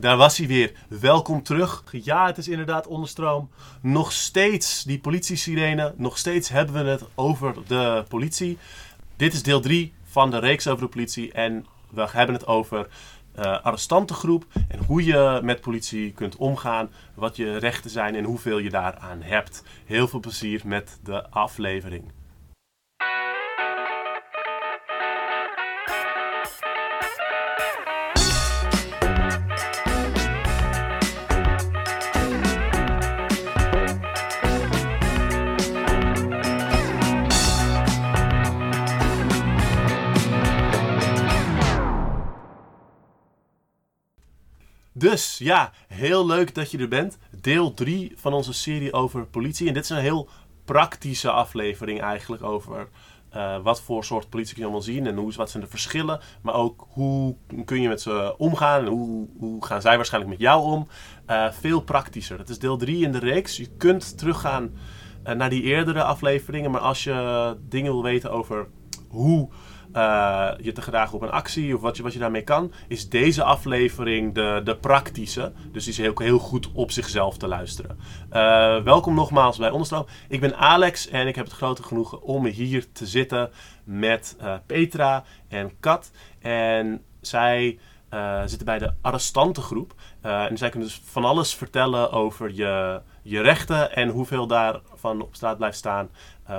Daar 0.00 0.16
was 0.16 0.36
hij 0.36 0.46
weer. 0.46 0.72
Welkom 0.88 1.42
terug. 1.42 1.84
Ja, 1.90 2.26
het 2.26 2.38
is 2.38 2.48
inderdaad 2.48 2.86
onderstroom. 2.86 3.50
Nog 3.80 4.12
steeds 4.12 4.84
die 4.84 4.98
politie-sirene. 4.98 5.94
Nog 5.96 6.18
steeds 6.18 6.48
hebben 6.48 6.84
we 6.84 6.90
het 6.90 7.04
over 7.14 7.54
de 7.66 8.04
politie. 8.08 8.58
Dit 9.16 9.32
is 9.32 9.42
deel 9.42 9.60
3 9.60 9.92
van 10.04 10.30
de 10.30 10.38
reeks 10.38 10.66
over 10.68 10.82
de 10.82 10.90
politie. 10.90 11.32
En 11.32 11.66
we 11.90 12.06
hebben 12.10 12.34
het 12.34 12.46
over 12.46 12.88
uh, 13.38 13.62
arrestantengroep. 13.62 14.44
En 14.68 14.78
hoe 14.86 15.04
je 15.04 15.40
met 15.42 15.60
politie 15.60 16.12
kunt 16.12 16.36
omgaan. 16.36 16.90
Wat 17.14 17.36
je 17.36 17.56
rechten 17.56 17.90
zijn 17.90 18.14
en 18.14 18.24
hoeveel 18.24 18.58
je 18.58 18.70
daaraan 18.70 19.22
hebt. 19.22 19.62
Heel 19.84 20.08
veel 20.08 20.20
plezier 20.20 20.60
met 20.64 20.98
de 21.02 21.30
aflevering. 21.30 22.04
Dus 44.98 45.38
ja, 45.38 45.72
heel 45.86 46.26
leuk 46.26 46.54
dat 46.54 46.70
je 46.70 46.78
er 46.78 46.88
bent. 46.88 47.18
Deel 47.40 47.74
3 47.74 48.12
van 48.16 48.32
onze 48.32 48.52
serie 48.52 48.92
over 48.92 49.26
politie. 49.26 49.68
En 49.68 49.74
dit 49.74 49.82
is 49.82 49.90
een 49.90 49.96
heel 49.96 50.28
praktische 50.64 51.30
aflevering 51.30 52.00
eigenlijk 52.00 52.42
over 52.42 52.88
uh, 53.36 53.58
wat 53.62 53.82
voor 53.82 54.04
soort 54.04 54.28
politie 54.28 54.54
kun 54.54 54.62
je 54.62 54.68
allemaal 54.68 54.86
zien 54.86 55.06
en 55.06 55.16
hoe, 55.16 55.32
wat 55.32 55.50
zijn 55.50 55.62
de 55.62 55.68
verschillen. 55.68 56.20
Maar 56.42 56.54
ook 56.54 56.86
hoe 56.88 57.36
kun 57.64 57.80
je 57.80 57.88
met 57.88 58.00
ze 58.00 58.34
omgaan 58.38 58.80
en 58.80 58.90
hoe, 58.90 59.28
hoe 59.38 59.64
gaan 59.64 59.80
zij 59.80 59.96
waarschijnlijk 59.96 60.32
met 60.32 60.42
jou 60.42 60.62
om. 60.62 60.88
Uh, 61.30 61.52
veel 61.52 61.80
praktischer. 61.80 62.36
Dat 62.36 62.48
is 62.48 62.58
deel 62.58 62.76
3 62.76 63.04
in 63.04 63.12
de 63.12 63.18
reeks. 63.18 63.56
Je 63.56 63.68
kunt 63.76 64.18
teruggaan 64.18 64.70
uh, 65.26 65.34
naar 65.34 65.50
die 65.50 65.62
eerdere 65.62 66.02
afleveringen. 66.02 66.70
Maar 66.70 66.80
als 66.80 67.04
je 67.04 67.56
dingen 67.68 67.92
wil 67.92 68.02
weten 68.02 68.30
over 68.30 68.68
hoe 69.08 69.48
uh, 69.92 70.50
je 70.60 70.72
te 70.72 70.82
gedragen 70.82 71.14
op 71.14 71.22
een 71.22 71.30
actie 71.30 71.74
of 71.74 71.80
wat 71.80 71.96
je, 71.96 72.02
wat 72.02 72.12
je 72.12 72.18
daarmee 72.18 72.42
kan, 72.42 72.72
is 72.88 73.08
deze 73.08 73.42
aflevering 73.42 74.34
de, 74.34 74.60
de 74.64 74.76
praktische. 74.76 75.52
Dus 75.72 75.84
die 75.84 75.92
is 75.92 75.98
heel, 75.98 76.12
heel 76.14 76.38
goed 76.38 76.72
op 76.72 76.90
zichzelf 76.90 77.36
te 77.36 77.48
luisteren. 77.48 77.98
Uh, 78.32 78.82
welkom 78.82 79.14
nogmaals 79.14 79.58
bij 79.58 79.70
Onderstroom. 79.70 80.06
Ik 80.28 80.40
ben 80.40 80.56
Alex 80.56 81.08
en 81.08 81.26
ik 81.26 81.34
heb 81.34 81.44
het 81.44 81.54
grote 81.54 81.82
genoegen 81.82 82.22
om 82.22 82.44
hier 82.46 82.92
te 82.92 83.06
zitten 83.06 83.50
met 83.84 84.36
uh, 84.40 84.54
Petra 84.66 85.24
en 85.48 85.72
Kat. 85.80 86.10
En 86.38 87.02
zij 87.20 87.78
zitten 88.44 88.64
bij 88.64 88.78
de 88.78 88.92
arrestantengroep. 89.00 89.94
en 90.20 90.58
zij 90.58 90.68
kunnen 90.68 90.88
dus 90.88 91.02
van 91.04 91.24
alles 91.24 91.54
vertellen 91.54 92.12
over 92.12 92.54
je, 92.54 93.00
je 93.22 93.40
rechten 93.40 93.94
en 93.94 94.08
hoeveel 94.08 94.46
daarvan 94.46 95.22
op 95.22 95.34
straat 95.34 95.56
blijft 95.56 95.76
staan. 95.76 96.08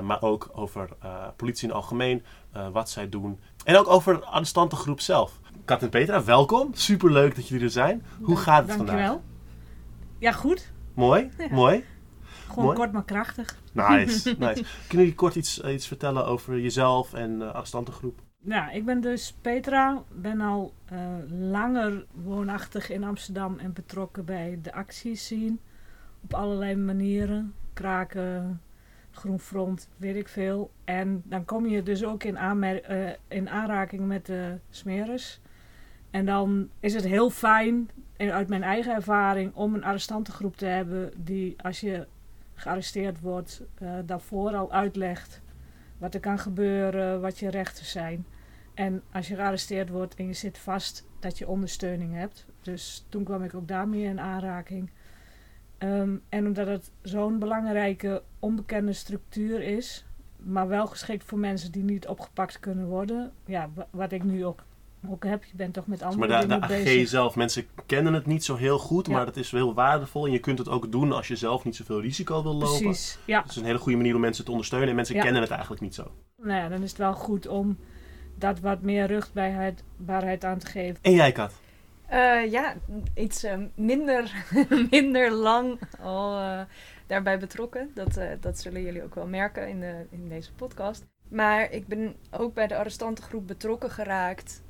maar 0.03 0.21
ook 0.21 0.49
over 0.53 0.89
politie 1.35 1.63
in 1.63 1.69
het 1.69 1.77
algemeen, 1.77 2.23
wat 2.71 2.89
zij 2.89 3.09
doen. 3.09 3.39
En 3.63 3.77
ook 3.77 3.87
over 3.87 4.13
de 4.13 4.25
arrestantengroep 4.25 4.99
zelf. 4.99 5.39
Kat 5.65 5.81
en 5.81 5.89
Petra, 5.89 6.23
welkom. 6.23 6.69
Superleuk 6.73 7.35
dat 7.35 7.47
jullie 7.47 7.63
er 7.63 7.71
zijn. 7.71 8.03
Hoe 8.21 8.37
gaat 8.37 8.67
het 8.67 8.77
Dankjewel. 8.77 9.05
vandaag? 9.07 9.21
Ja, 10.19 10.31
goed. 10.31 10.71
Mooi, 10.93 11.29
mooi. 11.51 11.83
Gewoon 12.47 12.65
Mooi. 12.65 12.77
kort 12.77 12.91
maar 12.91 13.03
krachtig. 13.05 13.57
Nice, 13.73 14.35
nice. 14.39 14.63
Kunnen 14.87 15.05
jullie 15.05 15.15
kort 15.15 15.35
iets, 15.35 15.61
iets 15.61 15.87
vertellen 15.87 16.25
over 16.25 16.59
jezelf 16.59 17.13
en 17.13 17.39
de 17.39 17.51
arrestantengroep? 17.51 18.19
Ja, 18.43 18.69
ik 18.71 18.85
ben 18.85 19.01
dus 19.01 19.35
Petra. 19.41 20.03
Ben 20.11 20.41
al 20.41 20.73
uh, 20.93 20.99
langer 21.51 22.05
woonachtig 22.11 22.89
in 22.89 23.03
Amsterdam 23.03 23.57
en 23.59 23.73
betrokken 23.73 24.25
bij 24.25 24.59
de 24.61 24.73
acties 24.73 25.27
zien. 25.27 25.59
Op 26.23 26.33
allerlei 26.33 26.75
manieren. 26.75 27.53
Kraken, 27.73 28.61
Groen 29.19 29.39
Front, 29.39 29.89
weet 29.97 30.15
ik 30.15 30.27
veel. 30.27 30.71
En 30.83 31.21
dan 31.25 31.45
kom 31.45 31.65
je 31.65 31.83
dus 31.83 32.05
ook 32.05 32.23
in, 32.23 32.37
uh, 32.37 33.09
in 33.27 33.49
aanraking 33.49 34.07
met 34.07 34.25
de 34.25 34.57
smeres. 34.69 35.41
En 36.11 36.25
dan 36.25 36.69
is 36.79 36.93
het 36.93 37.05
heel 37.05 37.29
fijn, 37.29 37.89
uit 38.17 38.47
mijn 38.47 38.63
eigen 38.63 38.93
ervaring, 38.93 39.55
om 39.55 39.73
een 39.73 39.83
arrestantengroep 39.83 40.57
te 40.57 40.65
hebben 40.65 41.11
die 41.17 41.55
als 41.61 41.79
je 41.79 42.07
gearresteerd 42.53 43.19
wordt, 43.19 43.61
uh, 43.81 43.93
daarvoor 44.05 44.55
al 44.55 44.71
uitlegt 44.71 45.41
wat 45.97 46.13
er 46.13 46.19
kan 46.19 46.39
gebeuren, 46.39 47.21
wat 47.21 47.39
je 47.39 47.49
rechten 47.49 47.85
zijn. 47.85 48.25
En 48.73 49.01
als 49.11 49.27
je 49.27 49.35
gearresteerd 49.35 49.89
wordt 49.89 50.15
en 50.15 50.27
je 50.27 50.33
zit 50.33 50.57
vast, 50.57 51.07
dat 51.19 51.37
je 51.37 51.47
ondersteuning 51.47 52.13
hebt. 52.13 52.45
Dus 52.61 53.05
toen 53.09 53.23
kwam 53.23 53.43
ik 53.43 53.53
ook 53.53 53.67
daarmee 53.67 54.03
in 54.03 54.19
aanraking. 54.19 54.89
Um, 55.83 56.21
en 56.29 56.45
omdat 56.45 56.67
het 56.67 56.91
zo'n 57.01 57.39
belangrijke 57.39 58.21
onbekende 58.39 58.93
structuur 58.93 59.61
is, 59.61 60.05
maar 60.37 60.67
wel 60.67 60.87
geschikt 60.87 61.23
voor 61.23 61.37
mensen 61.39 61.71
die 61.71 61.83
niet 61.83 62.07
opgepakt 62.07 62.59
kunnen 62.59 62.85
worden. 62.87 63.31
Ja, 63.45 63.69
wat 63.89 64.11
ik 64.11 64.23
nu 64.23 64.45
ook, 64.45 64.63
ook 65.09 65.23
heb. 65.25 65.43
Je 65.43 65.55
bent 65.55 65.73
toch 65.73 65.87
met 65.87 66.01
andere 66.01 66.47
maar 66.47 66.67
de, 66.67 66.75
AG 67.01 67.07
zelf, 67.07 67.35
mensen 67.35 67.65
kennen 67.85 68.13
het 68.13 68.25
niet 68.25 68.43
zo 68.43 68.55
heel 68.55 68.79
goed, 68.79 69.07
Ja. 69.07 69.13
maar 69.13 69.25
het 69.25 69.37
is 69.37 69.51
heel 69.51 69.73
waardevol. 69.73 70.25
En 70.25 70.31
je 70.31 70.39
kunt 70.39 70.57
het 70.57 70.69
ook 70.69 70.91
doen 70.91 71.11
als 71.11 71.27
je 71.27 71.35
zelf 71.35 71.63
niet 71.63 71.75
zoveel 71.75 72.01
risico 72.01 72.43
wil 72.43 72.53
lopen. 72.55 72.79
Precies, 72.81 73.19
ja. 73.25 73.41
Het 73.41 73.49
is 73.51 73.55
een 73.55 73.65
hele 73.65 73.77
goede 73.79 73.97
manier 73.97 74.15
om 74.15 74.21
mensen 74.21 74.45
te 74.45 74.51
ondersteunen 74.51 74.89
en 74.89 74.95
mensen 74.95 75.15
Ja. 75.15 75.21
kennen 75.21 75.41
het 75.41 75.51
eigenlijk 75.51 75.81
niet 75.81 75.95
zo. 75.95 76.11
Nou 76.41 76.57
ja, 76.59 76.69
dan 76.69 76.81
is 76.81 76.89
het 76.89 76.97
wel 76.97 77.13
goed 77.13 77.47
om 77.47 77.77
dat 78.35 78.59
wat 78.59 78.81
meer 78.81 79.05
rugbaarheid 79.05 80.45
aan 80.45 80.57
te 80.57 80.65
geven. 80.65 80.97
En 81.01 81.13
jij, 81.13 81.31
Kat? 81.31 81.53
Uh, 82.11 82.51
ja, 82.51 82.75
iets 83.13 83.43
uh, 83.43 83.53
minder, 83.75 84.45
minder 84.91 85.31
lang 85.31 85.79
al 86.01 86.39
uh, 86.39 86.61
daarbij 87.07 87.39
betrokken. 87.39 87.91
Dat, 87.93 88.19
dat 88.39 88.59
zullen 88.59 88.81
jullie 88.81 89.03
ook 89.03 89.15
wel 89.15 89.27
merken 89.27 89.67
in, 89.67 89.79
de, 89.79 90.05
in 90.09 90.29
deze 90.29 90.53
podcast. 90.53 91.05
Maar 91.27 91.71
ik 91.71 91.87
ben 91.87 92.15
ook 92.31 92.53
bij 92.53 92.67
de 92.67 92.77
arrestantengroep 92.77 93.47
betrokken 93.47 93.91
geraakt. 93.91 94.61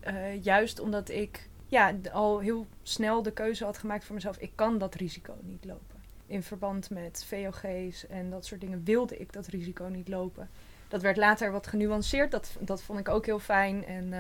juist 0.42 0.80
omdat 0.80 1.10
ik 1.10 1.50
ja, 1.68 1.96
al 2.12 2.40
heel 2.40 2.68
snel 2.82 3.22
de 3.24 3.32
keuze 3.32 3.66
had 3.66 3.78
gemaakt 3.78 4.06
voor 4.06 4.16
mezelf. 4.16 4.38
Ik 4.38 4.52
kan 4.56 4.78
dat 4.78 4.96
risico 4.96 5.34
niet 5.42 5.66
lopen. 5.66 5.98
In 6.26 6.44
verband 6.44 6.90
met 6.90 7.26
VOG's 7.28 8.08
en 8.08 8.30
dat 8.30 8.46
soort 8.46 8.62
dingen 8.62 8.84
wilde 8.84 9.18
ik 9.18 9.34
dat 9.34 9.48
risico 9.48 9.88
niet 9.88 10.08
lopen. 10.08 10.50
Dat 10.88 11.02
werd 11.02 11.18
later 11.18 11.52
wat 11.52 11.68
genuanceerd. 11.68 12.32
Dat, 12.32 12.58
dat 12.60 12.82
vond 12.82 13.00
ik 13.00 13.10
ook 13.10 13.26
heel 13.26 13.40
fijn. 13.40 13.86
En 13.86 14.14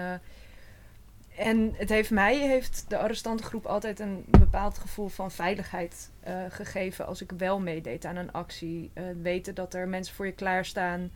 en 1.39 1.73
het 1.75 1.89
heeft 1.89 2.11
mij, 2.11 2.38
heeft 2.38 2.85
de 2.88 2.97
arrestantengroep 2.97 3.66
altijd 3.66 4.00
een 4.00 4.25
bepaald 4.29 4.77
gevoel 4.77 5.07
van 5.07 5.31
veiligheid 5.31 6.11
uh, 6.27 6.44
gegeven 6.50 7.05
als 7.05 7.22
ik 7.22 7.31
wel 7.38 7.59
meedeed 7.59 8.05
aan 8.05 8.16
een 8.16 8.31
actie. 8.31 8.91
Uh, 8.94 9.03
weten 9.22 9.55
dat 9.55 9.73
er 9.73 9.88
mensen 9.88 10.16
voor 10.16 10.25
je 10.25 10.31
klaarstaan 10.31 11.11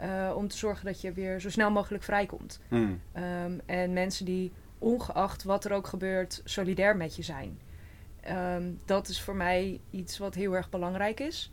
uh, 0.00 0.32
om 0.36 0.48
te 0.48 0.56
zorgen 0.56 0.84
dat 0.84 1.00
je 1.00 1.12
weer 1.12 1.40
zo 1.40 1.50
snel 1.50 1.70
mogelijk 1.70 2.04
vrijkomt. 2.04 2.60
Mm. 2.68 3.00
Um, 3.14 3.60
en 3.66 3.92
mensen 3.92 4.24
die 4.24 4.52
ongeacht 4.78 5.42
wat 5.42 5.64
er 5.64 5.72
ook 5.72 5.86
gebeurt, 5.86 6.40
solidair 6.44 6.96
met 6.96 7.16
je 7.16 7.22
zijn. 7.22 7.60
Um, 8.30 8.80
dat 8.84 9.08
is 9.08 9.20
voor 9.20 9.36
mij 9.36 9.80
iets 9.90 10.18
wat 10.18 10.34
heel 10.34 10.52
erg 10.52 10.70
belangrijk 10.70 11.20
is. 11.20 11.52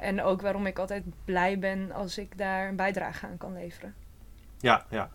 En 0.00 0.22
ook 0.22 0.40
waarom 0.40 0.66
ik 0.66 0.78
altijd 0.78 1.04
blij 1.24 1.58
ben 1.58 1.92
als 1.92 2.18
ik 2.18 2.38
daar 2.38 2.68
een 2.68 2.76
bijdrage 2.76 3.26
aan 3.26 3.38
kan 3.38 3.52
leveren. 3.52 3.94
Ja, 4.58 4.86
ja. 4.90 5.10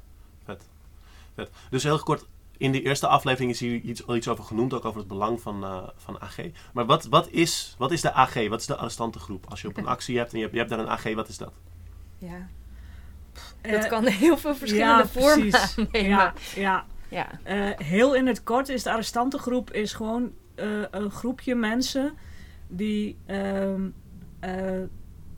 Vet. 1.46 1.70
Dus 1.70 1.84
heel 1.84 2.00
kort, 2.00 2.26
in 2.58 2.72
de 2.72 2.82
eerste 2.82 3.08
aflevering 3.08 3.52
is 3.52 3.60
hier 3.60 3.80
iets, 3.80 4.08
al 4.08 4.16
iets 4.16 4.28
over 4.28 4.44
genoemd, 4.44 4.74
ook 4.74 4.86
over 4.86 5.00
het 5.00 5.08
belang 5.08 5.42
van, 5.42 5.64
uh, 5.64 5.88
van 5.96 6.22
AG. 6.22 6.38
Maar 6.74 6.86
wat, 6.86 7.06
wat, 7.06 7.30
is, 7.30 7.76
wat 7.78 7.92
is 7.92 8.02
de 8.02 8.14
AG? 8.14 8.48
Wat 8.48 8.60
is 8.60 8.66
de 8.66 8.76
arrestantengroep? 8.76 9.46
Als 9.50 9.62
je 9.62 9.68
op 9.68 9.78
een 9.78 9.88
actie 9.96 10.18
hebt 10.18 10.32
en 10.32 10.38
je 10.38 10.44
hebt, 10.44 10.54
je 10.54 10.60
hebt 10.60 10.72
daar 10.72 10.80
een 10.80 10.90
AG, 10.90 11.14
wat 11.14 11.28
is 11.28 11.38
dat? 11.38 11.54
Ja. 12.18 12.48
Dat 13.62 13.84
uh, 13.84 13.90
kan 13.90 14.06
heel 14.06 14.38
veel 14.38 14.56
verschillende 14.56 15.04
ja, 15.04 15.08
vormen 15.08 15.50
precies. 15.50 15.76
Ja, 15.92 16.34
ja. 16.56 16.86
ja. 17.10 17.28
Uh, 17.48 17.70
heel 17.78 18.16
in 18.16 18.28
het 18.28 18.44
kort 18.44 18.70
is 18.70 18.84
de 18.84 18.92
arrestantengroep 18.92 19.72
is 19.72 19.94
gewoon 19.94 20.32
uh, 20.56 20.84
een 20.92 21.12
groepje 21.12 21.56
mensen 21.56 22.14
die 22.68 23.18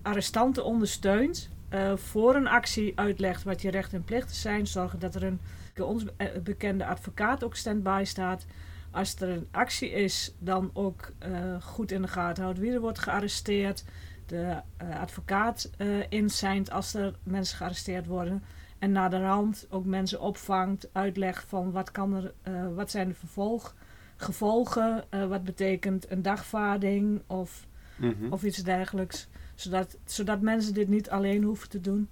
arrestanten 0.01 0.65
ondersteunt. 0.65 1.51
Uh, 1.69 1.91
voor 1.95 2.35
een 2.35 2.47
actie 2.47 2.91
uitlegt 2.95 3.43
wat 3.43 3.61
je 3.61 3.69
rechten 3.69 3.97
en 3.97 4.03
plichten 4.03 4.35
zijn. 4.35 4.67
Zorgen 4.67 4.99
dat 4.99 5.15
er 5.15 5.23
een 5.23 5.39
ons 5.81 6.05
bekende 6.43 6.85
advocaat 6.85 7.43
ook 7.43 7.55
stand-by 7.55 8.01
staat. 8.05 8.45
Als 8.91 9.15
er 9.15 9.29
een 9.29 9.47
actie 9.51 9.89
is, 9.91 10.35
dan 10.39 10.69
ook 10.73 11.11
uh, 11.27 11.61
goed 11.61 11.91
in 11.91 12.01
de 12.01 12.07
gaten 12.07 12.43
houdt 12.43 12.59
wie 12.59 12.71
er 12.71 12.79
wordt 12.79 12.99
gearresteerd. 12.99 13.83
De 14.25 14.57
uh, 14.83 14.99
advocaat 15.01 15.69
inzijnt 16.09 16.71
als 16.71 16.93
er 16.93 17.15
mensen 17.23 17.57
gearresteerd 17.57 18.05
worden. 18.05 18.43
En 18.79 18.91
naar 18.91 19.09
de 19.09 19.21
rand 19.21 19.67
ook 19.69 19.85
mensen 19.85 20.21
opvangt, 20.21 20.89
uitlegt 20.91 21.45
van 21.47 21.71
wat, 21.71 21.91
kan 21.91 22.13
er, 22.15 22.33
wat 22.75 22.91
zijn 22.91 23.07
de 23.07 23.13
vervolg, 23.13 23.75
gevolgen. 24.15 25.03
wat 25.09 25.43
betekent 25.43 26.11
een 26.11 26.21
dagvaarding 26.21 27.21
of, 27.27 27.67
mm 27.95 28.15
-hmm. 28.19 28.31
of 28.31 28.43
iets 28.43 28.63
dergelijks 28.63 29.27
zodat, 29.55 29.97
zodat 30.05 30.41
mensen 30.41 30.73
dit 30.73 30.87
niet 30.87 31.09
alleen 31.09 31.43
hoeven 31.43 31.69
te 31.69 31.81
doen. 31.81 32.09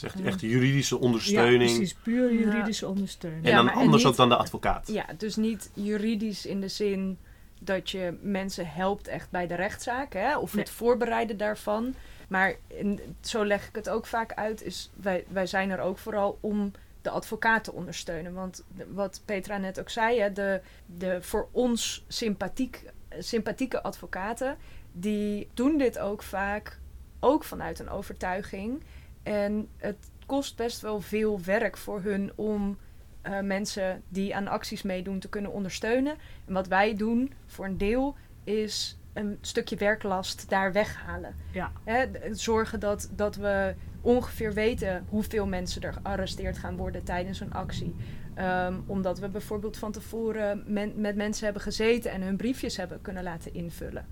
Dus 0.00 0.10
echt, 0.10 0.18
Ja. 0.18 0.24
echt 0.24 0.40
juridische 0.40 0.94
Ja, 0.94 1.00
ondersteuning. 1.00 1.76
precies. 1.76 1.94
Puur 1.94 2.32
Ja. 2.32 2.38
juridische 2.38 2.88
ondersteuning. 2.88 3.44
en 3.44 3.50
Ja, 3.50 3.62
maar 3.62 3.72
en 3.72 3.78
anders 3.78 4.02
niet- 4.02 4.12
ook 4.12 4.16
dan 4.18 4.28
de 4.28 4.36
advocaat. 4.36 4.88
Ja, 4.92 5.06
dus 5.16 5.36
niet 5.36 5.70
juridisch 5.74 6.46
in 6.46 6.60
de 6.60 6.68
zin 6.68 7.18
dat 7.60 7.90
je 7.90 8.14
mensen 8.20 8.68
helpt 8.70 9.08
echt 9.08 9.30
bij 9.30 9.46
de 9.46 9.54
rechtszaak, 9.54 10.12
hè, 10.12 10.38
of 10.38 10.54
Nee. 10.54 10.64
het 10.64 10.72
voorbereiden 10.72 11.36
daarvan. 11.36 11.94
Maar 12.28 12.54
in- 12.66 13.00
zo 13.20 13.44
leg 13.44 13.68
ik 13.68 13.74
het 13.74 13.88
ook 13.88 14.06
vaak 14.06 14.32
uit, 14.32 14.62
is 14.62 14.90
wij, 14.94 15.24
wij 15.28 15.46
zijn 15.46 15.70
er 15.70 15.80
ook 15.80 15.98
vooral 15.98 16.38
om 16.40 16.72
de 17.02 17.10
advocaat 17.10 17.64
te 17.64 17.72
ondersteunen. 17.72 18.32
Want 18.34 18.64
wat 18.92 19.22
Petra 19.24 19.58
net 19.58 19.80
ook 19.80 19.90
zei, 19.90 20.20
hè, 20.20 20.32
de, 20.32 20.60
de 20.86 21.18
voor 21.20 21.48
ons 21.50 22.04
sympathiek, 22.08 22.82
sympathieke 23.18 23.82
advocaten, 23.82 24.56
die 24.92 25.48
doen 25.54 25.78
dit 25.78 25.98
ook 25.98 26.22
vaak 26.22 26.78
ook 27.20 27.44
vanuit 27.44 27.78
een 27.78 27.88
overtuiging. 27.90 28.82
En 29.22 29.68
het 29.76 30.10
kost 30.26 30.56
best 30.56 30.80
wel 30.80 31.00
veel 31.00 31.40
werk 31.44 31.76
voor 31.76 32.00
hun 32.02 32.32
om 32.34 32.78
eh, 33.22 33.40
mensen 33.40 34.02
die 34.08 34.36
aan 34.36 34.48
acties 34.48 34.82
meedoen 34.82 35.18
te 35.18 35.28
kunnen 35.28 35.52
ondersteunen. 35.52 36.16
En 36.46 36.52
wat 36.52 36.66
wij 36.66 36.94
doen 36.94 37.32
voor 37.46 37.64
een 37.64 37.78
deel 37.78 38.16
is 38.44 38.98
een 39.12 39.38
stukje 39.40 39.76
werklast 39.76 40.48
daar 40.48 40.72
weghalen. 40.72 41.34
Ja. 41.52 41.72
Hè, 41.84 42.06
zorgen 42.34 42.80
dat, 42.80 43.10
dat 43.16 43.36
we 43.36 43.74
ongeveer 44.00 44.52
weten 44.52 45.06
hoeveel 45.08 45.46
mensen 45.46 45.82
er 45.82 45.92
gearresteerd 45.92 46.58
gaan 46.58 46.76
worden 46.76 47.04
tijdens 47.04 47.40
een 47.40 47.52
actie. 47.52 47.94
Ehm, 48.34 48.74
omdat 48.86 49.18
we 49.18 49.28
bijvoorbeeld 49.28 49.76
van 49.76 49.92
tevoren 49.92 50.64
men- 50.66 51.00
met 51.00 51.16
mensen 51.16 51.44
hebben 51.44 51.62
gezeten 51.62 52.10
en 52.10 52.22
hun 52.22 52.36
briefjes 52.36 52.76
hebben 52.76 53.02
kunnen 53.02 53.22
laten 53.22 53.54
invullen. 53.54 54.06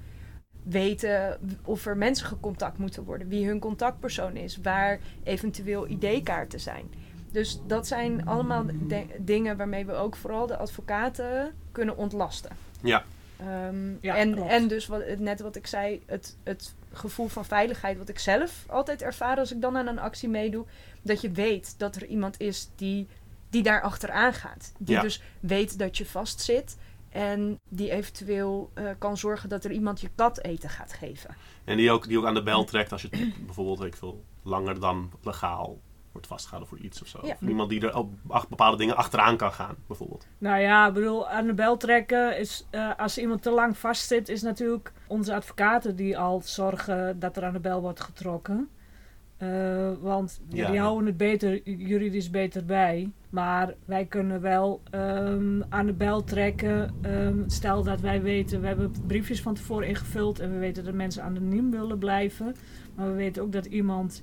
Weten 0.69 1.39
of 1.65 1.87
er 1.87 1.97
mensen 1.97 2.27
gecontact 2.27 2.79
moeten 2.79 3.05
worden, 3.05 3.29
wie 3.29 3.47
hun 3.47 3.59
contactpersoon 3.59 4.37
is, 4.37 4.57
waar 4.63 4.99
eventueel 5.23 5.89
ID-kaarten 5.89 6.61
zijn. 6.61 6.91
Dus 7.33 7.61
dat 7.67 7.87
zijn 7.87 8.27
allemaal 8.27 8.65
de- 8.89 9.07
dingen 9.19 9.57
waarmee 9.57 9.87
we 9.87 9.93
ook 9.93 10.17
vooral 10.17 10.47
de 10.47 10.57
advocaten 10.57 11.55
kunnen 11.73 11.97
ontlasten. 11.97 12.51
Ja. 12.83 13.05
Ehm, 13.37 13.91
Ja, 14.01 14.17
en, 14.17 14.35
klopt. 14.35 14.51
en 14.51 14.69
dus 14.69 14.87
wat, 14.87 15.03
net 15.19 15.41
wat 15.41 15.57
ik 15.57 15.67
zei, 15.67 16.03
het, 16.07 16.37
het 16.43 16.75
gevoel 16.93 17.29
van 17.29 17.45
veiligheid 17.45 17.99
wat 17.99 18.09
ik 18.09 18.19
zelf 18.19 18.65
altijd 18.69 19.03
ervaar 19.03 19.37
als 19.39 19.53
ik 19.53 19.61
dan 19.61 19.77
aan 19.77 19.87
een 19.87 19.99
actie 19.99 20.29
meedoe. 20.29 20.65
Dat 21.03 21.21
je 21.21 21.31
weet 21.31 21.75
dat 21.79 21.97
er 21.97 22.07
iemand 22.07 22.41
is 22.41 22.69
die, 22.77 23.07
die 23.51 23.63
daar 23.63 23.83
achteraan 23.83 24.33
gaat. 24.35 24.73
Die 24.79 24.95
Ja. 24.95 25.03
dus 25.03 25.23
weet 25.41 25.79
dat 25.79 25.97
je 25.97 26.07
vastzit. 26.07 26.77
En 27.11 27.59
die 27.69 27.91
eventueel 27.91 28.71
eh, 28.75 28.91
kan 28.99 29.17
zorgen 29.17 29.49
dat 29.49 29.65
er 29.65 29.71
iemand 29.71 30.01
je 30.01 30.11
kat 30.15 30.43
eten 30.43 30.71
gaat 30.71 30.93
geven. 30.93 31.37
En 31.65 31.77
die 31.77 31.91
ook, 31.91 32.09
die 32.09 32.19
ook 32.19 32.27
aan 32.27 32.35
de 32.35 32.43
bel 32.43 32.65
trekt 32.65 32.93
als 32.93 33.03
je 33.03 33.33
bijvoorbeeld 33.47 33.79
weet 33.79 33.93
ik 33.93 33.99
veel, 33.99 34.25
langer 34.43 34.81
dan 34.81 35.13
legaal 35.23 35.79
wordt 36.13 36.27
vastgehouden 36.27 36.69
voor 36.69 36.79
iets 36.79 37.03
of 37.03 37.09
zo. 37.09 37.19
Ja. 37.23 37.33
Of 37.33 37.49
iemand 37.49 37.71
die 37.71 37.81
er 37.81 37.97
op 37.97 38.13
bepaalde 38.49 38.77
dingen 38.77 38.97
achteraan 38.97 39.37
kan 39.37 39.53
gaan, 39.53 39.77
bijvoorbeeld. 39.87 40.27
Nou 40.39 40.61
ja, 40.61 40.87
ik 40.87 40.93
bedoel, 40.93 41.29
aan 41.29 41.47
de 41.47 41.55
bel 41.55 41.77
trekken 41.77 42.39
is, 42.39 42.67
eh, 42.71 42.91
als 42.97 43.19
iemand 43.19 43.43
te 43.43 43.51
lang 43.51 43.79
vastzit, 43.79 44.29
is 44.29 44.43
natuurlijk 44.43 44.93
onze 45.07 45.35
advocaten 45.35 45.97
die 45.97 46.19
al 46.19 46.41
zorgen 46.45 47.19
dat 47.19 47.37
er 47.37 47.45
aan 47.45 47.53
de 47.53 47.61
bel 47.61 47.81
wordt 47.81 48.01
getrokken. 48.01 48.69
Eh, 49.39 49.91
want 50.01 50.41
ja, 50.49 50.71
die 50.71 50.81
houden 50.81 51.07
het 51.07 51.17
beter, 51.17 51.61
juridisch 51.65 52.31
beter 52.31 52.65
bij. 52.65 53.11
Maar 53.31 53.75
wij 53.85 54.05
kunnen 54.05 54.41
wel 54.41 54.81
ehm, 54.91 55.63
aan 55.69 55.87
de 55.87 55.93
bel 55.93 56.25
trekken. 56.25 56.95
Ehm, 57.03 57.39
stel 57.47 57.83
dat 57.83 58.01
wij 58.01 58.23
weten, 58.23 58.61
we 58.61 58.67
hebben 58.67 58.93
briefjes 59.07 59.43
van 59.43 59.55
tevoren 59.55 59.89
ingevuld 59.89 60.41
en 60.41 60.53
we 60.53 60.59
weten 60.59 60.85
dat 60.85 60.95
mensen 60.95 61.23
anoniem 61.23 61.71
willen 61.71 61.99
blijven. 61.99 62.55
Maar 62.95 63.07
we 63.07 63.17
weten 63.17 63.43
ook 63.43 63.53
dat 63.53 63.67
iemand 63.67 64.23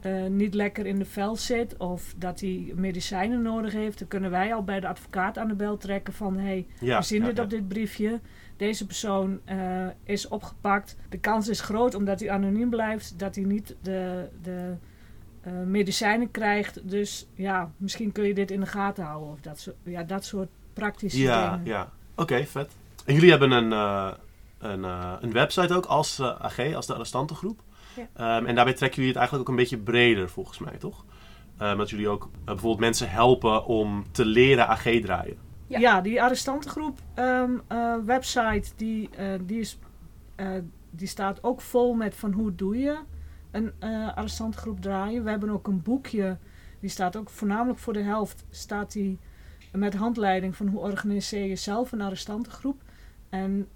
eh, 0.00 0.26
niet 0.26 0.54
lekker 0.54 0.86
in 0.86 0.98
de 0.98 1.04
vel 1.04 1.36
zit 1.36 1.76
of 1.76 2.14
dat 2.16 2.40
hij 2.40 2.72
medicijnen 2.76 3.42
nodig 3.42 3.72
heeft. 3.72 3.98
Dan 3.98 4.08
kunnen 4.08 4.30
wij 4.30 4.54
al 4.54 4.64
bij 4.64 4.80
de 4.80 4.88
advocaat 4.88 5.38
aan 5.38 5.48
de 5.48 5.54
bel 5.54 5.76
trekken 5.76 6.12
van 6.12 6.38
hey, 6.38 6.66
Ja, 6.80 6.98
we 6.98 7.04
zien 7.04 7.20
ja, 7.20 7.28
dit 7.28 7.38
op 7.38 7.50
dit 7.50 7.68
briefje. 7.68 8.20
Deze 8.56 8.86
persoon 8.86 9.40
eh, 9.44 9.86
is 10.04 10.28
opgepakt. 10.28 10.96
De 11.08 11.18
kans 11.18 11.48
is 11.48 11.60
groot 11.60 11.94
omdat 11.94 12.20
hij 12.20 12.30
anoniem 12.30 12.70
blijft, 12.70 13.18
dat 13.18 13.34
hij 13.34 13.44
niet 13.44 13.76
de, 13.82 14.28
de 14.42 14.74
eh, 15.40 15.52
medicijnen 15.66 16.30
krijgt. 16.30 16.90
Dus 16.90 17.26
ja, 17.34 17.70
misschien 17.76 18.12
kun 18.12 18.24
je 18.24 18.34
dit 18.34 18.50
in 18.50 18.60
de 18.60 18.66
gaten 18.66 19.04
houden. 19.04 19.28
Of 19.32 19.40
dat, 19.40 19.58
soort, 19.60 19.76
ja, 19.82 20.02
dat 20.02 20.24
soort 20.24 20.48
praktische 20.72 21.18
Ja, 21.18 21.50
dingen. 21.50 21.66
ja. 21.66 21.90
Oké, 22.16 22.44
vet. 22.46 22.70
En 23.04 23.14
jullie 23.14 23.30
hebben 23.30 23.50
een, 23.50 23.72
eh, 23.72 24.12
een, 24.58 24.82
een 25.22 25.32
website 25.32 25.74
ook 25.74 25.86
als 25.86 26.20
AG, 26.20 26.74
als 26.74 26.86
de 26.86 26.94
arrestantengroep. 26.94 27.60
Ja. 27.96 28.08
Ehm, 28.36 28.46
en 28.46 28.54
daarbij 28.54 28.74
trekken 28.74 28.96
jullie 28.96 29.08
het 29.12 29.16
eigenlijk 29.18 29.48
ook 29.48 29.56
een 29.56 29.62
beetje 29.62 29.78
breder, 29.78 30.28
volgens 30.28 30.58
mij, 30.58 30.76
toch? 30.78 31.04
Ehm, 31.58 31.76
dat 31.76 31.90
jullie 31.90 32.08
ook 32.08 32.28
bijvoorbeeld 32.44 32.80
mensen 32.80 33.10
helpen 33.10 33.64
om 33.66 34.04
te 34.10 34.24
leren 34.24 34.68
AG 34.68 34.82
draaien. 35.02 35.36
Ja. 35.80 36.00
Die 36.00 36.22
arrestantengroep 36.22 36.98
ehm, 37.14 37.50
eh, 37.66 37.94
website 38.04 38.72
die, 38.76 39.10
eh, 39.16 39.26
die, 39.42 39.60
is, 39.60 39.78
eh, 40.34 40.48
die 40.90 41.08
staat 41.08 41.44
ook 41.44 41.60
vol 41.60 41.94
met 41.94 42.14
van 42.14 42.32
hoe 42.32 42.54
doe 42.54 42.78
je 42.78 42.98
een 43.50 43.72
arrestantengroep 44.14 44.80
draaien. 44.80 45.24
We 45.24 45.30
hebben 45.30 45.50
ook 45.50 45.66
een 45.66 45.82
boekje, 45.82 46.36
die 46.80 46.90
staat 46.90 47.16
ook 47.16 47.30
voornamelijk 47.30 47.78
voor 47.78 47.92
de 47.92 48.02
helft, 48.02 48.44
staat 48.50 48.92
die 48.92 49.18
met 49.72 49.94
handleiding 49.94 50.56
van 50.56 50.66
hoe 50.66 50.80
organiseer 50.80 51.46
je 51.46 51.56
zelf 51.56 51.92
een 51.92 52.00
arrestantengroep. 52.00 52.82
En 53.28 53.68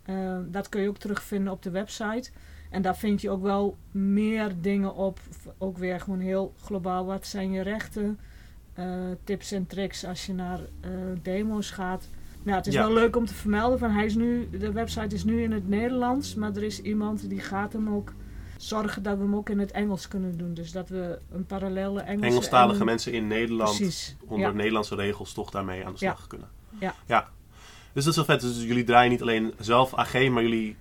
dat 0.51 0.69
kun 0.69 0.81
je 0.81 0.89
ook 0.89 0.99
terugvinden 0.99 1.53
op 1.53 1.63
de 1.63 1.71
website. 1.71 2.31
En 2.71 2.83
daar 2.83 2.97
vind 2.97 3.21
je 3.21 3.31
ook 3.31 3.43
wel 3.43 3.77
meer 3.91 4.53
dingen 4.61 4.95
op. 4.95 5.21
Ook 5.59 5.79
weer 5.79 6.01
gewoon 6.01 6.21
heel 6.21 6.55
globaal. 6.63 7.05
Wat 7.07 7.27
zijn 7.27 7.51
je 7.51 7.63
rechten? 7.63 8.19
Eh, 8.79 8.85
tips 9.25 9.53
en 9.53 9.67
tricks 9.67 10.05
als 10.05 10.27
je 10.27 10.33
naar 10.35 10.59
eh, 10.81 10.91
demo's 11.23 11.71
gaat. 11.71 12.09
Nou, 12.43 12.57
het 12.57 12.67
is 12.67 12.75
Ja. 12.75 12.81
wel 12.85 12.93
leuk 12.93 13.17
om 13.17 13.27
te 13.27 13.35
vermelden. 13.35 13.79
Van 13.79 13.91
hij 13.91 14.05
is 14.05 14.15
nu, 14.15 14.49
de 14.51 14.73
website 14.73 15.15
is 15.15 15.25
nu 15.25 15.43
in 15.43 15.53
het 15.53 15.69
Nederlands. 15.69 16.35
Maar 16.35 16.57
er 16.57 16.63
is 16.63 16.81
iemand 16.83 17.29
die 17.29 17.41
gaat 17.41 17.73
hem 17.73 17.89
ook 17.95 18.13
zorgen 18.57 19.03
dat 19.03 19.17
we 19.17 19.23
hem 19.23 19.35
ook 19.37 19.49
in 19.51 19.59
het 19.59 19.71
Engels 19.71 20.09
kunnen 20.09 20.37
doen. 20.39 20.55
Dus 20.55 20.73
dat 20.73 20.89
we 20.89 21.19
een 21.33 21.47
parallele 21.47 22.01
Engelse... 22.01 22.27
Engelstalige 22.29 22.79
en- 22.81 22.85
mensen 22.85 23.13
in 23.13 23.27
Nederland 23.27 23.77
Precies. 23.77 24.17
onder 24.27 24.49
ja. 24.49 24.53
Nederlandse 24.55 24.95
regels 24.95 25.33
toch 25.33 25.51
daarmee 25.51 25.85
aan 25.87 25.93
de 25.93 26.05
Ja. 26.05 26.13
slag 26.15 26.27
kunnen. 26.27 26.49
Ja. 26.81 26.95
ja. 27.07 27.29
Dus 27.93 28.05
dat 28.05 28.17
is 28.17 28.27
wel 28.27 28.39
vet. 28.39 28.41
Dus 28.41 28.63
jullie 28.65 28.85
draaien 28.85 29.11
niet 29.11 29.23
alleen 29.23 29.53
zelf 29.59 29.95
AG, 29.95 30.13
maar 30.29 30.43
jullie 30.43 30.77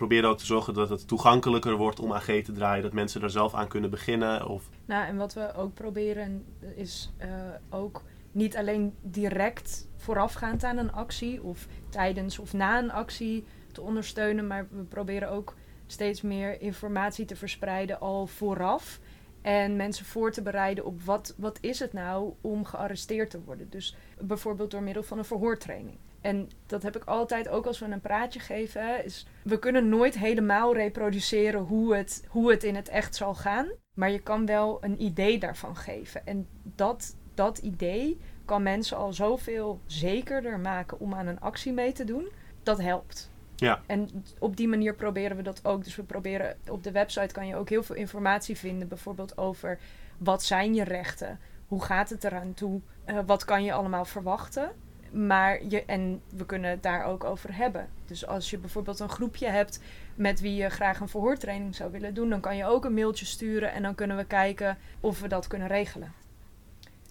proberen 0.00 0.30
ook 0.30 0.38
te 0.38 0.46
zorgen 0.46 0.74
dat 0.74 0.88
het 0.88 1.08
toegankelijker 1.08 1.76
wordt 1.76 2.00
om 2.00 2.12
AG 2.12 2.24
te 2.24 2.52
draaien. 2.52 2.82
Dat 2.82 2.92
mensen 2.92 3.22
er 3.22 3.30
zelf 3.30 3.54
aan 3.54 3.68
kunnen 3.68 3.90
beginnen. 3.90 4.48
Of, 4.48 4.68
Nou, 4.84 5.06
en 5.06 5.16
wat 5.16 5.34
we 5.34 5.54
ook 5.54 5.74
proberen 5.74 6.44
is 6.74 7.12
eh, 7.16 7.28
ook 7.70 8.02
niet 8.32 8.56
alleen 8.56 8.94
direct 9.00 9.88
voorafgaand 9.96 10.64
aan 10.64 10.76
een 10.76 10.92
actie 10.92 11.42
of 11.42 11.66
tijdens 11.88 12.38
of 12.38 12.52
na 12.52 12.78
een 12.78 12.90
actie 12.90 13.44
te 13.72 13.80
ondersteunen, 13.80 14.46
maar 14.46 14.68
we 14.70 14.82
proberen 14.82 15.30
ook 15.30 15.54
steeds 15.86 16.22
meer 16.22 16.60
informatie 16.60 17.24
te 17.24 17.36
verspreiden 17.36 18.00
al 18.00 18.26
vooraf. 18.26 19.00
En 19.42 19.76
mensen 19.76 20.04
voor 20.04 20.32
te 20.32 20.42
bereiden 20.42 20.84
op 20.84 21.02
wat, 21.02 21.34
wat 21.36 21.58
is 21.60 21.78
het 21.78 21.92
nou 21.92 22.32
om 22.40 22.64
gearresteerd 22.64 23.30
te 23.30 23.40
worden. 23.44 23.70
Dus 23.70 23.96
bijvoorbeeld 24.20 24.70
door 24.70 24.82
middel 24.82 25.02
van 25.02 25.18
een 25.18 25.24
verhoortraining. 25.24 25.96
En 26.20 26.48
dat 26.66 26.82
heb 26.82 26.96
ik 26.96 27.04
altijd, 27.04 27.48
ook 27.48 27.66
als 27.66 27.78
we 27.78 27.86
een 27.86 28.00
praatje 28.00 28.40
geven, 28.40 29.04
is 29.04 29.26
we 29.42 29.58
kunnen 29.58 29.88
nooit 29.88 30.18
helemaal 30.18 30.74
reproduceren 30.74 31.60
hoe 31.60 31.96
het, 31.96 32.24
hoe 32.28 32.50
het 32.50 32.64
in 32.64 32.74
het 32.74 32.88
echt 32.88 33.16
zal 33.16 33.34
gaan. 33.34 33.68
Maar 33.94 34.10
je 34.10 34.22
kan 34.22 34.46
wel 34.46 34.78
een 34.80 35.02
idee 35.02 35.38
daarvan 35.38 35.76
geven. 35.76 36.26
En 36.26 36.48
dat, 36.62 37.16
dat 37.34 37.58
idee 37.58 38.20
kan 38.44 38.62
mensen 38.62 38.96
al 38.96 39.12
zoveel 39.12 39.80
zekerder 39.86 40.58
maken 40.58 41.00
om 41.00 41.14
aan 41.14 41.26
een 41.26 41.40
actie 41.40 41.72
mee 41.72 41.92
te 41.92 42.04
doen. 42.04 42.28
Dat 42.62 42.80
helpt. 42.80 43.30
Ja. 43.56 43.82
En 43.86 44.24
op 44.38 44.56
die 44.56 44.68
manier 44.68 44.94
proberen 44.94 45.36
we 45.36 45.42
dat 45.42 45.64
ook. 45.64 45.84
Dus 45.84 45.96
we 45.96 46.02
proberen 46.02 46.56
op 46.68 46.82
de 46.82 46.90
website 46.90 47.34
kan 47.34 47.46
je 47.46 47.56
ook 47.56 47.68
heel 47.68 47.82
veel 47.82 47.96
informatie 47.96 48.56
vinden. 48.56 48.88
Bijvoorbeeld 48.88 49.38
over 49.38 49.78
wat 50.18 50.42
zijn 50.42 50.74
je 50.74 50.84
rechten? 50.84 51.38
Hoe 51.66 51.82
gaat 51.82 52.10
het 52.10 52.24
eraan 52.24 52.54
toe? 52.54 52.80
Eh, 53.04 53.18
wat 53.26 53.44
kan 53.44 53.64
je 53.64 53.72
allemaal 53.72 54.04
verwachten? 54.04 54.72
Maar 55.10 55.64
je, 55.68 55.84
en 55.84 56.20
we 56.36 56.46
kunnen 56.46 56.70
het 56.70 56.82
daar 56.82 57.04
ook 57.04 57.24
over 57.24 57.56
hebben. 57.56 57.88
Dus 58.06 58.26
als 58.26 58.50
je 58.50 58.58
bijvoorbeeld 58.58 59.00
een 59.00 59.08
groepje 59.08 59.48
hebt 59.48 59.80
met 60.14 60.40
wie 60.40 60.54
je 60.54 60.68
graag 60.68 61.00
een 61.00 61.08
verhoortraining 61.08 61.74
zou 61.74 61.92
willen 61.92 62.14
doen, 62.14 62.30
dan 62.30 62.40
kan 62.40 62.56
je 62.56 62.64
ook 62.64 62.84
een 62.84 62.94
mailtje 62.94 63.26
sturen 63.26 63.72
en 63.72 63.82
dan 63.82 63.94
kunnen 63.94 64.16
we 64.16 64.24
kijken 64.24 64.78
of 65.00 65.20
we 65.20 65.28
dat 65.28 65.46
kunnen 65.46 65.68
regelen. 65.68 66.12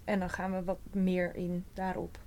En 0.03 0.19
dan 0.19 0.29
gaan 0.29 0.51
we 0.51 0.63
wat 0.63 0.79
meer 0.91 1.35
in 1.35 1.65
daarop. 1.73 2.17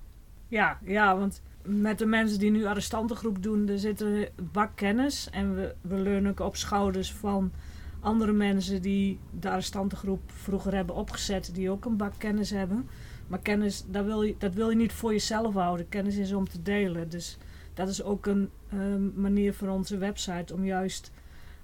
Ja, 0.47 0.79
ja, 0.83 1.17
want 1.17 1.41
met 1.63 1.97
de 1.97 2.05
mensen 2.05 2.39
die 2.39 2.51
nu 2.51 2.65
arrestantengroep 2.65 3.43
doen, 3.43 3.67
er 3.67 3.79
zit 3.79 4.01
een 4.01 4.27
bak 4.51 4.71
kennis. 4.75 5.29
En 5.29 5.55
we, 5.55 5.75
we 5.81 5.95
leunen 5.95 6.31
ook 6.31 6.39
op 6.39 6.55
schouders 6.55 7.13
van 7.13 7.51
andere 7.99 8.31
mensen 8.31 8.81
die 8.81 9.19
de 9.39 9.49
arrestantengroep 9.49 10.31
vroeger 10.31 10.75
hebben 10.75 10.95
opgezet, 10.95 11.51
die 11.53 11.69
ook 11.69 11.85
een 11.85 11.97
bak 11.97 12.13
kennis 12.17 12.49
hebben. 12.49 12.89
Maar 13.27 13.39
kennis, 13.39 13.83
dat 13.87 14.05
wil 14.05 14.23
je, 14.23 14.35
dat 14.37 14.53
wil 14.53 14.69
je 14.69 14.75
niet 14.75 14.93
voor 14.93 15.11
jezelf 15.11 15.53
houden. 15.53 15.89
Kennis 15.89 16.15
is 16.17 16.33
om 16.33 16.49
te 16.49 16.61
delen. 16.61 17.09
Dus 17.09 17.37
dat 17.73 17.87
is 17.87 18.03
ook 18.03 18.25
een 18.25 18.49
ehm, 18.71 19.21
manier 19.21 19.53
voor 19.53 19.67
onze 19.67 19.97
website 19.97 20.53
om 20.53 20.65
juist 20.65 21.11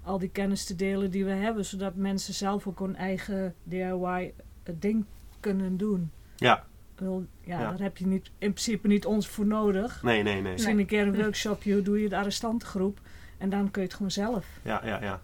al 0.02 0.18
die 0.18 0.28
kennis 0.30 0.64
te 0.64 0.74
delen 0.76 1.10
die 1.10 1.24
we 1.24 1.30
hebben, 1.30 1.64
zodat 1.64 1.94
mensen 1.94 2.34
zelf 2.34 2.66
ook 2.66 2.78
hun 2.78 2.96
eigen 2.96 3.54
DIY 3.62 4.32
het 4.62 4.82
ding 4.82 5.04
kunnen 5.40 5.76
doen. 5.76 6.10
Ja, 6.36 6.64
ja, 6.98 7.20
Ja. 7.44 7.58
daar 7.58 7.80
heb 7.80 7.96
je 7.96 8.06
niet, 8.06 8.26
in 8.38 8.52
principe 8.52 8.86
niet 8.86 9.06
ons 9.06 9.28
voor 9.28 9.46
nodig. 9.46 10.02
nee, 10.02 10.22
nee, 10.22 10.42
nee. 10.42 10.52
Misschien 10.52 10.78
een 10.78 10.86
keer 10.86 11.06
een 11.06 11.16
workshopje, 11.22 11.82
doe 11.82 12.02
je 12.02 12.08
de 12.08 12.16
arrestantengroep. 12.16 13.00
En 13.38 13.50
dan 13.50 13.70
kun 13.70 13.82
je 13.82 13.86
het 13.88 13.96
gewoon 13.96 14.10
zelf. 14.12 14.46
Ja, 14.62 14.80
ja, 14.84 15.02
ja. 15.02 15.20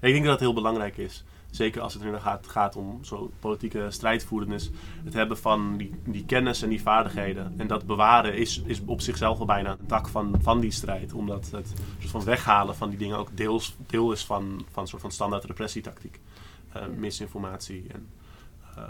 Ik 0.00 0.12
denk 0.12 0.22
dat 0.22 0.32
het 0.32 0.40
heel 0.40 0.54
belangrijk 0.54 0.96
is. 0.96 1.24
Zeker 1.50 1.80
als 1.82 1.94
het 1.94 2.02
er 2.02 2.20
gaat, 2.20 2.46
gaat 2.46 2.76
om 2.76 2.98
zo'n 3.04 3.30
politieke 3.40 3.86
strijdvoerdenis. 3.90 4.70
Het 5.04 5.14
hebben 5.14 5.38
van 5.38 5.76
die, 5.76 5.94
die 6.04 6.24
kennis 6.24 6.62
en 6.62 6.68
die 6.68 6.82
vaardigheden. 6.82 7.54
En 7.56 7.66
dat 7.66 7.86
bewaren 7.86 8.34
is, 8.36 8.62
is 8.66 8.80
op 8.84 9.00
zichzelf 9.00 9.38
al 9.38 9.46
bijna 9.46 9.70
een 9.70 9.86
tak 9.86 10.08
van, 10.08 10.34
van 10.42 10.60
die 10.60 10.70
strijd. 10.70 11.12
Omdat 11.12 11.50
het 11.50 11.66
soort 11.98 12.10
van 12.10 12.24
weghalen 12.24 12.74
van 12.76 12.88
die 12.88 12.98
dingen 12.98 13.16
ook 13.18 13.36
deels, 13.36 13.76
deel 13.86 14.12
is 14.12 14.24
van, 14.24 14.64
van 14.70 14.82
een 14.82 14.88
soort 14.88 15.02
van 15.02 15.10
standaard 15.10 15.44
repressietactiek. 15.44 16.20
Eh, 16.72 16.86
misinformatie 16.96 17.86
en... 17.92 18.08
eh, 18.76 18.82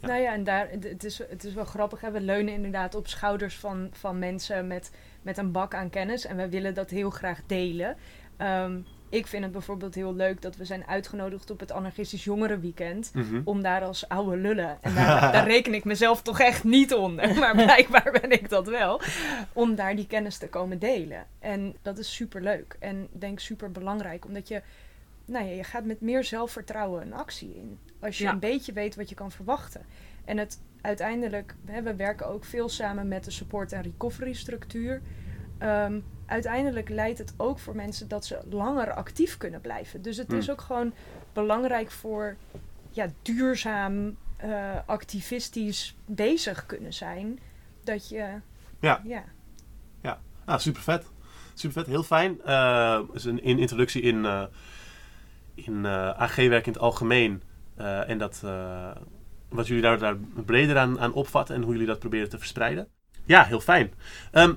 Ja. 0.00 0.08
Nou 0.08 0.20
ja, 0.20 0.32
en 0.32 0.44
daar, 0.44 0.68
het- 0.70 1.04
is, 1.04 1.18
het 1.18 1.44
is 1.44 1.54
wel 1.54 1.64
grappig. 1.64 2.00
Hè? 2.00 2.10
We 2.10 2.20
leunen 2.20 2.54
inderdaad 2.54 2.94
op 2.94 3.06
schouders 3.08 3.56
van, 3.58 3.88
van 3.92 4.18
mensen 4.18 4.66
met, 4.66 4.92
met 5.22 5.38
een 5.38 5.52
bak 5.52 5.74
aan 5.74 5.90
kennis. 5.90 6.26
En 6.26 6.36
we 6.36 6.48
willen 6.48 6.74
dat 6.74 6.90
heel 6.90 7.10
graag 7.10 7.40
delen. 7.46 7.96
Ehm, 8.36 8.78
ik 9.12 9.26
vind 9.26 9.42
het 9.42 9.52
bijvoorbeeld 9.52 9.94
heel 9.94 10.14
leuk 10.14 10.42
dat 10.42 10.56
we 10.56 10.64
zijn 10.64 10.86
uitgenodigd 10.86 11.50
op 11.50 11.60
het 11.60 11.72
Anarchistisch 11.72 12.24
Jongerenweekend. 12.24 13.10
mhm. 13.14 13.40
Om 13.44 13.62
daar 13.62 13.82
als 13.84 14.08
oude 14.08 14.36
lullen, 14.36 14.78
en 14.82 14.94
daar, 14.94 15.32
daar 15.32 15.46
reken 15.54 15.74
ik 15.74 15.84
mezelf 15.84 16.22
toch 16.22 16.40
echt 16.40 16.64
niet 16.64 16.94
onder, 16.94 17.34
maar 17.40 17.54
blijkbaar 17.54 18.18
ben 18.20 18.30
ik 18.30 18.48
dat 18.48 18.66
wel, 18.66 19.00
om 19.52 19.74
daar 19.74 19.96
die 19.96 20.06
kennis 20.06 20.38
te 20.38 20.48
komen 20.48 20.78
delen. 20.78 21.26
En 21.38 21.76
dat 21.82 21.98
is 21.98 22.14
super 22.14 22.42
leuk 22.42 22.76
en 22.78 23.02
ik 23.12 23.20
denk 23.20 23.40
super 23.40 23.70
belangrijk, 23.70 24.24
omdat 24.24 24.48
je, 24.48 24.62
nou 25.24 25.44
ja, 25.46 25.54
je 25.54 25.64
gaat 25.64 25.84
met 25.84 26.00
meer 26.00 26.24
zelfvertrouwen 26.24 27.02
een 27.02 27.14
actie 27.14 27.54
in. 27.54 27.78
Als 28.00 28.18
je 28.18 28.24
Ja. 28.24 28.32
een 28.32 28.38
beetje 28.38 28.72
weet 28.72 28.96
wat 28.96 29.08
je 29.08 29.14
kan 29.14 29.30
verwachten. 29.30 29.80
En 30.24 30.38
het 30.38 30.60
uiteindelijk, 30.80 31.54
hè, 31.66 31.82
we 31.82 31.94
werken 31.94 32.26
ook 32.28 32.44
veel 32.44 32.68
samen 32.68 33.08
met 33.08 33.24
de 33.24 33.30
support- 33.30 33.72
en 33.72 33.82
recovery 33.82 34.32
structuur. 34.32 35.02
Ehm, 35.58 36.00
uiteindelijk 36.32 36.88
leidt 36.88 37.18
het 37.18 37.34
ook 37.36 37.58
voor 37.58 37.76
mensen 37.76 38.08
dat 38.08 38.24
ze 38.24 38.38
langer 38.50 38.92
actief 38.92 39.36
kunnen 39.36 39.60
blijven. 39.60 40.02
Dus 40.02 40.16
het 40.16 40.28
Hmm. 40.28 40.38
is 40.38 40.50
ook 40.50 40.60
gewoon 40.60 40.92
belangrijk 41.32 41.90
voor 41.90 42.36
ja, 42.90 43.06
duurzaam, 43.22 44.16
eh, 44.36 44.76
activistisch 44.86 45.96
bezig 46.06 46.66
kunnen 46.66 46.92
zijn. 46.92 47.38
Dat 47.84 48.08
je. 48.08 48.28
Ja. 48.80 49.00
ja. 49.04 49.24
Ah, 50.44 50.58
super 50.58 50.82
vet. 50.82 51.04
Super 51.54 51.72
vet, 51.72 51.86
heel 51.86 52.02
fijn. 52.02 52.42
Eh 52.42 53.00
is 53.12 53.24
een, 53.24 53.42
introductie 53.42 54.02
in, 54.02 54.24
eh, 54.24 54.44
in 55.54 55.86
AG-werk 55.86 56.66
in 56.66 56.72
het 56.72 56.82
algemeen. 56.82 57.42
En 58.06 58.18
dat, 58.18 58.40
wat 59.48 59.66
jullie 59.66 59.82
daar, 59.82 59.98
daar 59.98 60.16
breder 60.44 60.78
aan, 60.78 61.00
aan 61.00 61.12
opvatten 61.12 61.54
en 61.54 61.62
hoe 61.62 61.72
jullie 61.72 61.86
dat 61.86 61.98
proberen 61.98 62.28
te 62.28 62.38
verspreiden. 62.38 62.88
Ja, 63.24 63.44
heel 63.44 63.60
fijn. 63.60 63.92
Ehm, 64.30 64.52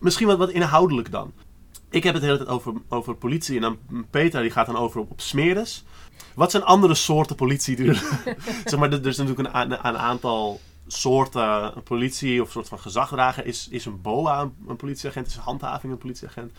misschien 0.00 0.26
wat, 0.26 0.38
wat 0.38 0.50
inhoudelijk 0.50 1.10
dan. 1.10 1.32
Ik 1.90 2.02
heb 2.02 2.12
het 2.14 2.22
de 2.22 2.28
hele 2.28 2.44
tijd 2.44 2.50
over, 2.50 2.72
over 2.88 3.14
politie 3.14 3.56
en 3.56 3.62
dan 3.62 3.78
Peter 4.10 4.42
die 4.42 4.50
gaat 4.50 4.66
dan 4.66 4.76
over 4.76 5.00
op, 5.00 5.10
op 5.10 5.20
smeres. 5.20 5.84
Wat 6.34 6.50
zijn 6.50 6.62
andere 6.62 6.94
soorten 6.94 7.36
politie? 7.36 7.86
er- 7.88 7.94
zeg 8.64 8.78
maar, 8.78 8.92
er 8.92 9.00
er 9.00 9.06
is 9.06 9.16
natuurlijk 9.16 9.54
een, 9.54 9.72
een 9.72 9.98
aantal 9.98 10.60
soorten 10.86 11.82
politie 11.82 12.42
of 12.42 12.50
soort 12.50 12.68
van 12.68 12.78
gezagdrager. 12.78 13.46
Is, 13.46 13.68
is 13.70 13.84
een 13.84 14.00
BOA 14.00 14.40
een, 14.40 14.54
een 14.68 14.76
politieagent? 14.76 15.26
Is 15.26 15.36
een 15.36 15.42
handhaving 15.42 15.92
een 15.92 15.98
politieagent? 15.98 16.52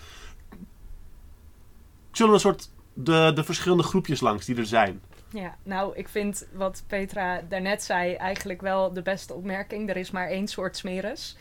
Zullen 2.11 2.31
we 2.31 2.37
een 2.37 2.39
soort 2.53 2.69
de, 2.93 3.31
de 3.35 3.43
verschillende 3.43 3.83
groepjes 3.83 4.19
langs 4.19 4.45
die 4.45 4.55
er 4.55 4.65
zijn? 4.65 5.01
Ja, 5.29 5.55
nou, 5.63 5.95
ik 5.95 6.09
vind 6.09 6.47
wat 6.53 6.83
Petra 6.87 7.41
daarnet 7.49 7.83
zei 7.83 8.13
eigenlijk 8.13 8.61
wel 8.61 8.93
de 8.93 9.01
beste 9.01 9.33
opmerking. 9.33 9.89
Er 9.89 9.97
is 9.97 10.11
maar 10.11 10.27
één 10.27 10.47
soort 10.47 10.77
smeres. 10.77 11.37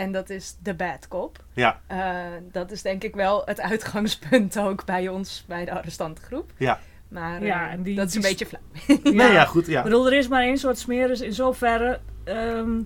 En 0.00 0.12
dat 0.12 0.30
is 0.30 0.56
de 0.62 0.74
bad 0.74 1.08
cop. 1.08 1.44
Ja, 1.52 1.80
Eh, 1.86 2.16
dat 2.52 2.70
is 2.70 2.82
denk 2.82 3.02
ik 3.04 3.14
wel 3.14 3.42
het 3.44 3.60
uitgangspunt 3.60 4.58
ook 4.58 4.84
bij 4.84 5.08
ons, 5.08 5.44
bij 5.48 5.64
de 5.64 5.70
arrestantengroep. 5.72 6.52
ja. 6.56 6.80
Maar 7.08 7.44
Ja, 7.44 7.66
eh, 7.66 7.72
en 7.72 7.82
die- 7.82 7.96
dat 7.96 8.08
is 8.08 8.14
een 8.14 8.20
die- 8.20 8.30
beetje 8.30 8.46
flauw. 8.46 8.98
Nee, 9.16 9.32
ja, 9.32 9.44
goed. 9.44 9.66
Ja. 9.66 9.78
Ik 9.78 9.84
bedoel, 9.84 10.06
er 10.06 10.12
is 10.18 10.28
maar 10.28 10.42
één 10.42 10.58
soort 10.58 10.78
smeres 10.78 11.20
in 11.20 11.32
zoverre. 11.32 12.00
ehm, 12.24 12.78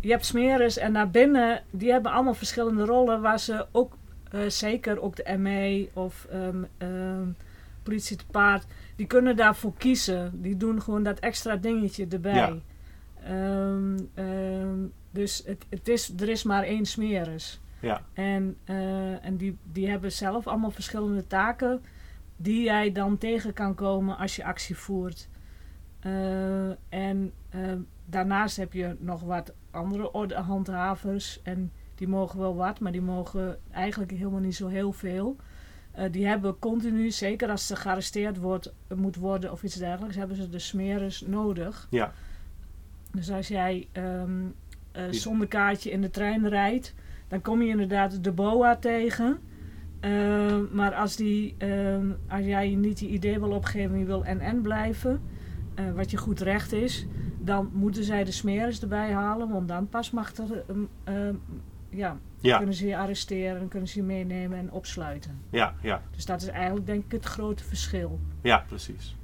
je 0.00 0.10
hebt 0.10 0.26
smeres 0.26 0.76
en 0.78 0.92
daarbinnen, 0.92 1.62
die 1.70 1.90
hebben 1.92 2.12
allemaal 2.12 2.34
verschillende 2.34 2.84
rollen 2.84 3.20
waar 3.20 3.40
ze 3.40 3.66
ook, 3.72 3.96
eh, 4.30 4.40
zeker 4.48 5.00
ook 5.02 5.16
de 5.16 5.36
ME 5.38 5.88
of 5.92 6.26
ehm, 6.30 6.62
ehm, 6.78 7.26
politie 7.82 8.16
te 8.16 8.26
paard, 8.30 8.64
die 8.96 9.06
kunnen 9.06 9.36
daarvoor 9.36 9.72
kiezen. 9.78 10.30
Die 10.42 10.56
doen 10.56 10.82
gewoon 10.82 11.02
dat 11.02 11.18
extra 11.18 11.56
dingetje 11.56 12.06
erbij. 12.10 12.34
Ja. 12.34 12.54
Ehm, 13.24 13.98
ehm, 14.14 14.78
dus 15.10 15.42
het, 15.46 15.66
het 15.68 15.88
is, 15.88 16.12
er 16.18 16.28
is 16.28 16.42
maar 16.42 16.62
één 16.62 16.86
smeres. 16.86 17.60
Ja. 17.80 18.02
En, 18.12 18.56
eh, 18.64 19.24
en 19.24 19.36
die, 19.36 19.58
die 19.72 19.88
hebben 19.88 20.12
zelf 20.12 20.46
allemaal 20.46 20.70
verschillende 20.70 21.26
taken 21.26 21.82
die 22.36 22.62
jij 22.62 22.92
dan 22.92 23.18
tegen 23.18 23.52
kan 23.52 23.74
komen 23.74 24.16
als 24.16 24.36
je 24.36 24.44
actie 24.44 24.76
voert. 24.76 25.28
Eh, 26.00 26.68
en 26.88 27.32
eh, 27.48 27.72
daarnaast 28.06 28.56
heb 28.56 28.72
je 28.72 28.96
nog 28.98 29.22
wat 29.22 29.52
andere 29.70 30.12
ordehandhavers. 30.12 31.42
En 31.42 31.72
die 31.94 32.08
mogen 32.08 32.38
wel 32.38 32.56
wat, 32.56 32.80
maar 32.80 32.92
die 32.92 33.02
mogen 33.02 33.58
eigenlijk 33.70 34.10
helemaal 34.10 34.40
niet 34.40 34.56
zo 34.56 34.66
heel 34.66 34.92
veel. 34.92 35.36
Die 36.10 36.26
hebben 36.26 36.58
continu, 36.58 37.10
zeker 37.10 37.50
als 37.50 37.66
ze 37.66 37.76
gearresteerd 37.76 38.36
wordt, 38.36 38.72
moet 38.94 39.16
worden 39.16 39.52
of 39.52 39.62
iets 39.62 39.74
dergelijks, 39.74 40.16
hebben 40.16 40.36
ze 40.36 40.48
de 40.48 40.58
smeres 40.58 41.20
nodig. 41.20 41.86
Ja. 41.90 42.12
Dus 43.12 43.30
als 43.30 43.48
jij 43.48 43.88
ehm, 43.92 44.42
eh, 44.92 45.02
zonder 45.10 45.46
kaartje 45.48 45.90
in 45.90 46.00
de 46.00 46.10
trein 46.10 46.48
rijdt, 46.48 46.94
dan 47.28 47.40
kom 47.40 47.62
je 47.62 47.68
inderdaad 47.68 48.24
de 48.24 48.32
BOA 48.32 48.76
tegen. 48.76 49.38
Ehm, 50.00 50.64
maar 50.72 50.94
als, 50.94 51.16
die, 51.16 51.54
ehm, 51.58 52.06
als 52.28 52.44
jij 52.44 52.74
niet 52.74 53.00
je 53.00 53.08
idee 53.08 53.38
wil 53.38 53.50
opgeven 53.50 53.92
en 53.92 53.98
je 53.98 54.04
wil 54.04 54.24
NN 54.26 54.60
blijven, 54.62 55.20
eh, 55.74 55.84
wat 55.92 56.10
je 56.10 56.16
goed 56.16 56.40
recht 56.40 56.72
is, 56.72 57.06
dan 57.38 57.70
moeten 57.72 58.04
zij 58.04 58.24
de 58.24 58.32
smeres 58.32 58.82
erbij 58.82 59.12
halen, 59.12 59.48
want 59.48 59.68
dan 59.68 59.88
pas 59.88 60.10
mag 60.10 60.32
er, 60.36 60.64
ja, 61.90 62.18
Ja, 62.40 62.56
kunnen 62.56 62.74
ze 62.74 62.86
je 62.86 62.96
arresteren 62.96 63.60
en 63.60 63.68
kunnen 63.68 63.88
ze 63.88 63.98
je 63.98 64.04
meenemen 64.04 64.58
en 64.58 64.72
opsluiten. 64.72 65.38
ja, 65.50 65.74
ja. 65.82 66.02
Dus 66.14 66.26
dat 66.26 66.42
is 66.42 66.48
eigenlijk 66.48 66.86
denk 66.86 67.04
ik 67.04 67.12
het 67.12 67.24
grote 67.24 67.64
verschil. 67.64 68.18
Ja, 68.42 68.64
precies. 68.68 69.16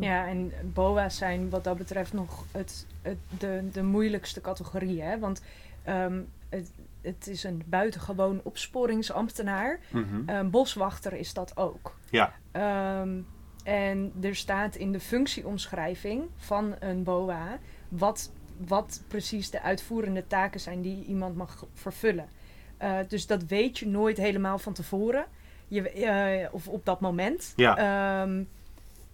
Ja, 0.00 0.26
en 0.26 0.52
BOA's 0.62 1.16
zijn 1.16 1.50
wat 1.50 1.64
dat 1.64 1.76
betreft 1.76 2.12
nog 2.12 2.44
het, 2.50 2.86
het, 3.02 3.18
de, 3.38 3.68
de 3.72 3.82
moeilijkste 3.82 4.40
categorie. 4.40 5.02
Hè? 5.02 5.18
Want 5.18 5.42
ehm, 5.82 6.20
het, 6.48 6.70
het 7.00 7.26
is 7.26 7.44
een 7.44 7.62
buitengewoon 7.66 8.40
opsporingsambtenaar. 8.42 9.78
Een 10.26 10.50
boswachter 10.50 11.12
is 11.12 11.34
dat 11.34 11.56
ook. 11.56 11.96
Ja. 12.10 12.32
Ehm, 12.50 13.20
en 13.64 14.12
er 14.20 14.36
staat 14.36 14.76
in 14.76 14.92
de 14.92 15.00
functieomschrijving 15.00 16.24
van 16.36 16.74
een 16.78 17.02
BOA 17.02 17.58
wat, 17.88 18.30
wat 18.66 19.02
precies 19.08 19.50
de 19.50 19.62
uitvoerende 19.62 20.26
taken 20.26 20.60
zijn 20.60 20.82
die 20.82 21.04
iemand 21.04 21.36
mag 21.36 21.66
vervullen. 21.74 22.28
Eh, 22.76 22.98
dus 23.08 23.26
dat 23.26 23.44
weet 23.44 23.78
je 23.78 23.86
nooit 23.86 24.16
helemaal 24.16 24.58
van 24.58 24.72
tevoren. 24.72 25.26
Je, 25.68 25.90
eh, 25.90 26.54
of 26.54 26.68
op 26.68 26.84
dat 26.84 27.00
moment. 27.00 27.52
Ja. 27.56 28.26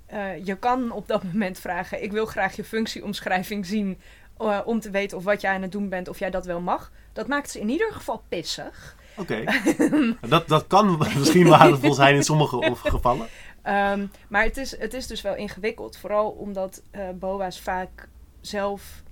Eh, 0.06 0.44
je 0.46 0.56
kan 0.56 0.90
op 0.90 1.08
dat 1.08 1.22
moment 1.22 1.58
vragen: 1.58 2.02
Ik 2.02 2.12
wil 2.12 2.26
graag 2.26 2.56
je 2.56 2.64
functieomschrijving 2.64 3.66
zien. 3.66 4.00
eh, 4.38 4.60
om 4.64 4.80
te 4.80 4.90
weten 4.90 5.16
of 5.16 5.24
wat 5.24 5.40
jij 5.40 5.54
aan 5.54 5.62
het 5.62 5.72
doen 5.72 5.88
bent, 5.88 6.08
of 6.08 6.18
jij 6.18 6.30
dat 6.30 6.46
wel 6.46 6.60
mag. 6.60 6.92
Dat 7.12 7.26
maakt 7.26 7.50
ze 7.50 7.60
in 7.60 7.68
ieder 7.68 7.92
geval 7.92 8.22
pissig. 8.28 8.96
Oké. 9.16 9.44
dat, 10.28 10.48
dat 10.48 10.66
kan 10.66 10.98
misschien 11.18 11.48
waardevol 11.48 11.94
zijn 11.94 12.14
in 12.14 12.22
sommige 12.22 12.74
gevallen. 12.74 13.26
Ehm, 13.62 14.06
maar 14.28 14.42
het 14.42 14.56
is, 14.56 14.78
het 14.78 14.94
is 14.94 15.06
dus 15.06 15.22
wel 15.22 15.36
ingewikkeld. 15.36 15.96
Vooral 15.96 16.30
omdat 16.30 16.82
eh, 16.90 17.08
BOA's 17.14 17.60
vaak 17.60 18.08
zelf 18.40 19.02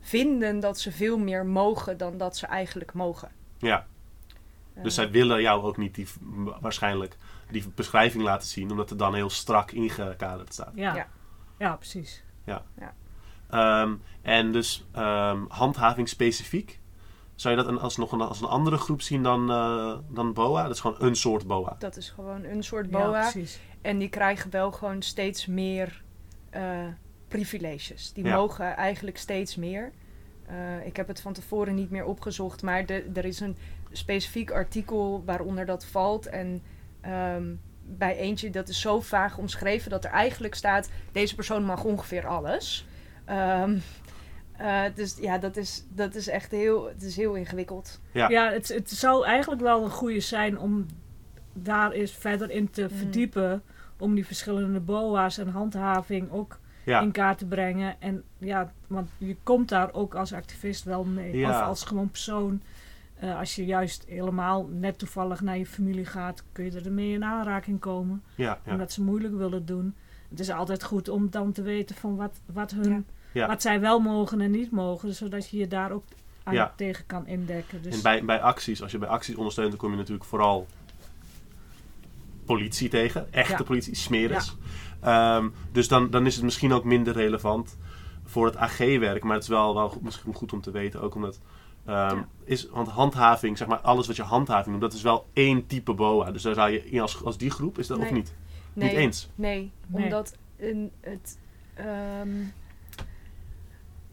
vinden 0.00 0.60
dat 0.60 0.80
ze 0.80 0.92
veel 0.92 1.18
meer 1.18 1.46
mogen 1.46 1.96
dan 1.96 2.16
dat 2.16 2.36
ze 2.36 2.46
eigenlijk 2.46 2.92
mogen. 2.92 3.30
Ja. 3.58 3.86
Dus 4.82 4.94
zij 4.94 5.10
willen 5.10 5.42
jou 5.42 5.62
ook 5.62 5.76
niet 5.76 5.94
die, 5.94 6.06
waarschijnlijk 6.60 7.16
die 7.50 7.64
beschrijving 7.74 8.22
laten 8.22 8.48
zien, 8.48 8.70
omdat 8.70 8.90
het 8.90 8.98
dan 8.98 9.14
heel 9.14 9.30
strak 9.30 9.70
ingekaderd 9.70 10.52
staat. 10.52 10.72
Ja. 10.74 10.94
Ja. 10.94 11.06
Ja. 11.58 11.76
precies. 11.76 12.24
Ehm, 13.50 13.94
en 14.22 14.52
dus 14.52 14.86
ehm, 14.92 15.44
handhaving 15.48 16.08
specifiek. 16.08 16.80
Zou 17.34 17.56
je 17.56 17.62
dat 17.62 17.70
een, 17.72 17.78
als 17.78 17.96
nog 17.96 18.12
een, 18.12 18.20
als 18.20 18.40
een 18.40 18.48
andere 18.48 18.76
groep 18.76 19.02
zien 19.02 19.22
dan, 19.22 19.50
eh, 19.50 19.98
dan 20.08 20.32
BOA? 20.32 20.62
Dat 20.62 20.70
is 20.74 20.80
gewoon 20.80 20.96
een 20.98 21.16
soort 21.16 21.46
BOA. 21.46 21.76
Dat 21.78 21.96
is 21.96 22.10
gewoon 22.10 22.44
een 22.44 22.62
soort 22.64 22.86
Ja, 22.90 22.98
BOA. 22.98 23.20
precies. 23.20 23.60
en 23.80 23.98
die 23.98 24.08
krijgen 24.08 24.50
wel 24.50 24.72
gewoon 24.72 25.02
steeds 25.02 25.46
meer 25.46 26.02
eh, 26.50 26.86
privileges. 27.28 28.12
Die 28.12 28.24
Ja. 28.24 28.36
mogen 28.36 28.76
eigenlijk 28.76 29.18
steeds 29.18 29.56
meer. 29.56 29.92
Eh, 30.46 30.86
ik 30.86 30.96
heb 30.96 31.08
het 31.08 31.20
van 31.20 31.32
tevoren 31.32 31.74
niet 31.74 31.90
meer 31.90 32.04
opgezocht, 32.04 32.62
maar 32.62 32.86
de, 32.86 33.10
er 33.14 33.24
is 33.24 33.40
een 33.40 33.56
specifiek 33.92 34.50
artikel 34.50 35.22
waaronder 35.24 35.66
dat 35.66 35.84
valt. 35.84 36.26
En 36.26 36.62
ehm, 37.06 37.44
bij 37.82 38.16
eentje, 38.16 38.50
dat 38.50 38.68
is 38.68 38.80
zo 38.80 39.00
vaag 39.00 39.38
omschreven 39.38 39.90
dat 39.90 40.04
er 40.04 40.10
eigenlijk 40.10 40.54
staat: 40.54 40.90
deze 41.12 41.34
persoon 41.34 41.64
mag 41.64 41.84
ongeveer 41.84 42.26
alles. 42.26 42.86
Ehm, 43.24 43.76
eh, 44.56 44.82
dus 44.94 45.16
ja, 45.20 45.38
dat 45.38 45.56
is, 45.56 45.84
dat 45.88 46.14
is 46.14 46.28
echt 46.28 46.50
heel, 46.50 46.88
het 46.88 47.02
is 47.02 47.16
heel 47.16 47.34
ingewikkeld. 47.34 48.00
Ja. 48.12 48.28
Ja, 48.28 48.50
het, 48.52 48.68
het 48.68 48.90
zou 48.90 49.24
eigenlijk 49.26 49.62
wel 49.62 49.84
een 49.84 49.90
goede 49.90 50.20
zijn 50.20 50.58
om 50.58 50.86
daar 51.52 51.90
eens 51.90 52.12
verder 52.12 52.50
in 52.50 52.70
te 52.70 52.82
Mm. 52.82 52.96
verdiepen. 52.98 53.62
Om 53.98 54.14
die 54.14 54.26
verschillende 54.26 54.80
BOA's 54.80 55.38
en 55.38 55.48
handhaving 55.48 56.30
ook 56.32 56.58
Ja, 56.84 57.00
in 57.00 57.12
kaart 57.12 57.38
te 57.38 57.46
brengen. 57.46 57.96
En 57.98 58.22
ja, 58.38 58.72
want 58.86 59.10
je 59.18 59.36
komt 59.42 59.68
daar 59.68 59.92
ook 59.92 60.14
als 60.14 60.32
activist 60.32 60.84
wel 60.84 61.04
mee. 61.04 61.36
Ja. 61.36 61.48
Of 61.50 61.66
als 61.66 61.82
gewoon 61.84 62.10
persoon. 62.10 62.62
Eh, 63.16 63.38
als 63.38 63.54
je 63.54 63.64
juist 63.64 64.04
helemaal 64.08 64.66
net 64.72 64.98
toevallig 64.98 65.40
naar 65.40 65.58
je 65.58 65.66
familie 65.66 66.04
gaat, 66.06 66.44
kun 66.52 66.64
je 66.64 66.80
ermee 66.80 67.12
in 67.12 67.24
aanraking 67.24 67.80
komen. 67.80 68.22
ja, 68.34 68.58
ja. 68.64 68.72
Omdat 68.72 68.92
ze 68.92 69.02
moeilijk 69.02 69.34
willen 69.36 69.66
doen. 69.66 69.94
Het 70.30 70.40
is 70.40 70.50
altijd 70.50 70.84
goed 70.84 71.08
om 71.08 71.30
dan 71.30 71.52
te 71.52 71.62
weten 71.62 71.96
van 71.96 72.16
wat, 72.16 72.40
wat, 72.46 72.70
hun, 72.70 73.06
Ja. 73.32 73.46
Wat 73.46 73.62
zij 73.62 73.80
wel 73.80 73.98
mogen 74.00 74.40
en 74.40 74.50
niet 74.50 74.70
mogen. 74.70 75.14
Zodat 75.14 75.48
je 75.50 75.56
je 75.56 75.66
daar 75.68 75.90
ook 75.90 76.04
aan 76.42 76.54
Ja. 76.54 76.72
tegen 76.76 77.06
kan 77.06 77.26
indekken. 77.26 77.82
Dus 77.82 77.94
En 77.96 78.02
bij, 78.02 78.24
bij 78.24 78.40
acties, 78.40 78.82
als 78.82 78.92
je 78.92 78.98
bij 78.98 79.08
acties 79.08 79.34
ondersteunt, 79.34 79.70
dan 79.70 79.78
kom 79.78 79.90
je 79.90 79.96
natuurlijk 79.96 80.24
vooral 80.24 80.66
politie 82.44 82.88
tegen. 82.88 83.32
Echte 83.32 83.52
Ja. 83.52 83.62
politie, 83.62 83.94
smeres. 83.94 84.56
Ehm, 85.00 85.48
dus 85.72 85.88
dan, 85.88 86.10
dan 86.10 86.26
is 86.26 86.34
het 86.34 86.44
misschien 86.44 86.72
ook 86.72 86.84
minder 86.84 87.12
relevant 87.12 87.76
voor 88.24 88.46
het 88.46 88.56
AG-werk. 88.56 89.22
Maar 89.22 89.34
het 89.34 89.42
is 89.42 89.48
wel, 89.48 89.74
wel 89.74 89.88
goed, 89.88 90.02
misschien 90.02 90.34
goed 90.34 90.52
om 90.52 90.60
te 90.60 90.70
weten. 90.70 91.00
Ook 91.00 91.14
omdat, 91.14 91.40
ehm, 91.86 92.16
Ja. 92.16 92.26
is, 92.44 92.68
want 92.68 92.88
handhaving, 92.88 93.58
zeg 93.58 93.68
maar, 93.68 93.78
alles 93.80 94.06
wat 94.06 94.16
je 94.16 94.22
handhaving 94.22 94.66
noemt, 94.68 94.80
dat 94.80 94.92
is 94.92 95.02
wel 95.02 95.26
één 95.32 95.66
type 95.66 95.92
BOA. 95.94 96.30
Dus 96.30 96.42
daar 96.42 96.54
zou 96.54 96.70
je, 96.70 96.90
in 96.90 97.00
als, 97.00 97.24
als 97.24 97.38
die 97.38 97.50
groep, 97.50 97.78
is 97.78 97.86
dat 97.86 97.98
of 97.98 98.04
Nee. 98.04 98.12
niet? 98.12 98.34
Nee, 98.72 98.88
Niet 98.88 98.98
eens? 98.98 99.28
Nee, 99.34 99.70
Nee. 99.86 100.02
omdat 100.04 100.36
een, 100.58 100.90
het, 101.00 101.38
ehm, 101.74 102.28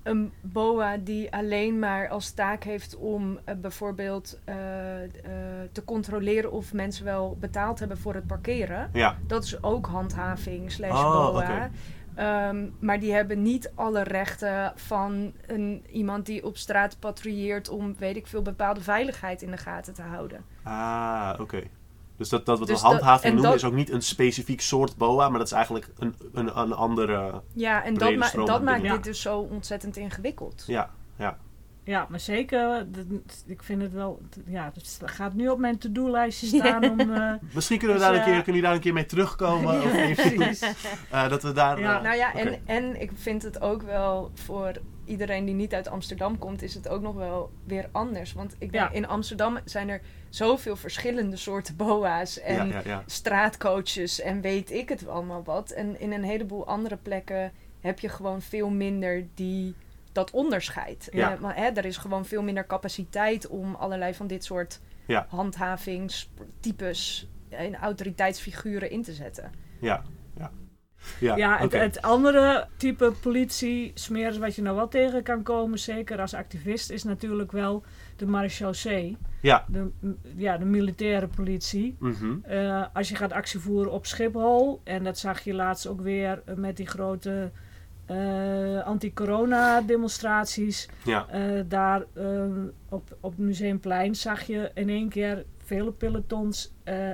een 0.03 0.31
BOA 0.41 0.97
die 0.97 1.33
alleen 1.33 1.79
maar 1.79 2.09
als 2.09 2.31
taak 2.31 2.63
heeft 2.63 2.95
om 2.97 3.39
eh, 3.43 3.55
bijvoorbeeld 3.55 4.39
eh, 4.43 5.03
eh, 5.03 5.09
te 5.71 5.83
controleren 5.85 6.51
of 6.51 6.73
mensen 6.73 7.05
wel 7.05 7.37
betaald 7.39 7.79
hebben 7.79 7.97
voor 7.97 8.13
het 8.13 8.27
parkeren. 8.27 8.89
Ja, 8.93 9.17
Dat 9.27 9.43
is 9.43 9.63
ook 9.63 9.85
handhaving 9.85 10.71
slash 10.71 10.91
Oh, 11.03 11.11
BOA. 11.31 11.41
oké. 11.43 11.71
Ehm, 12.15 12.69
maar 12.79 12.99
die 12.99 13.13
hebben 13.13 13.41
niet 13.41 13.71
alle 13.75 14.03
rechten 14.03 14.73
van 14.75 15.33
een, 15.47 15.83
iemand 15.91 16.25
die 16.25 16.45
op 16.45 16.57
straat 16.57 16.99
patrouilleert 16.99 17.69
om, 17.69 17.95
weet 17.97 18.15
ik 18.15 18.27
veel, 18.27 18.41
bepaalde 18.41 18.81
veiligheid 18.81 19.41
in 19.41 19.51
de 19.51 19.57
gaten 19.57 19.93
te 19.93 20.01
houden. 20.01 20.43
ah, 20.63 21.33
oké. 21.39 21.63
Dus 22.17 22.29
dat, 22.29 22.45
dat 22.45 22.59
wat 22.59 22.67
Dus 22.67 22.81
we 22.81 22.87
handhaving 22.87 23.33
noemen, 23.33 23.51
dat- 23.51 23.59
is 23.59 23.65
ook 23.67 23.73
niet 23.73 23.89
een 23.91 24.01
specifiek 24.01 24.61
soort 24.61 24.97
BOA, 24.97 25.29
maar 25.29 25.37
dat 25.37 25.47
is 25.47 25.53
eigenlijk 25.53 25.89
een, 25.97 26.15
een, 26.33 26.59
een 26.59 26.73
andere... 26.73 27.41
Ja, 27.53 27.83
en 27.83 27.93
dat, 27.93 28.15
ma- 28.15 28.25
dat 28.45 28.63
maakt 28.63 28.81
dit 28.95 29.03
dus 29.03 29.21
zo 29.21 29.39
ontzettend 29.39 29.97
ingewikkeld. 29.97 30.63
Ja, 30.67 30.89
ja. 31.17 31.37
Ja, 31.85 32.07
maar 32.09 32.19
zeker. 32.19 32.87
Ik 33.45 33.63
vind 33.63 33.81
het 33.81 33.91
wel. 33.93 34.21
Ja, 34.45 34.71
het 34.75 34.99
gaat 35.05 35.33
nu 35.33 35.47
op 35.49 35.59
mijn 35.59 35.77
to-do-lijstje 35.77 36.55
Ja. 36.55 36.65
staan 36.65 36.89
om. 36.89 36.99
eh, 36.99 37.33
Misschien 37.53 37.77
kunnen 37.77 37.97
we 37.97 38.03
Dus, 38.03 38.11
daar 38.11 38.13
een 38.13 38.19
eh, 38.19 38.25
keer, 38.25 38.43
kunnen 38.43 38.45
jullie 38.45 38.61
daar 38.61 38.73
een 38.73 38.79
keer 38.79 38.93
mee 38.93 39.05
terugkomen. 39.05 39.75
of 39.83 39.95
Ja, 39.95 40.13
precies. 40.13 40.61
eh, 41.11 41.29
dat 41.29 41.43
we 41.43 41.51
daar... 41.51 41.79
Ja. 41.79 42.01
Nou 42.01 42.15
ja, 42.15 42.33
en, 42.33 42.61
en 42.65 43.01
ik 43.01 43.11
vind 43.15 43.43
het 43.43 43.61
ook 43.61 43.81
wel 43.81 44.31
voor 44.33 44.71
iedereen 45.05 45.45
die 45.45 45.55
niet 45.55 45.73
uit 45.73 45.87
Amsterdam 45.87 46.37
komt, 46.37 46.61
is 46.61 46.73
het 46.73 46.87
ook 46.87 47.01
nog 47.01 47.15
wel 47.15 47.51
weer 47.63 47.89
anders. 47.91 48.33
Want 48.33 48.51
ik 48.59 48.71
denk, 48.71 48.73
Ja. 48.89 48.91
in 48.91 49.07
Amsterdam 49.07 49.57
zijn 49.65 49.89
er 49.89 50.01
zoveel 50.29 50.75
verschillende 50.75 51.35
soorten 51.35 51.75
boa's 51.75 52.39
en 52.39 52.55
ja, 52.67 52.73
ja, 52.73 52.81
ja. 52.85 53.03
straatcoaches 53.05 54.21
en 54.21 54.41
weet 54.41 54.71
ik 54.71 54.89
het 54.89 55.07
allemaal 55.07 55.43
wat. 55.43 55.71
En 55.71 55.99
in 55.99 56.11
een 56.11 56.23
heleboel 56.23 56.67
andere 56.67 56.97
plekken 56.97 57.51
heb 57.81 57.99
je 57.99 58.09
gewoon 58.09 58.41
veel 58.41 58.69
minder 58.69 59.25
die 59.33 59.75
dat 60.13 60.31
onderscheid. 60.31 61.07
Ja. 61.11 61.33
Eh, 61.33 61.39
maar, 61.39 61.55
hè, 61.55 61.65
er 61.69 61.85
is 61.85 61.97
gewoon 61.97 62.25
veel 62.25 62.43
minder 62.43 62.65
capaciteit 62.67 63.47
om 63.47 63.75
allerlei 63.75 64.13
van 64.13 64.27
dit 64.27 64.43
soort 64.43 64.79
Ja. 65.07 65.25
handhavingstypes 65.29 67.27
en 67.49 67.75
autoriteitsfiguren 67.75 68.89
in 68.89 69.01
te 69.03 69.13
zetten. 69.13 69.51
ja, 69.79 70.03
ja. 70.37 70.51
Ja, 71.19 71.35
ja, 71.35 71.67
het, 71.69 72.01
andere 72.01 72.67
type 72.77 73.13
politie, 73.21 73.91
smeers 73.93 74.37
wat 74.37 74.55
je 74.55 74.61
nou 74.61 74.75
wel 74.75 74.87
tegen 74.87 75.23
kan 75.23 75.43
komen, 75.43 75.79
zeker 75.79 76.21
als 76.21 76.33
activist, 76.33 76.89
is 76.89 77.03
natuurlijk 77.03 77.51
wel 77.51 77.83
de 78.15 78.25
marechaussee. 78.25 79.17
Ja. 79.41 79.65
De, 79.67 79.91
ja, 80.35 80.57
de 80.57 80.65
militaire 80.65 81.27
politie. 81.27 81.95
Mhm. 81.99 82.35
Eh, 82.43 82.85
als 82.93 83.09
je 83.09 83.15
gaat 83.15 83.31
actie 83.31 83.59
voeren 83.59 83.91
op 83.91 84.05
Schiphol, 84.05 84.81
en 84.83 85.03
dat 85.03 85.17
zag 85.17 85.41
je 85.43 85.53
laatst 85.53 85.87
ook 85.87 86.01
weer 86.01 86.41
met 86.55 86.77
die 86.77 86.87
grote 86.87 87.51
eh, 88.05 88.83
anti-corona 88.85 89.81
demonstraties. 89.81 90.89
Ja, 91.03 91.27
Eh, 91.29 91.41
daar 91.67 92.03
eh, 92.13 92.43
op, 92.89 93.17
op 93.19 93.31
het 93.31 93.39
Museumplein 93.39 94.15
zag 94.15 94.41
je 94.41 94.71
in 94.73 94.89
één 94.89 95.09
keer 95.09 95.45
vele 95.57 95.91
pelotons 95.91 96.71
eh 96.83 97.11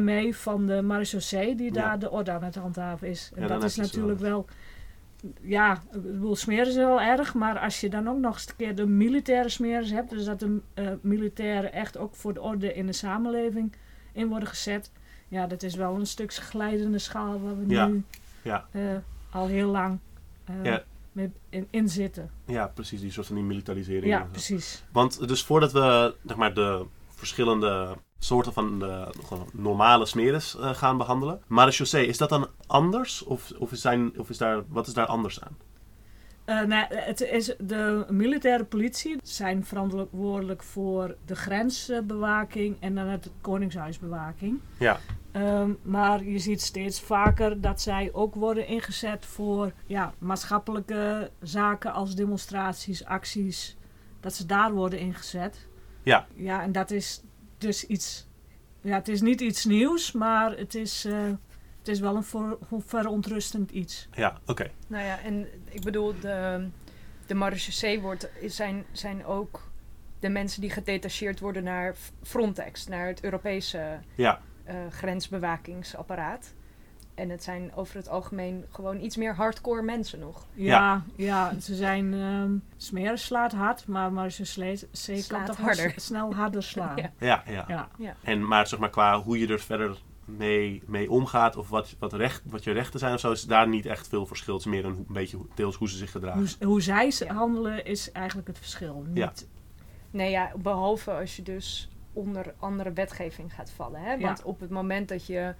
ME 0.00 0.34
van 0.34 0.66
de 0.66 0.82
marechaussee 0.82 1.54
die 1.54 1.74
Ja. 1.74 1.80
daar 1.82 1.98
de 1.98 2.10
orde 2.10 2.30
aan 2.30 2.44
het 2.44 2.54
handhaven 2.54 3.08
is. 3.08 3.30
En 3.34 3.42
Ja, 3.42 3.48
dat 3.48 3.62
is 3.64 3.76
natuurlijk 3.76 4.18
wel... 4.20 4.46
Ja, 5.40 5.72
ik 5.92 6.02
bedoel, 6.02 6.36
smeren 6.36 6.66
is 6.66 6.74
wel 6.74 7.00
erg, 7.00 7.34
maar 7.34 7.58
als 7.58 7.80
je 7.80 7.88
dan 7.90 8.08
ook 8.08 8.18
nog 8.18 8.34
eens 8.34 8.48
een 8.48 8.56
keer 8.56 8.74
de 8.74 8.86
militaire 8.86 9.48
smeres 9.48 9.90
hebt, 9.90 10.10
dus 10.10 10.24
dat 10.24 10.40
de 10.40 10.58
eh, 10.74 10.88
militairen 11.00 11.72
echt 11.72 11.96
ook 11.98 12.14
voor 12.14 12.34
de 12.34 12.40
orde 12.40 12.74
in 12.74 12.86
de 12.86 12.92
samenleving 12.92 13.72
in 14.12 14.28
worden 14.28 14.48
gezet, 14.48 14.90
ja, 15.28 15.46
dat 15.46 15.62
is 15.62 15.74
wel 15.74 15.94
een 15.94 16.06
stuk 16.06 16.34
glijdende 16.34 16.98
schaal 16.98 17.40
waar 17.40 17.58
we 17.58 17.64
Ja. 17.74 17.86
nu 17.86 18.02
Ja. 18.42 18.66
Al 19.32 19.46
heel 19.46 19.68
lang 19.68 19.98
eh, 20.44 20.54
Ja. 20.64 20.82
mee 21.12 21.32
in, 21.48 21.66
in 21.70 21.88
zitten. 21.88 22.30
ja, 22.46 22.66
precies. 22.66 23.00
Die 23.00 23.10
soort 23.10 23.26
van 23.26 23.36
die 23.36 23.44
militarisering. 23.44 24.06
Ja, 24.12 24.28
precies. 24.30 24.84
Want 24.92 25.28
dus 25.28 25.44
voordat 25.44 25.72
we 25.72 26.14
zeg 26.26 26.36
maar, 26.36 26.54
de 26.54 26.86
verschillende 27.08 27.96
soorten 28.18 28.52
van 28.52 28.78
de 28.78 29.08
normale 29.52 30.06
smeres 30.06 30.56
eh, 30.56 30.74
gaan 30.74 30.96
behandelen. 30.96 31.40
Marechaussee, 31.46 32.06
is 32.06 32.18
dat 32.18 32.28
dan 32.28 32.48
anders? 32.66 33.22
Of, 33.24 33.52
of, 33.58 33.72
is 33.72 33.80
zijn, 33.80 34.18
of 34.18 34.30
is 34.30 34.38
daar, 34.38 34.62
wat 34.68 34.86
is 34.86 34.94
daar 34.94 35.06
anders 35.06 35.40
aan? 35.40 35.56
Eh, 36.44 36.60
nou, 36.62 36.86
het 36.94 37.20
is 37.20 37.54
de 37.58 38.06
militaire 38.10 38.64
politie 38.64 39.16
zijn 39.22 39.64
verantwoordelijk 39.64 40.62
voor 40.62 41.16
de 41.24 41.36
grensbewaking 41.36 42.76
en 42.80 42.94
dan 42.94 43.06
het 43.06 43.30
koningshuisbewaking. 43.40 44.60
Ja. 44.78 44.98
Ehm, 45.32 45.70
maar 45.82 46.24
je 46.24 46.38
ziet 46.38 46.60
steeds 46.62 47.00
vaker 47.00 47.60
dat 47.60 47.80
zij 47.80 48.10
ook 48.12 48.34
worden 48.34 48.66
ingezet 48.66 49.26
voor 49.26 49.72
ja, 49.86 50.14
maatschappelijke 50.18 51.30
zaken 51.40 51.92
als 51.92 52.14
demonstraties, 52.14 53.04
acties. 53.04 53.76
Dat 54.20 54.34
ze 54.34 54.46
daar 54.46 54.72
worden 54.72 54.98
ingezet. 54.98 55.66
Ja. 56.02 56.26
Ja, 56.34 56.62
en 56.62 56.72
dat 56.72 56.90
is 56.90 57.22
dus 57.58 57.86
iets. 57.86 58.26
Ja, 58.80 58.94
het 58.94 59.08
is 59.08 59.20
niet 59.20 59.40
iets 59.40 59.64
nieuws, 59.64 60.12
maar 60.12 60.56
het 60.56 60.74
is, 60.74 61.04
eh, 61.04 61.24
het 61.78 61.88
is 61.88 62.00
wel 62.00 62.16
een 62.16 62.24
ver- 62.24 62.58
verontrustend 62.86 63.70
iets. 63.70 64.08
Ja, 64.12 64.40
oké. 64.46 64.70
Nou 64.86 65.04
ja, 65.04 65.20
en 65.20 65.48
ik 65.70 65.82
bedoel, 65.82 66.14
de, 66.20 66.68
de 67.26 67.34
marechaussee 67.34 68.00
wordt, 68.00 68.30
zijn, 68.46 68.84
zijn 68.92 69.24
ook 69.24 69.70
de 70.20 70.28
mensen 70.28 70.60
die 70.60 70.70
gedetacheerd 70.70 71.40
worden 71.40 71.64
naar 71.64 71.94
Frontex, 72.22 72.86
naar 72.86 73.06
het 73.06 73.24
Europese 73.24 73.98
Ja. 74.14 74.40
Eh, 74.72 74.92
grensbewakingsapparaat. 75.56 76.52
En 77.14 77.30
het 77.30 77.42
zijn 77.42 77.74
over 77.74 77.96
het 77.96 78.08
algemeen 78.08 78.64
gewoon 78.70 79.00
iets 79.00 79.16
meer 79.16 79.34
hardcore 79.34 79.82
mensen 79.82 80.18
nog. 80.18 80.46
Ja, 80.54 81.02
ja. 81.16 81.52
ze 81.60 81.74
zijn. 81.74 82.14
ehm 82.14 82.50
smeren 82.76 83.18
slaat 83.18 83.52
hard, 83.52 83.86
maar, 83.86 84.12
maar 84.12 84.30
ze 84.30 84.44
sleet, 84.44 84.88
ze 84.92 85.12
kan 85.12 85.20
Slaat 85.22 85.46
toch 85.46 85.56
harder. 85.56 85.92
snel 85.96 86.34
harder 86.34 86.62
slaan. 86.62 86.96
Ja. 87.02 87.10
ja. 87.18 87.42
Ja, 87.46 87.64
ja. 87.68 87.88
Ja. 87.98 88.14
En 88.22 88.46
maar 88.46 88.66
zeg 88.66 88.78
maar 88.78 88.90
qua 88.90 89.20
hoe 89.22 89.38
je 89.38 89.46
er 89.46 89.60
verder 89.60 89.98
mee, 90.24 90.82
mee 90.86 91.10
omgaat 91.10 91.56
of 91.56 91.68
wat, 91.68 91.94
wat, 91.98 92.12
recht, 92.12 92.42
wat 92.44 92.64
je 92.64 92.72
rechten 92.72 92.98
zijn 92.98 93.14
of 93.14 93.20
zo, 93.20 93.30
is 93.32 93.44
daar 93.44 93.68
niet 93.68 93.86
echt 93.86 94.08
veel 94.08 94.26
verschil. 94.26 94.54
Het 94.54 94.64
is 94.66 94.70
meer 94.70 94.84
een, 94.84 94.96
een 95.08 95.14
beetje 95.14 95.36
hoe- 95.36 95.46
deels 95.54 95.76
hoe 95.76 95.88
ze 95.88 95.96
zich 95.96 96.10
gedragen. 96.10 96.38
Hoe, 96.58 96.66
hoe 96.68 96.82
zij 96.82 97.12
handelen 97.26 97.84
is 97.84 98.12
eigenlijk 98.12 98.48
het 98.48 98.58
verschil. 98.58 99.04
Niet, 99.06 99.16
Ja. 99.18 99.32
Nee, 100.10 100.30
ja, 100.30 100.52
behalve 100.56 101.10
als 101.12 101.36
je 101.36 101.42
dus 101.42 101.88
onder 102.12 102.54
andere 102.58 102.92
wetgeving 102.92 103.54
gaat 103.54 103.70
vallen. 103.70 104.00
Hè? 104.00 104.18
Want 104.18 104.38
Ja. 104.38 104.44
op 104.44 104.60
het 104.60 104.70
moment 104.70 105.08
dat 105.08 105.26
je 105.26 105.54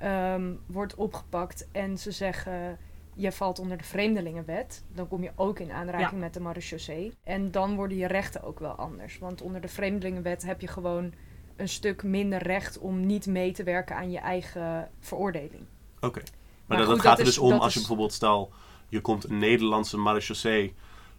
ehm, 0.00 0.52
wordt 0.66 0.94
opgepakt 0.94 1.68
en 1.72 1.98
ze 1.98 2.10
zeggen 2.10 2.78
je 3.14 3.32
valt 3.32 3.58
onder 3.58 3.76
de 3.78 3.84
vreemdelingenwet, 3.84 4.84
dan 4.92 5.08
kom 5.08 5.22
je 5.22 5.30
ook 5.34 5.58
in 5.58 5.72
aanraking 5.72 6.10
Ja. 6.10 6.16
met 6.16 6.34
de 6.34 6.40
marechaussee. 6.40 7.12
En 7.24 7.50
dan 7.50 7.74
worden 7.76 7.96
je 7.96 8.06
rechten 8.06 8.42
ook 8.42 8.58
wel 8.58 8.70
anders. 8.72 9.18
Want 9.18 9.42
onder 9.42 9.60
de 9.60 9.68
vreemdelingenwet 9.68 10.42
heb 10.44 10.60
je 10.60 10.66
gewoon 10.68 11.12
een 11.56 11.68
stuk 11.68 12.02
minder 12.02 12.42
recht 12.42 12.78
om 12.78 13.06
niet 13.06 13.26
mee 13.26 13.52
te 13.52 13.62
werken 13.62 13.96
aan 13.96 14.10
je 14.10 14.18
eigen 14.18 14.90
veroordeling. 15.00 15.62
Oké. 16.00 16.20
Maar, 16.20 16.30
Maar 16.66 16.76
dat, 16.78 16.86
goed, 16.86 16.94
dat 16.96 16.96
dat 16.96 17.00
gaat 17.06 17.18
er 17.20 17.26
is- 17.26 17.34
dus 17.34 17.38
om 17.38 17.52
als 17.58 17.72
je 17.72 17.78
bijvoorbeeld, 17.78 18.12
stel, 18.12 18.52
je 18.88 19.00
komt 19.00 19.24
een 19.28 19.38
Nederlandse 19.38 19.96
marechaussee, 19.96 20.74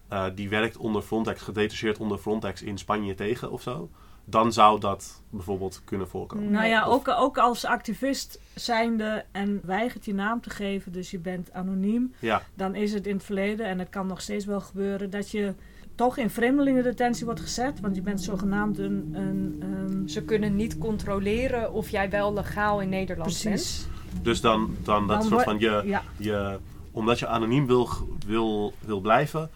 eh 0.07 0.25
die 0.35 0.49
werkt 0.49 0.77
onder 0.77 1.01
Frontex, 1.01 1.41
gedetacheerd 1.41 1.97
onder 1.99 2.17
Frontex 2.17 2.61
in 2.61 2.77
Spanje 2.77 3.13
tegen 3.15 3.51
of 3.51 3.61
zo. 3.61 3.89
Dan 4.29 4.53
zou 4.53 4.79
dat 4.79 5.21
bijvoorbeeld 5.29 5.81
kunnen 5.85 6.07
voorkomen. 6.07 6.51
Nou 6.51 6.67
ja, 6.67 6.87
Of- 6.87 6.93
ook, 6.93 7.07
ook 7.07 7.37
als 7.37 7.65
activist 7.65 8.39
zijnde 8.55 9.25
en 9.31 9.61
weigert 9.63 10.05
je 10.05 10.13
naam 10.13 10.41
te 10.41 10.49
geven, 10.49 10.91
dus 10.91 11.11
je 11.11 11.19
bent 11.19 11.53
anoniem, 11.53 12.13
Ja, 12.19 12.41
dan 12.53 12.75
is 12.75 12.93
het 12.93 13.07
in 13.07 13.15
het 13.15 13.23
verleden, 13.25 13.65
en 13.65 13.79
het 13.79 13.89
kan 13.89 14.07
nog 14.07 14.21
steeds 14.21 14.45
wel 14.45 14.61
gebeuren, 14.61 15.09
dat 15.09 15.31
je 15.31 15.53
toch 15.95 16.17
in 16.17 16.29
vreemdelingendetentie 16.29 17.25
wordt 17.25 17.39
gezet, 17.41 17.79
want 17.79 17.95
je 17.95 18.01
bent 18.01 18.21
zogenaamd 18.21 18.77
een... 18.79 19.09
een 19.13 19.57
ehm, 19.61 20.07
Ze 20.07 20.23
kunnen 20.23 20.55
niet 20.55 20.77
controleren 20.77 21.73
of 21.73 21.89
jij 21.89 22.09
wel 22.09 22.33
legaal 22.33 22.81
in 22.81 22.89
Nederland 22.89 23.29
bent. 23.31 23.43
precies. 23.43 23.87
dus 24.21 24.41
dan, 24.41 24.75
dan 24.83 25.07
dat 25.07 25.19
Dan 25.19 25.29
soort 25.29 25.43
van 25.43 25.59
je, 25.59 25.81
Ja, 25.85 26.03
je, 26.17 26.57
omdat 26.91 27.19
je 27.19 27.27
anoniem 27.27 27.67
wil, 27.67 27.89
wil, 28.25 28.73
wil 28.79 28.99
blijven, 28.99 29.49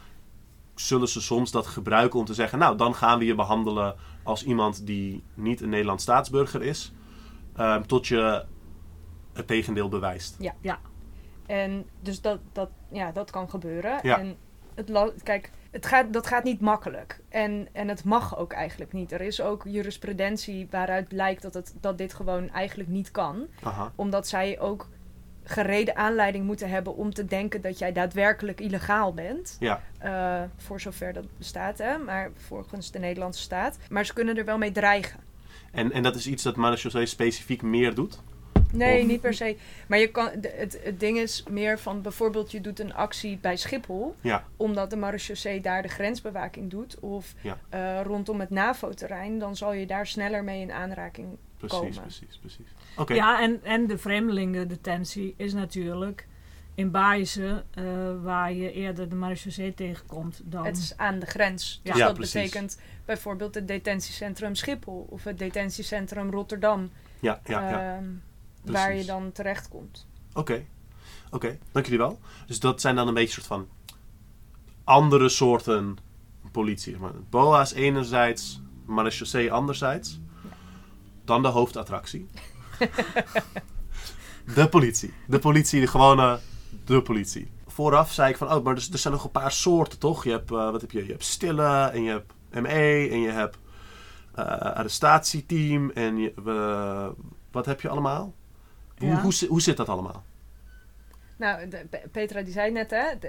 zullen 0.75 1.07
ze 1.07 1.21
soms 1.21 1.51
dat 1.51 1.67
gebruiken 1.67 2.19
om 2.19 2.25
te 2.25 2.33
zeggen, 2.33 2.59
nou 2.59 2.77
dan 2.77 2.95
gaan 2.95 3.19
we 3.19 3.25
je 3.25 3.35
behandelen 3.35 3.95
als 4.23 4.43
iemand 4.43 4.85
die 4.85 5.23
niet 5.33 5.61
een 5.61 5.69
Nederlands 5.69 6.03
staatsburger 6.03 6.63
is, 6.63 6.93
ehm, 7.55 7.83
tot 7.83 8.07
je 8.07 8.45
het 9.33 9.47
tegendeel 9.47 9.89
bewijst. 9.89 10.35
En 11.45 11.85
dus 12.01 12.21
dat, 12.21 12.39
dat, 12.51 12.69
ja, 12.91 13.11
dat 13.11 13.31
kan 13.31 13.49
gebeuren. 13.49 13.99
Ja. 14.01 14.19
En 14.19 14.37
het, 14.75 15.23
kijk, 15.23 15.51
het 15.71 15.85
gaat, 15.85 16.13
dat 16.13 16.27
gaat 16.27 16.43
niet 16.43 16.59
makkelijk. 16.59 17.19
En, 17.29 17.67
en 17.71 17.87
het 17.87 18.03
mag 18.03 18.37
ook 18.37 18.53
eigenlijk 18.53 18.93
niet. 18.93 19.11
Er 19.11 19.21
is 19.21 19.41
ook 19.41 19.63
jurisprudentie 19.65 20.67
waaruit 20.69 21.07
blijkt 21.07 21.41
dat, 21.41 21.53
het, 21.53 21.75
dat 21.79 21.97
dit 21.97 22.13
gewoon 22.13 22.49
eigenlijk 22.49 22.89
niet 22.89 23.11
kan. 23.11 23.47
Aha. 23.63 23.91
Omdat 23.95 24.27
zij 24.27 24.59
ook 24.59 24.87
gereden 25.43 25.95
aanleiding 25.95 26.45
moeten 26.45 26.69
hebben 26.69 26.95
om 26.95 27.13
te 27.13 27.25
denken 27.25 27.61
dat 27.61 27.79
jij 27.79 27.91
daadwerkelijk 27.91 28.59
illegaal 28.61 29.13
bent. 29.13 29.55
Ja, 29.59 29.81
Eh, 29.99 30.41
voor 30.57 30.81
zover 30.81 31.13
dat 31.13 31.25
bestaat, 31.37 31.77
hè. 31.77 31.97
Maar 31.97 32.29
volgens 32.35 32.91
de 32.91 32.99
Nederlandse 32.99 33.41
staat. 33.41 33.77
Maar 33.89 34.05
ze 34.05 34.13
kunnen 34.13 34.37
er 34.37 34.45
wel 34.45 34.57
mee 34.57 34.71
dreigen. 34.71 35.19
en, 35.71 35.91
en 35.91 36.03
dat 36.03 36.15
is 36.15 36.27
iets 36.27 36.43
dat 36.43 36.55
marechaussee 36.55 37.05
specifiek 37.05 37.61
meer 37.61 37.93
doet? 37.95 38.19
Nee, 38.71 39.01
Of- 39.01 39.07
niet 39.07 39.21
per 39.21 39.33
se. 39.33 39.57
Maar 39.87 39.99
je 39.99 40.07
kan, 40.07 40.29
het, 40.41 40.79
het 40.83 40.99
ding 40.99 41.17
is 41.17 41.43
meer 41.49 41.79
van 41.79 42.01
bijvoorbeeld 42.01 42.51
je 42.51 42.61
doet 42.61 42.79
een 42.79 42.93
actie 42.93 43.37
bij 43.41 43.55
Schiphol. 43.57 44.15
Ja. 44.21 44.43
Omdat 44.57 44.89
de 44.89 44.95
marechaussee 44.95 45.61
daar 45.61 45.81
de 45.81 45.87
grensbewaking 45.87 46.69
doet. 46.69 46.99
Of 46.99 47.33
Ja. 47.41 47.57
eh, 47.69 48.01
rondom 48.03 48.39
het 48.39 48.49
NAVO-terrein. 48.49 49.39
Dan 49.39 49.55
zal 49.55 49.73
je 49.73 49.85
daar 49.85 50.07
sneller 50.07 50.43
mee 50.43 50.61
in 50.61 50.71
aanraking 50.71 51.27
Precies, 51.57 51.77
Komen. 51.77 52.01
precies, 52.01 52.37
precies. 52.39 52.67
Oké, 52.97 53.13
ja 53.13 53.41
en, 53.41 53.63
en 53.63 53.87
de 53.87 53.97
vreemdelingendetentie 53.97 55.33
is 55.37 55.53
natuurlijk 55.53 56.27
in 56.75 56.91
Baaizen, 56.91 57.65
eh, 57.71 57.83
waar 58.21 58.53
je 58.53 58.71
eerder 58.71 59.09
de 59.09 59.15
marechaussee 59.15 59.73
tegenkomt 59.73 60.41
dan... 60.43 60.65
Het 60.65 60.77
is 60.77 60.97
aan 60.97 61.19
de 61.19 61.25
grens. 61.25 61.79
Dus 61.83 61.95
Ja, 61.97 62.05
dat 62.05 62.15
precies. 62.15 62.33
betekent 62.33 62.79
bijvoorbeeld 63.05 63.55
het 63.55 63.67
detentiecentrum 63.67 64.55
Schiphol. 64.55 65.07
Of 65.09 65.23
het 65.23 65.37
detentiecentrum 65.39 66.31
Rotterdam. 66.31 66.89
ja, 67.19 67.41
ja, 67.45 67.69
ja. 67.69 67.95
ehm, 67.95 68.05
waar 68.61 68.95
je 68.95 69.05
dan 69.05 69.31
terechtkomt. 69.31 70.07
Oké, 70.33 70.65
oké, 71.29 71.57
dank 71.71 71.85
jullie 71.85 71.99
wel. 71.99 72.19
Dus 72.47 72.59
dat 72.59 72.81
zijn 72.81 72.95
dan 72.95 73.07
een 73.07 73.13
beetje 73.13 73.33
soort 73.33 73.47
van 73.47 73.67
andere 74.83 75.29
soorten 75.29 75.97
politie. 76.51 76.97
Maar 76.97 77.11
BOA's 77.29 77.73
enerzijds, 77.73 78.61
marechaussee 78.85 79.51
anderzijds. 79.51 80.19
Dan 81.25 81.41
de 81.41 81.47
hoofdattractie. 81.47 82.27
de 84.55 84.69
politie. 84.69 85.13
De 85.27 85.39
politie, 85.39 85.79
de 85.81 85.87
gewone, 85.87 86.39
de 86.85 87.01
politie. 87.01 87.51
Vooraf 87.67 88.11
zei 88.11 88.29
ik 88.29 88.37
van, 88.37 88.51
oh, 88.53 88.63
maar 88.63 88.75
er, 88.75 88.87
er 88.91 88.97
zijn 88.97 89.13
nog 89.13 89.23
een 89.23 89.31
paar 89.31 89.51
soorten, 89.51 89.99
toch? 89.99 90.23
Je 90.23 90.29
hebt, 90.31 90.51
eh, 90.51 90.71
wat 90.71 90.81
heb 90.81 90.91
je? 90.91 91.05
Je 91.05 91.11
hebt 91.11 91.23
stille 91.25 91.89
en 91.93 92.03
je 92.03 92.09
hebt 92.11 92.33
ME 92.61 93.07
en 93.11 93.19
je 93.19 93.29
hebt 93.31 93.57
eh 94.35 94.45
arrestatieteam 94.75 95.91
en 95.91 96.17
je, 96.17 96.33
wat 97.51 97.65
heb 97.65 97.81
je 97.81 97.89
allemaal? 97.89 98.33
Hoe, 98.97 99.07
Ja. 99.09 99.21
hoe, 99.21 99.33
zi- 99.33 99.47
hoe 99.47 99.61
zit 99.61 99.77
dat 99.77 99.89
allemaal? 99.89 100.23
Nou, 101.37 101.67
de- 101.67 101.85
Petra 102.11 102.41
die 102.41 102.53
zei 102.53 102.71
net, 102.71 102.91
hè, 102.91 103.05
de, 103.19 103.27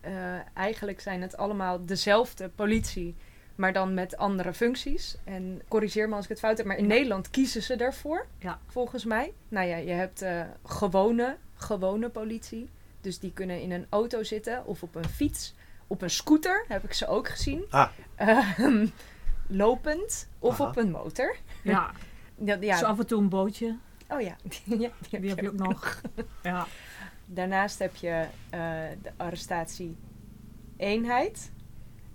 eh, 0.00 0.56
eigenlijk 0.56 1.00
zijn 1.00 1.22
het 1.22 1.36
allemaal 1.36 1.84
dezelfde 1.86 2.48
politie, 2.48 3.16
maar 3.58 3.72
dan 3.72 3.94
met 3.94 4.16
andere 4.16 4.54
functies. 4.54 5.16
En 5.24 5.62
corrigeer 5.68 6.08
me 6.08 6.14
als 6.14 6.24
ik 6.24 6.30
het 6.30 6.38
fout 6.38 6.56
heb, 6.56 6.66
maar 6.66 6.76
in 6.76 6.86
Nederland 6.86 7.30
kiezen 7.30 7.62
ze 7.62 7.76
daarvoor, 7.76 8.26
Ja. 8.38 8.58
volgens 8.66 9.04
mij. 9.04 9.32
Nou 9.48 9.66
ja, 9.66 9.76
je 9.76 9.90
hebt 9.90 10.22
eh, 10.22 10.42
gewone, 10.64 11.36
gewone 11.54 12.08
politie. 12.08 12.68
Dus 13.00 13.18
die 13.18 13.32
kunnen 13.32 13.60
in 13.60 13.72
een 13.72 13.86
auto 13.88 14.22
zitten 14.22 14.66
of 14.66 14.82
op 14.82 14.94
een 14.94 15.08
fiets. 15.08 15.54
Op 15.86 16.02
een 16.02 16.10
scooter 16.10 16.64
heb 16.68 16.84
ik 16.84 16.92
ze 16.92 17.06
ook 17.06 17.28
gezien. 17.28 17.64
Ah. 17.70 17.88
Ehm, 18.14 18.86
lopend 19.46 20.28
of 20.38 20.60
Aha. 20.60 20.68
op 20.70 20.76
een 20.76 20.90
motor. 20.90 21.36
ja, 21.62 21.90
Ja, 22.44 22.56
ja. 22.60 22.76
zo 22.76 22.84
af 22.86 22.98
en 22.98 23.06
toe 23.06 23.20
een 23.20 23.28
bootje, 23.28 23.76
Oh 24.08 24.20
ja, 24.20 24.36
ja 24.78 24.90
die 25.10 25.28
heb 25.28 25.38
je 25.40 25.48
ook 25.48 25.54
nog. 25.58 26.00
Ja, 26.42 26.66
Daarnaast 27.26 27.78
heb 27.78 27.96
je 27.96 28.26
eh, 28.50 28.60
de 29.02 29.10
arrestatie-eenheid. 29.16 31.50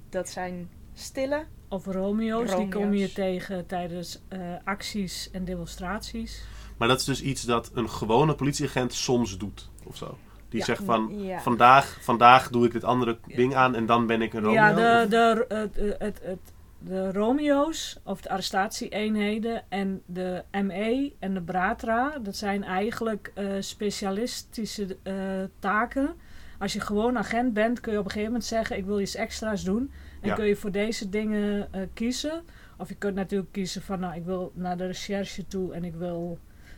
Dat 0.10 0.30
zijn 0.30 0.70
stille. 0.94 1.44
of 1.70 1.86
Romeo's, 1.86 2.56
die 2.56 2.68
kom 2.70 2.94
je 2.94 3.12
tegen 3.14 3.66
tijdens 3.66 4.20
eh, 4.28 4.40
acties 4.64 5.30
en 5.32 5.46
demonstraties. 5.46 6.44
Maar 6.78 6.88
dat 6.88 7.00
is 7.00 7.06
dus 7.06 7.22
iets 7.22 7.42
dat 7.44 7.72
een 7.74 7.90
gewone 7.90 8.36
politieagent 8.36 8.94
soms 8.94 9.38
doet, 9.38 9.70
of 9.84 9.96
zo. 9.98 10.18
Die 10.50 10.60
Ja. 10.60 10.66
zegt 10.66 10.84
van, 10.84 11.24
Ja. 11.24 11.40
vandaag, 11.40 11.98
vandaag 12.02 12.50
doe 12.50 12.66
ik 12.66 12.72
dit 12.72 12.84
andere 12.84 13.18
ding 13.36 13.56
aan 13.56 13.76
en 13.76 13.86
dan 13.86 14.06
ben 14.08 14.22
ik 14.22 14.34
een 14.34 14.40
Romeo. 14.42 14.54
Ja, 14.54 14.74
de, 14.74 15.08
de, 15.10 15.46
het, 15.56 15.76
het, 15.76 16.00
het, 16.00 16.20
het- 16.24 16.52
de 16.80 17.12
Romeo's, 17.12 18.00
of 18.04 18.22
de 18.22 18.30
arrestatieeenheden, 18.30 19.64
en 19.70 20.02
de 20.06 20.44
ME 20.52 21.14
en 21.20 21.34
de 21.34 21.42
Bratra, 21.42 22.18
dat 22.22 22.36
zijn 22.36 22.64
eigenlijk 22.64 23.32
eh, 23.36 23.46
specialistische 23.60 24.98
eh, 25.04 25.14
taken. 25.60 26.16
Als 26.60 26.74
je 26.74 26.80
gewoon 26.80 27.18
agent 27.18 27.54
bent, 27.54 27.80
kun 27.80 27.92
je 27.92 27.98
op 28.00 28.04
een 28.06 28.12
gegeven 28.12 28.32
moment 28.34 28.50
zeggen: 28.50 28.78
Ik 28.78 28.86
wil 28.86 29.00
iets 29.00 29.16
extra's 29.16 29.64
doen. 29.64 29.92
En 30.24 30.30
Ja. 30.30 30.36
kun 30.36 30.46
je 30.46 30.56
voor 30.56 30.72
deze 30.72 31.10
dingen 31.10 31.68
eh, 31.74 31.82
kiezen. 31.94 32.42
Of 32.78 32.90
je 32.90 32.96
kunt 32.96 33.16
natuurlijk 33.16 33.52
kiezen 33.52 33.82
van: 33.82 34.00
Nou, 34.00 34.16
ik 34.16 34.24
wil 34.26 34.52
naar 34.56 34.78
de 34.78 34.86
recherche 34.86 35.48
toe 35.48 35.74
en 35.74 35.84
ik 35.84 35.94
wil 35.96 36.38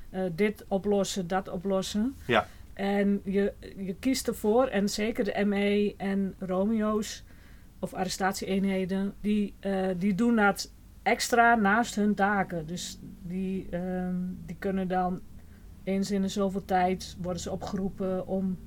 eh, 0.09 0.21
dit 0.35 0.65
oplossen, 0.67 1.27
dat 1.27 1.47
oplossen. 1.49 2.15
Ja. 2.27 2.47
En 2.73 3.21
je, 3.23 3.53
je 3.77 3.95
kiest 3.99 4.27
ervoor, 4.27 4.67
en 4.67 4.89
zeker 4.89 5.23
de 5.23 5.45
ME 5.45 5.93
en 5.97 6.35
Romeo's 6.39 7.23
of 7.79 7.93
arrestatieeenheden, 7.93 9.13
die, 9.21 9.53
eh, 9.59 9.87
die 9.97 10.15
doen 10.15 10.35
dat 10.35 10.71
extra 11.03 11.55
naast 11.55 11.95
hun 11.95 12.15
taken. 12.15 12.67
Dus 12.67 12.99
die, 13.21 13.67
ehm, 13.69 14.15
die 14.45 14.55
kunnen 14.59 14.87
dan 14.87 15.19
eens 15.83 16.11
in 16.11 16.21
de 16.21 16.27
zoveel 16.27 16.65
tijd 16.65 17.15
worden 17.21 17.41
ze 17.41 17.51
opgeroepen 17.51 18.27
om 18.27 18.57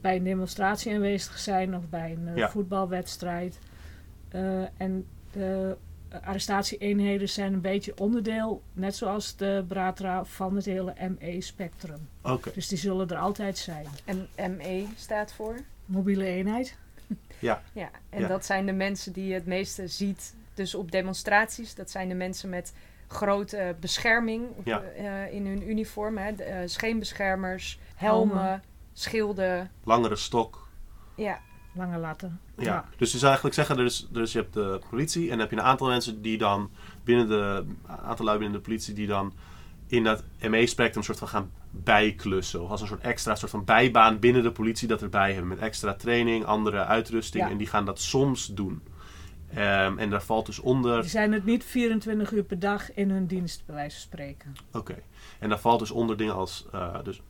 bij 0.00 0.16
een 0.16 0.24
demonstratie 0.24 0.94
aanwezig 0.94 1.32
te 1.32 1.38
zijn 1.40 1.76
of 1.76 1.88
bij 1.88 2.12
een 2.26 2.36
Ja. 2.36 2.48
voetbalwedstrijd. 2.50 3.58
Eh, 4.34 4.62
en 4.76 5.06
de 5.32 5.76
arrestatieeenheden 6.22 7.28
zijn 7.28 7.52
een 7.52 7.60
beetje 7.60 7.98
onderdeel, 7.98 8.62
net 8.72 8.96
zoals 8.96 9.36
de 9.36 9.64
Bratra, 9.68 10.24
van 10.24 10.56
het 10.56 10.64
hele 10.64 10.94
ME-spectrum. 11.18 12.08
Oké, 12.22 12.50
Dus 12.54 12.68
die 12.68 12.78
zullen 12.78 13.08
er 13.08 13.16
altijd 13.16 13.58
zijn. 13.58 13.86
En 14.04 14.56
ME 14.56 14.86
staat 14.96 15.32
voor. 15.32 15.58
Mobiele 15.84 16.24
eenheid. 16.24 16.76
Ja, 17.38 17.62
en 18.10 18.20
Ja. 18.20 18.28
dat 18.28 18.44
zijn 18.44 18.66
de 18.66 18.72
mensen 18.72 19.12
die 19.12 19.26
je 19.26 19.34
het 19.34 19.46
meeste 19.46 19.88
ziet. 19.88 20.34
Dus 20.54 20.74
op 20.74 20.90
demonstraties, 20.90 21.74
dat 21.74 21.90
zijn 21.90 22.08
de 22.08 22.14
mensen 22.14 22.48
met 22.48 22.72
grote 23.08 23.76
bescherming 23.80 24.46
op, 24.56 24.66
Ja. 24.66 24.80
eh, 24.82 25.32
in 25.32 25.46
hun 25.46 25.68
uniform. 25.70 26.18
Hè. 26.18 26.34
De, 26.34 26.42
eh, 26.44 26.68
scheenbeschermers, 26.68 27.78
helmen, 27.94 28.36
Helmen. 28.38 28.62
schilden. 28.92 29.70
langere 29.84 30.16
stok. 30.16 30.68
Ja, 31.16 31.40
Lange 31.74 31.98
latten. 31.98 32.40
Ja. 32.58 32.84
Dus 32.96 33.12
je 33.12 33.18
zou 33.18 33.32
eigenlijk 33.32 33.54
zeggen, 33.54 33.76
dus, 33.76 34.08
dus 34.10 34.32
je 34.32 34.38
hebt 34.38 34.54
de 34.54 34.80
politie 34.90 35.22
en 35.22 35.28
dan 35.28 35.38
heb 35.38 35.50
je 35.50 35.56
een 35.56 35.62
aantal 35.62 35.88
mensen 35.88 36.22
die 36.22 36.38
dan 36.38 36.70
binnen 37.04 37.28
de, 37.28 37.64
een 37.86 37.96
aantal 38.04 38.24
lui 38.24 38.38
binnen 38.38 38.58
de 38.58 38.64
politie 38.64 38.94
die 38.94 39.06
dan 39.06 39.32
in 39.86 40.04
dat 40.04 40.24
ME-spectrum 40.40 41.02
soort 41.02 41.18
van 41.18 41.28
gaan 41.28 41.50
bijklussen. 41.70 42.62
Of 42.62 42.70
als 42.70 42.80
een 42.80 42.86
soort 42.86 43.00
extra 43.00 43.34
soort 43.34 43.50
van 43.50 43.64
bijbaan 43.64 44.18
binnen 44.18 44.42
de 44.42 44.52
politie 44.52 44.88
dat 44.88 45.02
erbij 45.02 45.30
hebben. 45.32 45.48
Met 45.48 45.58
extra 45.58 45.94
training, 45.94 46.44
andere 46.44 46.84
uitrusting. 46.84 47.44
Ja. 47.44 47.50
En 47.50 47.56
die 47.56 47.66
gaan 47.66 47.84
dat 47.84 48.00
soms 48.00 48.46
doen. 48.46 48.82
Ehm, 49.54 49.98
en 49.98 50.10
daar 50.10 50.22
valt 50.22 50.46
dus 50.46 50.58
onder... 50.58 51.00
Die 51.00 51.10
zijn 51.10 51.32
het 51.32 51.44
niet 51.44 51.64
24 51.64 52.32
uur 52.32 52.42
per 52.42 52.58
dag 52.58 52.94
in 52.94 53.10
hun 53.10 53.26
dienst, 53.26 53.62
bij 53.66 53.74
wijze 53.74 53.96
van 53.96 54.04
spreken. 54.04 54.52
Oké. 54.72 55.02
En 55.38 55.48
daar 55.48 55.60
valt 55.60 55.78
dus 55.78 55.90
onder 55.90 56.16
dingen 56.16 56.34
als 56.34 56.66
eh, 56.72 56.98
dus 57.04 57.20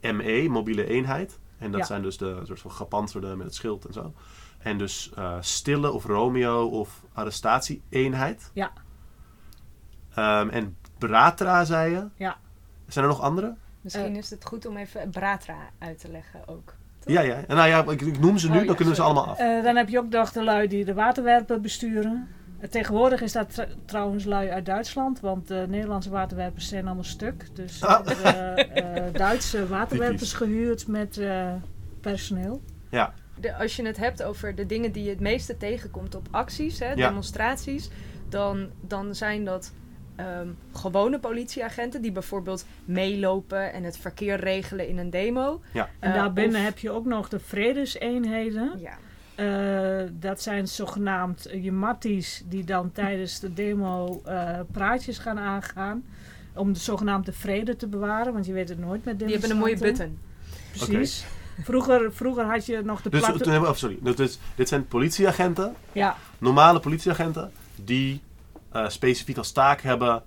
ME, 0.00 0.46
mobiele 0.48 0.86
eenheid. 0.86 1.38
En 1.62 1.70
dat 1.70 1.80
Ja. 1.80 1.86
zijn 1.86 2.02
dus 2.02 2.16
de 2.18 2.40
soort 2.44 2.60
van 2.60 2.70
gepantserde 2.70 3.36
met 3.36 3.46
het 3.46 3.54
schild 3.54 3.84
en 3.84 3.92
zo. 3.92 4.12
En 4.58 4.78
dus 4.78 5.12
eh, 5.16 5.36
stille 5.40 5.90
of 5.92 6.04
Romeo 6.04 6.66
of 6.68 7.02
arrestatieeenheid. 7.12 8.50
Ja. 8.54 8.72
Ehm, 10.14 10.48
en 10.48 10.76
Bratra, 10.98 11.64
zei 11.64 11.92
je? 11.92 12.04
Ja. 12.16 12.36
Zijn 12.86 13.04
er 13.04 13.10
nog 13.10 13.20
andere? 13.20 13.54
misschien 13.80 14.12
Eh. 14.12 14.16
is 14.16 14.30
het 14.30 14.44
goed 14.44 14.66
om 14.66 14.76
even 14.76 15.10
Bratra 15.10 15.58
uit 15.78 15.98
te 15.98 16.10
leggen 16.10 16.48
ook. 16.48 16.74
Ja, 17.04 17.20
ja. 17.20 17.34
En 17.46 17.56
nou 17.56 17.68
ja, 17.68 17.84
ik, 17.90 18.00
ik 18.00 18.18
noem 18.18 18.38
ze 18.38 18.46
nu, 18.46 18.52
Oh, 18.52 18.58
dan 18.58 18.66
ja, 18.68 18.74
kunnen 18.74 18.94
we 18.94 19.00
ze 19.00 19.06
allemaal 19.06 19.26
af. 19.26 19.38
Eh, 19.38 19.62
dan 19.62 19.76
heb 19.76 19.88
je 19.88 19.98
ook 19.98 20.08
nog 20.08 20.32
de 20.32 20.42
lui 20.44 20.68
die 20.68 20.84
de 20.84 20.94
waterwerpen 20.94 21.62
besturen. 21.62 22.28
Tegenwoordig 22.70 23.20
is 23.20 23.32
dat 23.32 23.54
tr- 23.54 23.62
trouwens 23.84 24.24
lui 24.24 24.48
uit 24.50 24.66
Duitsland, 24.66 25.20
want 25.20 25.48
de 25.48 25.64
Nederlandse 25.68 26.10
waterwerpers 26.10 26.68
zijn 26.68 26.84
allemaal 26.86 27.04
stuk. 27.04 27.46
Dus 27.56 27.82
Ah. 27.84 28.06
er 28.10 28.16
hebben 28.22 28.74
eh, 28.74 29.12
Duitse 29.12 29.66
waterwerpers 29.76 30.32
gehuurd 30.32 30.86
met 30.86 31.18
eh, 31.18 31.52
personeel. 32.00 32.62
Ja, 32.90 33.14
De, 33.40 33.54
als 33.56 33.76
je 33.76 33.86
het 33.86 33.96
hebt 33.96 34.22
over 34.22 34.54
de 34.54 34.66
dingen 34.66 34.92
die 34.92 35.04
je 35.04 35.10
het 35.10 35.20
meeste 35.20 35.56
tegenkomt 35.56 36.14
op 36.14 36.28
acties, 36.30 36.78
hè, 36.78 36.92
Ja. 36.92 37.08
demonstraties, 37.08 37.90
dan, 38.28 38.70
dan 38.80 39.14
zijn 39.14 39.44
dat 39.44 39.72
ehm, 40.16 40.48
gewone 40.72 41.18
politieagenten 41.18 42.02
die 42.02 42.12
bijvoorbeeld 42.12 42.66
meelopen 42.84 43.72
en 43.72 43.82
het 43.84 43.96
verkeer 43.96 44.36
regelen 44.40 44.88
in 44.88 44.98
een 44.98 45.10
demo. 45.10 45.60
ja. 45.72 45.88
En 45.98 46.10
Eh, 46.10 46.14
daarbinnen 46.16 46.58
of- 46.60 46.66
heb 46.66 46.78
je 46.78 46.90
ook 46.90 47.04
nog 47.04 47.28
de 47.28 47.38
vredeseenheden. 47.38 48.72
Ja, 48.78 48.92
Eh, 49.42 50.08
dat 50.12 50.42
zijn 50.42 50.68
zogenaamd 50.68 51.48
Jematties 51.52 52.42
die 52.46 52.64
dan 52.64 52.92
tijdens 52.92 53.40
de 53.40 53.54
demo 53.54 54.22
eh, 54.24 54.58
praatjes 54.72 55.18
gaan 55.18 55.38
aangaan. 55.38 56.04
Om 56.54 56.72
de 56.72 56.78
zogenaamde 56.78 57.32
vrede 57.32 57.76
te 57.76 57.86
bewaren, 57.88 58.32
want 58.32 58.46
je 58.46 58.52
weet 58.52 58.68
het 58.68 58.78
nooit 58.78 59.04
met 59.04 59.18
die 59.18 59.28
hebben 59.30 59.50
een 59.50 59.56
mooie 59.56 59.78
button. 59.78 60.18
Precies. 60.76 61.24
Vroeger, 61.62 62.12
vroeger 62.12 62.44
had 62.44 62.66
je 62.66 62.82
nog 62.84 63.02
de 63.02 63.10
Dus, 63.10 63.20
platte... 63.20 63.38
toen 63.42 63.52
hebben 63.52 63.68
we- 63.70 63.74
oh, 63.74 63.80
sorry. 63.80 63.98
Dus, 64.02 64.16
dus 64.16 64.38
dit 64.54 64.68
zijn 64.68 64.86
politieagenten, 64.86 65.74
Ja, 65.92 66.16
normale 66.38 66.80
politieagenten, 66.80 67.52
die 67.76 68.20
eh, 68.72 68.88
specifiek 68.88 69.36
als 69.36 69.52
taak 69.52 69.80
hebben: 69.80 70.22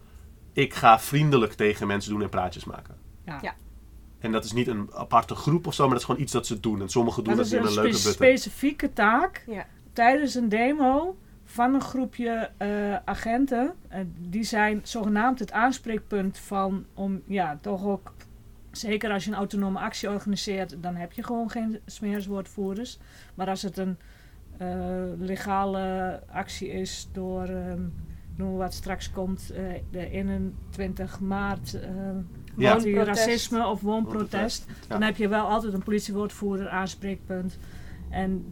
ik 0.54 0.74
ga 0.74 1.00
vriendelijk 1.00 1.54
tegen 1.54 1.88
mensen 1.88 2.12
doen 2.12 2.22
en 2.22 2.30
praatjes 2.30 2.64
maken. 2.66 2.96
ja. 3.26 3.40
Ja. 3.42 3.54
En 4.20 4.32
dat 4.32 4.44
is 4.46 4.52
niet 4.52 4.68
een 4.68 4.90
aparte 4.94 5.36
groep 5.36 5.68
of 5.68 5.74
zo, 5.74 5.82
maar 5.84 5.92
dat 5.92 6.00
is 6.00 6.06
gewoon 6.06 6.22
iets 6.22 6.32
dat 6.32 6.46
ze 6.48 6.60
doen. 6.60 6.82
En 6.82 6.90
sommigen 6.90 7.24
doen 7.24 7.36
dat 7.36 7.44
dat, 7.50 7.54
is 7.54 7.60
in 7.60 7.66
een 7.66 7.68
een 7.68 7.74
leuke 7.84 7.98
spe- 7.98 8.08
button. 8.10 8.28
specifieke 8.28 8.94
taak 8.94 9.44
Ja. 9.48 9.66
tijdens 9.94 10.36
een 10.36 10.50
demo 10.50 11.18
van 11.44 11.74
een 11.74 11.82
groepje 11.82 12.50
eh, 12.58 12.96
agenten. 13.06 13.74
Eh, 13.88 14.00
die 14.18 14.44
zijn 14.44 14.80
zogenaamd 14.84 15.40
het 15.40 15.52
aanspreekpunt 15.52 16.38
van 16.38 16.86
om 16.94 17.22
ja, 17.28 17.58
toch 17.62 17.86
ook. 17.86 18.14
Zeker 18.72 19.12
als 19.12 19.24
je 19.26 19.32
een 19.32 19.38
autonome 19.38 19.80
actie 19.80 20.10
organiseert, 20.10 20.76
dan 20.84 20.96
heb 20.96 21.12
je 21.12 21.24
gewoon 21.24 21.50
geen 21.50 21.80
smeerswoordvoerders. 21.86 23.00
Maar 23.36 23.48
als 23.50 23.62
het 23.62 23.78
een 23.78 23.98
eh, 24.58 24.68
legale 25.20 26.20
actie 26.32 26.70
is 26.70 27.10
door, 27.12 27.44
ehm 27.44 27.82
noem 28.36 28.56
wat 28.58 28.74
straks 28.74 29.12
komt, 29.12 29.50
eh, 29.52 29.64
de 29.92 30.10
21 30.10 31.20
maart, 31.20 31.78
Ja. 32.58 32.72
anti-racisme 32.74 33.68
of 33.68 33.82
woonprotest, 33.82 34.66
Ja. 34.68 34.74
dan 34.88 35.02
heb 35.02 35.18
je 35.18 35.28
wel 35.28 35.46
altijd 35.48 35.74
een 35.74 35.84
politiewoordvoerder, 35.84 36.70
aanspreekpunt. 36.70 37.58
En 38.10 38.46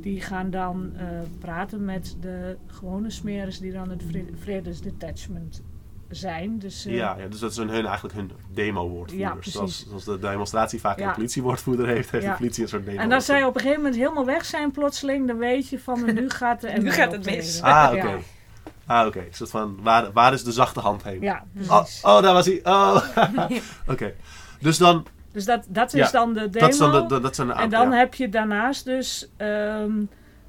die 0.00 0.20
gaan 0.20 0.50
dan 0.50 0.92
eh, 0.96 1.06
praten 1.38 1.84
met 1.84 2.16
de 2.20 2.56
gewone 2.66 3.10
smeres 3.10 3.58
die 3.58 3.72
dan 3.72 3.90
het 3.90 4.02
vre- 4.10 4.24
vredesdetachment 4.40 5.62
zijn. 6.10 6.58
Dus, 6.58 6.86
eh, 6.86 6.94
Ja, 6.94 7.16
ja, 7.18 7.26
dus 7.28 7.38
dat 7.38 7.50
is 7.50 7.56
hun, 7.56 7.68
hun 7.68 7.84
eigenlijk 7.86 8.14
hun 8.14 8.30
demo-woordvoerders. 8.52 9.18
Ja, 9.28 9.30
precies. 9.32 9.52
zoals, 9.52 9.86
zoals 9.88 10.04
de 10.04 10.18
demonstratie 10.18 10.80
vaak 10.80 10.98
Ja. 10.98 11.08
een 11.08 11.14
politiewoordvoerder 11.14 11.86
heeft, 11.86 12.10
heeft 12.10 12.24
Ja. 12.24 12.30
de 12.30 12.36
politie 12.36 12.62
een 12.62 12.68
soort 12.68 12.84
demo 12.84 12.98
En 13.00 13.12
als 13.12 13.24
zij 13.24 13.44
op 13.44 13.54
een 13.54 13.60
gegeven 13.60 13.82
moment 13.82 14.00
helemaal 14.00 14.24
weg 14.26 14.44
zijn 14.44 14.70
plotseling, 14.70 15.26
dan 15.26 15.36
weet 15.38 15.68
je 15.68 15.78
van 15.80 16.04
nu 16.14 16.30
gaat 16.30 16.60
de 16.60 16.68
Nu 16.68 16.90
gaat 16.90 17.12
het 17.12 17.24
mis. 17.24 17.62
Ah, 17.62 17.90
oké. 17.94 18.06
Ja. 18.08 18.18
Ah, 18.86 19.06
oké. 19.06 19.24
Soort 19.30 19.50
van, 19.50 19.78
waar, 19.82 20.12
waar 20.12 20.32
is 20.32 20.44
de 20.44 20.52
zachte 20.52 20.80
hand 20.80 21.02
heen? 21.04 21.20
Ja, 21.20 21.44
Oh, 21.68 21.84
oh, 22.02 22.22
daar 22.22 22.32
was 22.32 22.46
hij. 22.46 22.60
Oh. 22.62 23.04
oké. 23.92 24.14
Dus 24.60 24.78
dan, 24.78 25.06
Dus 25.32 25.44
dat, 25.44 25.64
dat 25.68 25.94
is 25.94 26.00
Ja, 26.00 26.10
dan 26.10 26.32
de 26.32 26.50
demo. 26.50 26.66
dat, 26.68 26.78
dan 26.78 26.92
de, 26.92 27.14
de- 27.14 27.20
dat 27.20 27.34
zijn 27.34 27.48
de 27.48 27.54
En 27.54 27.70
dan 27.70 27.90
ja. 27.90 27.96
heb 27.96 28.14
je 28.14 28.28
daarnaast 28.28 28.84
dus 28.84 29.28
ehm, 29.36 29.90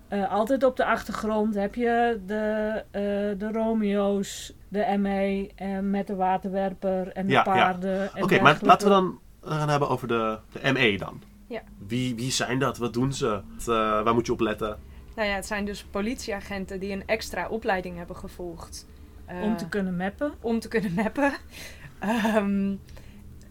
eh, 0.08 0.32
altijd 0.32 0.64
op 0.64 0.76
de 0.78 0.86
achtergrond 0.86 1.56
heb 1.56 1.76
je 1.76 2.20
de, 2.26 2.84
eh, 2.92 3.02
de 3.40 3.50
Romeo's, 3.52 4.54
de 4.68 4.96
ME 5.00 5.50
en 5.56 5.90
met 5.90 6.08
de 6.08 6.16
waterwerper 6.16 7.08
en 7.12 7.26
de 7.26 7.32
Ja, 7.32 7.42
paarden. 7.44 8.14
en 8.16 8.24
Oké, 8.24 8.42
maar 8.42 8.58
laten 8.62 8.88
we 8.88 8.94
dan 8.94 9.20
eh, 9.44 9.58
gaan 9.58 9.70
hebben 9.70 9.90
over 9.90 10.08
de, 10.08 10.38
de 10.52 10.72
ME 10.74 10.98
dan. 10.98 11.22
Ja. 11.48 11.62
Wie, 11.88 12.16
wie 12.16 12.32
zijn 12.32 12.60
dat? 12.60 12.78
Wat 12.78 12.94
doen 12.94 13.14
ze? 13.14 13.42
Eh, 13.60 13.66
waar 14.04 14.14
moet 14.14 14.26
je 14.26 14.32
op 14.32 14.40
letten? 14.40 14.78
Nou 15.16 15.28
ja, 15.30 15.36
het 15.36 15.46
zijn 15.46 15.66
dus 15.66 15.84
politieagenten 15.84 16.80
die 16.80 16.92
een 16.92 17.08
extra 17.08 17.48
opleiding 17.48 17.98
hebben 17.98 18.16
gevolgd. 18.16 18.86
eh, 19.26 19.42
Om 19.42 19.58
te 19.58 19.70
kunnen 19.70 19.96
mappen. 19.98 20.34
om 20.42 20.60
te 20.60 20.68
kunnen 20.68 20.94
mappen. 20.94 21.34
Ehm, 22.00 22.76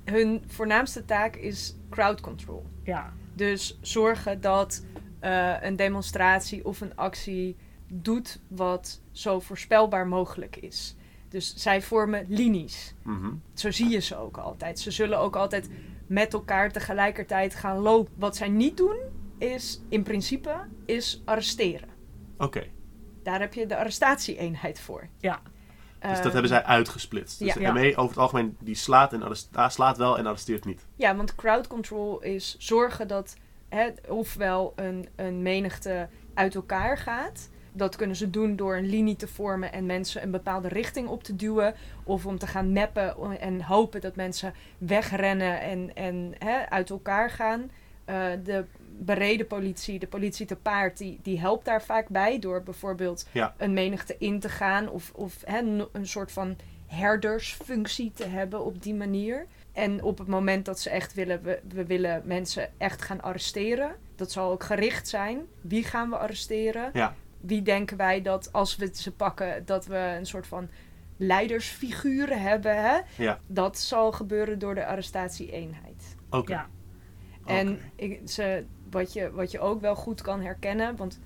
hun 0.04 0.42
voornaamste 0.46 1.04
taak 1.04 1.36
is 1.36 1.74
crowd 1.90 2.20
control. 2.20 2.66
Ja, 2.82 3.12
Dus 3.34 3.78
zorgen 3.80 4.40
dat 4.40 4.84
eh, 5.20 5.54
een 5.60 5.76
demonstratie 5.76 6.64
of 6.64 6.80
een 6.80 6.96
actie 6.96 7.56
doet 7.88 8.40
wat 8.48 9.00
zo 9.12 9.40
voorspelbaar 9.40 10.06
mogelijk 10.06 10.56
is. 10.56 10.96
Dus 11.28 11.54
zij 11.56 11.82
vormen 11.82 12.24
linies. 12.28 12.94
Mhm. 13.02 13.30
Zo 13.54 13.70
zie 13.70 13.88
je 13.88 14.00
ze 14.00 14.16
ook 14.16 14.36
altijd. 14.36 14.78
Ze 14.80 14.90
zullen 14.90 15.18
ook 15.18 15.36
altijd 15.36 15.68
met 16.06 16.32
elkaar 16.32 16.72
tegelijkertijd 16.72 17.54
gaan 17.54 17.78
lopen. 17.78 18.12
Wat 18.16 18.36
zij 18.36 18.48
niet 18.48 18.76
doen, 18.76 18.96
is 19.38 19.80
in 19.88 20.02
principe 20.02 20.54
is 20.84 21.22
arresteren. 21.24 21.88
Oké, 22.38 22.66
Daar 23.22 23.40
heb 23.40 23.54
je 23.54 23.66
de 23.66 23.76
arrestatieeenheid 23.76 24.80
voor. 24.80 25.08
ja. 25.18 25.40
dus 26.00 26.20
dat 26.22 26.32
hebben 26.32 26.48
zij 26.48 26.64
uitgesplitst. 26.64 27.38
Dus 27.38 27.54
ja. 27.54 27.72
de 27.72 27.80
Ja. 27.80 27.88
Over 27.88 28.08
het 28.08 28.18
algemeen 28.18 28.56
die 28.60 28.74
slaat, 28.74 29.12
en 29.12 29.22
slaat 29.70 29.96
wel 29.96 30.18
en 30.18 30.26
arresteert 30.26 30.64
niet. 30.64 30.86
Ja, 30.96 31.16
want 31.16 31.34
crowd 31.34 31.66
control 31.66 32.20
is 32.22 32.56
zorgen 32.58 33.08
dat 33.08 33.36
hè, 33.68 33.90
ofwel 34.08 34.72
een, 34.76 35.08
een 35.16 35.42
menigte 35.42 36.08
uit 36.34 36.54
elkaar 36.54 36.98
gaat. 36.98 37.48
Dat 37.72 37.96
kunnen 37.96 38.16
ze 38.16 38.30
doen 38.30 38.56
door 38.56 38.76
een 38.76 38.86
linie 38.86 39.16
te 39.16 39.28
vormen 39.28 39.72
en 39.72 39.86
mensen 39.86 40.22
een 40.22 40.30
bepaalde 40.30 40.68
richting 40.68 41.08
op 41.08 41.22
te 41.22 41.36
duwen. 41.36 41.74
Of 42.04 42.26
om 42.26 42.38
te 42.38 42.46
gaan 42.46 42.72
mappen 42.72 43.40
en 43.40 43.62
hopen 43.62 44.00
dat 44.00 44.16
mensen 44.16 44.54
wegrennen 44.78 45.60
en, 45.60 45.94
en 45.94 46.34
hè, 46.38 46.70
uit 46.70 46.90
elkaar 46.90 47.30
gaan. 47.30 47.70
Eh, 48.04 48.26
de 48.44 48.64
bereden 48.98 49.46
politie, 49.46 49.98
de 49.98 50.06
politie 50.06 50.46
te 50.46 50.56
paard, 50.56 50.98
die, 50.98 51.18
die 51.22 51.40
helpt 51.40 51.64
daar 51.64 51.82
vaak 51.82 52.08
bij. 52.08 52.38
Door 52.38 52.62
bijvoorbeeld 52.62 53.28
Ja. 53.32 53.54
een 53.56 53.72
menigte 53.72 54.16
in 54.18 54.40
te 54.40 54.48
gaan. 54.48 54.88
Of, 54.88 55.12
of 55.14 55.42
hè, 55.44 55.58
een 55.92 56.06
soort 56.06 56.32
van 56.32 56.56
herdersfunctie 56.86 58.12
te 58.14 58.24
hebben 58.26 58.64
op 58.64 58.82
die 58.82 58.94
manier. 58.94 59.46
En 59.72 60.02
op 60.02 60.18
het 60.18 60.28
moment 60.28 60.64
dat 60.64 60.80
ze 60.80 60.90
echt 60.90 61.14
willen, 61.14 61.42
we, 61.42 61.60
we 61.68 61.84
willen 61.86 62.22
mensen 62.24 62.70
echt 62.78 63.02
gaan 63.02 63.20
arresteren. 63.22 63.96
Dat 64.16 64.32
zal 64.32 64.50
ook 64.50 64.62
gericht 64.64 65.08
zijn. 65.08 65.40
Wie 65.60 65.84
gaan 65.84 66.10
we 66.10 66.16
arresteren? 66.16 66.90
Ja. 66.92 67.14
Wie 67.40 67.62
denken 67.62 67.96
wij 67.96 68.22
dat 68.22 68.52
als 68.52 68.76
we 68.76 68.90
ze 68.92 69.12
pakken, 69.12 69.62
dat 69.66 69.86
we 69.86 70.14
een 70.18 70.26
soort 70.26 70.46
van 70.46 70.68
leidersfiguren 71.16 72.42
hebben? 72.42 72.82
Hè? 72.82 72.98
Ja. 73.16 73.40
Dat 73.46 73.78
zal 73.78 74.12
gebeuren 74.12 74.58
door 74.58 74.74
de 74.74 74.86
arrestatieeenheid. 74.86 76.16
Oké. 76.30 76.52
Ja. 76.52 76.68
En 77.44 77.78
ik, 77.96 78.20
ze, 78.28 78.64
wat, 78.94 79.12
je, 79.12 79.30
wat 79.32 79.50
je 79.50 79.58
ook 79.60 79.80
wel 79.80 79.94
goed 79.94 80.22
kan 80.22 80.40
herkennen, 80.40 80.96
want 80.96 81.20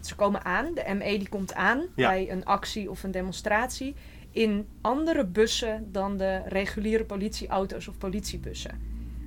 ze 0.00 0.14
komen 0.14 0.44
aan, 0.44 0.74
de 0.74 0.94
ME 0.98 1.18
die 1.18 1.28
komt 1.28 1.54
aan 1.54 1.78
Ja. 1.94 2.08
bij 2.08 2.30
een 2.30 2.44
actie 2.44 2.90
of 2.90 3.02
een 3.02 3.10
demonstratie 3.10 3.94
in 4.30 4.66
andere 4.80 5.26
bussen 5.26 5.88
dan 5.92 6.16
de 6.16 6.40
reguliere 6.46 7.04
politieauto's 7.04 7.88
of 7.88 7.98
politiebussen. 7.98 8.80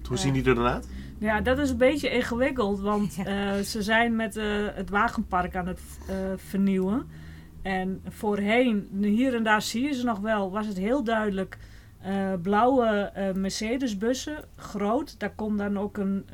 Hoe 0.07 0.17
zien 0.17 0.33
die 0.33 0.43
er 0.45 0.55
dan 0.55 0.65
uit? 0.65 0.88
Ja, 1.17 1.41
dat 1.41 1.57
is 1.59 1.69
een 1.69 1.77
beetje 1.77 2.09
ingewikkeld, 2.09 2.79
want 2.79 3.15
Ja. 3.15 3.55
eh, 3.55 3.61
ze 3.61 3.81
zijn 3.81 4.15
met 4.15 4.38
eh, 4.38 4.45
het 4.73 4.89
wagenpark 4.89 5.55
aan 5.55 5.67
het 5.67 5.79
eh, 6.09 6.15
vernieuwen. 6.35 7.07
En 7.61 8.01
voorheen, 8.09 8.88
hier 9.01 9.35
en 9.35 9.43
daar 9.43 9.61
zie 9.61 9.81
je 9.88 9.93
ze 9.93 10.03
nog 10.05 10.19
wel, 10.19 10.51
was 10.51 10.67
het 10.67 10.77
heel 10.77 11.03
duidelijk 11.03 11.57
eh, 12.05 12.33
blauwe 12.41 12.85
eh, 13.13 13.33
Mercedes-bussen, 13.33 14.43
groot. 14.55 15.19
Daar 15.19 15.33
komt 15.35 15.57
dan 15.57 15.79
ook 15.79 15.97
een 15.97 16.25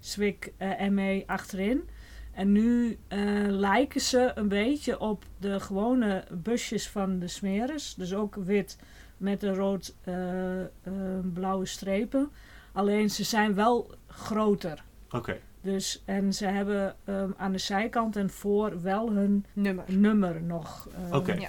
Swik 0.00 0.52
eh, 0.56 0.88
ME 0.88 1.22
achterin. 1.26 1.88
En 2.32 2.52
nu 2.52 2.98
eh, 3.08 3.18
lijken 3.48 4.00
ze 4.00 4.32
een 4.34 4.48
beetje 4.48 5.00
op 5.00 5.24
de 5.38 5.60
gewone 5.60 6.24
busjes 6.30 6.88
van 6.88 7.18
de 7.18 7.28
smeres. 7.28 7.94
Dus 7.94 8.14
ook 8.14 8.34
wit 8.34 8.78
met 9.16 9.42
een 9.42 9.54
rood-blauwe 10.84 11.66
strepen. 11.66 12.30
Alleen 12.72 13.10
ze 13.10 13.24
zijn 13.24 13.54
wel 13.54 13.90
groter. 14.06 14.84
Oké. 15.10 15.36
Dus, 15.60 16.02
en 16.04 16.34
ze 16.34 16.46
hebben 16.46 16.96
ehm, 17.04 17.30
aan 17.36 17.52
de 17.52 17.58
zijkant 17.58 18.16
en 18.16 18.30
voor 18.30 18.82
wel 18.82 19.10
hun 19.12 19.44
Nummer. 19.52 19.84
nummer 19.88 20.42
nog. 20.42 20.88
eh, 21.10 21.16
Oké. 21.16 21.32
Ja. 21.32 21.48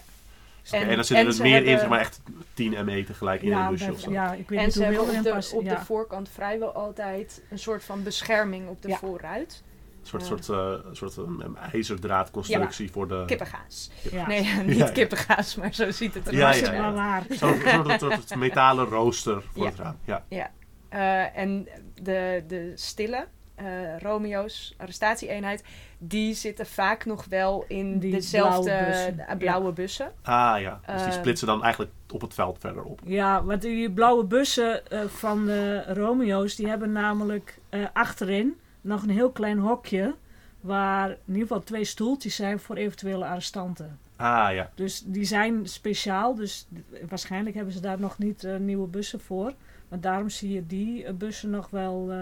En- 0.71 0.81
En, 0.81 0.95
dan 0.95 1.03
zitten 1.03 1.17
en 1.17 1.25
er 1.25 1.33
ze 1.33 1.41
meer 1.41 1.51
in, 1.51 1.57
hebben- 1.63 1.79
zeg 1.79 1.89
maar 1.89 1.99
echt 1.99 2.21
10 2.53 2.85
ME 2.85 3.03
tegelijk 3.03 3.41
in 3.41 3.49
ja, 3.49 3.65
een 3.65 3.71
busje 3.71 3.91
of 3.91 3.99
zo. 3.99 4.11
ja, 4.11 4.33
ik 4.33 4.49
weet 4.49 4.59
En 4.59 4.65
niet 4.65 4.73
ze 4.73 4.83
hebben 4.83 5.01
op, 5.01 5.23
de, 5.23 5.29
past. 5.29 5.53
op 5.53 5.63
ja. 5.63 5.75
de 5.75 5.85
voorkant 5.85 6.29
vrijwel 6.29 6.71
altijd 6.73 7.41
een 7.49 7.59
soort 7.59 7.83
van 7.83 8.03
bescherming 8.03 8.67
op 8.67 8.81
de 8.81 8.87
Ja. 8.87 8.97
voorruit. 8.97 9.63
Een 10.01 10.07
soort, 10.07 10.27
Ja. 10.27 10.41
soort, 10.43 10.83
eh, 10.85 10.91
soort 10.91 11.17
een 11.17 11.57
ijzerdraadconstructie 11.73 12.91
voor 12.91 13.07
de... 13.07 13.23
Kippengaas. 13.25 13.89
Ja. 14.11 14.27
Nee, 14.27 14.39
niet 14.65 14.77
Ja, 14.77 14.85
ja. 14.85 14.91
kippengaas, 14.91 15.55
maar 15.55 15.73
zo 15.73 15.91
ziet 15.91 16.13
het 16.13 16.23
Ja, 16.25 16.31
eruit. 16.31 16.53
Dat 16.59 16.65
ja, 16.65 16.71
is 16.71 16.77
ja. 16.77 16.83
wel 16.83 16.93
waar. 16.93 17.23
Zo'n 17.29 17.99
soort, 17.99 18.13
soort, 18.13 18.35
metalen 18.35 18.85
rooster 18.85 19.41
voor 19.53 19.63
Ja. 19.63 19.69
het 19.69 19.79
raam. 19.79 19.95
Ja. 20.29 20.51
Eh, 20.89 21.37
en 21.37 21.67
de, 22.01 22.43
de 22.47 22.71
stille 22.75 23.27
eh, 23.57 23.99
Romeo's 23.99 24.73
arrestatieeenheid, 24.77 25.63
die 25.97 26.33
zitten 26.33 26.65
vaak 26.65 27.05
nog 27.05 27.25
wel 27.25 27.65
in 27.67 27.99
Die 27.99 28.11
dezelfde 28.11 28.63
blauwe 28.63 28.85
bussen, 28.91 29.19
eh, 29.27 29.37
blauwe 29.37 29.71
bussen. 29.71 30.11
Ah 30.21 30.61
ja, 30.61 30.79
dus 30.85 30.95
die 31.01 31.05
Eh, 31.11 31.17
splitsen 31.19 31.47
dan 31.47 31.63
eigenlijk 31.63 31.93
op 32.13 32.21
het 32.21 32.33
veld 32.33 32.57
verder 32.59 32.83
op. 32.83 33.01
Ja, 33.05 33.43
want 33.43 33.61
die 33.61 33.91
blauwe 33.91 34.23
bussen 34.23 34.87
eh, 34.87 35.01
van 35.05 35.45
de 35.45 35.83
Romeo's, 35.93 36.55
die 36.55 36.67
hebben 36.67 36.91
namelijk 36.91 37.57
eh, 37.69 37.85
achterin 37.93 38.57
nog 38.81 39.03
een 39.03 39.09
heel 39.09 39.31
klein 39.31 39.57
hokje. 39.59 40.15
Waar 40.61 41.09
in 41.09 41.17
ieder 41.27 41.41
geval 41.41 41.63
twee 41.63 41.83
stoeltjes 41.85 42.35
zijn 42.35 42.59
voor 42.59 42.75
eventuele 42.75 43.25
arrestanten. 43.25 43.99
Ah 44.15 44.53
ja, 44.53 44.69
Dus 44.75 45.03
die 45.05 45.23
zijn 45.25 45.67
speciaal, 45.67 46.35
dus 46.35 46.67
waarschijnlijk 47.09 47.55
hebben 47.55 47.73
ze 47.73 47.79
daar 47.79 47.99
nog 47.99 48.17
niet 48.17 48.43
eh, 48.43 48.55
nieuwe 48.55 48.87
bussen 48.87 49.19
voor. 49.19 49.53
Maar 49.87 49.99
daarom 49.99 50.29
zie 50.29 50.51
je 50.53 50.65
die 50.67 51.13
bussen 51.13 51.49
nog 51.49 51.69
wel 51.69 52.07
eh, 52.11 52.17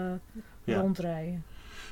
Ja. 0.66 0.80
rondrijden. 0.80 1.44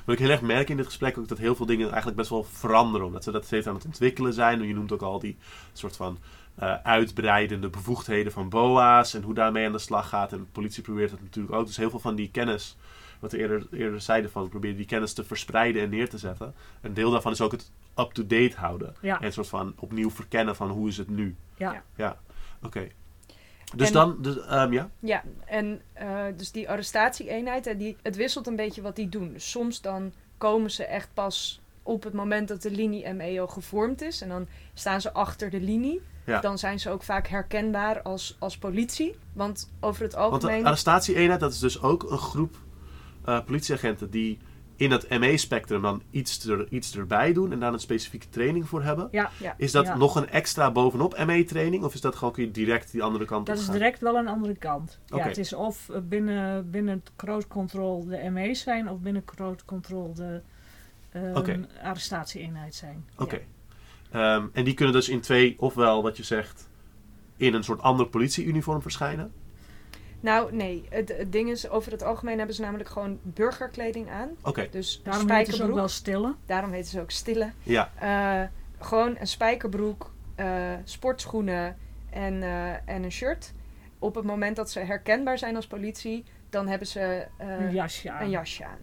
Wat 0.05 0.15
ik 0.15 0.21
heel 0.21 0.29
erg 0.29 0.41
merk 0.41 0.69
in 0.69 0.77
dit 0.77 0.85
gesprek 0.85 1.17
ook 1.17 1.27
dat 1.27 1.37
heel 1.37 1.55
veel 1.55 1.65
dingen 1.65 1.85
eigenlijk 1.87 2.17
best 2.17 2.29
wel 2.29 2.43
veranderen. 2.43 3.07
Omdat 3.07 3.23
ze 3.23 3.31
dat 3.31 3.45
steeds 3.45 3.67
aan 3.67 3.75
het 3.75 3.85
ontwikkelen 3.85 4.33
zijn. 4.33 4.61
Je 4.67 4.73
noemt 4.73 4.91
ook 4.91 5.01
al 5.01 5.19
die 5.19 5.37
soort 5.73 5.95
van 5.95 6.17
eh, 6.55 6.75
uitbreidende 6.83 7.69
bevoegdheden 7.69 8.31
van 8.31 8.49
BOA's. 8.49 9.13
En 9.13 9.21
hoe 9.21 9.33
daarmee 9.33 9.65
aan 9.65 9.71
de 9.71 9.77
slag 9.77 10.09
gaat. 10.09 10.31
En 10.31 10.37
de 10.37 10.45
politie 10.51 10.83
probeert 10.83 11.11
het 11.11 11.21
natuurlijk 11.21 11.55
ook. 11.55 11.65
Dus 11.65 11.77
heel 11.77 11.89
veel 11.89 11.99
van 11.99 12.15
die 12.15 12.31
kennis, 12.31 12.77
wat 13.19 13.31
we 13.31 13.37
eerder, 13.37 13.67
eerder 13.71 14.01
zeiden 14.01 14.31
van, 14.31 14.49
probeer 14.49 14.75
die 14.75 14.85
kennis 14.85 15.13
te 15.13 15.23
verspreiden 15.23 15.81
en 15.81 15.89
neer 15.89 16.09
te 16.09 16.17
zetten. 16.17 16.53
Een 16.81 16.93
deel 16.93 17.11
daarvan 17.11 17.31
is 17.31 17.41
ook 17.41 17.51
het 17.51 17.71
up-to-date 17.95 18.53
houden. 18.55 18.95
Ja. 19.01 19.19
En 19.19 19.25
een 19.25 19.33
soort 19.33 19.47
van 19.47 19.73
opnieuw 19.79 20.11
verkennen 20.11 20.55
van 20.55 20.69
hoe 20.69 20.87
is 20.87 20.97
het 20.97 21.09
nu. 21.09 21.35
Ja. 21.55 21.73
Ja. 21.73 21.83
Ja, 21.95 22.17
oké. 22.61 22.87
Dus 23.75 23.87
En- 23.87 23.93
dan, 23.93 24.17
dus, 24.21 24.39
ehm, 24.45 24.73
ja? 24.73 24.89
Ja, 24.99 25.23
en 25.45 25.81
eh, 25.93 26.23
dus 26.37 26.51
die 26.51 26.69
arrestatieeenheid, 26.69 27.65
hè, 27.65 27.77
die, 27.77 27.97
het 28.01 28.15
wisselt 28.15 28.47
een 28.47 28.55
beetje 28.55 28.81
wat 28.81 28.95
die 28.95 29.09
doen. 29.09 29.33
Dus 29.33 29.51
soms 29.51 29.81
dan 29.81 30.11
komen 30.37 30.71
ze 30.71 30.85
echt 30.85 31.09
pas 31.13 31.61
op 31.83 32.03
het 32.03 32.13
moment 32.13 32.47
dat 32.47 32.61
de 32.61 32.71
linie 32.71 33.13
MEO 33.13 33.47
gevormd 33.47 34.01
is. 34.01 34.21
En 34.21 34.29
dan 34.29 34.47
staan 34.73 35.01
ze 35.01 35.13
achter 35.13 35.49
de 35.49 35.61
linie. 35.61 36.01
Ja. 36.25 36.39
Dan 36.39 36.57
zijn 36.57 36.79
ze 36.79 36.89
ook 36.89 37.03
vaak 37.03 37.27
herkenbaar 37.27 38.01
als, 38.01 38.35
als 38.39 38.57
politie. 38.57 39.15
Want 39.33 39.71
over 39.79 40.03
het 40.03 40.13
Want 40.13 40.29
de 40.29 40.37
algemeen... 40.37 40.65
arrestatieeenheid, 40.65 41.39
dat 41.39 41.51
is 41.51 41.59
dus 41.59 41.81
ook 41.81 42.11
een 42.11 42.17
groep 42.17 42.55
eh, 43.25 43.39
politieagenten 43.45 44.09
die 44.09 44.37
in 44.75 44.91
het 44.91 45.09
ME-spectrum 45.19 45.81
dan 45.81 46.01
iets, 46.11 46.45
er, 46.45 46.67
iets 46.69 46.97
erbij 46.97 47.33
doen 47.33 47.51
en 47.51 47.59
daar 47.59 47.73
een 47.73 47.79
specifieke 47.79 48.29
training 48.29 48.67
voor 48.69 48.83
hebben. 48.83 49.07
Ja, 49.11 49.31
Is 49.57 49.71
dat 49.71 49.85
Ja. 49.85 49.97
nog 49.97 50.15
een 50.15 50.29
extra 50.29 50.71
bovenop 50.71 51.25
ME-training 51.25 51.83
of 51.83 51.93
is 51.93 52.01
dat 52.01 52.15
gewoon 52.15 52.33
kun 52.33 52.43
je 52.43 52.51
direct 52.51 52.91
die 52.91 53.03
andere 53.03 53.25
kant 53.25 53.45
dat 53.45 53.55
op 53.55 53.61
is 53.61 53.67
gaan? 53.67 53.77
direct 53.77 54.01
wel 54.01 54.15
een 54.15 54.27
andere 54.27 54.55
kant. 54.55 54.99
Ja, 55.05 55.17
het 55.17 55.37
is 55.37 55.53
of 55.53 55.89
eh, 55.89 55.99
binnen, 56.03 56.69
binnen 56.71 56.93
het 56.93 57.11
crowd 57.15 57.47
control 57.47 58.05
de 58.05 58.29
ME's 58.29 58.61
zijn 58.61 58.89
of 58.89 58.99
binnen 58.99 59.23
crowd 59.25 59.65
control 59.65 60.13
de 60.13 60.41
ehm, 61.11 61.35
Oké. 61.37 61.67
arrestatieeenheid 61.83 62.75
zijn. 62.75 63.05
Oké. 63.17 63.39
Ehm, 64.11 64.45
en 64.53 64.63
die 64.63 64.73
kunnen 64.73 64.93
dus 64.93 65.09
in 65.09 65.21
twee, 65.21 65.55
ofwel 65.59 66.03
wat 66.03 66.17
je 66.17 66.23
zegt, 66.23 66.69
in 67.37 67.53
een 67.53 67.63
soort 67.63 67.81
ander 67.81 68.07
politieuniform 68.07 68.81
verschijnen. 68.81 69.31
Nou, 70.25 70.55
nee. 70.55 70.85
Het, 70.89 71.17
het 71.17 71.31
ding 71.31 71.49
is, 71.49 71.69
over 71.69 71.91
het 71.91 72.03
algemeen 72.03 72.37
hebben 72.37 72.55
ze 72.55 72.61
namelijk 72.61 72.89
gewoon 72.89 73.19
burgerkleding 73.23 74.09
aan. 74.09 74.29
Oké, 74.43 74.67
Dus 74.71 75.01
Daarom 75.03 75.21
heet 75.21 75.29
het 75.29 75.39
ook 75.39 75.45
spijkerbroek. 75.45 75.75
wel 75.75 75.87
stille. 75.87 76.35
Daarom 76.45 76.71
heten 76.71 76.89
ze 76.89 77.01
ook 77.01 77.11
stille. 77.11 77.51
ja. 77.63 77.91
Eh, 77.99 78.47
gewoon 78.79 79.15
een 79.19 79.27
spijkerbroek, 79.27 80.13
eh, 80.35 80.73
sportschoenen 80.83 81.77
en, 82.09 82.43
eh, 82.43 82.71
en 82.89 83.03
een 83.03 83.11
shirt. 83.11 83.53
Op 83.99 84.15
het 84.15 84.25
moment 84.25 84.55
dat 84.55 84.71
ze 84.71 84.79
herkenbaar 84.79 85.37
zijn 85.37 85.55
als 85.55 85.67
politie, 85.67 86.23
dan 86.49 86.67
hebben 86.67 86.87
ze 86.87 87.27
eh, 87.37 87.47
een 87.59 87.71
jasje 87.73 88.11
aan. 88.11 88.21
een 88.23 88.29
jasje 88.29 88.65
aan. 88.65 88.79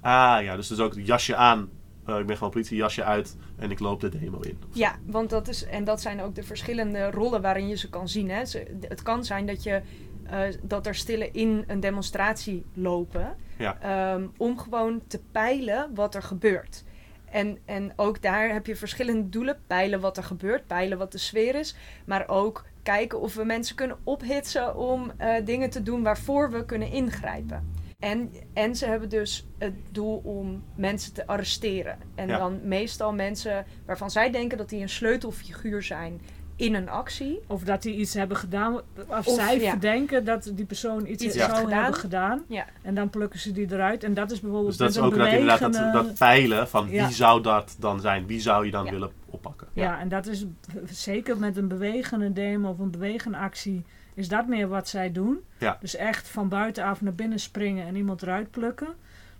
Ah 0.00 0.42
ja, 0.44 0.56
dus 0.56 0.68
dus 0.68 0.78
ook 0.80 0.94
jasje 0.96 1.36
aan. 1.36 1.70
Ik 2.06 2.26
ben 2.26 2.36
gewoon 2.36 2.52
politie, 2.52 2.76
jasje 2.76 3.04
uit 3.04 3.36
en 3.56 3.70
ik 3.70 3.78
loop 3.78 4.00
de 4.00 4.08
demo 4.08 4.40
in. 4.40 4.58
Ja, 4.72 4.96
want 5.06 5.30
dat 5.30 5.48
is, 5.48 5.64
en 5.66 5.84
dat 5.84 6.00
zijn 6.00 6.20
ook 6.22 6.34
de 6.34 6.42
verschillende 6.42 7.10
rollen 7.10 7.42
waarin 7.42 7.68
je 7.68 7.76
ze 7.76 7.88
kan 7.88 8.08
zien. 8.08 8.30
Hè. 8.30 8.44
Ze, 8.44 8.76
het 8.88 9.02
kan 9.02 9.24
zijn 9.24 9.46
dat, 9.46 9.62
je, 9.62 9.82
eh, 10.30 10.40
dat 10.62 10.86
er 10.86 10.94
stille 10.94 11.30
in 11.30 11.64
een 11.66 11.80
demonstratie 11.80 12.64
lopen, 12.74 13.34
Ja. 13.58 13.78
ehm, 13.80 14.26
om 14.36 14.58
gewoon 14.58 15.02
te 15.06 15.20
peilen 15.32 15.90
wat 15.94 16.14
er 16.14 16.22
gebeurt. 16.22 16.84
En, 17.30 17.58
en 17.64 17.92
ook 17.96 18.22
daar 18.22 18.52
heb 18.52 18.66
je 18.66 18.76
verschillende 18.76 19.28
doelen. 19.28 19.58
Peilen 19.66 20.00
wat 20.00 20.16
er 20.16 20.22
gebeurt, 20.24 20.66
peilen 20.66 20.98
wat 20.98 21.12
de 21.12 21.18
sfeer 21.18 21.54
is. 21.54 21.76
Maar 22.04 22.28
ook 22.28 22.64
kijken 22.82 23.20
of 23.20 23.34
we 23.34 23.44
mensen 23.44 23.76
kunnen 23.76 23.96
ophitsen 24.04 24.76
om 24.76 25.12
eh, 25.16 25.34
dingen 25.44 25.70
te 25.70 25.82
doen 25.82 26.02
waarvoor 26.02 26.50
we 26.50 26.64
kunnen 26.64 26.90
ingrijpen. 26.90 27.72
En, 27.98 28.32
en 28.52 28.76
ze 28.76 28.86
hebben 28.86 29.08
dus 29.08 29.46
het 29.58 29.74
doel 29.90 30.16
om 30.24 30.62
mensen 30.76 31.12
te 31.14 31.26
arresteren. 31.26 31.98
En 32.14 32.28
Ja. 32.28 32.38
dan 32.38 32.60
meestal 32.68 33.12
mensen 33.12 33.64
waarvan 33.86 34.10
zij 34.10 34.30
denken 34.30 34.58
dat 34.58 34.68
die 34.68 34.80
een 34.82 34.88
sleutelfiguur 34.88 35.82
zijn 35.82 36.20
in 36.56 36.74
een 36.74 36.88
actie. 36.88 37.40
Of 37.46 37.62
dat 37.62 37.82
die 37.82 37.94
iets 37.96 38.14
hebben 38.14 38.36
gedaan. 38.36 38.74
Of, 39.08 39.26
Of, 39.26 39.34
zij 39.34 39.60
ja. 39.60 39.70
verdenken 39.70 40.24
dat 40.24 40.50
die 40.54 40.64
persoon 40.64 41.06
iets, 41.06 41.24
Iets 41.24 41.36
zou 41.36 41.50
gedaan. 41.54 41.82
hebben 41.82 42.00
gedaan. 42.00 42.42
Ja. 42.48 42.64
En 42.82 42.94
dan 42.94 43.10
plukken 43.10 43.40
ze 43.40 43.52
die 43.52 43.72
eruit. 43.72 44.04
En 44.04 44.14
dat 44.14 44.30
is 44.30 44.40
bijvoorbeeld 44.40 44.78
Dus 44.78 44.78
dat 44.78 44.90
is 44.90 44.98
ook 44.98 45.14
een 45.16 45.26
inderdaad, 45.26 45.60
inderdaad 45.60 45.92
dat, 45.92 46.04
dat 46.06 46.14
peilen 46.18 46.68
van 46.68 46.90
Ja. 46.90 47.06
wie 47.06 47.14
zou 47.14 47.42
dat 47.42 47.76
dan 47.78 48.00
zijn? 48.00 48.26
Wie 48.26 48.40
zou 48.40 48.64
je 48.64 48.70
dan 48.70 48.84
Ja. 48.84 48.90
willen 48.90 49.10
oppakken? 49.30 49.66
Ja. 49.72 50.00
en 50.00 50.08
dat 50.08 50.26
is 50.26 50.44
zeker 50.90 51.38
met 51.38 51.56
een 51.56 51.68
bewegende 51.68 52.32
demo 52.32 52.70
of 52.70 52.78
een 52.78 52.90
bewegende 52.90 53.36
actie. 53.38 53.84
Is 54.14 54.28
dat 54.28 54.46
meer 54.46 54.68
wat 54.68 54.88
zij 54.88 55.12
doen? 55.12 55.38
Ja. 55.58 55.76
Dus 55.80 55.96
echt 55.96 56.28
van 56.28 56.48
buitenaf 56.48 57.00
naar 57.00 57.14
binnen 57.14 57.38
springen 57.38 57.86
en 57.86 57.96
iemand 57.96 58.22
eruit 58.22 58.50
plukken. 58.50 58.88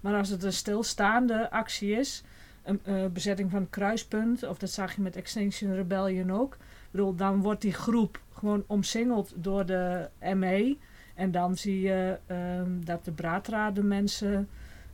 Maar 0.00 0.14
als 0.14 0.28
het 0.28 0.42
een 0.42 0.52
stilstaande 0.52 1.50
actie 1.50 1.90
is, 1.98 2.22
een 2.64 2.80
eh, 2.84 2.94
bezetting 3.12 3.50
van 3.50 3.60
het 3.60 3.70
kruispunt, 3.70 4.42
of 4.48 4.58
dat 4.58 4.70
zag 4.70 4.94
je 4.94 5.00
met 5.02 5.16
Extinction 5.16 5.74
Rebellion 5.74 6.32
ook. 6.32 6.56
Bedoel, 6.94 7.14
dan 7.14 7.42
wordt 7.42 7.60
die 7.60 7.72
groep 7.72 8.20
gewoon 8.32 8.64
omsingeld 8.66 9.32
door 9.36 9.66
de 9.66 10.08
ME. 10.34 10.76
En 11.14 11.30
dan 11.30 11.56
zie 11.56 11.80
je 11.80 12.18
ehm, 12.26 12.80
dat 12.84 13.04
de 13.04 13.12
braadraden 13.12 13.88
mensen 13.88 14.48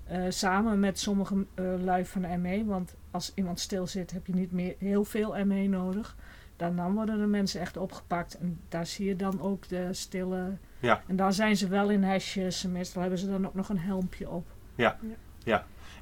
eh, 0.05 0.23
samen 0.29 0.81
met 0.81 0.99
sommige 0.99 1.47
eh 1.55 1.65
lui 1.79 2.05
van 2.05 2.23
de 2.23 2.37
ME, 2.37 2.65
want 2.65 2.95
als 3.11 3.33
iemand 3.35 3.61
stil 3.61 3.87
zit 3.87 4.11
heb 4.11 4.27
je 4.27 4.35
niet 4.35 4.53
meer 4.53 4.75
heel 4.79 5.05
veel 5.05 5.45
ME 5.45 5.67
nodig. 5.69 6.17
Dan, 6.57 6.77
dan 6.77 6.95
worden 6.95 7.19
de 7.19 7.27
mensen 7.27 7.61
echt 7.61 7.77
opgepakt. 7.77 8.39
En 8.39 8.61
daar 8.69 8.87
zie 8.87 9.07
je 9.07 9.17
dan 9.17 9.41
ook 9.41 9.69
de 9.69 9.89
stille. 9.91 10.57
Ja. 10.79 11.03
En 11.07 11.17
dan 11.17 11.33
zijn 11.33 11.57
ze 11.57 11.69
wel 11.69 11.91
in 11.91 12.03
hesjes. 12.03 12.65
en 12.65 12.73
Meestal 12.73 13.01
hebben 13.01 13.19
ze 13.19 13.31
dan 13.31 13.47
ook 13.47 13.55
nog 13.55 13.69
een 13.69 13.79
helmpje 13.79 14.31
op. 14.31 14.47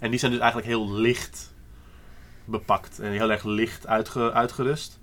En 0.00 0.10
die 0.10 0.18
zijn 0.18 0.32
dus 0.32 0.40
eigenlijk 0.40 0.70
heel 0.70 0.92
licht 0.92 1.54
bepakt 2.44 2.98
en 2.98 3.10
heel 3.10 3.30
erg 3.30 3.44
licht 3.44 3.86
uitge- 3.86 4.32
uitgerust. 4.32 5.00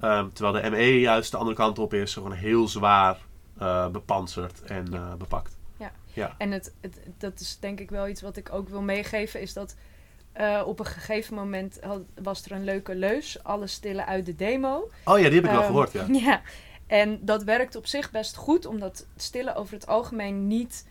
Ehm, 0.00 0.28
terwijl 0.32 0.62
de 0.62 0.70
ME 0.70 1.00
juist 1.00 1.30
de 1.30 1.36
andere 1.36 1.56
kant 1.56 1.78
op 1.78 1.94
is, 1.94 2.12
gewoon 2.12 2.32
heel 2.32 2.68
zwaar 2.68 3.18
bepanserd 3.92 4.62
en 4.62 4.94
eh, 4.94 5.14
bepakt. 5.14 5.58
En 6.38 6.50
het, 6.50 6.74
het, 6.80 7.00
dat 7.18 7.40
is 7.40 7.58
denk 7.60 7.80
ik 7.80 7.90
wel 7.90 8.08
iets 8.08 8.22
wat 8.22 8.36
ik 8.36 8.52
ook 8.52 8.68
wil 8.68 8.82
meegeven, 8.82 9.40
is 9.40 9.52
dat 9.52 9.76
eh, 10.32 10.62
op 10.66 10.78
een 10.78 10.86
gegeven 10.86 11.34
moment 11.34 11.78
had, 11.82 12.00
was 12.22 12.44
er 12.44 12.52
een 12.52 12.64
leuke 12.64 12.94
leus, 12.94 13.42
alle 13.42 13.66
stille 13.66 14.06
uit 14.06 14.26
de 14.26 14.36
demo. 14.36 14.90
Oh 15.04 15.18
ja, 15.18 15.24
die 15.24 15.34
heb 15.34 15.44
ik 15.44 15.50
wel 15.50 15.58
Ehm, 15.58 15.66
gehoord, 15.66 15.92
ja. 15.92 16.06
Ja, 16.26 16.42
en 16.86 17.18
dat 17.22 17.42
werkt 17.42 17.76
op 17.76 17.86
zich 17.86 18.10
best 18.10 18.36
goed, 18.36 18.66
omdat 18.66 19.06
stillen 19.16 19.54
over 19.54 19.74
het 19.74 19.86
algemeen 19.86 20.46
niet 20.46 20.86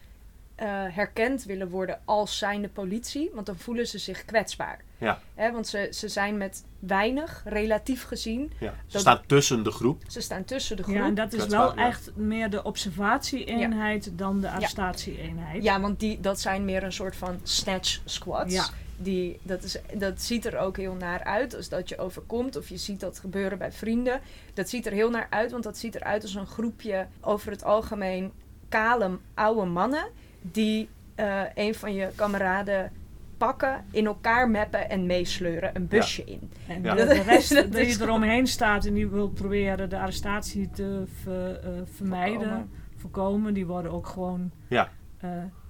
eh, 0.58 0.68
herkend 0.90 1.44
willen 1.44 1.70
worden 1.70 2.00
als 2.06 2.38
zijnde 2.38 2.70
politie, 2.70 3.30
want 3.34 3.46
dan 3.46 3.58
voelen 3.58 3.88
ze 3.88 3.98
zich 3.98 4.26
kwetsbaar. 4.26 4.80
Ja. 4.98 5.20
Hè, 5.36 5.52
want 5.52 5.68
ze, 5.68 5.88
ze 5.92 6.08
zijn 6.08 6.38
met 6.38 6.64
weinig, 6.80 7.42
relatief 7.46 8.04
gezien, 8.04 8.52
ja. 8.60 8.74
Ze 8.86 8.92
dat- 8.92 9.02
staan 9.02 9.22
tussen 9.26 9.64
de 9.64 9.72
groep. 9.72 10.04
ze 10.08 10.22
staan 10.22 10.44
tussen 10.44 10.78
de 10.78 10.84
groep. 10.84 10.96
Ja, 10.96 11.06
en 11.06 11.14
dat 11.16 11.34
is 11.34 11.46
wel 11.46 11.76
ja. 11.76 11.88
echt 11.88 12.16
meer 12.16 12.50
de 12.50 12.64
observatie-eenheid 12.64 14.12
dan 14.18 14.42
de 14.42 14.50
arrestatieeenheid. 14.50 15.64
Ja, 15.64 15.80
want 15.80 16.00
die, 16.00 16.20
dat 16.20 16.40
zijn 16.40 16.66
meer 16.66 16.84
een 16.84 16.94
soort 16.94 17.16
van 17.16 17.40
snatch 17.44 18.02
squads. 18.06 18.54
Ja. 18.54 18.66
Die, 18.98 19.40
dat, 19.44 19.64
is, 19.64 19.78
dat 19.98 20.22
ziet 20.22 20.46
er 20.46 20.58
ook 20.58 20.78
heel 20.78 20.94
naar 20.94 21.24
uit 21.24 21.56
als 21.56 21.70
dat 21.70 21.90
je 21.90 21.98
overkomt. 21.98 22.56
Of 22.56 22.70
je 22.70 22.78
ziet 22.78 23.00
dat 23.00 23.20
gebeuren 23.20 23.58
bij 23.58 23.72
vrienden. 23.72 24.22
Dat 24.54 24.70
ziet 24.70 24.86
er 24.86 24.92
heel 24.92 25.10
naar 25.10 25.28
uit, 25.30 25.52
want 25.52 25.64
dat 25.64 25.78
ziet 25.78 25.96
eruit 25.96 26.22
als 26.24 26.36
een 26.36 26.48
groepje 26.48 27.08
over 27.22 27.52
het 27.52 27.64
algemeen 27.64 28.32
kale 28.70 29.18
oude 29.34 29.66
mannen. 29.66 30.08
Die 30.52 30.90
eh, 31.16 31.42
een 31.56 31.76
van 31.76 31.94
je 31.94 32.10
kameraden 32.16 32.92
pakken, 33.38 33.86
in 33.92 34.06
elkaar 34.06 34.50
meppen 34.50 34.90
en 34.90 35.06
meesleuren 35.06 35.76
een 35.76 35.88
busje 35.88 36.24
in. 36.24 36.52
En 36.68 36.84
Ja. 36.84 36.96
de, 36.96 37.22
rest 37.22 37.54
Dat 37.56 37.72
die 37.72 37.86
is 37.86 38.00
eromheen 38.00 38.48
staat 38.48 38.86
en 38.86 38.94
die 38.94 39.08
wil 39.08 39.30
proberen 39.30 39.90
de 39.90 40.00
arrestatie 40.00 40.70
te 40.70 41.04
ver- 41.24 41.60
eh, 41.60 41.70
vermijden, 41.96 42.40
Voorkomen. 42.40 42.70
voorkomen, 42.98 43.54
die 43.54 43.66
worden 43.66 43.92
ook 43.92 44.08
gewoon. 44.08 44.52
Ja. 44.68 44.90
eh, 45.18 45.30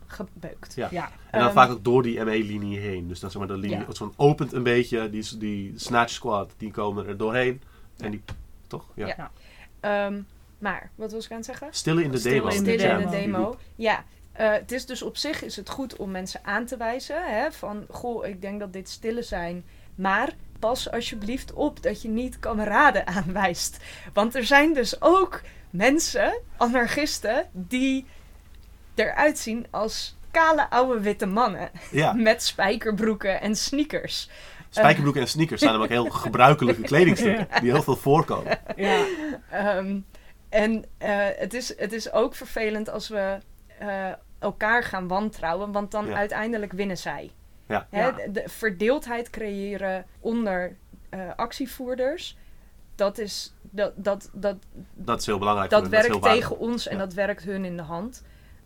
Gebeukt. 0.10 0.74
Ja. 0.76 0.88
ja. 0.92 1.04
En 1.06 1.40
dan 1.40 1.42
Ehm, 1.42 1.54
vaak 1.54 1.70
ook 1.70 1.84
door 1.84 2.04
die 2.04 2.24
ME-linie 2.24 2.80
heen. 2.80 3.08
Dus 3.08 3.20
dan 3.20 3.32
zeg 3.32 3.40
maar 3.40 3.48
de 3.56 3.58
linie, 3.58 3.86
soort 3.90 4.14
opent 4.18 4.54
een 4.54 4.64
beetje. 4.64 5.10
Die, 5.10 5.38
die 5.38 5.74
snatch 5.76 6.10
squad, 6.14 6.54
die 6.58 6.72
komen 6.72 7.08
er 7.08 7.18
doorheen. 7.18 7.62
En 7.98 8.12
die, 8.12 8.22
toch? 8.68 8.86
Ja. 8.96 9.08
Ja. 9.08 9.32
Ehm, 9.80 10.22
maar, 10.58 10.90
wat 10.96 11.12
was 11.12 11.26
ik 11.26 11.32
aan 11.32 11.38
het 11.38 11.46
zeggen? 11.46 11.68
Stille 11.72 12.04
in 12.04 12.12
de 12.12 12.18
Stille 12.18 12.36
demo. 12.36 12.48
in 12.48 12.64
de 12.64 12.72
Stille 12.78 12.92
in 13.02 13.06
de 13.10 13.10
demo. 13.10 13.58
Ja, 13.76 14.04
Eh, 14.38 14.52
het 14.52 14.72
is 14.72 14.86
dus 14.86 15.02
op 15.02 15.18
zich 15.18 15.44
is 15.44 15.56
het 15.56 15.70
goed 15.70 15.96
om 15.96 16.12
mensen 16.12 16.40
aan 16.44 16.66
te 16.66 16.78
wijzen. 16.78 17.24
Hè, 17.24 17.52
van, 17.52 17.86
goh, 17.90 18.26
ik 18.26 18.42
denk 18.42 18.60
dat 18.60 18.74
dit 18.74 18.90
stille 18.90 19.22
zijn. 19.22 19.66
Maar 19.96 20.30
pas 20.60 20.92
alsjeblieft 20.92 21.54
op 21.54 21.84
dat 21.84 22.02
je 22.02 22.08
niet 22.10 22.40
kameraden 22.40 23.08
aanwijst. 23.18 23.78
Want 24.14 24.36
er 24.36 24.44
zijn 24.46 24.74
dus 24.74 25.02
ook 25.02 25.42
mensen, 25.70 26.40
anarchisten, 26.58 27.50
die 27.52 28.06
eruit 28.96 29.38
zien 29.38 29.68
als 29.70 30.16
kale 30.32 30.70
oude 30.70 31.00
witte 31.02 31.26
mannen. 31.26 31.70
Ja, 31.92 32.14
Met 32.30 32.44
spijkerbroeken 32.44 33.42
en 33.42 33.56
sneakers. 33.56 34.30
spijkerbroeken 34.70 35.22
en 35.22 35.28
sneakers 35.28 35.60
zijn 35.62 35.72
namelijk 35.72 35.94
heel 36.02 36.10
gebruikelijke 36.26 36.82
kledingstukken. 36.82 37.48
Die 37.62 37.72
heel 37.72 37.84
veel 37.84 37.96
voorkomen. 37.96 38.60
Ja, 38.76 39.06
Ehm, 39.50 40.00
en 40.50 40.86
eh, 40.98 41.26
het, 41.38 41.54
is, 41.54 41.78
het 41.78 41.94
is 41.94 42.12
ook 42.12 42.36
vervelend 42.36 42.90
als 42.90 43.08
we 43.08 43.38
eh, 43.80 44.12
elkaar 44.40 44.84
gaan 44.84 45.08
wantrouwen, 45.08 45.72
want 45.72 45.92
dan 45.92 46.06
Ja. 46.08 46.16
uiteindelijk 46.16 46.72
winnen 46.72 46.98
zij. 46.98 47.32
Ja. 47.68 47.88
Hè, 47.90 48.02
Ja. 48.06 48.12
de, 48.12 48.32
de 48.32 48.44
verdeeldheid 48.46 49.30
creëren 49.30 50.06
onder 50.20 50.76
eh, 51.10 51.20
actievoerders, 51.36 52.38
dat, 52.96 53.18
is, 53.18 53.54
dat, 53.62 53.92
dat, 53.96 54.30
dat, 54.34 54.58
Dat 54.94 55.20
is 55.20 55.26
heel 55.26 55.38
belangrijk. 55.40 55.70
dat 55.70 55.88
werkt 55.88 56.22
tegen 56.22 56.60
ons 56.60 56.88
en 56.88 56.98
Ja. 56.98 57.04
dat 57.04 57.14
werkt 57.14 57.44
hun 57.44 57.66
in 57.66 57.78
de 57.78 57.84
hand. 57.84 58.24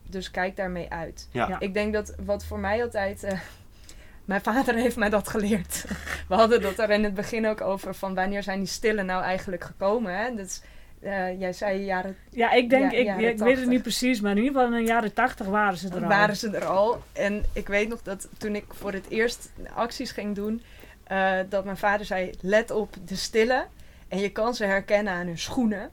Dus 0.09 0.31
kijk 0.31 0.55
daarmee 0.55 0.89
uit. 0.89 1.27
Ja. 1.31 1.47
Ja. 1.47 1.59
Ik 1.59 1.73
denk 1.73 1.93
dat 1.93 2.15
wat 2.25 2.45
voor 2.45 2.59
mij 2.59 2.83
altijd. 2.83 3.23
eh, 3.23 3.39
mijn 4.25 4.41
vader 4.41 4.75
heeft 4.75 4.95
mij 4.97 5.09
dat 5.09 5.27
geleerd. 5.29 5.85
We 6.29 6.35
hadden 6.35 6.61
dat 6.61 6.79
er 6.79 6.89
in 6.89 7.03
het 7.03 7.13
begin 7.13 7.47
ook 7.47 7.61
over 7.61 7.93
van 7.95 8.15
wanneer 8.15 8.43
zijn 8.43 8.59
die 8.59 8.67
stillen 8.67 9.05
nou 9.05 9.23
eigenlijk 9.23 9.63
gekomen. 9.63 10.17
Hè? 10.17 10.35
Dat 10.35 10.63
eh, 11.01 11.39
jij 11.39 11.53
zei 11.53 11.83
jaren 11.85 12.15
ja 12.29 12.51
ik 12.51 12.69
denk, 12.69 12.91
Ja, 12.91 12.97
ik, 12.97 13.15
weet 13.15 13.27
het 13.29 13.37
80. 13.37 13.65
niet 13.67 13.81
precies, 13.81 14.21
maar 14.21 14.31
in 14.31 14.37
ieder 14.43 14.53
geval 14.53 14.67
in 14.77 14.83
de 14.83 14.89
jaren 14.91 15.13
tachtig 15.13 15.47
waren 15.47 15.77
ze 15.77 15.87
er 15.87 16.01
al. 16.03 16.07
waren 16.09 16.35
ze 16.37 16.49
er 16.49 16.65
al. 16.65 17.03
En 17.13 17.43
ik 17.53 17.67
weet 17.67 17.89
nog 17.89 18.01
dat 18.01 18.27
toen 18.37 18.55
ik 18.55 18.65
voor 18.69 18.93
het 18.93 19.09
eerst 19.09 19.51
acties 19.75 20.11
ging 20.11 20.35
doen, 20.35 20.61
eh, 21.03 21.33
dat 21.49 21.65
mijn 21.65 21.77
vader 21.77 22.05
zei: 22.05 22.31
let 22.41 22.71
op 22.71 22.95
de 23.05 23.15
stille. 23.15 23.65
En 24.07 24.19
je 24.19 24.29
kan 24.31 24.53
ze 24.55 24.65
herkennen 24.65 25.13
aan 25.13 25.25
hun 25.25 25.37
schoenen. 25.37 25.89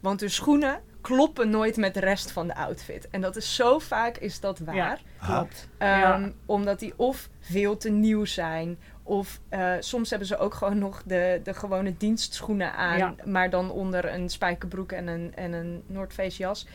Want 0.00 0.20
hun 0.20 0.30
schoenen 0.30 0.80
kloppen 1.00 1.50
nooit 1.50 1.76
met 1.76 1.94
de 1.94 2.00
rest 2.00 2.30
van 2.30 2.46
de 2.46 2.54
outfit. 2.54 3.08
En 3.10 3.20
dat 3.20 3.36
is 3.36 3.54
zo 3.54 3.78
vaak 3.78 4.16
is 4.16 4.40
dat 4.40 4.58
waar. 4.58 4.74
Ja. 4.74 4.98
Klopt. 5.26 5.68
Ehm, 5.78 5.90
Ja. 6.00 6.30
Omdat 6.46 6.78
die 6.78 6.92
of 6.96 7.28
veel 7.40 7.76
te 7.76 7.90
nieuw 7.90 8.24
zijn. 8.24 8.78
Of 9.06 9.40
eh, 9.48 9.72
soms 9.80 10.10
hebben 10.10 10.28
ze 10.28 10.36
ook 10.36 10.54
gewoon 10.54 10.78
nog 10.78 11.02
de, 11.06 11.40
de 11.42 11.54
gewone 11.54 11.96
dienstschoenen 11.96 12.74
aan. 12.74 12.98
Ja. 12.98 13.14
Maar 13.24 13.50
dan 13.50 13.70
onder 13.70 14.14
een 14.14 14.28
spijkerbroek 14.28 14.92
en 14.92 15.06
een, 15.06 15.32
en 15.34 15.52
een 15.52 15.82
Noordface 15.86 16.38
jas. 16.38 16.66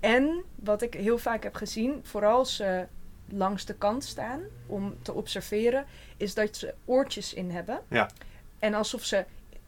En 0.00 0.44
wat 0.54 0.82
ik 0.82 0.94
heel 0.94 1.18
vaak 1.18 1.42
heb 1.42 1.54
gezien, 1.54 2.00
vooral 2.02 2.38
als 2.38 2.56
ze 2.56 2.86
langs 3.28 3.64
de 3.64 3.74
kant 3.74 4.04
staan 4.04 4.40
om 4.66 4.96
te 5.02 5.12
observeren, 5.12 5.84
is 6.16 6.34
dat 6.34 6.56
ze 6.56 6.74
oortjes 6.84 7.34
in 7.34 7.50
hebben. 7.50 7.80
Ja. 7.88 8.10
En 8.58 8.74
alsof 8.74 9.04
ze 9.04 9.24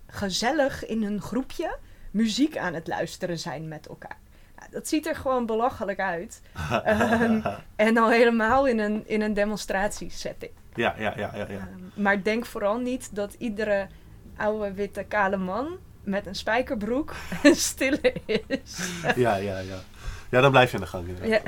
gezellig 0.06 0.86
in 0.86 1.02
een 1.02 1.20
groepje 1.20 1.76
muziek 2.10 2.56
aan 2.56 2.74
het 2.74 2.86
luisteren 2.86 3.38
zijn 3.38 3.68
met 3.68 3.86
elkaar. 3.86 4.18
Nou, 4.56 4.70
dat 4.70 4.88
ziet 4.88 5.06
er 5.06 5.16
gewoon 5.16 5.46
belachelijk 5.46 6.00
uit. 6.00 6.40
Ehm, 6.84 7.40
en 7.76 7.96
al 7.96 8.10
helemaal 8.10 8.66
in 8.66 8.78
een, 8.78 9.08
in 9.08 9.20
een 9.20 9.34
demonstratiesetting. 9.34 10.52
Ja, 10.74 10.94
ja, 10.98 11.14
ja, 11.16 11.30
ja. 11.34 11.46
ja. 11.48 11.48
Ehm, 11.48 12.02
maar 12.02 12.22
denk 12.22 12.46
vooral 12.46 12.78
niet 12.78 13.14
dat 13.14 13.34
iedere 13.38 13.88
oude 14.36 14.72
witte 14.72 15.04
kale 15.04 15.36
man 15.36 15.78
met 16.04 16.26
een 16.26 16.34
spijkerbroek 16.34 17.14
stille 17.42 18.14
is. 18.26 18.78
Ja, 19.16 19.36
ja, 19.36 19.58
ja. 19.58 19.78
Ja, 20.30 20.40
dan 20.40 20.50
blijf 20.50 20.70
je 20.70 20.76
aan 20.76 20.82
de 20.82 20.88
gang. 20.88 21.06
Ja. 21.22 21.40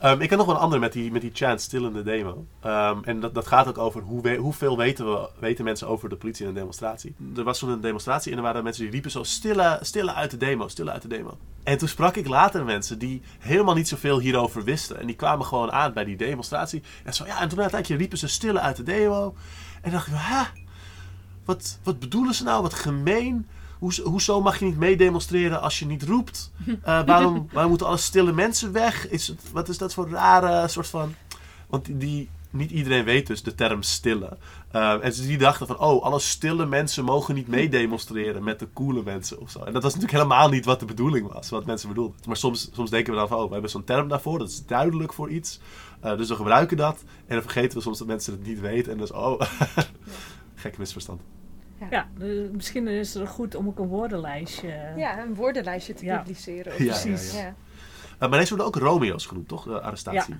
Ehm, 0.00 0.20
ik 0.20 0.30
heb 0.30 0.38
nog 0.38 0.46
wel 0.46 0.56
een 0.56 0.60
andere 0.60 0.80
met 0.80 0.92
die, 0.92 1.12
met 1.12 1.20
die 1.20 1.30
chant 1.34 1.60
stillende 1.60 2.02
demo. 2.02 2.46
Ehm, 2.60 2.98
en 3.02 3.20
dat, 3.20 3.34
dat 3.34 3.46
gaat 3.46 3.68
ook 3.68 3.78
over 3.78 4.02
hoe 4.02 4.22
we, 4.22 4.36
hoeveel 4.36 4.76
weten, 4.76 5.12
we, 5.12 5.28
weten 5.38 5.64
mensen 5.64 5.88
over 5.88 6.08
de 6.08 6.16
politie 6.16 6.42
in 6.42 6.48
een 6.48 6.54
demonstratie. 6.56 7.14
Er 7.36 7.44
was 7.44 7.58
zo'n 7.58 7.80
demonstratie 7.80 8.30
en 8.32 8.36
er 8.36 8.42
waren 8.42 8.62
mensen 8.62 8.82
die 8.82 8.92
riepen 8.92 9.10
zo 9.10 9.22
stille, 9.22 9.78
stille 9.80 10.14
uit 10.14 10.30
de 10.30 10.36
demo, 10.36 10.68
stille 10.68 10.90
uit 10.90 11.02
de 11.02 11.08
demo. 11.08 11.38
En 11.62 11.78
toen 11.78 11.88
sprak 11.88 12.16
ik 12.16 12.28
later 12.28 12.64
mensen 12.64 12.98
die 12.98 13.22
helemaal 13.38 13.74
niet 13.74 13.88
zoveel 13.88 14.20
hierover 14.20 14.64
wisten. 14.64 15.00
En 15.00 15.06
die 15.06 15.16
kwamen 15.16 15.46
gewoon 15.46 15.72
aan 15.72 15.92
bij 15.92 16.04
die 16.04 16.16
demonstratie. 16.16 16.82
En 17.04 17.14
zo, 17.14 17.26
ja, 17.26 17.40
en 17.40 17.48
toen 17.48 17.60
uiteindelijk 17.60 18.00
riepen 18.00 18.18
ze 18.18 18.28
stille 18.28 18.60
uit 18.60 18.76
de 18.76 18.82
demo. 18.82 19.34
En 19.82 19.90
dacht 19.90 20.06
ik, 20.06 20.12
hè? 20.16 20.42
Wat, 21.44 21.78
wat 21.82 21.98
bedoelen 21.98 22.34
ze 22.34 22.44
nou? 22.44 22.62
Wat 22.62 22.74
gemeen. 22.74 23.46
Hoezo, 23.86 24.02
hoezo 24.04 24.40
mag 24.42 24.58
je 24.58 24.64
niet 24.64 24.78
meedemonstreren 24.78 25.60
als 25.60 25.78
je 25.78 25.86
niet 25.86 26.02
roept? 26.02 26.50
Eh, 26.66 27.02
waarom, 27.06 27.48
waarom 27.52 27.68
moeten 27.70 27.86
alle 27.86 27.96
stille 27.96 28.32
mensen 28.32 28.72
weg? 28.72 29.08
Is 29.08 29.28
het, 29.28 29.40
wat 29.52 29.68
is 29.68 29.78
dat 29.78 29.94
voor 29.94 30.08
rare 30.08 30.68
soort 30.68 30.86
van... 30.88 31.14
Want 31.66 31.84
die, 31.84 31.96
die- 31.96 32.30
niet 32.50 32.70
iedereen 32.70 33.04
weet 33.04 33.26
dus 33.26 33.42
de 33.42 33.54
term 33.54 33.82
stille. 33.82 34.36
Eh, 34.70 35.04
en 35.04 35.12
ze 35.12 35.26
die 35.26 35.38
dachten 35.38 35.66
van, 35.66 35.78
oh, 35.78 36.02
alle 36.04 36.18
stille 36.18 36.66
mensen 36.66 37.04
mogen 37.04 37.34
niet 37.34 37.48
meedemonstreren 37.48 38.44
met 38.44 38.58
de 38.58 38.68
coole 38.72 39.02
mensen 39.02 39.40
of 39.40 39.50
zo. 39.50 39.58
En 39.58 39.72
dat 39.72 39.82
was 39.82 39.94
natuurlijk 39.94 40.22
helemaal 40.22 40.48
niet 40.48 40.64
wat 40.64 40.80
de 40.80 40.86
bedoeling 40.86 41.32
was, 41.32 41.48
wat 41.48 41.66
mensen 41.66 41.88
bedoelden. 41.88 42.16
Maar 42.26 42.36
soms, 42.36 42.68
soms 42.72 42.90
denken 42.90 43.12
we 43.12 43.18
dan 43.18 43.28
van, 43.28 43.38
oh, 43.38 43.46
we 43.46 43.52
hebben 43.52 43.70
zo'n 43.70 43.84
term 43.84 44.08
daarvoor, 44.08 44.38
dat 44.38 44.48
is 44.48 44.66
duidelijk 44.66 45.12
voor 45.12 45.30
iets. 45.30 45.60
Eh, 46.00 46.16
dus 46.16 46.28
we 46.28 46.34
gebruiken 46.34 46.76
dat. 46.76 47.04
En 47.26 47.34
dan 47.34 47.42
vergeten 47.42 47.76
we 47.76 47.82
soms 47.84 47.98
dat 47.98 48.06
mensen 48.06 48.32
het 48.32 48.46
niet 48.46 48.60
weten. 48.60 48.92
En 48.92 48.98
dus, 48.98 49.12
oh, 49.12 49.40
gek 50.54 50.78
misverstand. 50.78 51.20
Ja, 51.90 52.08
dus 52.18 52.48
misschien 52.52 52.88
is 52.88 53.14
het 53.14 53.28
goed 53.28 53.54
om 53.54 53.66
ook 53.66 53.78
een 53.78 53.86
woordenlijstje... 53.86 54.92
ja, 54.96 55.20
een 55.22 55.34
woordenlijstje 55.34 55.94
te 55.94 56.04
Ja. 56.04 56.16
publiceren. 56.18 56.72
Ja, 56.72 56.78
Precies. 56.90 57.34
Ja. 57.34 57.54
Eh, 58.18 58.28
maar 58.28 58.38
deze 58.38 58.48
worden 58.56 58.66
ook 58.66 58.76
Romeo's 58.82 59.26
genoemd, 59.26 59.48
toch? 59.48 59.64
De 59.64 59.80
arrestatie. 59.80 60.34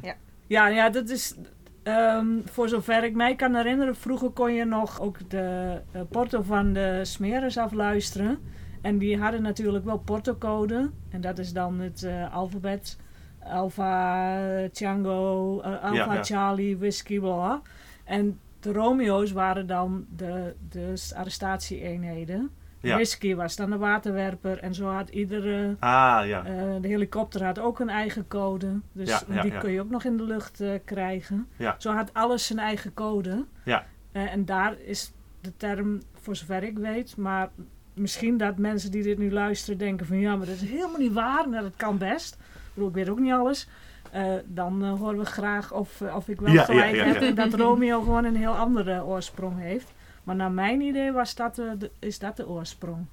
Ja, 0.47 0.67
ja, 0.69 0.91
dat 0.91 1.09
is. 1.09 1.35
ehm, 1.83 2.27
voor 2.45 2.69
zover 2.69 3.05
ik 3.05 3.15
mij 3.15 3.35
kan 3.35 3.55
herinneren, 3.55 3.97
vroeger 3.97 4.31
kon 4.31 4.53
je 4.55 4.65
nog 4.65 5.01
ook 5.01 5.31
de 5.31 5.81
eh, 5.93 6.01
porto 6.11 6.43
van 6.43 6.73
de 6.73 7.01
smeres 7.05 7.59
afluisteren. 7.59 8.39
En 8.83 8.99
die 8.99 9.19
hadden 9.19 9.43
natuurlijk 9.43 9.85
wel 9.85 9.99
portocode. 9.99 10.91
En 11.11 11.21
dat 11.21 11.39
is 11.39 11.53
dan 11.53 11.81
het 11.81 12.03
eh, 12.03 12.35
alfabet. 12.35 12.97
Alpha, 13.43 14.69
Tango, 14.73 15.61
eh, 15.61 15.71
Alpha, 15.73 15.93
Ja, 15.95 16.15
ja. 16.15 16.23
Charlie, 16.25 16.77
Whiskey, 16.77 17.19
bla. 17.21 17.63
En 18.05 18.41
de 18.61 18.73
Romeo's 18.73 19.33
waren 19.33 19.67
dan 19.67 20.07
de, 20.17 20.55
de 20.69 20.95
arrestatieeenheden. 21.15 22.51
Ja. 22.81 22.95
Whisky 22.95 23.35
was 23.35 23.57
dan 23.57 23.71
de 23.71 23.77
waterwerper. 23.77 24.59
En 24.59 24.75
zo 24.75 24.87
had 24.89 25.09
iedere 25.09 25.77
Ah, 25.79 26.27
ja. 26.27 26.45
eh, 26.45 26.75
de 26.81 26.89
helikopter 26.89 27.45
had 27.45 27.59
ook 27.59 27.81
een 27.81 27.89
eigen 27.89 28.29
code. 28.29 28.81
Dus 28.93 29.09
Ja, 29.29 29.43
die 29.43 29.59
kun 29.59 29.71
je 29.71 29.81
ook 29.81 29.91
nog 29.91 30.05
in 30.05 30.17
de 30.17 30.23
lucht 30.25 30.61
eh, 30.61 30.71
krijgen. 30.85 31.47
Zo 31.79 31.93
had 31.93 32.11
alles 32.15 32.47
zijn 32.47 32.59
eigen 32.59 32.95
code. 32.95 33.45
Ja. 33.65 33.87
Eh, 34.13 34.33
en 34.33 34.45
daar 34.45 34.79
is 34.81 35.13
de 35.41 35.53
term, 35.57 36.01
voor 36.21 36.37
zover 36.37 36.63
ik 36.63 36.79
weet, 36.79 37.17
maar 37.17 37.51
misschien 37.95 38.37
dat 38.37 38.59
mensen 38.59 38.91
die 38.91 39.03
dit 39.03 39.19
nu 39.19 39.33
luisteren 39.33 39.79
denken 39.79 40.07
van 40.07 40.19
ja, 40.21 40.37
maar 40.37 40.47
dat 40.47 40.55
is 40.55 40.69
helemaal 40.71 40.99
niet 41.01 41.13
waar. 41.13 41.49
Nou, 41.49 41.63
dat 41.63 41.77
kan 41.77 41.99
best. 41.99 42.35
Ik 42.35 42.71
bedoel, 42.75 42.89
ik 42.89 42.95
weet 42.95 43.09
ook 43.09 43.19
niet 43.21 43.33
alles. 43.33 43.69
Eh, 44.17 44.35
dan 44.45 44.85
eh, 44.85 44.93
horen 44.99 45.19
we 45.19 45.25
graag 45.25 45.73
of, 45.73 46.01
eh, 46.01 46.17
of 46.17 46.29
ik 46.29 46.41
wel 46.41 46.53
Ja, 46.53 46.65
gelijk 46.65 46.95
ja, 46.97 47.05
ja, 47.05 47.13
heb 47.13 47.23
ja. 47.23 47.31
dat 47.31 47.55
Romeo 47.55 48.01
gewoon 48.01 48.25
een 48.25 48.37
heel 48.37 48.57
andere 48.57 49.05
oorsprong 49.05 49.59
heeft. 49.61 49.93
Maar 50.25 50.37
naar 50.37 50.51
mijn 50.51 50.81
idee 50.81 51.13
was 51.13 51.35
dat, 51.35 51.55
de, 51.55 51.91
is 51.99 52.19
dat 52.19 52.37
de 52.37 52.49
oorsprong. 52.49 53.07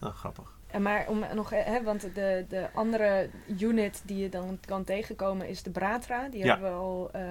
Oh, 0.00 0.14
grappig. 0.14 0.58
En 0.70 0.82
maar 0.82 1.04
om 1.08 1.24
nog, 1.34 1.50
hè, 1.50 1.82
want 1.82 2.00
de, 2.14 2.44
de 2.48 2.66
andere 2.74 3.30
unit 3.60 4.02
die 4.04 4.18
je 4.22 4.28
dan 4.28 4.58
kan 4.66 4.84
tegenkomen 4.84 5.48
is 5.48 5.62
de 5.62 5.70
Bratra. 5.70 6.28
Die 6.28 6.44
Ja. 6.44 6.50
hebben 6.52 6.70
we 6.70 6.76
al 6.76 7.08
eh, 7.12 7.22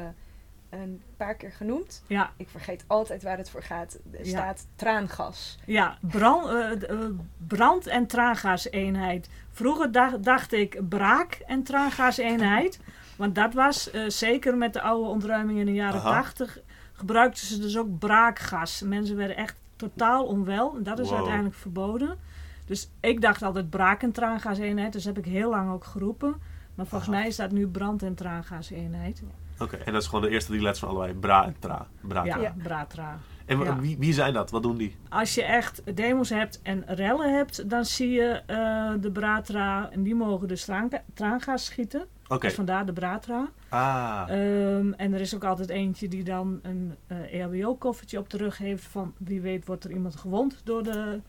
een 0.69 1.01
paar 1.17 1.35
keer 1.35 1.51
genoemd. 1.51 2.03
Ja, 2.07 2.31
Ik 2.37 2.49
vergeet 2.49 2.83
altijd 2.87 3.23
waar 3.23 3.37
het 3.37 3.49
voor 3.49 3.63
gaat. 3.63 3.99
Er 4.11 4.19
Ja. 4.19 4.25
staat 4.25 4.67
traangas. 4.75 5.57
Ja, 5.65 5.97
brand, 6.01 6.47
eh, 6.47 6.89
eh, 6.89 6.99
brand- 7.47 7.87
en 7.87 8.07
traangaseenheid. 8.07 9.29
Vroeger 9.51 9.91
dacht, 9.91 10.23
dacht 10.23 10.53
ik 10.53 10.81
braak- 10.89 11.41
en 11.47 11.63
traangaseenheid. 11.63 12.79
Want 13.15 13.35
dat 13.35 13.53
was 13.53 13.91
eh, 13.91 14.01
zeker 14.07 14.57
met 14.57 14.73
de 14.73 14.81
oude 14.81 15.09
ontruiming 15.09 15.59
in 15.59 15.65
de 15.65 15.73
jaren 15.73 15.99
Aha. 15.99 16.09
80. 16.21 16.59
Gebruikten 16.93 17.45
ze 17.47 17.59
dus 17.59 17.77
ook 17.77 17.99
braakgas. 17.99 18.81
Mensen 18.81 19.15
werden 19.15 19.35
echt 19.37 19.55
totaal 19.75 20.25
onwel. 20.25 20.75
En 20.75 20.83
dat 20.83 20.99
is 20.99 21.07
Wow. 21.07 21.15
uiteindelijk 21.17 21.55
verboden. 21.55 22.17
Dus 22.65 22.89
ik 22.99 23.21
dacht 23.21 23.41
altijd 23.41 23.69
braak- 23.69 24.01
en 24.03 24.11
traangaseenheid. 24.11 24.93
Dus 24.93 25.05
heb 25.05 25.17
ik 25.17 25.25
heel 25.25 25.49
lang 25.49 25.71
ook 25.71 25.83
geroepen. 25.83 26.35
Maar 26.75 26.85
volgens 26.85 27.09
Aha. 27.09 27.19
mij 27.19 27.27
is 27.27 27.35
dat 27.35 27.51
nu 27.51 27.67
brand- 27.67 28.03
en 28.03 28.15
traangaseenheid. 28.15 29.21
Oké, 29.59 29.75
en 29.75 29.93
dat 29.93 30.01
is 30.01 30.07
gewoon 30.07 30.21
de 30.23 30.29
eerste 30.29 30.49
drie 30.49 30.61
letters 30.61 30.79
van 30.85 30.89
allebei. 30.89 31.13
Bra 31.13 31.45
en 31.45 31.55
tra. 31.59 31.87
Bra, 32.01 32.23
Ja, 32.23 32.33
tra. 32.33 32.41
Ja. 32.41 32.53
bratra. 32.63 33.19
En 33.45 33.59
Ja. 33.59 33.79
wie, 33.79 33.97
wie 33.97 34.13
zijn 34.13 34.33
dat? 34.33 34.51
Wat 34.51 34.63
doen 34.63 34.77
die? 34.77 34.95
Als 35.09 35.35
je 35.35 35.43
echt 35.43 35.95
demos 35.95 36.29
hebt 36.29 36.59
en 36.61 36.83
rellen 36.87 37.35
hebt, 37.35 37.69
dan 37.69 37.85
zie 37.85 38.09
je 38.09 38.41
eh, 38.45 38.91
de 39.01 39.11
Bratra 39.11 39.89
en 39.91 40.03
die 40.03 40.15
mogen 40.15 40.47
dus 40.47 40.65
traanga- 40.65 41.03
traangas 41.13 41.65
schieten. 41.65 42.05
Oké. 42.27 42.45
Dus 42.47 42.55
vandaar 42.55 42.85
de 42.85 42.93
Bratra. 42.93 43.49
Ah. 43.69 44.23
Ehm, 44.27 44.91
en 44.93 45.13
er 45.13 45.19
is 45.19 45.35
ook 45.35 45.43
altijd 45.43 45.69
eentje 45.69 46.07
die 46.07 46.23
dan 46.23 46.59
een 46.61 46.95
eh 47.07 47.33
EHBO-koffertje 47.33 48.17
op 48.19 48.29
de 48.29 48.37
rug 48.37 48.57
heeft 48.57 48.83
van 48.83 49.13
wie 49.17 49.41
weet 49.41 49.65
wordt 49.65 49.83
er 49.83 49.91
iemand 49.91 50.15
gewond 50.15 50.61
door 50.63 50.83
de 50.83 51.19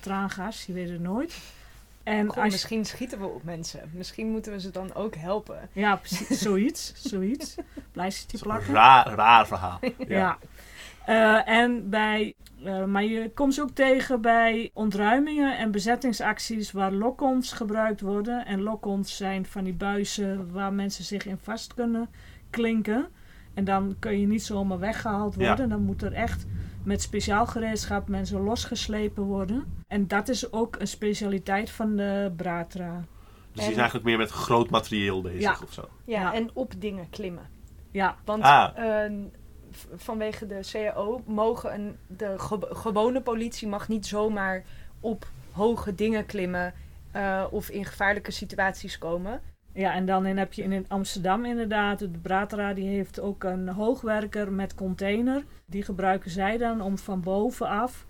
traangas. 0.00 0.66
Je 0.66 0.72
weet 0.72 0.88
het 0.90 1.00
nooit. 1.00 1.38
En 2.06 2.28
Goh, 2.28 2.42
als, 2.42 2.52
misschien 2.52 2.84
schieten 2.84 3.18
we 3.18 3.26
op 3.26 3.42
mensen. 3.44 3.90
Misschien 3.92 4.30
moeten 4.30 4.52
we 4.52 4.60
ze 4.60 4.70
dan 4.70 4.94
ook 4.94 5.14
helpen. 5.14 5.68
Ja, 5.72 5.96
precies. 5.96 6.40
Zoiets. 6.40 6.92
zoiets. 6.96 7.54
Een 7.92 8.12
plakken. 8.40 8.74
raar, 8.74 9.08
raar 9.08 9.46
verhaal. 9.46 9.78
Ja. 10.08 10.38
Eh, 11.06 11.48
en 11.48 11.90
bij, 11.90 12.34
eh, 12.64 12.84
maar 12.84 13.04
je 13.04 13.30
komt 13.34 13.54
ze 13.54 13.62
ook 13.62 13.70
tegen 13.70 14.20
bij 14.20 14.70
ontruimingen 14.74 15.58
en 15.58 15.70
bezettingsacties 15.70 16.72
waar 16.72 16.92
lock-ons 16.92 17.52
gebruikt 17.52 18.00
worden. 18.00 18.46
En 18.46 18.62
lock-ons 18.62 19.16
zijn 19.16 19.46
van 19.46 19.64
die 19.64 19.74
buizen 19.74 20.52
waar 20.52 20.72
mensen 20.72 21.04
zich 21.04 21.26
in 21.26 21.38
vast 21.42 21.74
kunnen 21.74 22.08
klinken. 22.50 23.06
En 23.54 23.64
dan 23.64 23.96
kun 23.98 24.20
je 24.20 24.26
niet 24.26 24.42
zomaar 24.44 24.78
weggehaald 24.78 25.34
Ja. 25.38 25.46
worden. 25.46 25.68
Dan 25.68 25.82
moet 25.82 26.02
er 26.02 26.12
echt 26.12 26.46
met 26.86 27.02
speciaal 27.02 27.46
gereedschap 27.46 28.08
mensen 28.08 28.40
losgeslepen 28.40 29.22
worden. 29.22 29.82
En 29.86 30.06
dat 30.08 30.28
is 30.28 30.52
ook 30.52 30.76
een 30.78 30.88
specialiteit 30.88 31.70
van 31.70 31.96
de 31.96 32.32
Bratra. 32.36 32.94
Dus 32.96 33.04
die 33.52 33.62
zijn 33.62 33.74
eigenlijk 33.76 34.04
meer 34.04 34.18
met 34.18 34.30
groot 34.30 34.70
materieel 34.70 35.20
bezig 35.22 35.40
Ja. 35.40 35.56
of 35.64 35.72
zo. 35.72 35.88
Ja, 36.04 36.20
Ja. 36.20 36.34
en 36.34 36.50
op 36.52 36.72
dingen 36.78 37.10
klimmen. 37.10 37.46
Ja, 37.90 38.16
Want 38.24 38.42
Ah. 38.42 39.04
eh, 39.04 39.12
v- 39.70 39.84
vanwege 39.96 40.46
de 40.46 40.60
CAO 40.72 41.22
mogen 41.26 41.74
een, 41.74 41.96
de 42.06 42.34
ge- 42.38 42.68
gewone 42.70 43.20
politie 43.20 43.68
mag 43.68 43.88
niet 43.88 44.06
zomaar 44.06 44.64
op 45.00 45.26
hoge 45.52 45.94
dingen 45.94 46.26
klimmen 46.26 46.74
eh, 47.10 47.44
of 47.50 47.68
in 47.68 47.84
gevaarlijke 47.84 48.30
situaties 48.30 48.98
komen. 48.98 49.40
Ja, 49.76 49.94
en 49.94 50.06
dan 50.06 50.24
heb 50.24 50.52
je 50.52 50.62
in 50.62 50.84
Amsterdam 50.88 51.44
inderdaad, 51.44 51.98
de 51.98 52.08
Bratra 52.08 52.74
die 52.74 52.88
heeft 52.88 53.20
ook 53.20 53.44
een 53.44 53.68
hoogwerker 53.68 54.52
met 54.52 54.74
container. 54.74 55.44
Die 55.66 55.82
gebruiken 55.82 56.30
zij 56.30 56.58
dan 56.58 56.80
om 56.80 56.98
van 56.98 57.20
bovenaf 57.20 58.06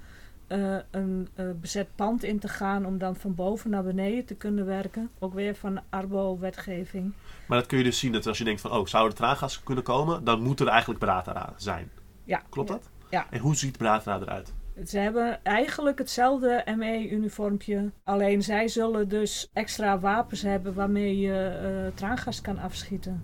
eh, 0.47 0.77
een 0.91 1.29
eh, 1.35 1.47
bezet 1.61 1.89
pand 1.95 2.23
in 2.23 2.39
te 2.39 2.49
gaan 2.49 2.87
om 2.87 2.99
dan 2.99 3.17
van 3.17 3.35
boven 3.35 3.71
naar 3.71 3.83
beneden 3.83 4.25
te 4.25 4.35
kunnen 4.35 4.67
werken. 4.67 5.11
Ook 5.19 5.35
weer 5.35 5.55
van 5.55 5.81
Arbo-wetgeving. 5.91 7.13
Maar 7.49 7.59
dat 7.59 7.67
kun 7.67 7.79
je 7.79 7.85
dus 7.85 7.99
zien 7.99 8.13
dat 8.13 8.27
als 8.27 8.39
je 8.39 8.45
denkt 8.45 8.61
van, 8.61 8.71
oh, 8.73 8.87
zou 8.87 9.07
er 9.07 9.15
traangas 9.15 9.63
kunnen 9.63 9.85
komen? 9.85 10.25
Dan 10.25 10.43
moet 10.43 10.61
er 10.61 10.69
eigenlijk 10.69 11.01
Bratra 11.01 11.53
zijn. 11.57 11.91
Ja. 12.25 12.43
Klopt 12.49 12.69
Ja. 12.69 12.75
dat? 12.75 12.91
Ja. 13.11 13.27
En 13.31 13.39
hoe 13.41 13.57
ziet 13.57 13.79
Bratra 13.79 14.21
eruit? 14.21 14.55
Ze 14.85 14.99
hebben 14.99 15.45
eigenlijk 15.45 15.99
hetzelfde 15.99 16.65
ME-uniformpje. 16.77 17.91
Alleen 18.05 18.43
zij 18.43 18.69
zullen 18.69 19.09
dus 19.09 19.51
extra 19.53 19.99
wapens 19.99 20.43
hebben 20.43 20.75
waarmee 20.75 21.19
je 21.19 21.59
eh, 21.63 21.97
traangas 21.97 22.41
kan 22.41 22.59
afschieten. 22.59 23.23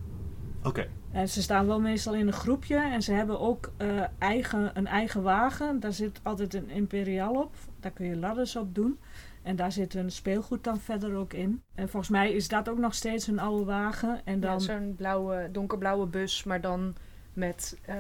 Oké. 0.63 0.89
En 1.13 1.29
ze 1.29 1.43
staan 1.43 1.67
wel 1.67 1.81
meestal 1.81 2.15
in 2.15 2.27
een 2.27 2.33
groepje 2.33 2.77
en 2.77 3.03
ze 3.03 3.13
hebben 3.13 3.41
ook 3.41 3.73
eh, 3.77 3.89
eigen, 4.19 4.71
een 4.75 4.87
eigen 4.87 5.23
wagen. 5.23 5.81
Daar 5.81 5.93
zit 5.93 6.21
altijd 6.23 6.55
een 6.55 6.71
imperial 6.71 7.35
op. 7.35 7.55
Daar 7.81 7.93
kun 7.93 8.07
je 8.07 8.17
ladders 8.17 8.57
op 8.57 8.75
doen. 8.75 8.99
En 9.43 9.57
daar 9.57 9.73
zit 9.73 9.93
hun 9.93 10.11
speelgoed 10.11 10.65
dan 10.65 10.81
verder 10.81 11.15
ook 11.15 11.33
in. 11.33 11.63
En 11.75 11.89
volgens 11.89 12.11
mij 12.11 12.33
is 12.33 12.49
dat 12.49 12.69
ook 12.69 12.79
nog 12.79 12.95
steeds 12.95 13.27
een 13.27 13.39
oude 13.39 13.65
wagen. 13.65 14.21
En 14.25 14.35
Ja, 14.35 14.41
dan, 14.41 14.61
Zo'n 14.61 14.95
blauwe, 14.97 15.49
donkerblauwe 15.53 16.07
bus, 16.07 16.45
maar 16.45 16.61
dan 16.61 16.95
met 17.33 17.79
eh, 17.85 17.97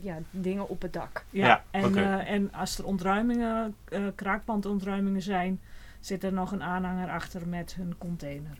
ja, 0.00 0.18
dingen 0.30 0.68
op 0.68 0.82
het 0.82 0.92
dak. 0.92 1.24
ja, 1.30 1.46
Ja, 1.46 1.64
en, 1.70 1.84
oké. 1.84 2.00
eh, 2.00 2.30
en 2.30 2.52
als 2.52 2.78
er 2.78 2.84
ontruimingen, 2.86 3.74
eh 3.88 4.00
kraakbandontruimingen 4.14 5.22
zijn, 5.22 5.60
zit 6.00 6.24
er 6.24 6.32
nog 6.32 6.52
een 6.52 6.62
aanhanger 6.62 7.08
achter 7.10 7.48
met 7.48 7.74
hun 7.74 7.94
container. 7.98 8.58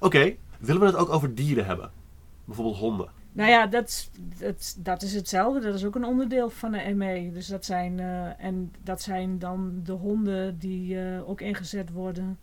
Oké, 0.00 0.34
willen 0.58 0.80
we 0.80 0.86
het 0.86 0.96
ook 0.96 1.08
over 1.08 1.34
dieren 1.34 1.66
hebben? 1.66 1.90
Bijvoorbeeld 2.44 2.76
honden. 2.76 3.08
Nou 3.32 3.50
ja, 3.50 3.66
dat, 3.66 3.88
is- 3.88 4.10
dat, 4.38 4.76
dat 4.78 5.02
is 5.02 5.14
hetzelfde. 5.14 5.60
Dat 5.60 5.74
is 5.74 5.84
ook 5.84 5.94
een 5.94 6.04
onderdeel 6.04 6.50
van 6.50 6.70
de 6.72 6.94
ME. 6.94 7.30
Dus 7.32 7.46
dat 7.46 7.64
zijn, 7.64 8.00
eh, 8.00 8.44
en 8.44 8.72
dat 8.82 9.02
zijn 9.02 9.38
dan 9.38 9.80
de 9.84 9.92
honden 9.92 10.58
die 10.58 11.00
eh, 11.00 11.28
ook 11.28 11.40
ingezet 11.40 11.90
worden, 11.90 12.38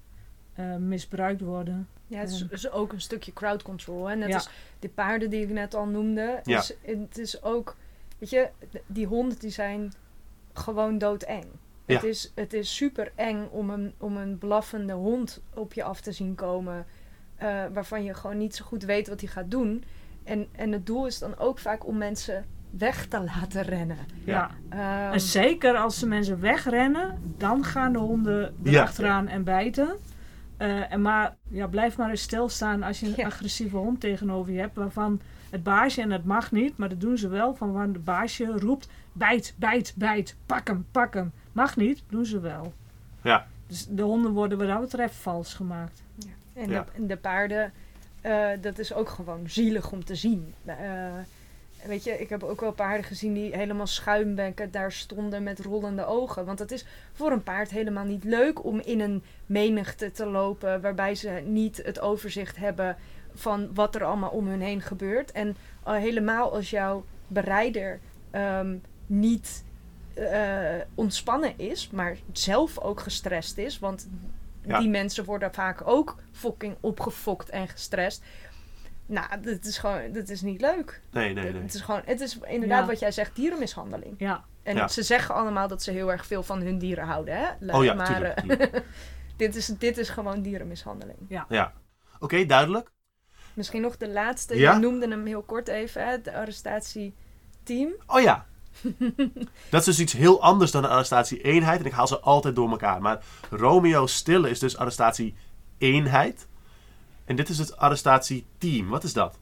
eh, 0.53 0.75
misbruikt 0.75 1.41
worden. 1.41 1.87
Ja, 2.07 2.19
het 2.19 2.29
is, 2.29 2.39
Ja. 2.39 2.45
is 2.49 2.71
ook 2.71 2.93
een 2.93 3.01
stukje 3.01 3.33
crowd 3.33 3.61
control. 3.63 4.07
Hè? 4.07 4.15
Net 4.15 4.27
Ja. 4.29 4.35
als 4.35 4.49
die 4.79 4.89
paarden 4.89 5.29
die 5.29 5.41
ik 5.43 5.49
net 5.49 5.73
al 5.73 5.85
noemde. 5.85 6.39
Ja. 6.43 6.57
Is, 6.59 6.73
het 6.81 7.17
is 7.17 7.43
ook, 7.43 7.75
weet 8.17 8.29
je, 8.29 8.49
die 8.85 9.05
honden 9.05 9.39
die 9.39 9.49
zijn 9.49 9.93
gewoon 10.53 10.97
doodeng. 10.97 11.45
Ja. 11.85 11.93
Het, 11.95 12.03
is, 12.03 12.31
het 12.35 12.53
is 12.53 12.75
super 12.75 13.11
eng 13.15 13.47
om 13.51 13.69
een, 13.69 13.93
om 13.97 14.17
een 14.17 14.37
blaffende 14.37 14.93
hond 14.93 15.41
op 15.53 15.73
je 15.73 15.83
af 15.83 16.01
te 16.01 16.11
zien 16.11 16.35
komen. 16.35 16.85
eh, 17.35 17.63
waarvan 17.73 18.03
je 18.03 18.13
gewoon 18.13 18.37
niet 18.37 18.55
zo 18.55 18.65
goed 18.65 18.83
weet 18.83 19.07
wat 19.07 19.19
hij 19.21 19.29
gaat 19.29 19.51
doen. 19.51 19.83
En, 20.23 20.47
en 20.51 20.71
het 20.71 20.85
doel 20.85 21.05
is 21.05 21.19
dan 21.19 21.37
ook 21.37 21.59
vaak 21.59 21.87
om 21.87 21.97
mensen 21.97 22.45
weg 22.69 23.05
te 23.05 23.19
laten 23.23 23.61
rennen. 23.61 23.97
Ja. 24.25 24.49
Ehm, 24.69 25.13
En 25.13 25.19
zeker 25.19 25.75
als 25.77 25.99
de 25.99 26.07
mensen 26.07 26.39
wegrennen, 26.39 27.33
dan 27.37 27.63
gaan 27.63 27.93
de 27.93 27.99
honden 27.99 28.55
Ja. 28.63 28.71
erachteraan 28.71 29.27
en 29.27 29.43
bijten. 29.43 29.95
Eh, 30.57 30.91
en 30.91 31.01
maar 31.01 31.35
ja, 31.49 31.67
blijf 31.67 31.97
maar 31.97 32.09
eens 32.09 32.21
stilstaan 32.21 32.83
als 32.83 32.99
je 32.99 33.05
een 33.05 33.13
Ja. 33.15 33.25
agressieve 33.25 33.77
hond 33.77 33.99
tegenover 33.99 34.53
je 34.53 34.59
hebt. 34.59 34.75
Waarvan 34.75 35.21
het 35.55 35.63
baasje, 35.63 36.01
en 36.01 36.09
dat 36.09 36.23
mag 36.23 36.51
niet, 36.51 36.77
maar 36.77 36.89
dat 36.89 37.01
doen 37.01 37.17
ze 37.17 37.27
wel. 37.27 37.55
Van 37.55 37.71
waar 37.71 37.91
de 37.91 37.99
baasje 37.99 38.45
roept, 38.45 38.87
bijt, 39.13 39.53
bijt, 39.57 39.93
bijt, 39.95 40.35
pak 40.45 40.67
hem, 40.67 40.85
pak 40.91 41.13
hem. 41.13 41.31
Mag 41.51 41.75
niet, 41.75 42.03
doen 42.09 42.25
ze 42.25 42.39
wel. 42.39 42.73
Ja. 43.21 43.47
Dus 43.67 43.85
de 43.89 44.01
honden 44.01 44.31
worden 44.31 44.57
wat 44.57 44.67
dat 44.67 44.79
betreft 44.81 45.15
vals 45.15 45.53
gemaakt. 45.53 46.03
En, 46.53 46.69
Ja. 46.69 46.83
de, 46.83 46.91
en 46.95 47.07
de 47.07 47.17
paarden, 47.17 47.73
eh, 48.21 48.47
dat 48.61 48.79
is 48.79 48.93
ook 48.93 49.09
gewoon 49.09 49.49
zielig 49.49 49.91
om 49.91 50.03
te 50.05 50.15
zien. 50.15 50.53
Eh, 50.65 50.75
weet 51.85 52.03
je, 52.03 52.11
ik 52.11 52.29
heb 52.29 52.43
ook 52.43 52.61
wel 52.61 52.71
paarden 52.71 53.03
gezien 53.05 53.33
die 53.33 53.55
helemaal 53.55 53.87
schuimbekken 53.87 54.71
daar 54.71 54.91
stonden 54.91 55.43
met 55.43 55.59
rollende 55.59 56.05
ogen. 56.05 56.45
Want 56.45 56.59
het 56.59 56.71
is 56.71 56.85
voor 57.13 57.31
een 57.31 57.43
paard 57.43 57.69
helemaal 57.69 58.05
niet 58.05 58.23
leuk 58.23 58.65
om 58.65 58.79
in 58.79 58.99
een 58.99 59.23
menigte 59.45 60.11
te 60.11 60.25
lopen 60.25 60.81
waarbij 60.81 61.15
ze 61.15 61.29
niet 61.45 61.81
het 61.85 61.99
overzicht 61.99 62.57
hebben 62.57 62.95
van 63.35 63.73
wat 63.73 63.95
er 63.95 64.03
allemaal 64.03 64.29
om 64.29 64.47
hun 64.47 64.61
heen 64.61 64.81
gebeurt. 64.81 65.31
En 65.31 65.55
al 65.83 65.93
helemaal 65.93 66.53
als 66.53 66.69
jouw 66.69 67.05
berijder 67.27 67.99
ehm, 68.31 68.75
niet 69.05 69.63
eh, 70.13 70.75
ontspannen 70.95 71.53
is, 71.57 71.89
maar 71.89 72.17
zelf 72.31 72.79
ook 72.79 72.99
gestrest 72.99 73.57
is. 73.57 73.79
Want 73.79 74.07
Ja. 74.61 74.79
die 74.79 74.89
mensen 74.89 75.25
worden 75.25 75.53
vaak 75.53 75.87
ook 75.87 76.15
fucking 76.31 76.75
opgefokt 76.79 77.49
en 77.49 77.67
gestrest. 77.67 78.23
Nou, 79.05 79.41
dat 79.41 79.65
is 79.65 79.77
gewoon, 79.77 80.11
dat 80.11 80.29
is 80.29 80.41
niet 80.41 80.61
leuk. 80.61 81.01
Nee, 81.11 81.33
nee, 81.33 81.51
nee. 81.51 81.61
Het 81.61 81.73
is 81.73 81.81
gewoon, 81.81 82.01
het 82.05 82.21
is 82.21 82.37
inderdaad 82.39 82.79
Ja. 82.81 82.85
wat 82.87 82.99
jij 82.99 83.11
zegt, 83.11 83.35
dierenmishandeling. 83.35 84.15
Ja, 84.17 84.43
En 84.63 84.75
Ja. 84.75 84.87
ze 84.87 85.03
zeggen 85.03 85.35
allemaal 85.35 85.67
dat 85.67 85.83
ze 85.83 85.91
heel 85.91 86.11
erg 86.11 86.25
veel 86.25 86.43
van 86.43 86.61
hun 86.61 86.77
dieren 86.77 87.05
houden, 87.05 87.37
hè? 87.37 87.75
Oh 87.77 87.83
ja, 87.83 87.93
maar 87.93 88.05
tuurlijk. 88.07 88.35
eh, 88.37 88.43
tuurlijk. 88.43 88.83
dit, 89.37 89.55
is, 89.55 89.65
dit 89.67 89.97
is 89.97 90.09
gewoon 90.09 90.41
dierenmishandeling. 90.41 91.17
Ja. 91.27 91.73
Oké, 92.19 92.45
duidelijk. 92.45 92.91
Misschien 93.55 93.81
nog 93.81 93.97
de 93.97 94.09
laatste, 94.09 94.57
Ja? 94.57 94.73
je 94.73 94.79
noemde 94.79 95.07
hem 95.07 95.25
heel 95.25 95.41
kort 95.41 95.67
even, 95.67 96.07
hè? 96.07 96.21
de 96.21 96.33
arrestatieteam. 96.33 97.93
Oh 98.07 98.21
ja. 98.21 98.45
dat 99.69 99.79
is 99.79 99.85
dus 99.85 99.99
iets 99.99 100.13
heel 100.13 100.41
anders 100.41 100.71
dan 100.71 100.81
de 100.81 100.87
arrestatie-eenheid. 100.87 101.79
En 101.79 101.85
ik 101.85 101.91
haal 101.91 102.07
ze 102.07 102.19
altijd 102.19 102.55
door 102.55 102.69
elkaar. 102.69 103.01
Maar 103.01 103.23
Romeo 103.49 104.05
Stille 104.05 104.49
is 104.49 104.59
dus 104.59 104.77
arrestatie-eenheid. 104.77 106.47
En 107.25 107.35
dit 107.35 107.49
is 107.49 107.57
het 107.57 107.77
arrestatie-team. 107.77 108.89
Wat 108.89 109.03
is 109.03 109.13
dat? 109.13 109.39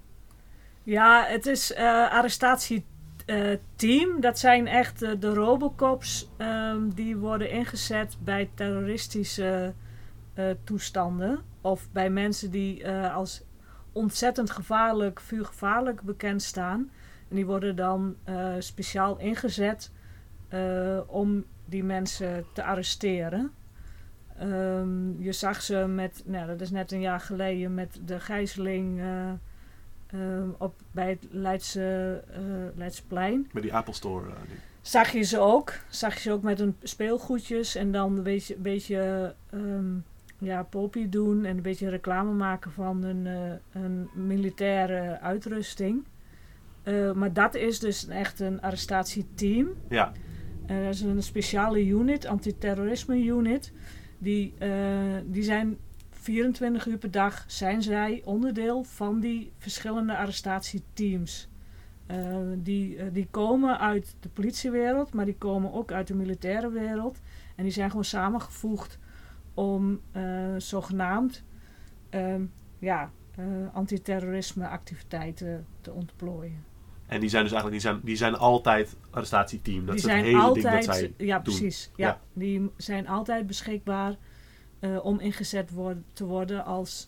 Ja, 0.83 1.25
het 1.27 1.45
is 1.45 1.73
eh 1.73 2.11
arrestatieteam. 2.11 4.19
dat 4.19 4.39
zijn 4.39 4.67
echt 4.67 5.01
eh, 5.01 5.11
de 5.19 5.33
Robocops 5.33 6.29
ehm, 6.37 6.89
die 6.89 7.17
worden 7.17 7.49
ingezet 7.49 8.17
bij 8.19 8.49
terroristische 8.53 9.73
eh, 10.33 10.45
toestanden. 10.63 11.41
Of 11.61 11.87
bij 11.91 12.09
mensen 12.09 12.51
die 12.51 12.83
eh, 12.83 13.15
als 13.15 13.41
ontzettend 13.93 14.49
gevaarlijk, 14.49 15.19
vuurgevaarlijk 15.19 16.01
bekend 16.01 16.41
staan. 16.41 16.91
En 17.29 17.35
die 17.35 17.45
worden 17.45 17.75
dan 17.75 18.15
eh, 18.23 18.53
speciaal 18.59 19.17
ingezet 19.19 19.91
eh, 20.47 20.99
om 21.07 21.45
die 21.65 21.83
mensen 21.83 22.45
te 22.53 22.63
arresteren. 22.63 23.51
Ehm, 24.37 25.21
je 25.21 25.31
zag 25.31 25.61
ze 25.61 25.75
met, 25.75 26.23
nou, 26.25 26.47
dat 26.47 26.61
is 26.61 26.71
net 26.71 26.91
een 26.91 27.01
jaar 27.01 27.19
geleden, 27.19 27.73
met 27.73 27.99
de 28.05 28.19
gijzeling 28.19 28.99
eh, 28.99 29.29
ehm, 30.07 30.49
op, 30.57 30.75
bij 30.91 31.09
het 31.09 31.27
Leidse, 31.31 32.23
Leidsplein. 32.75 33.49
Met 33.51 33.63
die 33.63 33.73
Apple 33.73 33.93
Store. 33.93 34.29
eh, 34.29 34.35
ding. 34.47 34.59
Zag 34.81 35.11
je 35.11 35.21
ze 35.21 35.39
ook. 35.39 35.73
Zag 35.89 36.13
je 36.13 36.19
ze 36.19 36.31
ook 36.31 36.41
met 36.41 36.59
hun 36.59 36.75
speelgoedjes 36.83 37.75
en 37.75 37.91
dan 37.91 38.17
een 38.17 38.23
beetje, 38.23 38.55
een 38.55 38.61
beetje 38.61 39.35
ehm, 39.49 39.95
ja, 40.43 40.63
poppy 40.63 41.09
doen 41.09 41.45
en 41.45 41.57
een 41.57 41.63
beetje 41.63 41.89
reclame 41.89 42.31
maken 42.31 42.71
van 42.71 43.03
hun, 43.03 43.27
eh, 43.71 43.81
militaire 44.13 45.19
uitrusting. 45.19 46.03
Eh, 46.83 47.11
maar 47.11 47.33
dat 47.33 47.55
is 47.55 47.79
dus 47.79 48.07
echt 48.07 48.39
een 48.39 48.61
arrestatieteam. 48.61 49.67
Ja. 49.89 50.11
Dat 50.67 50.93
is 50.93 51.01
een 51.01 51.23
speciale 51.23 51.85
unit, 51.85 52.25
antiterrorisme 52.25 53.23
unit. 53.23 53.73
Die, 54.17 54.53
eh, 54.57 54.69
die 55.25 55.43
zijn 55.43 55.77
24 56.11 56.85
uur 56.87 56.97
per 56.97 57.11
dag 57.11 57.43
zijn 57.47 57.81
zij 57.81 58.21
onderdeel 58.25 58.83
van 58.83 59.19
die 59.19 59.51
verschillende 59.57 60.17
arrestatieteams. 60.17 61.51
Die, 62.55 63.11
die 63.11 63.27
komen 63.31 63.79
uit 63.79 64.15
de 64.19 64.29
politiewereld, 64.29 65.13
maar 65.13 65.25
die 65.25 65.37
komen 65.37 65.73
ook 65.73 65.91
uit 65.91 66.07
de 66.07 66.15
militaire 66.15 66.71
wereld. 66.71 67.19
En 67.55 67.63
die 67.63 67.71
zijn 67.71 67.89
gewoon 67.89 68.05
samengevoegd 68.05 68.99
om 69.53 70.01
eh, 70.11 70.23
zogenaamd 70.57 71.43
ehm, 72.09 72.41
ja, 72.79 73.11
eh, 73.35 73.45
antiterrorisme 73.73 74.67
activiteiten 74.67 75.65
te 75.81 75.91
ontplooien. 75.91 76.63
En 77.07 77.19
die 77.19 77.29
zijn 77.29 77.43
dus 77.43 77.51
eigenlijk 77.51 77.81
die 77.81 77.91
zijn, 77.91 78.01
die 78.05 78.15
zijn 78.15 78.35
altijd 78.35 78.95
arrestatieteam. 79.09 79.85
Dat 79.85 79.95
die 79.95 79.95
is 79.95 80.01
het 80.01 80.11
zijn 80.11 80.23
hele 80.23 80.39
altijd, 80.41 80.63
ding 80.73 80.85
dat 80.85 80.95
zij 80.95 81.13
ja 81.17 81.35
doen. 81.39 81.43
precies, 81.43 81.91
ja, 81.95 82.07
Ja. 82.07 82.19
die 82.33 82.71
zijn 82.77 83.07
altijd 83.07 83.47
beschikbaar 83.47 84.15
eh, 84.79 85.05
om 85.05 85.19
ingezet 85.19 85.71
word- 85.71 85.97
te 86.13 86.25
worden 86.25 86.65
als 86.65 87.07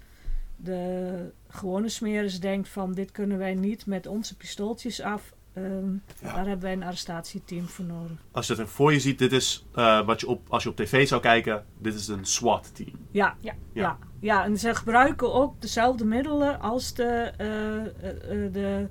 de 0.56 1.32
gewone 1.48 1.90
smeris 1.90 2.40
denkt 2.40 2.70
van 2.70 2.94
dit 2.94 3.12
kunnen 3.12 3.38
wij 3.38 3.54
niet 3.56 3.86
met 3.86 4.08
onze 4.08 4.38
pistooltjes 4.38 5.02
af. 5.02 5.34
Ehm, 5.56 5.92
Ja. 6.22 6.34
Daar 6.34 6.46
hebben 6.46 6.60
wij 6.60 6.74
een 6.74 6.84
arrestatieteam 6.84 7.68
voor 7.68 7.86
nodig. 7.86 8.18
Als 8.32 8.48
je 8.48 8.54
het 8.54 8.62
er 8.62 8.68
voor 8.68 8.94
je 8.94 9.00
ziet, 9.00 9.20
dit 9.20 9.32
is 9.32 9.66
eh, 9.74 10.06
wat 10.06 10.20
je 10.20 10.28
op, 10.28 10.42
als 10.50 10.64
je 10.64 10.70
op 10.70 10.76
tv 10.76 11.08
zou 11.08 11.22
kijken, 11.22 11.66
dit 11.78 11.94
is 11.94 12.08
een 12.08 12.26
SWAT-team. 12.26 12.92
Ja, 13.12 13.36
Ja. 13.40 13.54
ja. 13.74 13.82
ja. 13.82 13.98
ja. 14.20 14.44
en 14.46 14.58
ze 14.58 14.76
gebruiken 14.76 15.34
ook 15.34 15.62
dezelfde 15.62 16.06
middelen 16.06 16.60
als 16.62 16.94
de, 16.94 17.32
eh, 17.38 17.76
eh, 17.86 18.54
de 18.54 18.88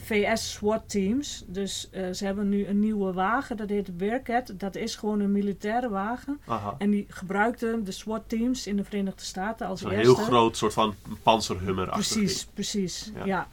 VS 0.00 0.52
SWAT-teams. 0.52 1.44
Dus 1.46 1.88
eh, 1.90 2.12
ze 2.12 2.24
hebben 2.24 2.48
nu 2.48 2.66
een 2.66 2.78
nieuwe 2.80 3.12
wagen, 3.12 3.56
dat 3.56 3.68
heet 3.68 3.86
de 3.86 3.92
Bearcat. 3.92 4.52
Dat 4.56 4.74
is 4.76 4.96
gewoon 4.96 5.20
een 5.20 5.32
militaire 5.32 5.88
wagen. 5.88 6.40
Aha. 6.46 6.74
En 6.78 6.90
die 6.90 7.06
gebruikten 7.08 7.84
de 7.84 7.92
SWAT-teams 7.92 8.66
in 8.66 8.76
de 8.76 8.84
Verenigde 8.84 9.24
Staten 9.24 9.66
als 9.66 9.80
Zo'n 9.80 9.90
eerste. 9.90 10.14
heel 10.14 10.24
groot 10.24 10.56
soort 10.56 10.72
van 10.72 10.94
panzerhummer 11.22 11.88
Precies, 11.88 12.46
precies. 12.54 13.12
Ja. 13.14 13.24
Ja. 13.24 13.48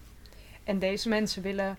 En 0.63 0.79
deze 0.79 1.09
mensen 1.09 1.41
willen 1.41 1.77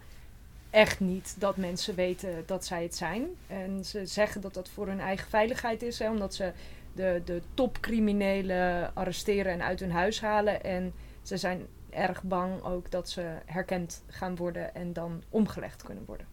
echt 0.70 1.00
niet 1.00 1.34
dat 1.38 1.56
mensen 1.56 1.94
weten 1.94 2.42
dat 2.46 2.64
zij 2.64 2.82
het 2.82 2.94
zijn. 2.96 3.26
En 3.46 3.84
ze 3.84 4.06
zeggen 4.06 4.40
dat 4.40 4.54
dat 4.54 4.68
voor 4.68 4.86
hun 4.86 5.00
eigen 5.00 5.28
veiligheid 5.28 5.82
is, 5.82 5.98
hè, 5.98 6.10
omdat 6.10 6.34
ze 6.34 6.52
de, 6.92 7.22
de 7.24 7.42
topcriminelen 7.54 8.94
arresteren 8.94 9.52
en 9.52 9.62
uit 9.62 9.80
hun 9.80 9.92
huis 9.92 10.20
halen. 10.20 10.62
En 10.64 10.92
ze 11.22 11.36
zijn 11.36 11.66
erg 11.90 12.22
bang 12.22 12.62
ook 12.62 12.90
dat 12.90 13.10
ze 13.10 13.34
herkend 13.44 14.02
gaan 14.08 14.36
worden 14.36 14.74
en 14.74 14.92
dan 14.92 15.22
omgelegd 15.28 15.82
kunnen 15.82 16.04
worden. 16.06 16.26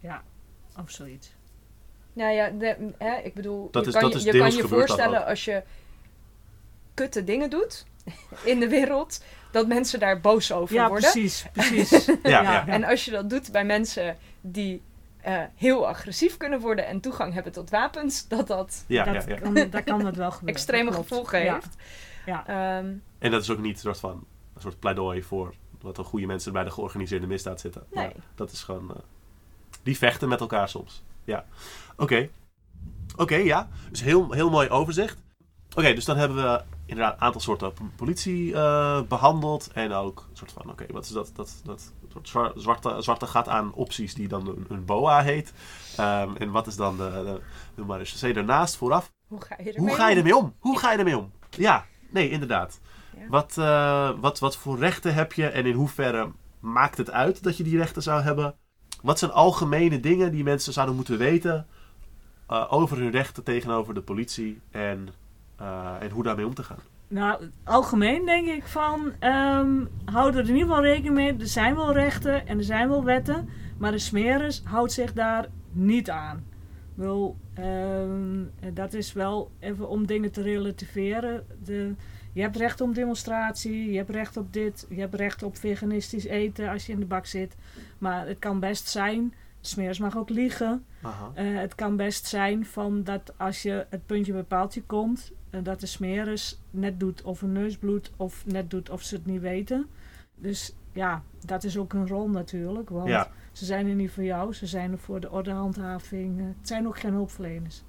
ja, 0.00 0.22
of 0.80 0.90
zoiets. 0.90 1.34
Nou 2.12 2.32
ja, 2.32 2.50
de- 2.50 2.92
hè, 2.98 3.16
ik 3.16 3.34
bedoel, 3.34 3.70
Dat 3.70 3.82
je, 3.84 3.90
is- 3.90 3.94
kan, 3.96 4.10
dat 4.10 4.22
je, 4.22 4.28
is 4.28 4.34
je 4.34 4.40
kan 4.40 4.52
je 4.52 4.68
voorstellen 4.68 5.24
als 5.26 5.44
je 5.44 5.62
kutte 6.94 7.24
dingen 7.24 7.50
doet 7.50 7.86
in 8.44 8.60
de 8.60 8.68
wereld, 8.68 9.24
dat 9.50 9.66
mensen 9.66 10.00
daar 10.00 10.20
boos 10.20 10.52
over 10.52 10.74
Ja, 10.74 10.88
worden. 10.88 11.10
precies, 11.10 11.46
precies. 11.52 12.06
Ja, 12.22 12.42
ja. 12.42 12.66
En 12.68 12.84
als 12.84 13.04
je 13.04 13.10
dat 13.10 13.30
doet 13.30 13.52
bij 13.52 13.64
mensen 13.64 14.16
die 14.40 14.82
eh, 15.20 15.42
heel 15.54 15.88
agressief 15.88 16.36
kunnen 16.36 16.60
worden 16.60 16.86
en 16.86 17.00
toegang 17.00 17.34
hebben 17.34 17.52
tot 17.52 17.70
wapens, 17.70 18.28
dat 18.28 18.46
dat 18.46 18.84
Ja, 18.86 19.04
dat, 19.04 19.24
ja, 19.24 19.34
ja. 19.34 19.40
Kan, 19.40 19.54
dat 19.54 19.84
kan 19.84 20.06
het 20.06 20.16
wel 20.16 20.30
gebeuren. 20.30 20.54
extreme 20.54 20.90
dat 20.90 20.98
gevolgen 21.00 21.40
heeft. 21.40 21.76
Ja. 22.26 22.46
Ehm, 22.46 22.92
En 23.18 23.30
dat 23.30 23.42
is 23.42 23.50
ook 23.50 23.58
niet 23.58 23.74
een 23.74 23.80
soort 23.80 23.98
van 24.00 24.24
een 24.54 24.60
soort 24.60 24.78
pleidooi 24.78 25.22
voor 25.22 25.54
dat 25.80 25.98
er 25.98 26.04
goede 26.04 26.26
mensen 26.26 26.52
bij 26.52 26.64
de 26.64 26.70
georganiseerde 26.70 27.26
misdaad 27.26 27.60
zitten. 27.60 27.82
Nee. 27.92 28.04
Maar 28.04 28.14
dat 28.34 28.52
is 28.52 28.62
gewoon. 28.62 28.90
eh, 28.90 28.96
die 29.82 29.98
vechten 29.98 30.28
met 30.28 30.40
elkaar 30.40 30.68
soms. 30.68 31.02
Ja. 31.24 31.44
Oké. 31.96 32.28
Oké, 33.16 33.34
ja. 33.36 33.68
Dus 33.90 34.00
heel, 34.02 34.32
heel 34.32 34.50
mooi 34.50 34.68
overzicht. 34.68 35.18
Oké, 35.76 35.94
dus 35.94 36.04
dan 36.04 36.16
hebben 36.16 36.36
we 36.36 36.62
inderdaad 36.92 37.14
een 37.14 37.26
aantal 37.26 37.40
soorten 37.40 37.72
po- 37.72 37.90
politie 37.96 38.54
eh, 38.54 39.02
behandeld. 39.02 39.70
En 39.72 39.92
ook 39.92 40.26
een 40.30 40.36
soort 40.36 40.52
van, 40.52 40.70
oké, 40.70 40.86
wat 40.90 41.04
is 41.04 41.10
dat, 41.10 41.30
dat, 41.34 41.60
dat 41.64 41.92
soort 42.12 42.28
zwa- 42.28 42.52
zwarte, 42.56 42.96
zwarte 42.98 43.26
gat 43.26 43.48
aan 43.48 43.72
opties 43.74 44.14
die 44.14 44.28
dan 44.28 44.46
een, 44.48 44.64
een 44.68 44.84
BOA 44.84 45.22
heet. 45.22 45.52
Ehm, 45.96 46.36
en 46.36 46.50
wat 46.50 46.66
is 46.66 46.76
dan 46.76 46.96
de, 46.96 47.40
de, 47.74 47.84
de 48.22 48.32
daarnaast 48.32 48.76
vooraf? 48.76 49.12
hoe 49.26 49.40
ga 49.40 49.56
je 49.58 49.72
ermee 49.72 49.88
Hoe 49.88 49.96
ga 49.96 50.06
je 50.08 50.12
om? 50.12 50.18
ermee 50.18 50.36
om? 50.36 50.54
Hoe 50.58 50.78
ga 50.78 50.92
je 50.92 50.98
ermee 50.98 51.18
om? 51.18 51.30
Ja, 51.50 51.84
nee, 52.10 52.30
inderdaad. 52.30 52.80
Ja. 53.16 53.28
Wat, 53.28 53.58
eh, 53.58 54.10
wat, 54.20 54.38
wat 54.38 54.56
voor 54.56 54.78
rechten 54.78 55.14
heb 55.14 55.32
je 55.32 55.46
en 55.46 55.66
in 55.66 55.74
hoeverre 55.74 56.30
maakt 56.60 56.96
het 56.96 57.10
uit 57.10 57.42
dat 57.42 57.56
je 57.56 57.62
die 57.62 57.76
rechten 57.76 58.02
zou 58.02 58.22
hebben? 58.22 58.54
Wat 59.02 59.18
zijn 59.18 59.30
algemene 59.30 60.00
dingen 60.00 60.32
die 60.32 60.44
mensen 60.44 60.72
zouden 60.72 60.96
moeten 60.96 61.18
weten 61.18 61.66
eh, 62.46 62.66
over 62.72 62.98
hun 62.98 63.10
rechten 63.10 63.42
tegenover 63.42 63.94
de 63.94 64.02
politie 64.02 64.60
en, 64.70 65.08
en 66.00 66.10
hoe 66.10 66.22
daarmee 66.22 66.46
om 66.46 66.54
te 66.54 66.62
gaan? 66.62 66.78
Nou, 67.08 67.50
algemeen 67.64 68.24
denk 68.24 68.46
ik 68.46 68.66
van, 68.66 69.12
ehm 69.18 69.84
hou 70.04 70.32
er 70.32 70.38
in 70.38 70.46
ieder 70.46 70.60
geval 70.60 70.82
rekening 70.82 71.14
mee. 71.14 71.36
Er 71.36 71.46
zijn 71.46 71.74
wel 71.74 71.92
rechten 71.92 72.46
en 72.46 72.58
er 72.58 72.64
zijn 72.64 72.88
wel 72.88 73.04
wetten, 73.04 73.48
maar 73.78 73.90
de 73.90 73.98
smeris 73.98 74.62
houdt 74.64 74.92
zich 74.92 75.12
daar 75.12 75.48
niet 75.72 76.10
aan. 76.10 76.44
Bedoel, 76.94 77.36
ehm, 77.54 78.44
dat 78.74 78.94
is 78.94 79.12
wel 79.12 79.50
even 79.58 79.88
om 79.88 80.06
dingen 80.06 80.32
te 80.32 80.42
relativeren. 80.42 81.46
De, 81.64 81.94
je 82.32 82.40
hebt 82.40 82.56
recht 82.56 82.80
op 82.80 82.94
demonstratie, 82.94 83.90
je 83.90 83.96
hebt 83.96 84.10
recht 84.10 84.36
op 84.36 84.52
dit, 84.52 84.86
je 84.88 85.00
hebt 85.00 85.14
recht 85.14 85.42
op 85.42 85.56
veganistisch 85.56 86.24
eten 86.24 86.68
als 86.68 86.86
je 86.86 86.92
in 86.92 87.00
de 87.00 87.06
bak 87.06 87.26
zit. 87.26 87.56
Maar 87.98 88.26
het 88.26 88.38
kan 88.38 88.60
best 88.60 88.88
zijn, 88.88 89.34
de 89.60 89.68
smeris 89.68 89.98
mag 89.98 90.16
ook 90.16 90.28
liegen. 90.28 90.84
Eh, 91.34 91.44
het 91.58 91.74
kan 91.74 91.96
best 91.96 92.26
zijn 92.26 92.66
van 92.66 93.04
dat 93.04 93.32
als 93.36 93.62
je 93.62 93.86
het 93.90 94.06
puntje 94.06 94.32
bij 94.32 94.42
paaltje 94.42 94.82
komt, 94.82 95.32
eh, 95.32 95.41
dat 95.62 95.80
de 95.80 95.86
smeris 95.86 96.58
net 96.70 97.00
doet 97.00 97.22
of 97.22 97.42
een 97.42 97.52
neusbloed 97.52 98.10
of 98.16 98.46
net 98.46 98.70
doet 98.70 98.90
of 98.90 99.02
ze 99.02 99.14
het 99.14 99.26
niet 99.26 99.40
weten. 99.40 99.86
Dus 100.34 100.74
ja, 100.92 101.22
dat 101.46 101.64
is 101.64 101.76
ook 101.78 101.92
een 101.92 102.08
rol 102.08 102.28
natuurlijk, 102.28 102.90
want 102.90 103.08
Ja. 103.08 103.30
ze 103.52 103.64
zijn 103.64 103.88
er 103.88 103.94
niet 103.94 104.10
voor 104.10 104.24
jou, 104.24 104.52
ze 104.54 104.66
zijn 104.66 104.92
er 104.92 104.98
voor 104.98 105.20
de 105.20 105.30
ordehandhaving. 105.30 106.38
Eh, 106.40 106.44
het 106.58 106.68
zijn 106.68 106.86
ook 106.86 106.98
geen 106.98 107.12
hulpverleners. 107.12 107.82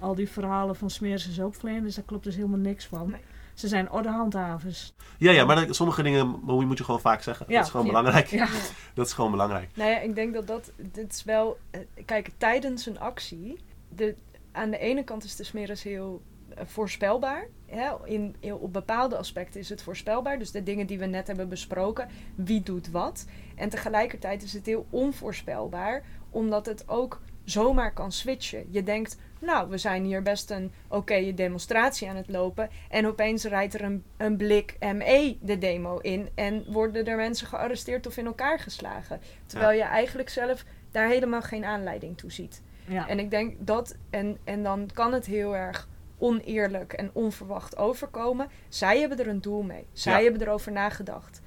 Al 0.00 0.14
die 0.14 0.28
verhalen 0.28 0.76
van 0.76 0.90
smeris 0.90 1.26
en 1.28 1.34
hulpverleners, 1.34 1.94
daar 1.94 2.04
klopt 2.04 2.24
dus 2.24 2.34
helemaal 2.36 2.58
niks 2.58 2.86
van. 2.86 3.10
Nee. 3.10 3.20
Ze 3.54 3.68
zijn 3.68 3.90
ordehandhavers. 3.90 4.94
Ja, 5.18 5.30
ja, 5.30 5.44
maar 5.44 5.66
dat- 5.66 5.74
sommige 5.76 6.02
dingen 6.02 6.26
mo- 6.42 6.60
moet 6.66 6.78
je 6.78 6.84
gewoon 6.84 7.00
vaak 7.00 7.22
zeggen. 7.22 7.46
Ja, 7.48 7.54
dat 7.56 7.64
is 7.64 7.70
gewoon 7.70 7.86
ja. 7.86 7.92
belangrijk. 7.92 8.26
Ja. 8.26 8.48
Dat 8.94 9.06
is 9.06 9.12
gewoon 9.12 9.30
belangrijk. 9.30 9.68
Nou 9.74 9.90
ja, 9.90 9.98
ik 10.00 10.14
denk 10.14 10.34
dat 10.34 10.46
dat, 10.46 10.72
dit 10.76 11.12
is 11.12 11.24
wel, 11.24 11.58
eh, 11.70 11.80
kijk, 12.04 12.30
tijdens 12.36 12.86
een 12.86 12.98
actie, 13.00 13.58
de, 13.88 14.14
aan 14.52 14.70
de 14.70 14.78
ene 14.78 15.04
kant 15.04 15.24
is 15.24 15.36
de 15.36 15.44
smeris 15.44 15.82
heel 15.82 16.22
eh, 16.30 16.31
voorspelbaar. 16.64 17.46
Hè? 17.66 17.90
In, 18.04 18.36
in- 18.40 18.54
op 18.54 18.72
bepaalde 18.72 19.16
aspecten 19.16 19.60
is 19.60 19.68
het 19.68 19.82
voorspelbaar. 19.82 20.38
Dus 20.38 20.50
de 20.50 20.62
dingen 20.62 20.86
die 20.86 20.98
we 20.98 21.06
net 21.06 21.26
hebben 21.26 21.48
besproken, 21.48 22.08
wie 22.34 22.62
doet 22.62 22.90
wat. 22.90 23.26
En 23.56 23.68
tegelijkertijd 23.68 24.42
is 24.42 24.52
het 24.52 24.66
heel 24.66 24.86
onvoorspelbaar, 24.90 26.02
omdat 26.30 26.66
het 26.66 26.88
ook 26.88 27.20
zomaar 27.44 27.92
kan 27.92 28.12
switchen. 28.12 28.66
Je 28.70 28.82
denkt, 28.82 29.16
nou, 29.40 29.70
we 29.70 29.78
zijn 29.78 30.04
hier 30.04 30.22
best 30.22 30.50
een 30.50 30.72
oké 30.88 31.34
demonstratie 31.34 32.08
aan 32.08 32.16
het 32.16 32.28
lopen. 32.28 32.68
En 32.88 33.06
opeens 33.06 33.44
rijdt 33.44 33.74
er 33.74 33.82
een, 33.82 34.04
een 34.16 34.36
blik 34.36 34.76
ME 34.80 35.36
de 35.40 35.58
demo 35.58 35.98
in. 35.98 36.28
En 36.34 36.64
worden 36.72 37.06
er 37.06 37.16
mensen 37.16 37.46
gearresteerd 37.46 38.06
of 38.06 38.16
in 38.16 38.26
elkaar 38.26 38.58
geslagen. 38.58 39.20
Terwijl 39.46 39.78
je 39.78 39.84
eigenlijk 39.84 40.28
zelf 40.28 40.64
daar 40.90 41.08
helemaal 41.08 41.42
geen 41.42 41.64
aanleiding 41.64 42.18
toe 42.18 42.32
ziet. 42.32 42.62
Ja. 42.86 43.08
En 43.08 43.18
ik 43.18 43.30
denk 43.30 43.54
dat, 43.58 43.96
en, 44.10 44.38
en 44.44 44.62
dan 44.62 44.90
kan 44.94 45.12
het 45.12 45.26
heel 45.26 45.56
erg 45.56 45.88
oneerlijk 46.22 46.92
en 46.92 47.10
onverwacht 47.12 47.76
overkomen. 47.76 48.48
Zij 48.68 49.00
hebben 49.00 49.18
er 49.18 49.28
een 49.28 49.40
doel 49.40 49.62
mee. 49.62 49.86
Zij 49.92 50.18
Ja. 50.18 50.22
hebben 50.22 50.42
erover 50.48 50.72
nagedacht. 50.72 51.40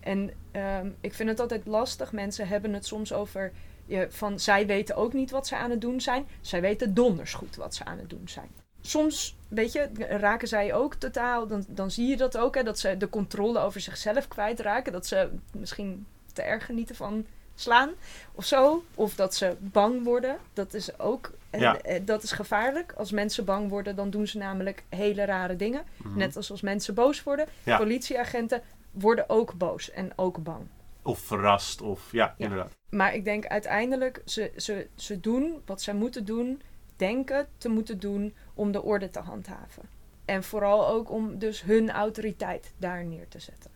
En 0.00 0.30
ehm, 0.50 0.90
ik 1.00 1.14
vind 1.14 1.28
het 1.28 1.40
altijd 1.40 1.66
lastig. 1.66 2.12
Mensen 2.12 2.48
hebben 2.48 2.72
het 2.72 2.86
soms 2.86 3.12
over 3.12 3.52
je, 3.86 4.06
van 4.10 4.40
zij 4.40 4.66
weten 4.66 4.96
ook 4.96 5.12
niet 5.12 5.30
wat 5.30 5.46
ze 5.46 5.56
aan 5.56 5.70
het 5.70 5.80
doen 5.80 6.00
zijn. 6.00 6.26
Zij 6.40 6.60
weten 6.60 6.94
donders 6.94 7.34
goed 7.34 7.56
wat 7.56 7.74
ze 7.74 7.84
aan 7.84 7.98
het 7.98 8.10
doen 8.10 8.28
zijn. 8.28 8.48
Soms, 8.80 9.36
weet 9.48 9.72
je, 9.72 9.88
raken 9.98 10.48
zij 10.48 10.74
ook 10.74 10.94
totaal, 10.94 11.46
dan, 11.46 11.64
dan 11.68 11.90
zie 11.90 12.06
je 12.08 12.16
dat 12.16 12.36
ook, 12.38 12.54
hè, 12.54 12.62
dat 12.62 12.78
ze 12.78 12.96
de 12.96 13.08
controle 13.08 13.58
over 13.58 13.80
zichzelf 13.80 14.28
kwijtraken. 14.28 14.92
Dat 14.92 15.06
ze 15.06 15.30
misschien 15.52 16.06
te 16.32 16.42
erg 16.42 16.64
genieten 16.66 16.94
van 16.96 17.26
slaan 17.60 17.90
of 18.34 18.44
zo. 18.44 18.84
Of 18.94 19.14
dat 19.14 19.34
ze 19.34 19.56
bang 19.58 20.04
worden. 20.04 20.36
Dat 20.52 20.74
is 20.74 20.98
ook 20.98 21.30
Ja. 21.50 21.80
eh, 21.80 22.00
dat 22.04 22.22
is 22.22 22.32
gevaarlijk. 22.32 22.92
Als 22.92 23.10
mensen 23.10 23.44
bang 23.44 23.68
worden, 23.68 23.96
dan 23.96 24.10
doen 24.10 24.26
ze 24.26 24.38
namelijk 24.38 24.84
hele 24.88 25.24
rare 25.24 25.56
dingen. 25.56 25.82
Mhm. 25.96 26.16
Net 26.18 26.36
als 26.36 26.50
als 26.50 26.60
mensen 26.60 26.94
boos 26.94 27.22
worden. 27.22 27.46
Ja. 27.62 27.76
Politieagenten 27.76 28.62
worden 28.90 29.28
ook 29.28 29.54
boos 29.54 29.90
en 29.90 30.12
ook 30.16 30.42
bang. 30.42 30.66
Of 31.02 31.18
verrast, 31.18 31.82
of 31.82 32.12
ja, 32.12 32.34
Ja. 32.38 32.44
inderdaad. 32.44 32.72
Maar 32.90 33.14
ik 33.14 33.24
denk 33.24 33.46
uiteindelijk, 33.46 34.22
ze, 34.24 34.52
ze, 34.56 34.86
ze 34.94 35.20
doen 35.20 35.62
wat 35.66 35.82
zij 35.82 35.94
moeten 35.94 36.24
doen, 36.24 36.62
denken 36.96 37.46
te 37.58 37.68
moeten 37.68 37.98
doen 37.98 38.34
om 38.54 38.72
de 38.72 38.82
orde 38.82 39.10
te 39.10 39.18
handhaven. 39.20 39.82
En 40.24 40.44
vooral 40.44 40.88
ook 40.88 41.10
om 41.10 41.38
dus 41.38 41.62
hun 41.62 41.90
autoriteit 41.90 42.72
daar 42.76 43.04
neer 43.04 43.28
te 43.28 43.38
zetten. 43.38 43.69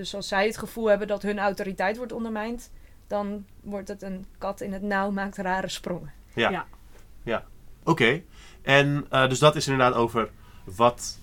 Dus 0.00 0.14
als 0.14 0.28
zij 0.28 0.46
het 0.46 0.58
gevoel 0.58 0.86
hebben 0.86 1.08
dat 1.08 1.22
hun 1.22 1.38
autoriteit 1.38 1.96
wordt 1.96 2.12
ondermijnd, 2.12 2.70
dan 3.06 3.44
wordt 3.60 3.88
het 3.88 4.02
een 4.02 4.26
kat 4.38 4.60
in 4.60 4.72
het 4.72 4.82
nauw, 4.82 5.10
maakt 5.10 5.36
rare 5.36 5.68
sprongen. 5.68 6.12
Ja. 6.34 6.50
Ja. 6.50 6.66
Ja. 7.22 7.44
Oké. 7.84 8.22
En 8.62 9.06
eh, 9.10 9.28
dus 9.28 9.38
dat 9.38 9.56
is 9.56 9.66
inderdaad 9.68 9.94
over 9.94 10.30
wat. 10.64 11.18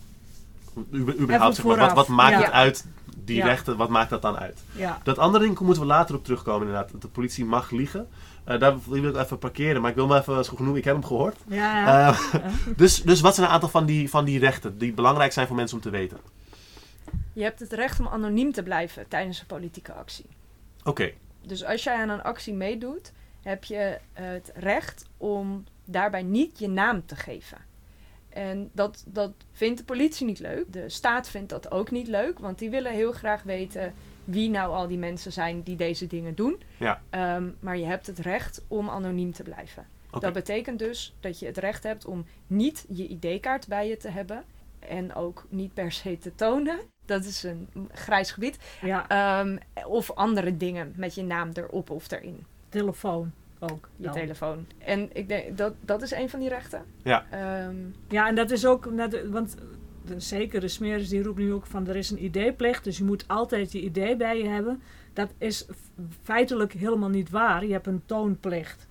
Überhaupt, 0.93 1.55
zeg 1.55 1.65
maar, 1.65 1.77
wat, 1.77 1.93
wat 1.93 2.07
maakt 2.07 2.31
Ja. 2.31 2.39
het 2.41 2.51
uit, 2.51 2.85
die 3.23 3.35
Ja. 3.37 3.45
rechten, 3.45 3.77
wat 3.77 3.89
maakt 3.89 4.09
dat 4.09 4.21
dan 4.21 4.37
uit? 4.37 4.63
ja. 4.75 4.99
Dat 5.03 5.17
andere 5.17 5.43
ding 5.43 5.59
moeten 5.59 5.81
we 5.83 5.87
later 5.89 6.15
op 6.15 6.23
terugkomen, 6.23 6.67
inderdaad. 6.67 6.91
Dat 6.91 7.01
de 7.01 7.07
politie 7.07 7.45
mag 7.45 7.71
liegen. 7.71 8.07
Eh, 8.43 8.59
daar 8.59 8.75
wil 8.85 9.03
ik 9.03 9.15
even 9.15 9.37
parkeren, 9.37 9.81
maar 9.81 9.89
ik 9.89 9.95
wil 9.95 10.09
hem 10.09 10.17
even 10.19 10.45
genoemd. 10.45 10.77
Ik 10.77 10.83
heb 10.83 10.93
hem 10.93 11.05
gehoord. 11.05 11.37
Ja, 11.47 11.79
ja. 11.79 12.09
Eh, 12.09 12.19
dus, 12.77 13.01
dus 13.01 13.21
wat 13.21 13.35
zijn 13.35 13.47
een 13.47 13.53
aantal 13.53 13.69
van 13.69 13.85
die, 13.85 14.09
van 14.09 14.25
die 14.25 14.39
rechten 14.39 14.77
die 14.77 14.93
belangrijk 14.93 15.31
zijn 15.33 15.47
voor 15.47 15.55
mensen 15.55 15.77
om 15.77 15.83
te 15.83 15.89
weten? 15.89 16.17
Je 17.37 17.43
hebt 17.43 17.59
het 17.59 17.73
recht 17.73 17.99
om 17.99 18.07
anoniem 18.07 18.51
te 18.51 18.63
blijven 18.63 19.07
tijdens 19.07 19.39
een 19.39 19.45
politieke 19.45 19.93
actie. 19.93 20.25
Oké, 20.83 21.13
Dus 21.41 21.65
als 21.65 21.83
jij 21.83 21.95
aan 21.95 22.09
een 22.09 22.21
actie 22.21 22.53
meedoet, 22.53 23.13
heb 23.41 23.63
je 23.63 23.99
het 24.13 24.51
recht 24.55 25.05
om 25.17 25.63
daarbij 25.85 26.23
niet 26.23 26.59
je 26.59 26.67
naam 26.67 27.05
te 27.05 27.15
geven. 27.15 27.57
En 28.29 28.69
dat, 28.73 29.03
dat 29.07 29.33
vindt 29.51 29.77
de 29.77 29.85
politie 29.85 30.25
niet 30.25 30.39
leuk. 30.39 30.73
De 30.73 30.89
staat 30.89 31.29
vindt 31.29 31.49
dat 31.49 31.71
ook 31.71 31.91
niet 31.91 32.07
leuk, 32.07 32.39
want 32.39 32.59
die 32.59 32.69
willen 32.69 32.91
heel 32.91 33.11
graag 33.11 33.43
weten 33.43 33.93
wie 34.23 34.49
nou 34.49 34.73
al 34.73 34.87
die 34.87 34.97
mensen 34.97 35.31
zijn 35.31 35.61
die 35.61 35.75
deze 35.75 36.07
dingen 36.07 36.35
doen. 36.35 36.61
Ja. 36.79 37.01
Ehm, 37.09 37.49
maar 37.59 37.77
je 37.77 37.85
hebt 37.85 38.07
het 38.07 38.19
recht 38.19 38.65
om 38.67 38.89
anoniem 38.89 39.31
te 39.31 39.43
blijven. 39.43 39.87
oké. 40.09 40.19
Dat 40.19 40.33
betekent 40.33 40.79
dus 40.79 41.15
dat 41.19 41.39
je 41.39 41.45
het 41.45 41.57
recht 41.57 41.83
hebt 41.83 42.05
om 42.05 42.25
niet 42.47 42.85
je 42.89 43.07
ID-kaart 43.07 43.67
bij 43.67 43.87
je 43.87 43.97
te 43.97 44.09
hebben. 44.09 44.43
En 44.79 45.15
ook 45.15 45.45
niet 45.49 45.73
per 45.73 45.91
se 45.91 46.17
te 46.17 46.35
tonen. 46.35 46.79
Dat 47.07 47.23
is 47.25 47.43
een 47.43 47.67
grijs 47.91 48.31
gebied. 48.31 48.57
ja, 48.81 49.07
Ehm, 49.07 49.57
of 49.87 50.11
andere 50.11 50.57
dingen 50.57 50.93
met 50.95 51.15
je 51.15 51.23
naam 51.23 51.49
erop 51.53 51.89
of 51.89 52.11
erin. 52.11 52.45
telefoon 52.69 53.31
ook. 53.59 53.89
Je 53.95 54.03
dan. 54.03 54.13
telefoon. 54.13 54.65
En 54.77 55.09
ik 55.13 55.27
denk 55.27 55.57
dat 55.57 55.73
dat 55.81 56.01
is 56.01 56.11
een 56.11 56.29
van 56.29 56.39
die 56.39 56.49
rechten. 56.49 56.81
Ja. 57.03 57.25
Ehm, 57.29 57.75
Ja, 58.09 58.27
en 58.27 58.35
dat 58.35 58.51
is 58.51 58.65
ook, 58.65 58.91
net, 58.91 59.29
want 59.29 59.55
de, 60.05 60.19
zeker 60.19 60.59
de 60.59 60.67
smeris 60.67 61.09
die 61.09 61.23
roept 61.23 61.37
nu 61.39 61.53
ook 61.53 61.65
van 61.65 61.87
er 61.87 61.95
is 61.95 62.09
een 62.09 62.23
ID-plicht, 62.23 62.83
dus 62.83 62.97
je 62.97 63.03
moet 63.03 63.27
altijd 63.27 63.71
je 63.71 63.81
ID 63.81 64.17
bij 64.17 64.37
je 64.37 64.47
hebben. 64.47 64.81
Dat 65.13 65.29
is 65.37 65.65
feitelijk 66.23 66.73
helemaal 66.73 67.09
niet 67.09 67.29
waar. 67.29 67.65
Je 67.65 67.71
hebt 67.73 67.87
een 67.87 68.01
toonplicht. 68.05 68.86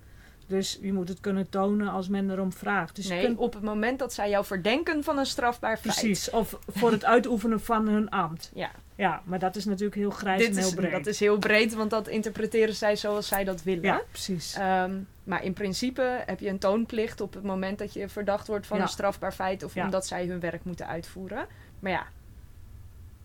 Dus 0.47 0.78
je 0.82 0.92
moet 0.92 1.09
het 1.09 1.20
kunnen 1.20 1.49
tonen 1.49 1.88
als 1.88 2.09
men 2.09 2.30
erom 2.30 2.53
vraagt. 2.53 2.97
Dus 2.97 3.07
je 3.07 3.12
nee, 3.14 3.24
kunt, 3.24 3.38
op 3.38 3.55
het 3.55 3.62
moment 3.62 3.99
dat 3.99 4.12
zij 4.12 4.30
jou 4.30 4.44
verdenken 4.44 5.05
van 5.05 5.18
een 5.18 5.26
strafbaar 5.26 5.76
feit. 5.78 5.94
precies, 5.97 6.30
of 6.30 6.59
voor 6.66 6.90
het 6.90 7.05
uitoefenen 7.05 7.61
van 7.61 7.88
hun 7.88 8.11
ambt. 8.11 8.51
Ja, 8.55 8.70
Ja, 8.94 9.22
maar 9.24 9.38
dat 9.38 9.57
is 9.57 9.64
natuurlijk 9.64 9.94
heel 9.97 10.11
grijs 10.11 10.38
dit 10.40 10.49
en 10.51 10.57
heel 10.57 10.66
is, 10.68 10.74
breed. 10.74 10.90
dat 10.92 11.07
is 11.07 11.20
heel 11.20 11.38
breed, 11.38 11.74
want 11.74 11.90
dat 11.90 12.09
interpreteren 12.09 12.74
zij 12.74 12.97
zoals 12.97 13.28
zij 13.28 13.44
dat 13.44 13.62
willen. 13.62 13.82
ja, 13.82 14.01
precies. 14.11 14.55
Ehm, 14.55 14.94
maar 15.24 15.44
in 15.44 15.53
principe 15.53 16.22
heb 16.26 16.40
je 16.40 16.49
een 16.49 16.59
toonplicht 16.59 17.20
op 17.20 17.34
het 17.34 17.42
moment 17.42 17.78
dat 17.78 17.92
je 17.92 18.09
verdacht 18.09 18.47
wordt 18.47 18.66
van 18.66 18.76
Ja. 18.76 18.82
een 18.82 18.88
strafbaar 18.88 19.32
feit 19.32 19.62
of 19.62 19.74
Ja. 19.74 19.84
omdat 19.84 20.07
zij 20.07 20.26
hun 20.26 20.40
werk 20.40 20.64
moeten 20.64 20.86
uitvoeren. 20.86 21.47
Maar 21.80 21.92
ja, 21.92 22.07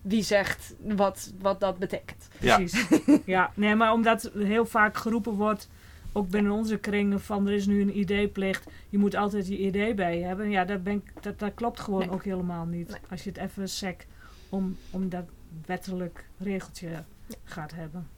wie 0.02 0.22
zegt 0.22 0.74
wat, 0.80 1.32
wat 1.40 1.60
dat 1.60 1.78
betekent? 1.78 2.28
Ja. 2.38 2.56
Precies. 2.56 2.86
ja, 3.24 3.50
nee, 3.54 3.74
maar 3.74 3.92
omdat 3.92 4.30
heel 4.38 4.66
vaak 4.66 4.96
geroepen 4.96 5.32
wordt, 5.32 5.68
ook 6.12 6.28
binnen 6.28 6.52
onze 6.52 6.76
kringen, 6.78 7.20
van 7.20 7.46
er 7.46 7.52
is 7.52 7.66
nu 7.66 7.80
een 7.80 7.98
ID-plicht. 7.98 8.70
Je 8.88 8.98
moet 8.98 9.14
altijd 9.16 9.48
je 9.48 9.58
ID 9.58 9.96
bij 9.96 10.18
je 10.18 10.24
hebben. 10.24 10.50
Ja, 10.50 10.64
dat, 10.64 10.82
ben 10.82 10.92
ik, 10.94 11.12
dat, 11.22 11.38
dat 11.38 11.54
klopt 11.54 11.80
gewoon 11.80 12.00
Nee. 12.00 12.10
ook 12.10 12.24
helemaal 12.24 12.64
niet. 12.64 12.88
Nee. 12.88 12.98
Als 13.10 13.22
je 13.24 13.28
het 13.30 13.38
even 13.38 13.68
sec 13.68 14.06
om, 14.48 14.76
om 14.90 15.08
dat 15.08 15.24
wettelijk 15.66 16.24
regeltje 16.38 17.04
gaat 17.44 17.72
hebben. 17.74 18.08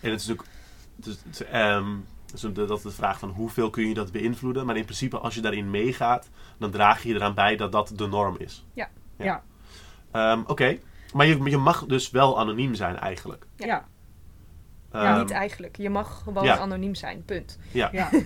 En 0.00 0.10
het 0.10 0.20
is 0.20 0.26
natuurlijk. 0.26 0.48
Is, 1.04 1.06
het 1.24 1.40
is, 1.40 1.44
ehm, 1.46 1.86
dus 2.32 2.40
de- 2.40 2.52
dat 2.52 2.76
is 2.76 2.82
de 2.82 2.90
vraag 2.90 3.18
van 3.18 3.28
hoeveel 3.28 3.70
kun 3.70 3.88
je 3.88 3.94
dat 3.94 4.12
beïnvloeden. 4.12 4.66
Maar 4.66 4.76
in 4.76 4.84
principe, 4.84 5.18
als 5.18 5.34
je 5.34 5.40
daarin 5.40 5.70
meegaat, 5.70 6.28
dan 6.58 6.70
draag 6.70 7.02
je 7.02 7.14
eraan 7.14 7.34
bij 7.34 7.56
dat 7.56 7.72
dat 7.72 7.92
de 7.96 8.06
norm 8.06 8.36
is. 8.38 8.64
Ja. 8.72 8.88
Ja. 9.18 9.42
Ehm, 10.10 10.40
Oké, 10.46 10.78
maar 11.12 11.26
je, 11.26 11.42
je 11.50 11.56
mag 11.56 11.86
dus 11.86 12.10
wel 12.10 12.38
anoniem 12.38 12.74
zijn 12.74 12.98
eigenlijk. 12.98 13.46
Ja. 13.56 13.88
Ja, 14.94 15.02
Ja, 15.02 15.20
niet 15.20 15.30
eigenlijk. 15.30 15.76
Je 15.76 15.90
mag 15.90 16.22
gewoon 16.22 16.44
ja. 16.44 16.58
anoniem 16.58 16.94
zijn, 16.94 17.24
punt. 17.24 17.58
ja. 17.72 17.88
ja. 17.92 18.10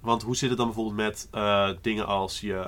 Want 0.00 0.22
hoe 0.22 0.36
zit 0.36 0.48
het 0.48 0.58
dan 0.58 0.66
bijvoorbeeld 0.66 0.96
met 0.96 1.28
eh, 1.30 1.70
dingen 1.80 2.06
als 2.06 2.40
je 2.40 2.64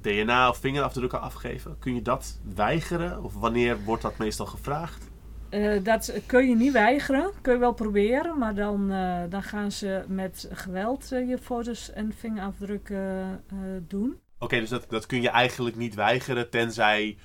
DNA 0.00 0.48
of 0.48 0.56
vingerafdrukken 0.58 1.20
afgeven? 1.20 1.78
Kun 1.78 1.94
je 1.94 2.02
dat 2.02 2.40
weigeren? 2.54 3.24
Of 3.24 3.34
wanneer 3.34 3.84
wordt 3.84 4.02
dat 4.02 4.18
meestal 4.18 4.46
gevraagd? 4.46 5.08
Eh, 5.48 5.82
dat 5.82 6.12
kun 6.26 6.48
je 6.48 6.56
niet 6.56 6.72
weigeren. 6.72 7.30
Kun 7.40 7.52
je 7.52 7.58
wel 7.58 7.72
proberen, 7.72 8.38
maar 8.38 8.54
dan, 8.54 8.92
eh, 8.92 9.22
dan 9.28 9.42
gaan 9.42 9.72
ze 9.72 10.04
met 10.08 10.48
geweld 10.52 11.08
je 11.08 11.38
foto's 11.42 11.92
en 11.92 12.12
vingerafdrukken 12.18 13.42
eh, 13.48 13.56
doen. 13.88 14.18
Oké, 14.38 14.58
dus 14.60 14.68
dat, 14.68 14.84
dat 14.88 15.06
kun 15.06 15.22
je 15.22 15.28
eigenlijk 15.28 15.76
niet 15.76 15.94
weigeren, 15.94 16.50
tenzij. 16.50 17.18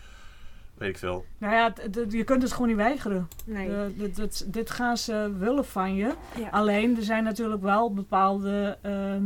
Weet 0.77 0.89
ik 0.89 0.97
veel. 0.97 1.25
Nou 1.37 1.53
ja, 1.53 1.73
je 2.09 2.23
kunt 2.23 2.41
het 2.41 2.51
gewoon 2.51 2.67
niet 2.67 2.77
weigeren. 2.77 3.27
Nee. 3.45 3.69
Eh, 3.75 3.81
dit, 3.97 4.15
dit, 4.15 4.53
dit 4.53 4.69
gaan 4.69 4.97
ze 4.97 5.31
willen 5.37 5.65
van 5.65 5.95
je. 5.95 6.13
Ja. 6.37 6.49
Alleen, 6.51 6.97
er 6.97 7.03
zijn 7.03 7.23
natuurlijk 7.23 7.61
wel 7.61 7.93
bepaalde... 7.93 8.77
ehm, 8.81 9.23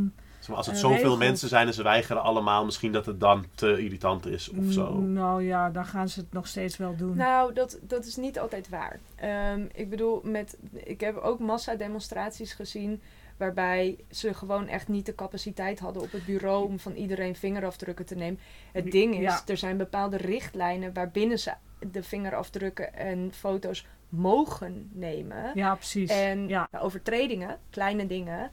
maar, 0.48 0.58
als 0.58 0.66
het 0.66 0.76
Eh, 0.76 0.82
zoveel 0.82 0.98
regels. 0.98 1.18
mensen 1.18 1.50
zijn 1.50 1.68
en 1.68 1.74
ze 1.74 1.84
weigeren 1.84 2.22
allemaal, 2.24 2.66
misschien 2.66 2.91
dat 2.91 3.06
het 3.06 3.20
dan 3.20 3.45
te 3.56 3.84
irritant 3.84 4.26
is 4.26 4.50
of 4.50 4.72
zo. 4.72 4.93
Nou 4.93 5.43
ja, 5.43 5.70
dan 5.70 5.86
gaan 5.86 6.10
ze 6.10 6.20
het 6.20 6.34
nog 6.34 6.48
steeds 6.48 6.78
wel 6.78 6.95
doen. 6.95 7.18
Nou, 7.18 7.54
dat, 7.54 7.80
dat 7.82 8.06
is 8.06 8.16
niet 8.16 8.39
altijd 8.39 8.70
waar. 8.70 9.00
Ehm, 9.16 9.62
ik 9.74 9.89
bedoel, 9.89 10.22
met, 10.24 10.58
ik 10.74 11.00
heb 11.00 11.18
ook 11.18 11.39
massademonstraties 11.39 12.54
gezien 12.54 13.02
waarbij 13.38 13.97
ze 14.09 14.33
gewoon 14.33 14.67
echt 14.67 14.88
niet 14.88 15.05
de 15.05 15.15
capaciteit 15.15 15.79
hadden 15.79 16.01
op 16.01 16.11
het 16.11 16.25
bureau 16.25 16.65
om 16.67 16.79
van 16.79 16.93
iedereen 16.93 17.35
vingerafdrukken 17.35 18.05
te 18.05 18.15
nemen. 18.15 18.39
Het 18.71 18.91
ding 18.91 19.13
is, 19.15 19.21
Ja. 19.21 19.41
er 19.45 19.57
zijn 19.57 19.77
bepaalde 19.77 20.17
richtlijnen 20.17 20.93
waarbinnen 20.93 21.39
ze 21.39 21.53
de 21.91 22.03
vingerafdrukken 22.03 22.93
en 22.93 23.31
foto's 23.33 23.85
mogen 24.09 24.89
nemen. 24.93 25.51
ja, 25.53 25.75
precies. 25.75 26.09
En 26.11 26.47
Ja, 26.47 26.67
overtredingen, 26.79 27.59
kleine 27.69 28.07
dingen, 28.07 28.51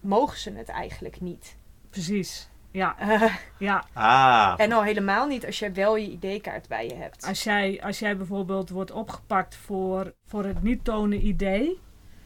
mogen 0.00 0.38
ze 0.38 0.52
het 0.52 0.68
eigenlijk 0.68 1.20
niet. 1.20 1.56
precies. 1.90 2.48
Ja, 2.72 2.96
Eh, 2.98 3.34
ja. 3.58 3.84
Ah, 3.92 4.54
en 4.56 4.72
al 4.72 4.82
helemaal 4.82 5.26
niet 5.26 5.46
als 5.46 5.58
jij 5.58 5.72
wel 5.74 5.96
je 5.96 6.10
ID-kaart 6.20 6.68
bij 6.68 6.86
je 6.86 6.94
hebt. 6.94 7.26
Als, 7.26 7.42
jij, 7.44 7.82
als 7.82 7.98
jij 7.98 8.16
bijvoorbeeld 8.16 8.70
wordt 8.70 8.90
opgepakt 8.90 9.56
voor, 9.56 10.14
voor 10.24 10.44
het 10.44 10.62
niet 10.62 10.84
tonen 10.84 11.26
ID... 11.26 11.42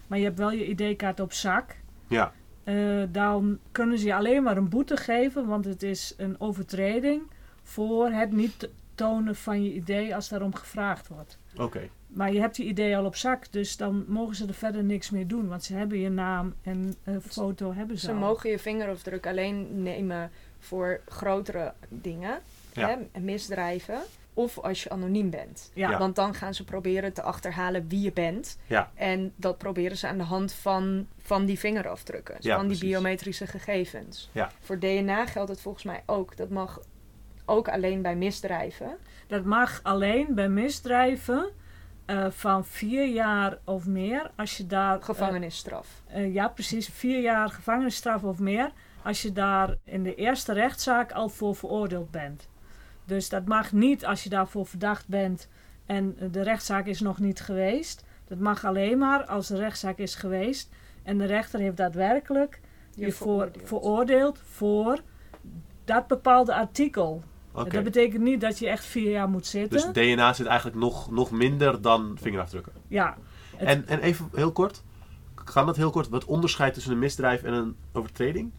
maar 0.07 0.19
je 0.19 0.25
hebt 0.25 0.39
wel 0.39 0.51
je 0.53 0.67
ID-kaart 0.67 1.21
op 1.21 1.33
zak... 1.33 1.77
ja. 2.09 2.33
eh, 2.65 3.03
dan 3.09 3.59
kunnen 3.73 3.99
ze 3.99 4.07
je 4.07 4.15
alleen 4.15 4.43
maar 4.43 4.57
een 4.57 4.69
boete 4.69 4.97
geven... 4.97 5.47
want 5.47 5.65
het 5.65 5.83
is 5.83 6.15
een 6.17 6.41
overtreding... 6.41 7.23
voor 7.63 8.11
het 8.11 8.33
niet 8.33 8.69
tonen 8.95 9.37
van 9.37 9.63
je 9.65 9.73
ID 9.75 10.13
als 10.13 10.29
daarom 10.29 10.55
gevraagd 10.55 11.09
wordt. 11.09 11.39
Oké. 11.57 11.89
Maar 12.07 12.33
je 12.33 12.41
hebt 12.41 12.57
je 12.57 12.65
idee 12.65 12.97
al 12.97 13.05
op 13.05 13.17
zak, 13.17 13.53
dus 13.53 13.77
dan 13.77 14.05
mogen 14.09 14.35
ze 14.37 14.47
er 14.47 14.55
verder 14.55 14.85
niks 14.85 15.11
meer 15.11 15.27
doen. 15.27 15.49
Want 15.49 15.65
ze 15.65 15.75
hebben 15.75 15.99
je 15.99 16.09
naam 16.11 16.55
en 16.63 16.95
eh, 17.05 17.15
foto 17.29 17.73
hebben 17.73 17.99
ze 17.99 18.07
Ze 18.07 18.13
al. 18.13 18.19
mogen 18.19 18.51
je 18.51 18.59
vingerafdruk 18.59 19.27
alleen 19.27 19.83
nemen 19.83 20.31
voor 20.59 21.01
grotere 21.07 21.73
dingen, 21.89 22.39
Ja. 22.73 22.99
hè, 23.13 23.21
misdrijven. 23.21 23.99
Of 24.35 24.59
als 24.59 24.83
je 24.83 24.91
anoniem 24.91 25.31
bent. 25.31 25.71
Ja. 25.75 25.99
Want 25.99 26.17
dan 26.17 26.35
gaan 26.35 26.55
ze 26.55 26.65
proberen 26.65 27.13
te 27.13 27.23
achterhalen 27.23 27.89
wie 27.89 28.01
je 28.01 28.13
bent. 28.13 28.59
Ja. 28.67 28.91
En 28.95 29.33
dat 29.37 29.59
proberen 29.59 29.97
ze 29.97 30.09
aan 30.09 30.19
de 30.19 30.25
hand 30.25 30.53
van, 30.53 31.07
van 31.19 31.45
die 31.45 31.59
vingerafdrukken. 31.59 32.37
Ja, 32.41 32.57
van 32.57 32.67
die 32.69 32.77
precies. 32.77 32.95
biometrische 32.95 33.47
gegevens. 33.47 34.31
Ja. 34.33 34.51
Voor 34.61 34.79
DNA 34.79 35.27
geldt 35.27 35.51
het 35.51 35.61
volgens 35.61 35.85
mij 35.85 36.03
ook. 36.07 36.37
Dat 36.37 36.49
mag 36.49 36.81
ook 37.45 37.69
alleen 37.69 38.03
bij 38.03 38.17
misdrijven. 38.17 38.97
dat 39.27 39.45
mag 39.45 39.81
alleen 39.83 40.27
bij 40.35 40.49
misdrijven 40.49 41.51
eh, 42.07 42.27
van 42.31 42.65
vier 42.65 43.07
jaar 43.09 43.59
of 43.65 43.87
meer. 43.87 44.31
Als 44.37 44.57
je 44.57 44.67
daar... 44.67 44.99
eh, 44.99 45.05
Gevangenisstraf. 45.05 46.03
eh, 46.07 46.35
ja, 46.35 46.49
precies. 46.49 46.89
Vier 46.89 47.21
jaar 47.21 47.49
gevangenisstraf 47.51 48.23
of 48.23 48.39
meer. 48.39 48.71
Als 49.03 49.23
je 49.23 49.33
daar 49.33 49.77
in 49.85 50.03
de 50.03 50.15
eerste 50.15 50.53
rechtszaak 50.53 51.13
al 51.13 51.29
voor 51.29 51.57
veroordeeld 51.57 52.11
bent. 52.11 52.49
Dus 53.05 53.29
dat 53.29 53.47
mag 53.47 53.73
niet 53.73 54.07
als 54.07 54.23
je 54.23 54.29
daarvoor 54.29 54.67
verdacht 54.67 55.09
bent 55.09 55.49
en 55.87 56.17
de 56.31 56.43
rechtszaak 56.43 56.87
is 56.87 57.01
nog 57.01 57.19
niet 57.19 57.41
geweest. 57.41 58.05
Dat 58.29 58.39
mag 58.39 58.65
alleen 58.65 58.99
maar 58.99 59.25
als 59.25 59.47
de 59.49 59.57
rechtszaak 59.57 59.99
is 59.99 60.15
geweest 60.15 60.71
en 61.03 61.19
de 61.19 61.25
rechter 61.25 61.61
heeft 61.61 61.77
daadwerkelijk 61.77 62.61
je 62.95 63.13
voor, 63.13 63.27
veroordeeld. 63.37 63.67
veroordeeld 63.69 64.39
voor 64.45 65.01
dat 65.85 66.07
bepaalde 66.07 66.55
artikel. 66.55 67.23
Dat 67.53 67.83
betekent 67.85 68.23
niet 68.23 68.41
dat 68.41 68.59
je 68.59 68.69
echt 68.69 68.85
vier 68.85 69.11
jaar 69.11 69.29
moet 69.29 69.47
zitten. 69.47 69.93
Dus 69.93 70.15
DNA 70.15 70.33
zit 70.33 70.47
eigenlijk 70.47 70.77
nog, 70.79 71.11
nog 71.11 71.31
minder 71.31 71.81
dan 71.83 72.17
vingerafdrukken. 72.21 72.73
ja, 72.89 73.17
Het- 73.57 73.69
En, 73.69 73.87
en 73.87 74.01
even 74.01 74.29
heel 74.35 74.53
kort. 74.53 74.83
Kan 75.53 75.67
dat 75.67 75.77
heel 75.77 75.91
kort? 75.91 76.09
Wat 76.09 76.25
onderscheid 76.25 76.75
tussen 76.75 76.93
een 76.93 76.99
misdrijf 76.99 77.43
en 77.43 77.53
een 77.53 77.77
overtreding? 77.93 78.51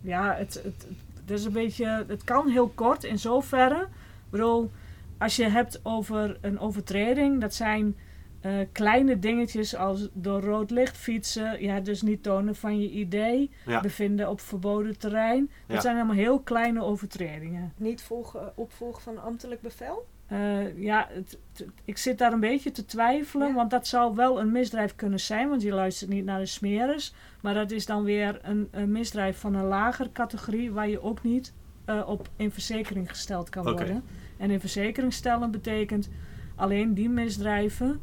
ja 0.00 0.34
het, 0.34 0.60
het, 0.64 0.86
is 1.30 1.44
een 1.44 1.52
beetje, 1.52 2.04
het 2.08 2.24
kan 2.24 2.48
heel 2.48 2.68
kort 2.68 3.04
in 3.04 3.18
zoverre. 3.18 3.80
Ik 3.80 4.30
bedoel, 4.30 4.70
als 5.18 5.36
je 5.36 5.48
hebt 5.48 5.80
over 5.82 6.38
een 6.40 6.58
overtreding, 6.58 7.40
dat 7.40 7.54
zijn 7.54 7.96
eh, 8.40 8.52
kleine 8.72 9.18
dingetjes 9.18 9.76
als 9.76 10.08
door 10.12 10.40
rood 10.40 10.70
licht 10.70 10.96
fietsen, 10.96 11.62
ja, 11.62 11.80
dus 11.80 12.02
niet 12.02 12.22
tonen 12.22 12.54
van 12.56 12.80
je 12.80 12.90
idee, 12.90 13.50
Ja. 13.66 13.80
bevinden 13.80 14.28
op 14.30 14.40
verboden 14.40 14.98
terrein. 14.98 15.50
Dat 15.66 15.76
Ja. 15.76 15.82
zijn 15.82 15.96
allemaal 15.96 16.14
heel 16.16 16.40
kleine 16.40 16.82
overtredingen. 16.82 17.72
Niet 17.76 18.02
volgen, 18.02 18.52
opvolgen 18.56 19.02
van 19.02 19.22
ambtelijk 19.22 19.60
bevel? 19.60 20.06
Eh, 20.26 20.78
ja, 20.78 21.06
het, 21.10 21.38
het- 21.52 21.66
ik 21.84 21.98
zit 21.98 22.18
daar 22.18 22.32
een 22.32 22.40
beetje 22.40 22.70
te 22.70 22.84
twijfelen, 22.84 23.48
Ja. 23.48 23.54
want 23.54 23.70
dat 23.70 23.86
zou 23.86 24.14
wel 24.14 24.40
een 24.40 24.52
misdrijf 24.52 24.94
kunnen 24.96 25.20
zijn, 25.20 25.48
want 25.48 25.62
je 25.62 25.72
luistert 25.72 26.10
niet 26.10 26.24
naar 26.24 26.38
de 26.38 26.46
smeres. 26.46 27.14
Maar 27.42 27.54
dat 27.54 27.70
is 27.70 27.86
dan 27.86 28.02
weer 28.04 28.38
een, 28.42 28.68
een 28.70 28.92
misdrijf 28.92 29.38
van 29.38 29.54
een 29.54 29.64
lager 29.66 30.12
categorie, 30.12 30.72
waar 30.72 30.88
je 30.88 31.02
ook 31.02 31.22
niet 31.22 31.54
eh, 31.84 32.02
op 32.08 32.28
in 32.36 32.50
verzekering 32.50 33.08
gesteld 33.10 33.48
kan 33.50 33.62
worden. 33.62 34.04
En 34.36 34.50
in 34.50 34.60
verzekering 34.60 35.12
stellen 35.12 35.50
betekent 35.50 36.08
alleen 36.56 36.94
die 36.94 37.08
misdrijven 37.08 38.00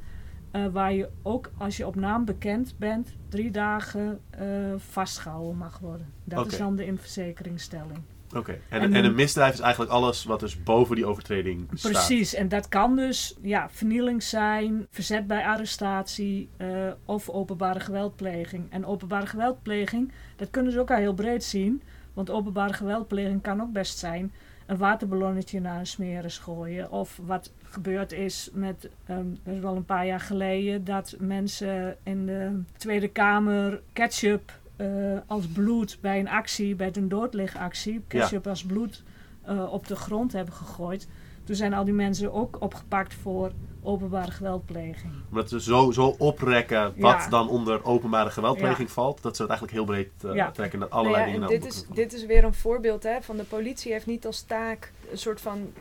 eh, 0.56 0.66
waar 0.72 0.94
je 0.94 1.10
ook 1.22 1.52
als 1.58 1.78
je 1.78 1.88
op 1.88 1.96
naam 1.96 2.26
bekend 2.26 2.76
bent, 2.78 3.14
drie 3.30 3.52
dagen 3.52 4.20
eh, 4.30 4.48
vastgehouden 4.78 5.58
mag 5.58 5.80
worden. 5.80 6.14
Dat 6.24 6.52
is 6.52 6.58
dan 6.58 6.76
de 6.76 6.86
in 6.86 6.98
verzekeringsstelling. 6.98 8.00
Oké. 8.36 8.58
En, 8.70 8.94
En 8.94 9.06
een 9.06 9.16
misdrijf 9.16 9.54
is 9.54 9.60
eigenlijk 9.60 9.92
alles 9.92 10.24
wat 10.24 10.40
dus 10.40 10.64
boven 10.64 10.96
die 10.96 11.06
overtreding 11.06 11.68
staat. 11.74 11.92
Precies, 11.92 12.34
en 12.34 12.48
dat 12.48 12.68
kan 12.68 12.96
dus 12.96 13.36
ja, 13.42 13.70
vernieling 13.70 14.24
zijn, 14.24 14.88
verzet 14.90 15.28
bij 15.28 15.46
arrestatie 15.46 16.50
eh, 16.58 16.68
of 17.06 17.30
openbare 17.30 17.80
geweldpleging. 17.80 18.72
En 18.72 18.86
openbare 18.86 19.26
geweldpleging, 19.26 20.12
dat 20.36 20.50
kunnen 20.50 20.72
ze 20.72 20.80
ook 20.80 20.92
al 20.92 20.98
heel 20.98 21.14
breed 21.14 21.44
zien. 21.44 21.82
Want 22.14 22.30
openbare 22.30 22.74
geweldpleging 22.74 23.42
kan 23.42 23.62
ook 23.62 23.72
best 23.72 23.98
zijn 23.98 24.32
een 24.66 24.78
waterballonnetje 24.78 25.60
naar 25.60 25.80
een 25.80 25.88
smeres 25.88 26.38
gooien. 26.38 26.92
Of 26.92 27.20
wat 27.26 27.52
gebeurd 27.76 28.12
is 28.12 28.50
met, 28.54 28.90
ehm 29.06 29.26
dat 29.44 29.54
is 29.54 29.60
wel 29.60 29.76
een 29.76 29.86
paar 29.86 30.06
jaar 30.06 30.20
geleden, 30.20 30.84
dat 30.84 31.16
mensen 31.20 31.98
in 32.04 32.26
de 32.26 32.62
Tweede 32.78 33.08
Kamer 33.08 33.82
ketchup 33.94 34.52
eh, 34.76 34.88
als 35.28 35.46
bloed 35.48 35.98
bij 36.02 36.20
een 36.20 36.30
actie, 36.30 36.76
bij 36.76 36.90
een 36.94 37.10
doodligactie, 37.10 38.02
ketchup 38.08 38.48
als 38.48 38.64
bloed 38.66 39.04
eh, 39.42 39.74
op 39.74 39.88
de 39.88 39.96
grond 39.96 40.34
hebben 40.34 40.54
gegooid. 40.54 41.08
Toen 41.44 41.56
zijn 41.56 41.74
al 41.74 41.84
die 41.84 41.94
mensen 41.94 42.34
ook 42.34 42.58
opgepakt 42.62 43.14
voor 43.14 43.52
openbare 43.84 44.32
geweldpleging. 44.32 45.12
Omdat 45.30 45.50
ze 45.50 45.62
zo, 45.62 45.92
zo 45.92 46.16
oprekken 46.18 46.84
wat 46.98 47.24
Ja. 47.24 47.30
dan 47.30 47.50
onder 47.50 47.84
openbare 47.86 48.30
geweldpleging 48.30 48.92
valt, 48.92 49.22
dat 49.22 49.36
ze 49.36 49.42
het 49.42 49.52
eigenlijk 49.52 49.80
heel 49.80 49.86
breed 49.88 50.24
eh, 50.24 50.34
Ja. 50.36 50.52
trekken 50.52 50.82
en 50.82 50.88
Nou 50.90 51.00
allerlei 51.00 51.24
ja, 51.26 51.32
dingen 51.32 51.48
en 51.48 51.52
naar 51.52 51.60
dit, 51.62 51.74
is, 51.74 51.86
dit 51.94 52.14
is 52.14 52.26
weer 52.26 52.44
een 52.44 52.54
voorbeeld 52.54 53.04
hè, 53.04 53.22
van 53.22 53.38
de 53.38 53.44
politie 53.44 53.92
heeft 53.92 54.06
niet 54.06 54.26
als 54.26 54.42
taak 54.42 54.92
een 55.12 55.18
soort 55.18 55.42
van... 55.42 55.74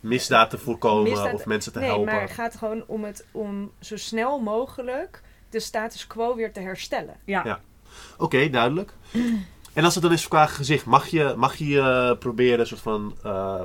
misdaad 0.00 0.50
te 0.50 0.58
voorkomen 0.58 1.10
Misdaad- 1.10 1.34
of 1.34 1.46
mensen 1.46 1.72
te 1.72 1.78
nee, 1.78 1.88
helpen. 1.88 2.06
maar 2.06 2.20
het 2.20 2.30
gaat 2.30 2.56
gewoon 2.56 2.84
om, 2.86 3.04
het, 3.04 3.26
om 3.30 3.70
zo 3.80 3.96
snel 3.96 4.38
mogelijk 4.40 5.22
de 5.50 5.60
status 5.60 6.06
quo 6.06 6.34
weer 6.36 6.52
te 6.52 6.60
herstellen. 6.60 7.16
Ja, 7.24 7.44
Ja. 7.44 7.60
Oké, 8.18 8.48
duidelijk. 8.50 8.92
En 9.72 9.84
als 9.84 9.94
het 9.94 10.02
dan 10.02 10.12
is 10.12 10.28
qua 10.28 10.46
gezicht, 10.46 10.84
mag 10.84 11.06
je, 11.06 11.34
mag 11.36 11.56
je 11.56 11.78
eh, 11.78 12.18
proberen 12.18 12.60
een 12.60 12.66
soort 12.66 12.80
van 12.80 13.16
eh, 13.22 13.62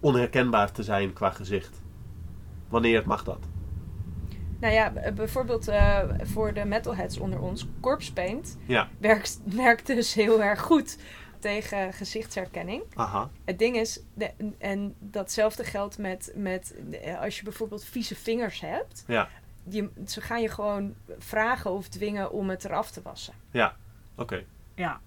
onherkenbaar 0.00 0.72
te 0.72 0.82
zijn 0.82 1.12
qua 1.12 1.30
gezicht? 1.30 1.80
Wanneer 2.68 3.02
mag 3.06 3.24
dat? 3.24 3.38
Nou 4.60 4.74
ja, 4.74 4.92
bijvoorbeeld 5.14 5.68
eh, 5.68 5.98
voor 6.22 6.52
de 6.52 6.64
metalheads 6.64 7.18
onder 7.18 7.40
ons, 7.40 7.66
Corpse 7.80 8.12
Paint 8.12 8.58
Ja, 8.66 8.88
werkt, 8.98 9.40
werkt 9.44 9.86
dus 9.86 10.14
heel 10.14 10.42
erg 10.42 10.60
goed 10.60 10.98
tegen 11.42 11.92
gezichtsherkenning. 11.92 12.82
aha. 12.94 13.30
Het 13.44 13.58
ding 13.58 13.76
is, 13.76 14.00
de- 14.14 14.32
en 14.58 14.94
datzelfde 14.98 15.64
geldt 15.64 15.98
met, 15.98 16.32
met 16.34 16.74
eh, 17.02 17.20
als 17.20 17.36
je 17.38 17.44
bijvoorbeeld 17.44 17.84
vieze 17.84 18.14
vingers 18.16 18.60
hebt. 18.60 19.04
Ja, 19.06 19.28
Je, 19.68 19.88
ze 20.06 20.20
gaan 20.20 20.42
je 20.42 20.48
gewoon 20.48 20.94
vragen 21.18 21.70
of 21.70 21.88
dwingen 21.88 22.32
om 22.32 22.50
het 22.50 22.64
eraf 22.64 22.90
te 22.90 23.02
wassen. 23.02 23.34
ja. 23.50 23.76
Oké. 24.16 24.44
ja. 24.74 25.00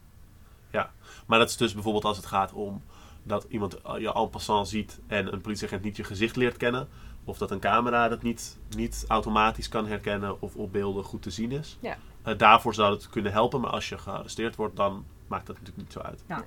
Maar 1.26 1.40
dat 1.40 1.50
is 1.50 1.58
dus 1.58 1.74
bijvoorbeeld 1.74 2.04
als 2.06 2.18
het 2.18 2.26
gaat 2.26 2.54
om 2.54 2.84
dat 3.24 3.46
iemand 3.50 3.82
eh, 3.82 3.98
je 4.00 4.14
en 4.14 4.30
passant 4.30 4.68
ziet 4.68 5.00
en 5.08 5.34
een 5.34 5.42
politieagent 5.42 5.84
niet 5.84 5.96
je 5.96 6.04
gezicht 6.04 6.36
leert 6.36 6.58
kennen. 6.58 6.88
Of 7.24 7.38
dat 7.38 7.52
een 7.52 7.60
camera 7.60 8.08
dat 8.08 8.22
niet, 8.22 8.58
niet 8.76 9.06
automatisch 9.08 9.70
kan 9.70 9.88
herkennen 9.88 10.42
of 10.42 10.56
op 10.56 10.72
beelden 10.72 11.04
goed 11.04 11.22
te 11.22 11.30
zien 11.30 11.52
is. 11.52 11.78
Ja. 11.80 11.98
Eh, 12.24 12.38
daarvoor 12.38 12.74
zou 12.74 12.94
het 12.94 13.10
kunnen 13.10 13.32
helpen, 13.32 13.62
maar 13.62 13.70
als 13.72 13.90
je 13.90 13.98
gearresteerd 13.98 14.56
wordt, 14.56 14.76
dan 14.76 15.06
maakt 15.36 15.48
dat 15.48 15.58
natuurlijk 15.60 15.84
niet 15.84 15.92
zo 15.94 16.00
uit. 16.00 16.24
Ja. 16.28 16.44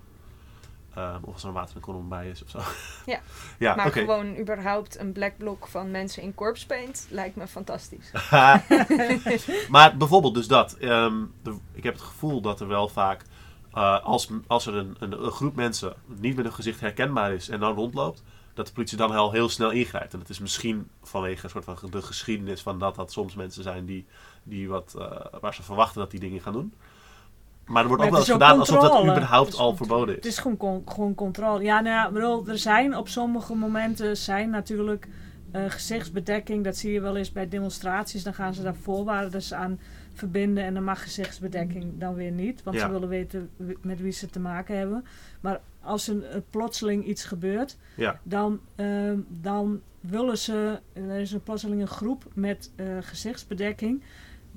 Ehm, 0.94 1.22
of 1.24 1.32
als 1.32 1.42
er 1.42 1.48
een 1.48 1.54
water 1.54 1.74
en 1.76 1.80
kolom 1.80 2.08
bij 2.08 2.28
is 2.28 2.42
of 2.42 2.50
zo. 2.50 2.58
Ja. 3.06 3.20
ja, 3.66 3.74
maar 3.74 3.92
gewoon 3.92 4.36
überhaupt 4.38 4.98
een 4.98 5.12
black 5.12 5.36
block 5.36 5.66
van 5.66 5.90
mensen 5.90 6.22
in 6.22 6.34
Corpse 6.34 6.66
Paint 6.66 7.06
lijkt 7.10 7.36
me 7.36 7.46
fantastisch. 7.46 8.10
maar 9.68 9.96
bijvoorbeeld 9.96 10.34
dus 10.34 10.46
dat. 10.48 10.72
ehm, 10.76 11.24
de- 11.42 11.58
ik 11.72 11.82
heb 11.82 11.94
het 11.94 12.02
gevoel 12.02 12.40
dat 12.40 12.60
er 12.60 12.68
wel 12.68 12.88
vaak, 12.88 13.22
eh, 13.72 14.04
als, 14.04 14.28
als 14.46 14.66
er 14.66 14.74
een, 14.74 14.96
een, 14.98 15.24
een 15.24 15.30
groep 15.30 15.54
mensen 15.56 15.94
niet 16.06 16.36
met 16.36 16.44
hun 16.44 16.54
gezicht 16.54 16.80
herkenbaar 16.80 17.32
is 17.32 17.48
en 17.48 17.60
dan 17.60 17.74
rondloopt, 17.74 18.22
dat 18.54 18.66
de 18.66 18.72
politie 18.72 18.96
dan 18.96 19.10
al 19.10 19.32
heel 19.32 19.48
snel 19.48 19.70
ingrijpt. 19.70 20.12
En 20.12 20.18
het 20.18 20.28
is 20.28 20.38
misschien 20.38 20.88
vanwege 21.02 21.44
een 21.44 21.50
soort 21.50 21.64
van 21.64 21.90
de 21.90 22.02
geschiedenis 22.02 22.62
van 22.62 22.78
dat 22.78 22.94
dat 22.94 23.12
soms 23.12 23.34
mensen 23.34 23.62
zijn 23.62 23.84
die, 23.86 24.06
die 24.42 24.68
wat, 24.68 24.94
eh, 24.98 25.40
waar 25.40 25.54
ze 25.54 25.62
verwachten 25.62 26.00
dat 26.00 26.10
die 26.10 26.20
dingen 26.20 26.40
gaan 26.40 26.52
doen. 26.52 26.74
Maar 27.68 27.82
er 27.82 27.88
wordt 27.88 28.02
Maar 28.02 28.10
ook 28.10 28.10
wel 28.10 28.18
eens 28.18 28.28
is 28.28 28.34
gedaan 28.46 28.58
alsof 28.58 28.80
dat 28.80 29.02
überhaupt 29.02 29.48
is 29.52 29.58
al 29.58 29.76
verboden 29.76 30.14
Het 30.14 30.24
is. 30.26 30.32
is 30.32 30.38
gewoon, 30.38 30.56
con- 30.56 30.82
gewoon 30.86 31.14
controle. 31.14 31.62
Ja, 31.62 31.80
nou 31.80 31.94
ja, 31.94 32.10
bedoel, 32.10 32.48
er 32.48 32.58
zijn 32.58 32.96
op 32.96 33.08
sommige 33.08 33.54
momenten 33.54 34.16
zijn 34.16 34.50
natuurlijk 34.50 35.08
eh, 35.52 35.62
gezichtsbedekking. 35.68 36.64
Dat 36.64 36.76
zie 36.76 36.92
je 36.92 37.00
wel 37.00 37.16
eens 37.16 37.32
bij 37.32 37.48
demonstraties. 37.48 38.22
Dan 38.22 38.34
gaan 38.34 38.54
ze 38.54 38.62
daar 38.62 38.74
voorwaarden 38.74 39.42
aan 39.56 39.80
verbinden 40.14 40.64
en 40.64 40.74
dan 40.74 40.84
mag 40.84 41.02
gezichtsbedekking 41.02 41.92
dan 41.98 42.14
weer 42.14 42.30
niet. 42.30 42.62
Want 42.62 42.76
Ja. 42.76 42.86
ze 42.86 42.92
willen 42.92 43.08
weten 43.08 43.50
met 43.82 44.00
wie 44.00 44.12
ze 44.12 44.26
te 44.26 44.40
maken 44.40 44.78
hebben. 44.78 45.04
Maar 45.40 45.60
als 45.82 46.08
er 46.08 46.24
eh, 46.24 46.40
plotseling 46.50 47.04
iets 47.06 47.24
gebeurt, 47.24 47.76
Ja, 47.96 48.20
dan, 48.22 48.60
ehm, 48.76 49.18
dan 49.28 49.80
willen 50.00 50.38
ze, 50.38 50.80
er 50.92 51.18
is 51.20 51.32
een 51.32 51.42
plotseling 51.42 51.80
een 51.80 51.86
groep 51.88 52.24
met 52.34 52.70
eh, 52.76 52.86
gezichtsbedekking. 53.00 54.02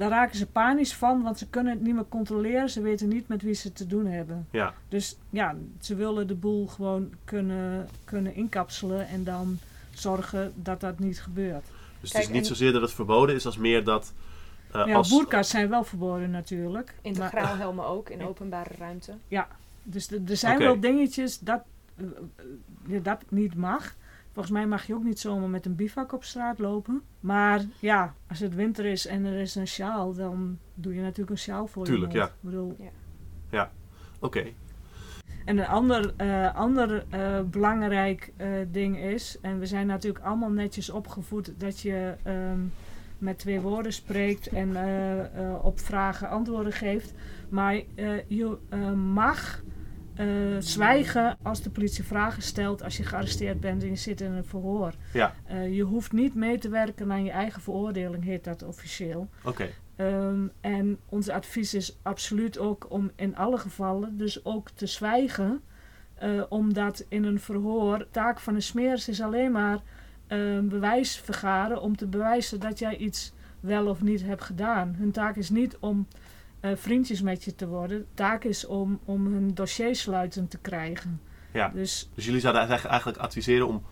Daar 0.02 0.10
raken 0.10 0.38
ze 0.38 0.48
panisch 0.48 0.94
van, 0.94 1.22
want 1.22 1.38
ze 1.38 1.48
kunnen 1.50 1.74
het 1.74 1.82
niet 1.82 1.94
meer 1.94 2.06
controleren. 2.10 2.70
Ze 2.70 2.82
weten 2.82 3.08
niet 3.08 3.28
met 3.28 3.42
wie 3.42 3.54
ze 3.54 3.74
te 3.74 3.88
doen 3.88 4.06
hebben. 4.06 4.48
ja. 4.52 4.74
Dus 4.90 5.18
ja, 5.30 5.56
ze 5.80 5.96
willen 5.96 6.28
de 6.28 6.36
boel 6.36 6.68
gewoon 6.68 7.10
kunnen, 7.26 7.88
kunnen 8.04 8.36
inkapselen 8.36 9.08
en 9.08 9.24
dan 9.24 9.60
zorgen 9.94 10.54
dat 10.56 10.80
dat 10.80 11.00
niet 11.00 11.22
gebeurt. 11.22 11.66
Dus 12.00 12.14
het 12.14 12.22
is 12.22 12.30
niet 12.30 12.48
zozeer 12.48 12.72
dat 12.72 12.82
het 12.82 12.92
verboden 12.94 13.36
is, 13.36 13.46
als 13.46 13.58
meer 13.58 13.84
dat... 13.84 14.14
eh, 14.72 14.84
ja, 14.86 14.96
als, 14.96 15.10
boerka's 15.10 15.50
zijn 15.50 15.70
wel 15.70 15.84
verboden 15.84 16.32
natuurlijk. 16.32 16.86
Maar- 16.86 17.12
Integraal 17.12 17.56
helmen 17.56 17.86
ook 17.86 18.10
in 18.10 18.24
openbare 18.24 18.74
ruimte. 18.78 19.14
Dus 19.84 20.08
de- 20.08 20.24
er 20.28 20.38
zijn 20.38 20.58
wel 20.60 20.80
dingetjes 20.80 21.40
dat, 21.40 21.62
eh, 21.98 22.06
eh, 22.96 23.04
dat 23.04 23.24
niet 23.30 23.56
mag. 23.56 23.96
Volgens 24.34 24.54
mij 24.54 24.68
mag 24.68 24.86
je 24.88 24.94
ook 24.94 25.04
niet 25.04 25.20
zomaar 25.20 25.50
met 25.50 25.66
een 25.66 25.76
bivak 25.76 26.14
op 26.14 26.24
straat 26.24 26.60
lopen. 26.60 27.02
Maar 27.20 27.62
ja, 27.80 28.16
als 28.30 28.40
het 28.40 28.56
winter 28.56 28.86
is 28.86 29.08
en 29.08 29.26
er 29.26 29.40
is 29.40 29.56
een 29.56 29.68
sjaal, 29.68 30.14
dan 30.14 30.58
doe 30.74 30.94
je 30.96 31.02
natuurlijk 31.02 31.30
een 31.30 31.38
sjaal 31.38 31.68
voor 31.68 31.86
Tuurlijk, 31.86 32.12
je 32.12 32.18
mond. 32.18 32.30
ja. 32.30 32.36
Ik 32.36 32.50
bedoel, 32.50 32.78
Oké, 34.20 34.44
En 35.46 35.58
een 35.58 35.68
ander, 35.68 36.14
eh, 36.18 36.56
ander 36.56 37.06
eh, 37.10 37.42
belangrijk 37.42 38.34
eh, 38.38 38.48
ding 38.72 38.98
is, 38.98 39.38
en 39.42 39.60
we 39.60 39.66
zijn 39.66 39.88
natuurlijk 39.88 40.26
allemaal 40.26 40.50
netjes 40.50 40.90
opgevoed 40.90 41.54
dat 41.60 41.80
je 41.80 42.16
ehm, 42.24 42.60
met 43.18 43.40
twee 43.40 43.60
woorden 43.60 43.94
spreekt 43.94 44.48
en 44.48 44.76
eh, 44.76 45.20
eh, 45.50 45.66
op 45.66 45.80
vragen 45.80 46.30
antwoorden 46.30 46.74
geeft. 46.74 47.14
Maar 47.50 47.74
eh, 47.96 48.10
je 48.28 48.58
eh, 48.70 48.94
mag 48.94 49.62
eh, 50.16 50.26
zwijgen 50.60 51.38
als 51.42 51.62
de 51.62 51.70
politie 51.70 52.04
vragen 52.04 52.42
stelt 52.42 52.84
als 52.84 52.98
je 52.98 53.04
gearresteerd 53.04 53.60
bent 53.60 53.84
en 53.84 53.90
je 53.90 53.96
zit 53.96 54.22
in 54.22 54.32
een 54.32 54.46
verhoor. 54.46 54.94
ja, 55.14 55.34
Eh, 55.46 55.76
je 55.76 55.84
hoeft 55.84 56.12
niet 56.12 56.36
mee 56.36 56.58
te 56.58 56.70
werken 56.70 57.12
aan 57.12 57.24
je 57.24 57.32
eigen 57.32 57.62
veroordeling, 57.62 58.24
heet 58.24 58.44
dat 58.44 58.64
officieel. 58.64 59.30
oké. 59.44 59.70
Ehm, 59.96 60.48
en 60.62 60.98
ons 61.10 61.30
advies 61.30 61.74
is 61.74 61.98
absoluut 62.02 62.58
ook 62.58 62.86
om 62.90 63.12
in 63.16 63.36
alle 63.36 63.58
gevallen 63.58 64.18
dus 64.18 64.46
ook 64.46 64.70
te 64.70 64.86
zwijgen. 64.86 65.62
eh, 66.16 66.42
omdat 66.50 67.06
in 67.10 67.24
een 67.24 67.40
verhoor, 67.40 68.08
taak 68.12 68.40
van 68.40 68.56
een 68.56 68.62
smeers 68.62 69.08
is 69.10 69.22
alleen 69.22 69.52
maar 69.52 69.80
ehm, 70.28 70.68
bewijs 70.68 71.18
vergaren 71.18 71.82
om 71.82 71.96
te 71.98 72.08
bewijzen 72.08 72.60
dat 72.60 72.80
jij 72.80 72.98
iets 72.98 73.34
wel 73.60 73.88
of 73.88 74.02
niet 74.02 74.24
hebt 74.24 74.44
gedaan. 74.44 74.96
Hun 74.98 75.12
taak 75.12 75.36
is 75.36 75.50
niet 75.50 75.78
om 75.80 76.08
eh, 76.62 76.72
vriendjes 76.76 77.22
met 77.22 77.44
je 77.44 77.56
te 77.56 77.68
worden. 77.68 78.06
Taak 78.14 78.44
is 78.44 78.66
om, 78.66 79.00
om 79.06 79.26
hun 79.34 79.54
dossier 79.54 79.96
sluitend 79.96 80.50
te 80.50 80.58
krijgen. 80.58 81.22
Ja. 81.54 81.70
Dus 81.74 82.10
Dus 82.14 82.26
jullie 82.26 82.40
zouden 82.40 82.68
eigenlijk- 82.68 83.18
adviseren 83.18 83.68
om 83.68 83.84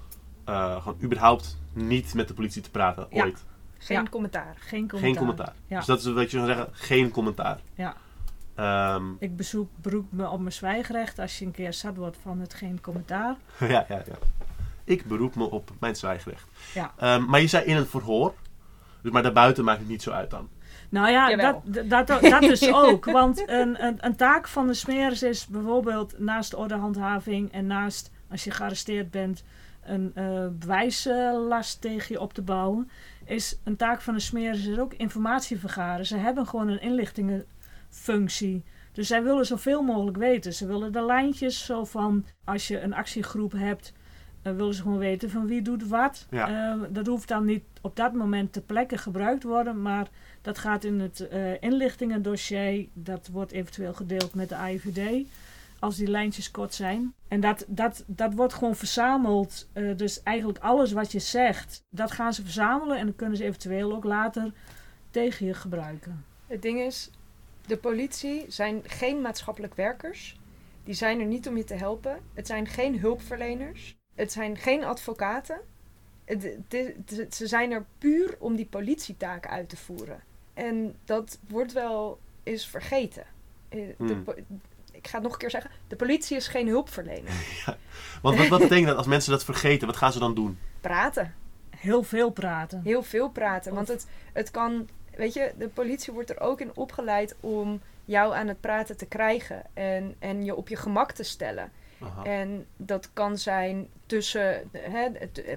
eh, 0.45 0.81
gewoon 0.81 0.97
überhaupt 1.03 1.57
niet 1.73 2.13
met 2.13 2.27
de 2.27 2.33
politie 2.33 2.61
te 2.61 2.69
praten, 2.71 3.07
Ja. 3.09 3.23
ooit. 3.23 3.45
Geen 3.77 3.97
Ja. 3.97 4.09
commentaar. 4.09 4.55
geen 4.57 4.87
commentaar. 4.87 4.99
Geen 5.09 5.15
commentaar. 5.15 5.53
Ja. 5.67 5.77
Dus 5.77 5.85
dat 5.85 5.99
is 5.99 6.05
wat 6.05 6.31
je 6.31 6.37
zou 6.37 6.45
zeggen, 6.45 6.67
geen 6.71 7.11
commentaar. 7.11 7.59
Ja. 7.75 7.95
Ehm, 8.55 9.03
Ik 9.19 9.35
bezoek, 9.35 9.69
beroep 9.75 10.11
me 10.11 10.29
op 10.29 10.39
mijn 10.39 10.53
zwijgrecht 10.53 11.19
als 11.19 11.39
je 11.39 11.45
een 11.45 11.51
keer 11.51 11.73
zat 11.73 11.95
wordt 11.95 12.17
van 12.21 12.39
het 12.39 12.53
geen 12.53 12.81
commentaar. 12.81 13.35
ja, 13.59 13.67
ja, 13.67 13.85
ja. 13.89 14.15
Ik 14.83 15.05
beroep 15.05 15.35
me 15.35 15.43
op 15.49 15.71
mijn 15.79 15.95
zwijgrecht. 15.95 16.47
Ja. 16.73 16.93
Ehm, 16.97 17.25
maar 17.25 17.41
je 17.41 17.47
zei 17.47 17.65
in 17.65 17.75
een 17.75 17.85
verhoor. 17.85 18.33
Dus, 19.01 19.11
maar 19.11 19.23
daarbuiten 19.23 19.63
maakt 19.63 19.79
het 19.79 19.87
niet 19.87 20.01
zo 20.01 20.11
uit 20.11 20.29
dan. 20.29 20.49
Nou 20.89 21.09
ja, 21.09 21.29
Jawel. 21.29 21.61
dat, 21.65 21.89
dat, 21.89 22.07
dat, 22.07 22.21
dat 22.21 22.41
dus 22.41 22.73
ook. 22.83 23.05
Want 23.05 23.49
een, 23.49 23.85
een, 23.85 23.97
een 23.99 24.15
taak 24.15 24.47
van 24.47 24.67
de 24.67 24.73
smeris 24.73 25.23
is 25.23 25.47
bijvoorbeeld 25.47 26.19
naast 26.19 26.55
ordehandhaving 26.55 27.51
en 27.51 27.67
naast 27.67 28.11
als 28.29 28.43
je 28.43 28.51
gearresteerd 28.51 29.11
bent 29.11 29.43
een 29.83 30.11
eh, 30.15 30.47
bewijslast 30.51 31.81
tegen 31.81 32.13
je 32.13 32.21
op 32.21 32.33
te 32.33 32.41
bouwen. 32.41 32.89
Is 33.25 33.59
een 33.63 33.75
taak 33.75 34.01
van 34.01 34.13
de 34.13 34.19
smeris 34.19 34.65
is 34.65 34.79
ook 34.79 34.93
informatie 34.93 35.59
vergaren. 35.59 36.05
Ze 36.05 36.17
hebben 36.17 36.47
gewoon 36.47 36.67
een 36.67 36.81
inlichtingenfunctie. 36.81 38.63
Dus 38.91 39.07
zij 39.07 39.23
willen 39.23 39.45
zoveel 39.45 39.81
mogelijk 39.81 40.17
weten. 40.17 40.53
Ze 40.53 40.67
willen 40.67 40.91
de 40.91 41.05
lijntjes 41.05 41.65
zo 41.65 41.85
van 41.85 42.25
als 42.43 42.67
je 42.67 42.81
een 42.81 42.93
actiegroep 42.93 43.51
hebt. 43.51 43.93
Dan 44.41 44.55
willen 44.55 44.73
ze 44.73 44.81
gewoon 44.81 44.97
weten 44.97 45.29
van 45.29 45.47
wie 45.47 45.61
doet 45.61 45.87
wat. 45.87 46.27
Ja. 46.29 46.71
Eh, 46.71 46.81
dat 46.89 47.07
hoeft 47.07 47.27
dan 47.27 47.45
niet 47.45 47.63
op 47.81 47.95
dat 47.95 48.13
moment 48.13 48.53
ter 48.53 48.61
plekke 48.61 48.97
gebruikt 48.97 49.43
worden, 49.43 49.81
maar 49.81 50.07
dat 50.41 50.57
gaat 50.57 50.83
in 50.83 50.99
het 50.99 51.27
eh, 51.27 51.61
inlichtingendossier. 51.61 52.87
Dat 52.93 53.27
wordt 53.27 53.51
eventueel 53.51 53.93
gedeeld 53.93 54.33
met 54.33 54.49
de 54.49 54.55
AIVD. 54.55 55.27
Als 55.79 55.95
die 55.95 56.07
lijntjes 56.07 56.51
kort 56.51 56.73
zijn. 56.73 57.13
En 57.27 57.39
dat, 57.39 57.65
dat, 57.67 58.03
dat 58.07 58.33
wordt 58.33 58.53
gewoon 58.53 58.75
verzameld. 58.75 59.67
Eh, 59.73 59.97
dus 59.97 60.23
eigenlijk 60.23 60.59
alles 60.59 60.91
wat 60.91 61.11
je 61.11 61.19
zegt, 61.19 61.83
dat 61.89 62.11
gaan 62.11 62.33
ze 62.33 62.43
verzamelen. 62.43 62.97
En 62.97 63.05
dan 63.05 63.15
kunnen 63.15 63.37
ze 63.37 63.43
eventueel 63.43 63.93
ook 63.95 64.03
later 64.03 64.51
tegen 65.11 65.45
je 65.45 65.53
gebruiken. 65.53 66.25
Het 66.47 66.61
ding 66.61 66.79
is, 66.79 67.11
de 67.65 67.77
politie 67.77 68.45
zijn 68.47 68.81
geen 68.85 69.21
maatschappelijk 69.21 69.75
werkers. 69.75 70.39
Die 70.83 70.93
zijn 70.93 71.19
er 71.19 71.25
niet 71.25 71.47
om 71.47 71.57
je 71.57 71.63
te 71.63 71.73
helpen. 71.73 72.19
Het 72.33 72.47
zijn 72.47 72.67
geen 72.67 72.99
hulpverleners. 72.99 73.97
Het 74.15 74.31
zijn 74.31 74.57
geen 74.57 74.83
advocaten. 74.83 75.59
Ze 77.29 77.47
zijn 77.47 77.71
er 77.71 77.85
puur 77.97 78.35
om 78.39 78.55
die 78.55 78.65
politietaak 78.65 79.47
uit 79.47 79.69
te 79.69 79.77
voeren. 79.77 80.23
En 80.59 80.95
dat 81.05 81.39
wordt 81.47 81.73
wel 81.73 82.19
eens 82.43 82.67
vergeten. 82.67 83.23
Eh, 83.69 83.79
de 83.97 84.13
Hmm. 84.13 84.23
ik 84.91 85.07
ga 85.07 85.13
het 85.13 85.23
nog 85.23 85.31
een 85.31 85.39
keer 85.39 85.49
zeggen. 85.49 85.71
De 85.87 85.95
politie 85.95 86.37
is 86.37 86.47
geen 86.47 86.67
hulpverlener. 86.67 87.31
Want 88.21 88.37
wat, 88.37 88.47
wat 88.47 88.59
betekent 88.59 88.87
dat 88.87 88.97
als 88.97 89.07
mensen 89.07 89.31
dat 89.31 89.43
vergeten? 89.43 89.87
Wat 89.87 89.97
gaan 89.97 90.11
ze 90.11 90.19
dan 90.19 90.35
doen? 90.35 90.59
Praten. 90.81 91.33
Heel 91.69 92.03
veel 92.03 92.29
praten. 92.29 92.81
Heel 92.83 93.03
veel 93.03 93.29
praten. 93.29 93.73
Want 93.73 93.87
het, 93.87 94.07
het 94.33 94.51
kan, 94.51 94.87
weet 95.15 95.33
je, 95.33 95.51
de 95.57 95.67
politie 95.67 96.13
wordt 96.13 96.29
er 96.29 96.39
ook 96.39 96.61
in 96.61 96.71
opgeleid 96.75 97.35
om 97.39 97.81
jou 98.05 98.33
aan 98.33 98.47
het 98.47 98.61
praten 98.61 98.97
te 98.97 99.05
krijgen 99.05 99.63
en, 99.73 100.15
en 100.19 100.45
je 100.45 100.55
op 100.55 100.67
je 100.67 100.75
gemak 100.75 101.11
te 101.11 101.23
stellen. 101.23 101.71
Aha. 102.01 102.23
En 102.23 102.65
dat 102.77 103.09
kan 103.13 103.37
zijn 103.37 103.87
tussen 104.05 104.69
hè, 104.77 105.07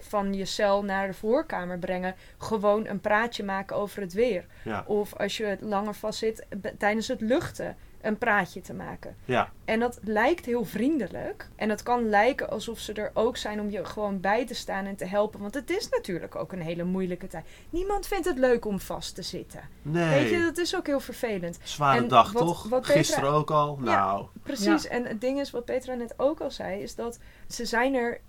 van 0.01 0.35
je 0.35 0.45
cel 0.45 0.85
naar 0.85 1.07
de 1.07 1.15
voorkamer 1.15 1.79
brengen, 1.79 2.15
gewoon 2.39 2.87
een 2.87 3.01
praatje 3.01 3.45
maken 3.45 3.77
over 3.77 4.01
het 4.03 4.13
weer. 4.13 4.45
Ja, 4.65 4.85
Of 4.87 5.15
als 5.15 5.37
je 5.37 5.57
langer 5.61 5.95
vastzit, 5.95 6.47
b- 6.61 6.73
tijdens 6.79 7.09
het 7.09 7.21
luchten 7.21 7.77
een 8.03 8.19
praatje 8.19 8.61
te 8.61 8.75
maken. 8.75 9.17
ja, 9.25 9.51
En 9.65 9.81
dat 9.81 9.99
lijkt 10.03 10.45
heel 10.47 10.65
vriendelijk. 10.65 11.49
En 11.57 11.69
het 11.71 11.83
kan 11.83 12.09
lijken 12.09 12.51
alsof 12.51 12.79
ze 12.79 12.93
er 12.93 13.11
ook 13.15 13.37
zijn 13.37 13.61
om 13.61 13.71
je 13.71 13.85
gewoon 13.85 14.21
bij 14.21 14.47
te 14.47 14.55
staan 14.55 14.85
en 14.87 14.97
te 14.97 15.05
helpen. 15.05 15.41
Want 15.41 15.55
het 15.55 15.71
is 15.71 15.89
natuurlijk 15.89 16.37
ook 16.37 16.53
een 16.53 16.61
hele 16.63 16.85
moeilijke 16.85 17.27
tijd. 17.27 17.45
Niemand 17.71 18.07
vindt 18.07 18.27
het 18.27 18.39
leuk 18.39 18.65
om 18.65 18.81
vast 18.81 19.15
te 19.15 19.23
zitten. 19.23 19.61
nee. 19.83 20.21
Weet 20.21 20.31
je, 20.31 20.41
dat 20.41 20.59
is 20.59 20.77
ook 20.77 20.87
heel 20.87 21.01
vervelend. 21.01 21.59
Zware 21.63 21.99
en 22.03 22.09
dag, 22.09 22.33
wat- 22.33 22.43
toch? 22.43 22.63
wat 22.69 22.81
Petra- 22.81 22.95
Gisteren 22.97 23.31
ook 23.31 23.51
al. 23.51 23.79
Ja. 23.83 23.85
Nou, 23.85 24.27
Precies. 24.43 24.87
En 24.87 25.05
het 25.07 25.21
ding 25.21 25.41
is, 25.41 25.51
wat 25.51 25.65
Petra 25.65 25.95
net 25.95 26.15
ook 26.17 26.41
al 26.41 26.51
zei, 26.51 26.83
is 26.83 26.95
dat 26.95 27.19
ze 27.49 27.65
zijn 27.65 27.95
er 27.95 28.21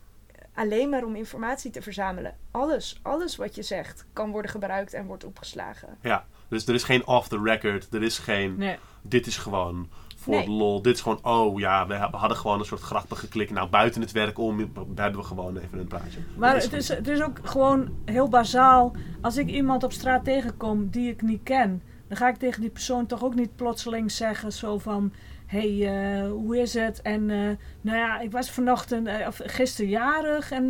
alleen 0.54 0.90
maar 0.90 1.04
om 1.04 1.16
informatie 1.16 1.72
te 1.72 1.82
verzamelen. 1.82 2.36
Alles, 2.52 3.00
alles 3.02 3.36
wat 3.36 3.56
je 3.56 3.62
zegt, 3.62 4.06
kan 4.14 4.32
worden 4.32 4.52
gebruikt 4.52 4.94
en 4.94 5.06
wordt 5.06 5.24
opgeslagen. 5.24 5.98
ja. 6.02 6.26
Dus 6.54 6.68
er 6.68 6.74
is 6.74 6.84
geen 6.84 7.08
off 7.08 7.28
the 7.28 7.42
record. 7.44 7.94
Er 7.94 8.04
is 8.04 8.18
geen... 8.18 8.56
Nee. 8.58 8.76
Dit 9.02 9.28
is 9.28 9.38
gewoon 9.38 9.90
voor 10.18 10.36
Nee. 10.36 10.50
lol. 10.50 10.82
Dit 10.82 10.96
is 10.96 11.02
gewoon... 11.02 11.20
Oh 11.24 11.60
ja, 11.60 11.88
we 11.88 11.94
hadden 11.94 12.38
gewoon 12.38 12.60
een 12.60 12.66
soort 12.66 12.82
grappige 12.82 13.28
klik. 13.28 13.52
Nou, 13.52 13.70
buiten 13.70 14.02
het 14.02 14.12
werk 14.12 14.38
om 14.38 14.60
hebben 14.96 15.22
we 15.22 15.24
gewoon 15.24 15.58
even 15.58 15.80
een 15.80 15.88
praatje. 15.88 16.20
Maar 16.38 16.56
het 16.56 16.74
is, 16.74 16.88
het 16.88 17.08
is 17.08 17.22
ook 17.22 17.40
gewoon 17.44 17.90
heel 18.06 18.28
bazaal. 18.30 18.96
Als 19.22 19.38
ik 19.38 19.50
iemand 19.50 19.84
op 19.84 19.92
straat 19.92 20.24
tegenkom 20.24 20.90
die 20.90 21.10
ik 21.10 21.22
niet 21.22 21.44
ken, 21.44 21.82
dan 22.08 22.18
ga 22.18 22.28
ik 22.30 22.38
tegen 22.38 22.62
die 22.62 22.70
persoon 22.70 23.06
toch 23.06 23.24
ook 23.24 23.36
niet 23.36 23.56
plotseling 23.56 24.12
zeggen 24.12 24.52
zo 24.52 24.78
van... 24.78 25.14
Hé, 25.46 25.78
hey, 25.78 26.22
eh, 26.22 26.30
hoe 26.30 26.58
is 26.58 26.74
het? 26.74 27.02
En 27.02 27.30
eh, 27.30 27.50
nou 27.82 27.98
ja, 27.98 28.20
ik 28.20 28.32
was 28.32 28.52
vanochtend, 28.52 29.08
eh, 29.08 29.28
of 29.28 29.40
gisteren 29.44 29.90
jarig 29.90 30.52
en 30.52 30.68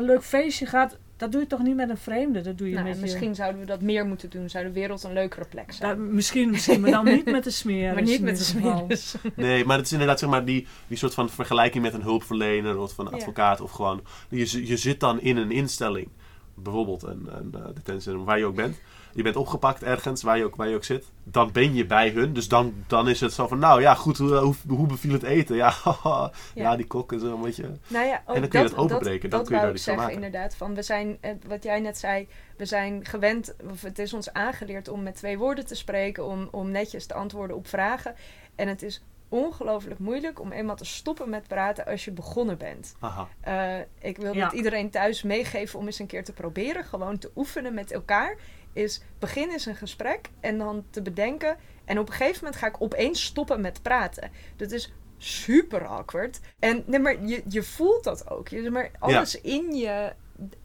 leuk 0.00 0.22
feestje 0.22 0.66
gehad. 0.66 0.98
Dat 1.16 1.32
doe 1.32 1.40
je 1.40 1.46
toch 1.46 1.62
niet 1.62 1.76
met 1.76 1.88
een 1.90 1.96
vreemde? 1.96 2.40
Dat 2.40 2.58
doe 2.58 2.68
je 2.68 2.74
Nou, 2.74 2.86
met 2.86 2.96
je... 2.96 3.02
misschien 3.02 3.34
zouden 3.34 3.60
we 3.60 3.66
dat 3.66 3.80
meer 3.80 4.06
moeten 4.06 4.30
doen. 4.30 4.50
Zou 4.50 4.64
de 4.64 4.72
wereld 4.72 5.02
een 5.02 5.12
leukere 5.12 5.44
plek 5.44 5.72
zijn. 5.72 5.88
Dat- 5.98 6.06
misschien, 6.08 6.50
misschien, 6.50 6.80
maar 6.80 6.90
dan 6.90 7.04
niet 7.04 7.24
met 7.24 7.44
de 7.44 7.50
smeer. 7.50 7.92
maar 7.94 8.02
niet 8.02 8.20
met 8.22 8.38
de 8.38 8.44
geval. 8.44 8.76
smeerders. 8.76 9.14
Nee, 9.36 9.64
maar 9.64 9.76
het 9.76 9.86
is 9.86 9.92
inderdaad 9.92 10.18
zeg 10.18 10.28
maar 10.30 10.44
die, 10.44 10.66
die 10.86 10.96
soort 10.98 11.14
van 11.14 11.30
vergelijking 11.30 11.84
met 11.84 11.94
een 11.94 12.02
hulpverlener 12.02 12.78
of 12.78 12.92
van 12.94 13.06
een 13.06 13.12
Ja. 13.12 13.18
advocaat 13.18 13.60
of 13.60 13.70
gewoon. 13.70 14.00
Je, 14.28 14.66
je 14.66 14.76
zit 14.76 15.00
dan 15.00 15.20
in 15.20 15.36
een 15.36 15.50
instelling, 15.50 16.08
bijvoorbeeld 16.54 17.02
een, 17.02 17.28
een 17.30 17.52
uh, 17.54 17.64
detentiecentrum, 17.66 18.24
waar 18.24 18.38
je 18.38 18.44
ook 18.44 18.54
bent. 18.56 18.80
Je 19.14 19.22
bent 19.22 19.36
opgepakt 19.36 19.82
ergens, 19.82 20.22
waar 20.22 20.38
je 20.38 20.44
ook, 20.44 20.56
waar 20.56 20.68
je 20.68 20.74
ook 20.74 20.84
zit. 20.84 21.04
Dan 21.24 21.52
ben 21.52 21.74
je 21.74 21.86
bij 21.86 22.10
hun. 22.10 22.32
Dus 22.32 22.48
dan, 22.48 22.74
dan 22.86 23.08
is 23.08 23.20
het 23.20 23.32
zo 23.32 23.48
van, 23.48 23.58
nou 23.58 23.80
ja, 23.80 23.94
goed, 23.94 24.18
hoe, 24.18 24.34
hoe, 24.34 24.54
hoe 24.68 24.86
beviel 24.86 25.12
het 25.12 25.22
eten? 25.22 25.56
Ja, 25.56 25.74
ja. 25.84 26.30
Ja. 26.54 26.76
die 26.76 26.86
kok 26.86 27.12
is 27.12 27.22
een 27.22 27.40
beetje... 27.40 27.70
Nou 27.88 28.06
ja, 28.06 28.22
ook 28.26 28.34
En 28.34 28.40
dan 28.40 28.50
kun 28.50 28.62
je 28.62 28.68
dat 28.68 28.78
openbreken, 28.78 29.30
dan 29.30 29.38
Dat, 29.38 29.48
kun 29.48 29.56
je 29.56 29.62
wou 29.62 29.62
daar 29.62 29.70
ik 29.70 29.74
iets 29.76 29.84
van 29.84 29.94
zeggen, 29.94 30.12
maken. 30.14 30.26
inderdaad. 30.26 30.56
Van 30.56 30.74
we 30.74 30.82
zijn, 30.82 31.18
eh, 31.20 31.30
wat 31.46 31.62
jij 31.64 31.80
net 31.80 31.98
zei, 31.98 32.28
we 32.56 32.64
zijn 32.64 33.04
gewend, 33.04 33.54
of 33.70 33.82
het 33.82 33.98
is 33.98 34.12
ons 34.12 34.32
aangeleerd 34.32 34.88
om 34.88 35.02
met 35.02 35.14
twee 35.14 35.38
woorden 35.38 35.66
te 35.66 35.74
spreken, 35.74 36.24
om, 36.26 36.48
om 36.50 36.70
netjes 36.70 37.06
te 37.06 37.14
antwoorden 37.14 37.56
op 37.56 37.66
vragen. 37.68 38.14
En 38.54 38.68
het 38.68 38.82
is 38.82 39.02
ongelooflijk 39.28 39.98
moeilijk 39.98 40.40
om 40.40 40.52
eenmaal 40.52 40.76
te 40.76 40.84
stoppen 40.84 41.30
met 41.30 41.46
praten 41.48 41.86
als 41.86 42.04
je 42.04 42.10
begonnen 42.10 42.58
bent. 42.58 42.94
Eh, 43.40 43.78
ik 44.00 44.16
wil 44.16 44.34
Ja. 44.34 44.44
dit 44.44 44.52
iedereen 44.58 44.90
thuis 44.90 45.22
meegeven 45.22 45.78
om 45.78 45.86
eens 45.86 45.98
een 45.98 46.06
keer 46.06 46.24
te 46.24 46.32
proberen, 46.32 46.84
gewoon 46.84 47.18
te 47.18 47.30
oefenen 47.36 47.74
met 47.74 47.92
elkaar. 47.92 48.36
Is 48.74 49.00
begin 49.18 49.50
eens 49.50 49.66
een 49.66 49.76
gesprek 49.76 50.30
en 50.40 50.58
dan 50.58 50.84
te 50.90 51.02
bedenken. 51.02 51.56
En 51.84 51.98
op 51.98 52.08
een 52.08 52.14
gegeven 52.14 52.38
moment 52.44 52.56
ga 52.56 52.66
ik 52.66 52.82
opeens 52.82 53.24
stoppen 53.24 53.60
met 53.60 53.82
praten. 53.82 54.30
Dat 54.56 54.70
is 54.70 54.92
super 55.18 55.86
awkward. 55.86 56.40
En 56.58 56.82
nee, 56.86 57.00
maar 57.00 57.24
je, 57.26 57.42
je 57.48 57.62
voelt 57.62 58.04
dat 58.04 58.30
ook. 58.30 58.48
Je, 58.48 58.70
maar 58.70 58.90
alles 58.98 59.40
in 59.40 59.74
je 59.74 60.12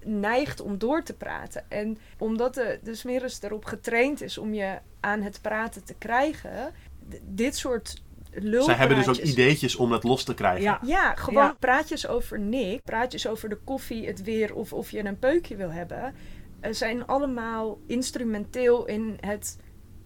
neigt 0.04 0.62
om 0.62 0.78
door 0.78 1.04
te 1.04 1.14
praten. 1.14 1.66
En 1.70 1.98
omdat 2.18 2.54
de, 2.54 2.80
de 2.84 2.96
smeris 2.96 3.42
erop 3.42 3.66
getraind 3.66 4.22
is 4.22 4.38
om 4.38 4.54
je 4.54 4.78
aan 5.00 5.22
het 5.22 5.42
praten 5.42 5.84
te 5.84 5.94
krijgen, 5.98 6.74
d- 7.10 7.16
dit 7.22 7.58
soort 7.58 8.02
lulpraatjes... 8.32 8.66
Zij 8.66 8.76
hebben 8.76 8.98
dus 8.98 9.08
ook 9.08 9.16
ideetjes 9.16 9.76
om 9.76 9.90
dat 9.90 10.04
los 10.04 10.24
te 10.24 10.34
krijgen. 10.34 10.62
Ja. 10.64 10.80
Ja, 10.84 11.16
gewoon 11.16 11.44
Ja. 11.44 11.56
praatjes 11.60 12.08
over 12.08 12.40
niks, 12.40 12.82
praatjes 12.84 13.28
over 13.28 13.50
de 13.50 13.56
koffie, 13.64 14.08
het 14.08 14.24
weer 14.24 14.54
of 14.56 14.74
of 14.74 14.92
je 14.92 15.06
een 15.06 15.20
peukje 15.20 15.56
wil 15.56 15.72
hebben, 15.72 16.14
zijn 16.62 17.06
allemaal 17.06 17.80
instrumenteel 17.86 18.86
in 18.86 19.18
het 19.20 19.58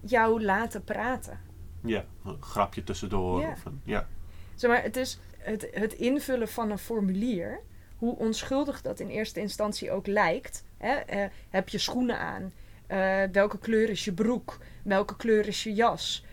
jou 0.02 0.44
laten 0.44 0.84
praten. 0.84 1.40
Ja, 1.84 2.06
een 2.26 2.42
grapje 2.42 2.84
tussendoor. 2.84 3.42
Ja. 3.42 3.52
Of 3.52 3.66
een, 3.66 3.82
ja. 3.84 4.08
Zeg 4.56 4.70
maar, 4.70 4.84
het 4.84 4.98
is 4.98 5.20
het, 5.38 5.68
het 5.72 5.94
invullen 5.94 6.48
van 6.48 6.72
een 6.72 6.78
formulier, 6.78 7.60
hoe 7.98 8.18
onschuldig 8.18 8.82
dat 8.82 9.00
in 9.00 9.08
eerste 9.08 9.40
instantie 9.40 9.92
ook 9.92 10.08
lijkt. 10.08 10.64
Hè? 10.78 10.94
eh, 10.94 11.26
heb 11.50 11.70
je 11.70 11.78
schoenen 11.78 12.20
aan? 12.20 12.52
Eh, 12.88 13.24
welke 13.32 13.60
kleur 13.60 13.90
is 13.90 14.06
je 14.06 14.14
broek? 14.14 14.58
Welke 14.84 15.16
kleur 15.16 15.48
is 15.48 15.64
je 15.64 15.74
jas? 15.74 16.26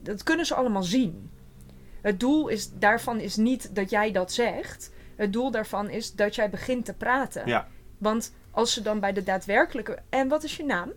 Dat 0.00 0.22
kunnen 0.22 0.46
ze 0.46 0.54
allemaal 0.54 0.82
zien. 0.82 1.30
Het 2.00 2.20
doel 2.20 2.48
is, 2.48 2.70
daarvan 2.72 3.20
is 3.20 3.36
niet 3.36 3.74
dat 3.74 3.90
jij 3.90 4.12
dat 4.12 4.32
zegt. 4.32 4.92
Het 5.16 5.32
doel 5.32 5.50
daarvan 5.50 5.90
is 5.90 6.14
dat 6.14 6.34
jij 6.34 6.50
begint 6.50 6.84
te 6.84 6.94
praten. 6.94 7.46
Ja. 7.46 7.68
Want 7.98 8.34
als 8.50 8.72
ze 8.72 8.82
dan 8.82 9.00
bij 9.00 9.12
de 9.12 9.22
daadwerkelijke... 9.22 9.98
En 10.08 10.28
wat 10.28 10.44
is 10.44 10.56
je 10.56 10.64
naam? 10.64 10.90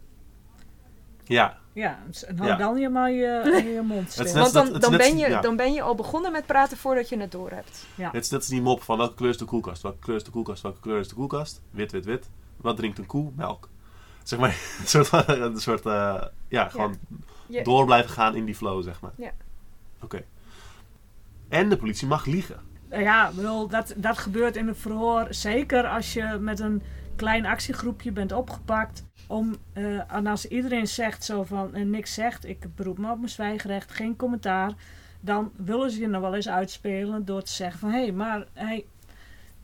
ja, 1.24 1.58
Ja, 1.74 2.00
en 2.28 2.38
hou 2.38 2.50
Ja. 2.50 2.56
dan 2.58 2.78
je 2.80 2.90
maar 2.90 3.12
je, 3.12 3.62
je 3.76 3.82
mond 3.82 4.12
stil. 4.12 4.26
is 4.26 4.34
Want 4.34 4.54
dat- 4.54 4.66
dan, 4.66 4.74
is 4.76 4.80
dan, 4.80 4.98
ben 4.98 5.18
je, 5.18 5.40
dan 5.42 5.56
ben 5.56 5.74
je 5.74 5.82
al 5.82 5.96
begonnen 5.96 6.32
met 6.32 6.46
praten 6.46 6.78
voordat 6.78 7.10
je 7.10 7.20
het 7.20 7.32
door 7.32 7.52
hebt. 7.52 7.86
Ja. 7.96 8.12
Het 8.12 8.24
is 8.24 8.30
net 8.30 8.40
als 8.40 8.50
die 8.50 8.62
mop 8.62 8.82
van 8.84 8.98
welke 8.98 9.14
kleur 9.16 9.30
is 9.30 9.38
de 9.38 9.46
koelkast? 9.46 9.82
Welke 9.82 10.00
kleur 10.00 10.16
is 10.16 10.24
de 10.24 10.32
koelkast? 10.32 10.62
Welke 10.62 10.80
kleur 10.80 11.00
is 11.00 11.08
de 11.08 11.16
koelkast? 11.16 11.62
Wit, 11.72 11.92
wit, 11.92 12.06
wit. 12.06 12.30
Wat 12.58 12.76
drinkt 12.78 12.98
een 12.98 13.06
koe? 13.06 13.32
Melk. 13.36 13.70
Zeg 14.24 14.40
maar, 14.40 14.50
een 14.82 14.88
soort, 14.88 15.08
van- 15.08 15.24
een 15.28 15.58
soort 15.60 15.86
eh, 15.86 16.24
ja, 16.48 16.70
gewoon 16.70 16.96
Je- 17.48 17.64
door 17.64 17.86
blijven 17.86 18.10
gaan 18.12 18.36
in 18.36 18.46
die 18.46 18.56
flow, 18.56 18.84
zeg 18.84 19.02
maar. 19.02 19.12
Ja. 19.16 19.32
Oké. 20.02 20.24
En 21.50 21.70
de 21.70 21.78
politie 21.78 22.08
mag 22.08 22.26
liegen. 22.26 22.60
Ja, 22.90 23.32
bedoel, 23.36 23.68
dat, 23.68 23.94
dat 23.98 24.18
gebeurt 24.18 24.56
in 24.56 24.68
het 24.68 24.78
verhoor. 24.78 25.28
Zeker 25.30 25.88
als 25.88 26.14
je 26.14 26.38
met 26.40 26.60
een 26.60 26.82
klein 27.16 27.46
actiegroepje 27.46 28.12
bent 28.12 28.32
opgepakt. 28.32 29.06
Om, 29.28 29.56
eh, 29.74 30.14
en 30.14 30.28
als 30.28 30.48
iedereen 30.48 30.88
zegt 30.88 31.24
zo 31.24 31.44
van 31.44 31.74
en 31.76 31.90
niks 31.90 32.14
zegt, 32.14 32.46
ik 32.48 32.76
beroep 32.76 32.98
me 32.98 33.12
op 33.12 33.18
mijn 33.18 33.30
zwijgerecht, 33.30 33.92
geen 33.92 34.16
commentaar. 34.16 34.72
Dan 35.20 35.52
willen 35.56 35.92
ze 35.92 36.00
je 36.00 36.08
nog 36.08 36.22
wel 36.22 36.36
eens 36.36 36.50
uitspelen 36.50 37.26
door 37.26 37.42
te 37.44 37.52
zeggen 37.52 37.80
van 37.80 37.90
hé, 37.92 38.02
hey, 38.02 38.12
maar 38.12 38.46
hey, 38.54 38.86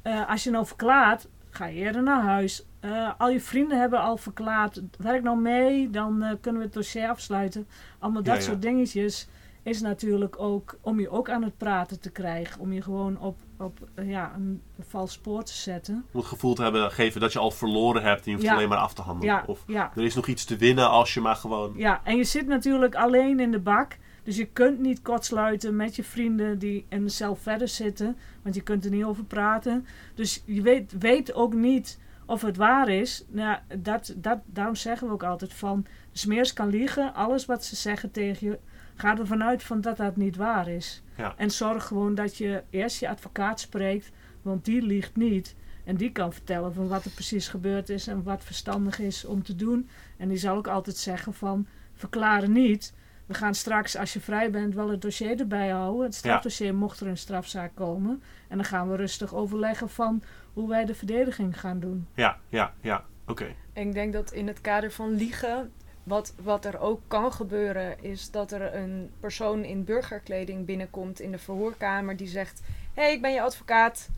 eh, 0.01 0.29
als 0.29 0.43
je 0.43 0.49
nou 0.51 0.65
verklaart, 0.65 1.27
ga 1.49 1.65
je 1.65 1.75
eerder 1.79 2.03
naar 2.03 2.21
huis. 2.21 2.63
eh, 2.79 3.11
al 3.17 3.29
je 3.29 3.41
vrienden 3.41 3.79
hebben 3.79 3.99
al 4.01 4.17
verklaard, 4.17 4.81
werk 4.97 5.23
nou 5.23 5.37
mee, 5.39 5.89
dan 5.89 6.23
eh, 6.23 6.33
kunnen 6.41 6.61
we 6.61 6.67
het 6.67 6.75
dossier 6.75 7.09
afsluiten. 7.09 7.67
Allemaal 7.99 8.23
dat 8.23 8.33
Ja, 8.33 8.39
ja. 8.39 8.45
soort 8.47 8.61
dingetjes 8.61 9.27
is 9.63 9.81
natuurlijk 9.81 10.39
ook 10.41 10.77
om 10.81 10.99
je 10.99 11.09
ook 11.09 11.29
aan 11.29 11.43
het 11.43 11.57
praten 11.57 11.99
te 11.99 12.09
krijgen. 12.11 12.61
Om 12.61 12.73
je 12.73 12.81
gewoon 12.81 13.19
op, 13.19 13.37
op 13.59 13.87
eh, 13.95 14.09
ja, 14.09 14.33
een 14.35 14.61
vals 14.79 15.11
spoor 15.11 15.43
te 15.43 15.53
zetten. 15.53 16.05
Om 16.11 16.19
het 16.19 16.29
gevoel 16.29 16.53
te 16.53 16.61
hebben 16.63 16.91
geven 16.91 17.21
dat 17.21 17.33
je 17.33 17.39
al 17.39 17.51
verloren 17.51 18.03
hebt 18.03 18.19
en 18.25 18.31
je 18.31 18.31
hoeft 18.31 18.47
Ja. 18.47 18.53
alleen 18.53 18.69
maar 18.69 18.77
af 18.77 18.93
te 18.93 19.01
handelen. 19.01 19.33
Ja, 19.33 19.43
Of 19.47 19.63
ja, 19.67 19.91
er 19.95 20.03
is 20.03 20.15
nog 20.15 20.27
iets 20.27 20.45
te 20.45 20.57
winnen 20.57 20.89
als 20.89 21.13
je 21.13 21.21
maar 21.21 21.35
gewoon... 21.35 21.73
ja, 21.75 22.01
en 22.03 22.17
je 22.17 22.23
zit 22.23 22.47
natuurlijk 22.47 22.95
alleen 22.95 23.39
in 23.39 23.51
de 23.51 23.59
bak. 23.59 23.97
Dus 24.23 24.37
je 24.37 24.45
kunt 24.45 24.79
niet 24.79 25.01
kortsluiten 25.01 25.75
met 25.75 25.95
je 25.95 26.03
vrienden 26.03 26.59
die 26.59 26.85
in 26.89 27.03
de 27.03 27.09
cel 27.09 27.35
verder 27.35 27.67
zitten. 27.67 28.17
Want 28.41 28.55
je 28.55 28.61
kunt 28.61 28.85
er 28.85 28.91
niet 28.91 29.03
over 29.03 29.23
praten. 29.23 29.85
Dus 30.15 30.43
je 30.45 30.61
weet, 30.61 30.93
weet 30.99 31.33
ook 31.33 31.53
niet 31.53 31.99
of 32.25 32.41
het 32.41 32.57
waar 32.57 32.89
is. 32.89 33.25
Nou, 33.29 33.57
dat, 33.77 34.13
dat, 34.17 34.39
daarom 34.45 34.75
zeggen 34.75 35.07
we 35.07 35.13
ook 35.13 35.23
altijd 35.23 35.53
van... 35.53 35.85
Smeers 36.11 36.53
kan 36.53 36.69
liegen. 36.69 37.13
Alles 37.13 37.45
wat 37.45 37.65
ze 37.65 37.75
zeggen 37.75 38.11
tegen 38.11 38.47
je... 38.47 38.59
Ga 38.99 39.17
ervan 39.17 39.43
uit 39.43 39.63
van 39.63 39.81
dat 39.81 39.97
dat 39.97 40.15
niet 40.15 40.35
waar 40.35 40.67
is. 40.67 41.03
Ja. 41.17 41.33
En 41.37 41.51
zorg 41.51 41.85
gewoon 41.85 42.15
dat 42.15 42.37
je 42.37 42.63
eerst 42.69 42.99
je 42.99 43.09
advocaat 43.09 43.59
spreekt. 43.59 44.11
Want 44.41 44.65
die 44.65 44.81
liegt 44.81 45.15
niet. 45.15 45.55
En 45.85 45.95
die 45.95 46.11
kan 46.11 46.33
vertellen 46.33 46.73
van 46.73 46.87
wat 46.87 47.05
er 47.05 47.11
precies 47.11 47.47
gebeurd 47.47 47.89
is. 47.89 48.07
En 48.07 48.23
wat 48.23 48.43
verstandig 48.43 48.99
is 48.99 49.25
om 49.25 49.43
te 49.43 49.55
doen. 49.55 49.89
En 50.17 50.27
die 50.27 50.37
zal 50.37 50.55
ook 50.55 50.67
altijd 50.67 50.97
zeggen 50.97 51.33
van... 51.33 51.67
Verklaren 51.93 52.51
niet. 52.51 52.93
We 53.25 53.33
gaan 53.33 53.55
straks, 53.55 53.97
als 53.97 54.13
je 54.13 54.19
vrij 54.19 54.51
bent, 54.51 54.75
wel 54.75 54.89
het 54.89 55.01
dossier 55.01 55.39
erbij 55.39 55.69
houden. 55.69 56.05
Het 56.05 56.15
strafdossier 56.15 56.75
mocht 56.75 56.99
er 56.99 57.07
een 57.07 57.17
strafzaak 57.17 57.75
komen. 57.75 58.23
En 58.47 58.57
dan 58.57 58.65
gaan 58.65 58.89
we 58.89 58.95
rustig 58.95 59.33
overleggen 59.33 59.89
van 59.89 60.23
hoe 60.53 60.69
wij 60.69 60.85
de 60.85 60.95
verdediging 60.95 61.59
gaan 61.59 61.79
doen. 61.79 62.07
Ja, 62.13 62.37
ja, 62.49 62.73
ja. 62.81 63.05
Oké. 63.25 63.55
En 63.73 63.87
ik 63.87 63.93
denk 63.93 64.13
dat 64.13 64.31
in 64.31 64.47
het 64.47 64.61
kader 64.61 64.91
van 64.91 65.13
liegen, 65.13 65.71
wat, 66.09 66.33
wat 66.43 66.65
er 66.65 66.79
ook 66.79 67.01
kan 67.07 67.33
gebeuren, 67.33 68.03
is 68.03 68.31
dat 68.31 68.51
er 68.51 68.75
een 68.75 69.11
persoon 69.19 69.63
in 69.63 69.83
burgerkleding 69.83 70.65
binnenkomt 70.65 71.19
in 71.19 71.31
de 71.31 71.37
verhoorkamer 71.37 72.17
die 72.17 72.27
zegt: 72.27 72.61
Hé, 72.93 73.01
hey, 73.01 73.13
ik 73.13 73.21
ben 73.21 73.33
je 73.33 73.41
advocaat. 73.41 74.09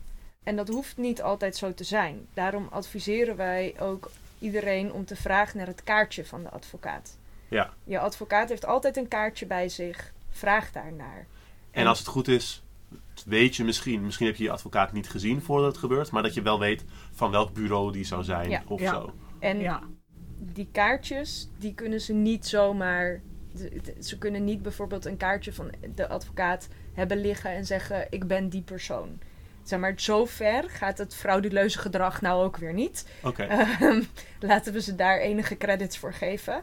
En 0.42 0.56
dat 0.56 0.68
hoeft 0.68 0.96
niet 0.96 1.22
altijd 1.22 1.56
zo 1.56 1.74
te 1.74 1.84
zijn. 1.84 2.26
Daarom 2.34 2.68
adviseren 2.70 3.36
wij 3.36 3.74
ook 3.80 4.10
iedereen 4.38 4.92
om 4.92 5.04
te 5.04 5.16
vragen 5.16 5.58
naar 5.58 5.66
het 5.66 5.84
kaartje 5.84 6.24
van 6.24 6.42
de 6.42 6.50
advocaat. 6.50 7.16
Ja. 7.48 7.70
Je 7.84 7.98
advocaat 7.98 8.48
heeft 8.48 8.66
altijd 8.66 8.96
een 8.96 9.08
kaartje 9.08 9.46
bij 9.46 9.68
zich. 9.68 10.12
Vraag 10.30 10.72
daarnaar. 10.72 11.26
En 11.70 11.86
als 11.86 11.98
het 11.98 12.08
goed 12.08 12.28
is, 12.28 12.62
weet 13.26 13.56
je 13.56 13.64
misschien, 13.64 14.04
misschien 14.04 14.26
heb 14.26 14.36
je 14.36 14.44
je 14.44 14.50
advocaat 14.50 14.92
niet 14.92 15.10
gezien 15.10 15.42
voordat 15.42 15.68
het 15.68 15.78
gebeurt, 15.78 16.10
maar 16.10 16.22
dat 16.22 16.34
je 16.34 16.42
wel 16.42 16.58
weet 16.58 16.84
van 17.12 17.30
welk 17.30 17.52
bureau 17.52 17.92
die 17.92 18.04
zou 18.04 18.24
zijn 18.24 18.50
Ja. 18.50 18.62
of 18.66 18.80
Ja. 18.80 18.90
zo. 18.90 19.14
En 19.38 19.60
Ja, 19.60 19.82
die 20.52 20.68
kaartjes, 20.72 21.48
die 21.58 21.74
kunnen 21.74 22.00
ze 22.00 22.12
niet 22.12 22.46
zomaar. 22.46 23.20
Ze 24.00 24.18
kunnen 24.18 24.44
niet 24.44 24.62
bijvoorbeeld 24.62 25.04
een 25.04 25.16
kaartje 25.16 25.52
van 25.52 25.70
de 25.94 26.08
advocaat 26.08 26.68
hebben 26.92 27.20
liggen 27.20 27.50
en 27.50 27.66
zeggen: 27.66 28.06
Ik 28.10 28.26
ben 28.26 28.48
die 28.48 28.62
persoon. 28.62 29.18
Zeg 29.62 29.78
maar, 29.78 29.92
zo 29.96 30.24
ver 30.24 30.70
gaat 30.70 30.98
het 30.98 31.14
frauduleuze 31.14 31.78
gedrag 31.78 32.20
nou 32.20 32.44
ook 32.44 32.56
weer 32.56 32.72
niet. 32.72 33.06
Oké. 33.22 33.42
Ehm, 33.42 34.02
laten 34.40 34.72
we 34.72 34.80
ze 34.80 34.94
daar 34.94 35.18
enige 35.18 35.56
credits 35.56 35.98
voor 35.98 36.12
geven. 36.12 36.62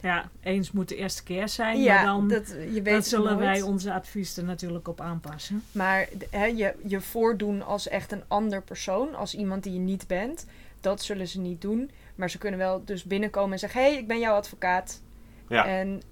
ja 0.00 0.30
eens 0.40 0.72
moet 0.72 0.88
de 0.88 0.96
eerste 0.96 1.22
keer 1.22 1.48
zijn. 1.48 1.76
maar 1.76 1.84
ja, 1.84 2.04
dan, 2.04 2.28
dat, 2.28 2.54
je 2.72 2.82
weet 2.82 3.06
zullen 3.06 3.38
wij 3.38 3.62
onze 3.62 3.92
advies 3.92 4.36
er 4.36 4.44
natuurlijk 4.44 4.88
op 4.88 5.00
aanpassen. 5.00 5.62
Maar 5.72 6.08
je, 6.30 6.74
je 6.84 7.00
voordoen 7.00 7.62
als 7.62 7.88
echt 7.88 8.12
een 8.12 8.24
ander 8.28 8.62
persoon, 8.62 9.14
als 9.14 9.34
iemand 9.34 9.62
die 9.62 9.72
je 9.72 9.78
niet 9.78 10.06
bent, 10.06 10.46
dat 10.80 11.02
zullen 11.02 11.28
ze 11.28 11.40
niet 11.40 11.60
doen. 11.60 11.90
Maar 12.18 12.30
ze 12.30 12.38
kunnen 12.38 12.58
wel 12.58 12.84
dus 12.84 13.04
binnenkomen 13.04 13.52
en 13.52 13.58
zeggen: 13.58 13.80
Hé, 13.82 13.88
hey, 13.90 13.98
ik 13.98 14.06
ben 14.08 14.18
jouw 14.18 14.34
advocaat. 14.34 15.02
Ja. 15.48 15.66
En 15.66 16.02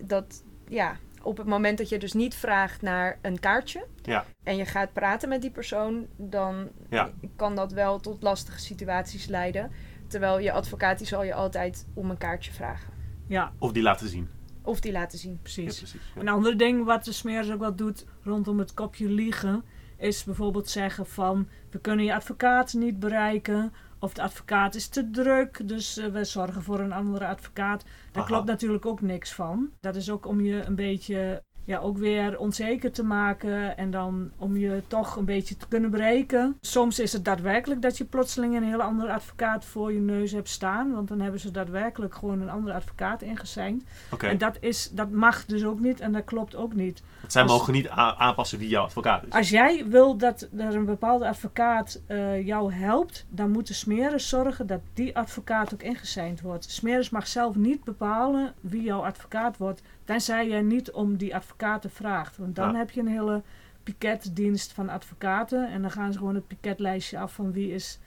dat, 0.00 0.42
ja, 0.68 0.96
op 1.22 1.36
het 1.36 1.46
moment 1.46 1.78
dat 1.78 1.88
je 1.88 1.98
dus 1.98 2.12
niet 2.12 2.34
vraagt 2.34 2.82
naar 2.82 3.18
een 3.22 3.38
kaartje 3.40 3.86
Ja. 4.02 4.24
en 4.42 4.56
je 4.56 4.64
gaat 4.64 4.92
praten 4.92 5.28
met 5.28 5.40
die 5.42 5.50
persoon, 5.50 6.06
dan 6.16 6.68
Ja. 6.90 7.10
kan 7.36 7.54
dat 7.54 7.72
wel 7.72 8.00
tot 8.00 8.22
lastige 8.22 8.58
situaties 8.60 9.26
leiden. 9.26 9.70
Terwijl 10.06 10.38
je 10.38 10.52
advocaat 10.52 10.98
die 10.98 11.06
zal 11.06 11.22
je 11.24 11.34
altijd 11.34 11.86
om 11.94 12.10
een 12.10 12.18
kaartje 12.18 12.52
vragen. 12.52 12.92
Ja, 13.26 13.52
Of 13.58 13.72
die 13.72 13.82
laten 13.82 14.08
zien. 14.08 14.28
Of 14.62 14.80
die 14.80 14.92
laten 14.92 15.18
zien. 15.18 15.32
Ja, 15.32 15.38
precies. 15.42 15.76
precies. 15.78 16.00
Ja. 16.14 16.20
Een 16.20 16.28
ander 16.28 16.56
ding 16.56 16.84
wat 16.84 17.04
de 17.04 17.12
smeers 17.12 17.50
ook 17.50 17.60
wat 17.60 17.78
doet 17.78 18.06
rondom 18.22 18.58
het 18.58 18.74
kopje 18.74 19.08
liegen, 19.08 19.64
is 19.96 20.24
bijvoorbeeld 20.24 20.68
zeggen 20.68 21.06
van 21.06 21.48
we 21.70 21.78
kunnen 21.80 22.04
je 22.04 22.14
advocaat 22.14 22.72
niet 22.72 22.98
bereiken. 22.98 23.72
Of 24.00 24.14
de 24.14 24.22
advocaat 24.22 24.74
is 24.74 24.88
te 24.88 25.10
druk, 25.10 25.68
dus 25.68 25.96
eh, 25.96 26.06
we 26.06 26.24
zorgen 26.24 26.62
voor 26.62 26.80
een 26.80 26.92
andere 26.92 27.26
advocaat. 27.26 27.82
Daar 27.82 28.22
Aha. 28.22 28.32
klopt 28.32 28.46
natuurlijk 28.46 28.86
ook 28.86 29.00
niks 29.00 29.32
van. 29.32 29.70
Dat 29.80 29.96
is 29.96 30.10
ook 30.10 30.26
om 30.26 30.40
je 30.40 30.64
een 30.64 30.74
beetje, 30.74 31.42
ja, 31.64 31.78
ook 31.78 31.98
weer 31.98 32.38
onzeker 32.38 32.92
te 32.92 33.02
maken. 33.02 33.76
En 33.76 33.90
dan 33.90 34.30
om 34.36 34.56
je 34.56 34.82
toch 34.86 35.16
een 35.16 35.24
beetje 35.24 35.56
te 35.56 35.68
kunnen 35.68 35.90
breken. 35.90 36.56
Soms 36.60 36.98
is 36.98 37.12
het 37.12 37.24
daadwerkelijk 37.24 37.82
dat 37.82 37.98
je 37.98 38.04
plotseling 38.04 38.56
een 38.56 38.62
hele 38.62 38.82
andere 38.82 39.12
advocaat 39.12 39.64
voor 39.64 39.92
je 39.92 40.00
neus 40.00 40.32
hebt 40.32 40.48
staan. 40.48 40.92
Want 40.92 41.08
dan 41.08 41.20
hebben 41.20 41.40
ze 41.40 41.50
daadwerkelijk 41.50 42.14
gewoon 42.14 42.40
een 42.40 42.50
andere 42.50 42.74
advocaat 42.74 43.22
ingeseind. 43.22 43.84
Oké. 44.10 44.26
En 44.26 44.38
dat, 44.38 44.56
is, 44.60 44.90
dat 44.92 45.10
mag 45.10 45.44
dus 45.46 45.64
ook 45.64 45.80
niet 45.80 46.00
en 46.00 46.12
dat 46.12 46.24
klopt 46.24 46.56
ook 46.56 46.74
niet. 46.74 47.02
Zij 47.26 47.42
als- 47.42 47.50
mogen 47.52 47.72
niet 47.72 47.88
aanpassen 47.88 48.58
wie 48.58 48.68
jouw 48.68 48.84
advocaat 48.84 49.26
is. 49.26 49.32
Als 49.32 49.50
jij 49.50 49.84
wil 49.88 50.16
dat 50.16 50.48
er 50.56 50.74
een 50.74 50.84
bepaalde 50.84 51.28
advocaat 51.28 52.00
eh, 52.06 52.46
jou 52.46 52.72
helpt, 52.72 53.26
dan 53.28 53.50
moeten 53.50 53.74
Smeres 53.74 54.28
zorgen 54.28 54.66
dat 54.66 54.80
die 54.94 55.16
advocaat 55.16 55.74
ook 55.74 55.82
ingeseind 55.82 56.40
wordt. 56.40 56.70
Smeres 56.70 57.10
mag 57.10 57.26
zelf 57.26 57.54
niet 57.54 57.84
bepalen 57.84 58.54
wie 58.60 58.82
jouw 58.82 59.04
advocaat 59.04 59.56
wordt, 59.56 59.82
tenzij 60.04 60.48
jij 60.48 60.62
niet 60.62 60.90
om 60.90 61.16
die 61.16 61.34
advocaten 61.50 61.90
vraagt. 61.90 62.36
Want 62.36 62.56
dan 62.56 62.72
Ja. 62.72 62.78
heb 62.78 62.90
je 62.90 63.00
een 63.00 63.06
hele 63.06 63.42
piketdienst 63.82 64.72
van 64.72 64.88
advocaten 64.88 65.70
en 65.70 65.82
dan 65.82 65.90
gaan 65.90 66.12
ze 66.12 66.18
gewoon 66.18 66.34
het 66.34 66.46
piketlijstje 66.46 67.18
af 67.18 67.32
van 67.34 67.52
wie 67.52 67.72
is 67.72 67.98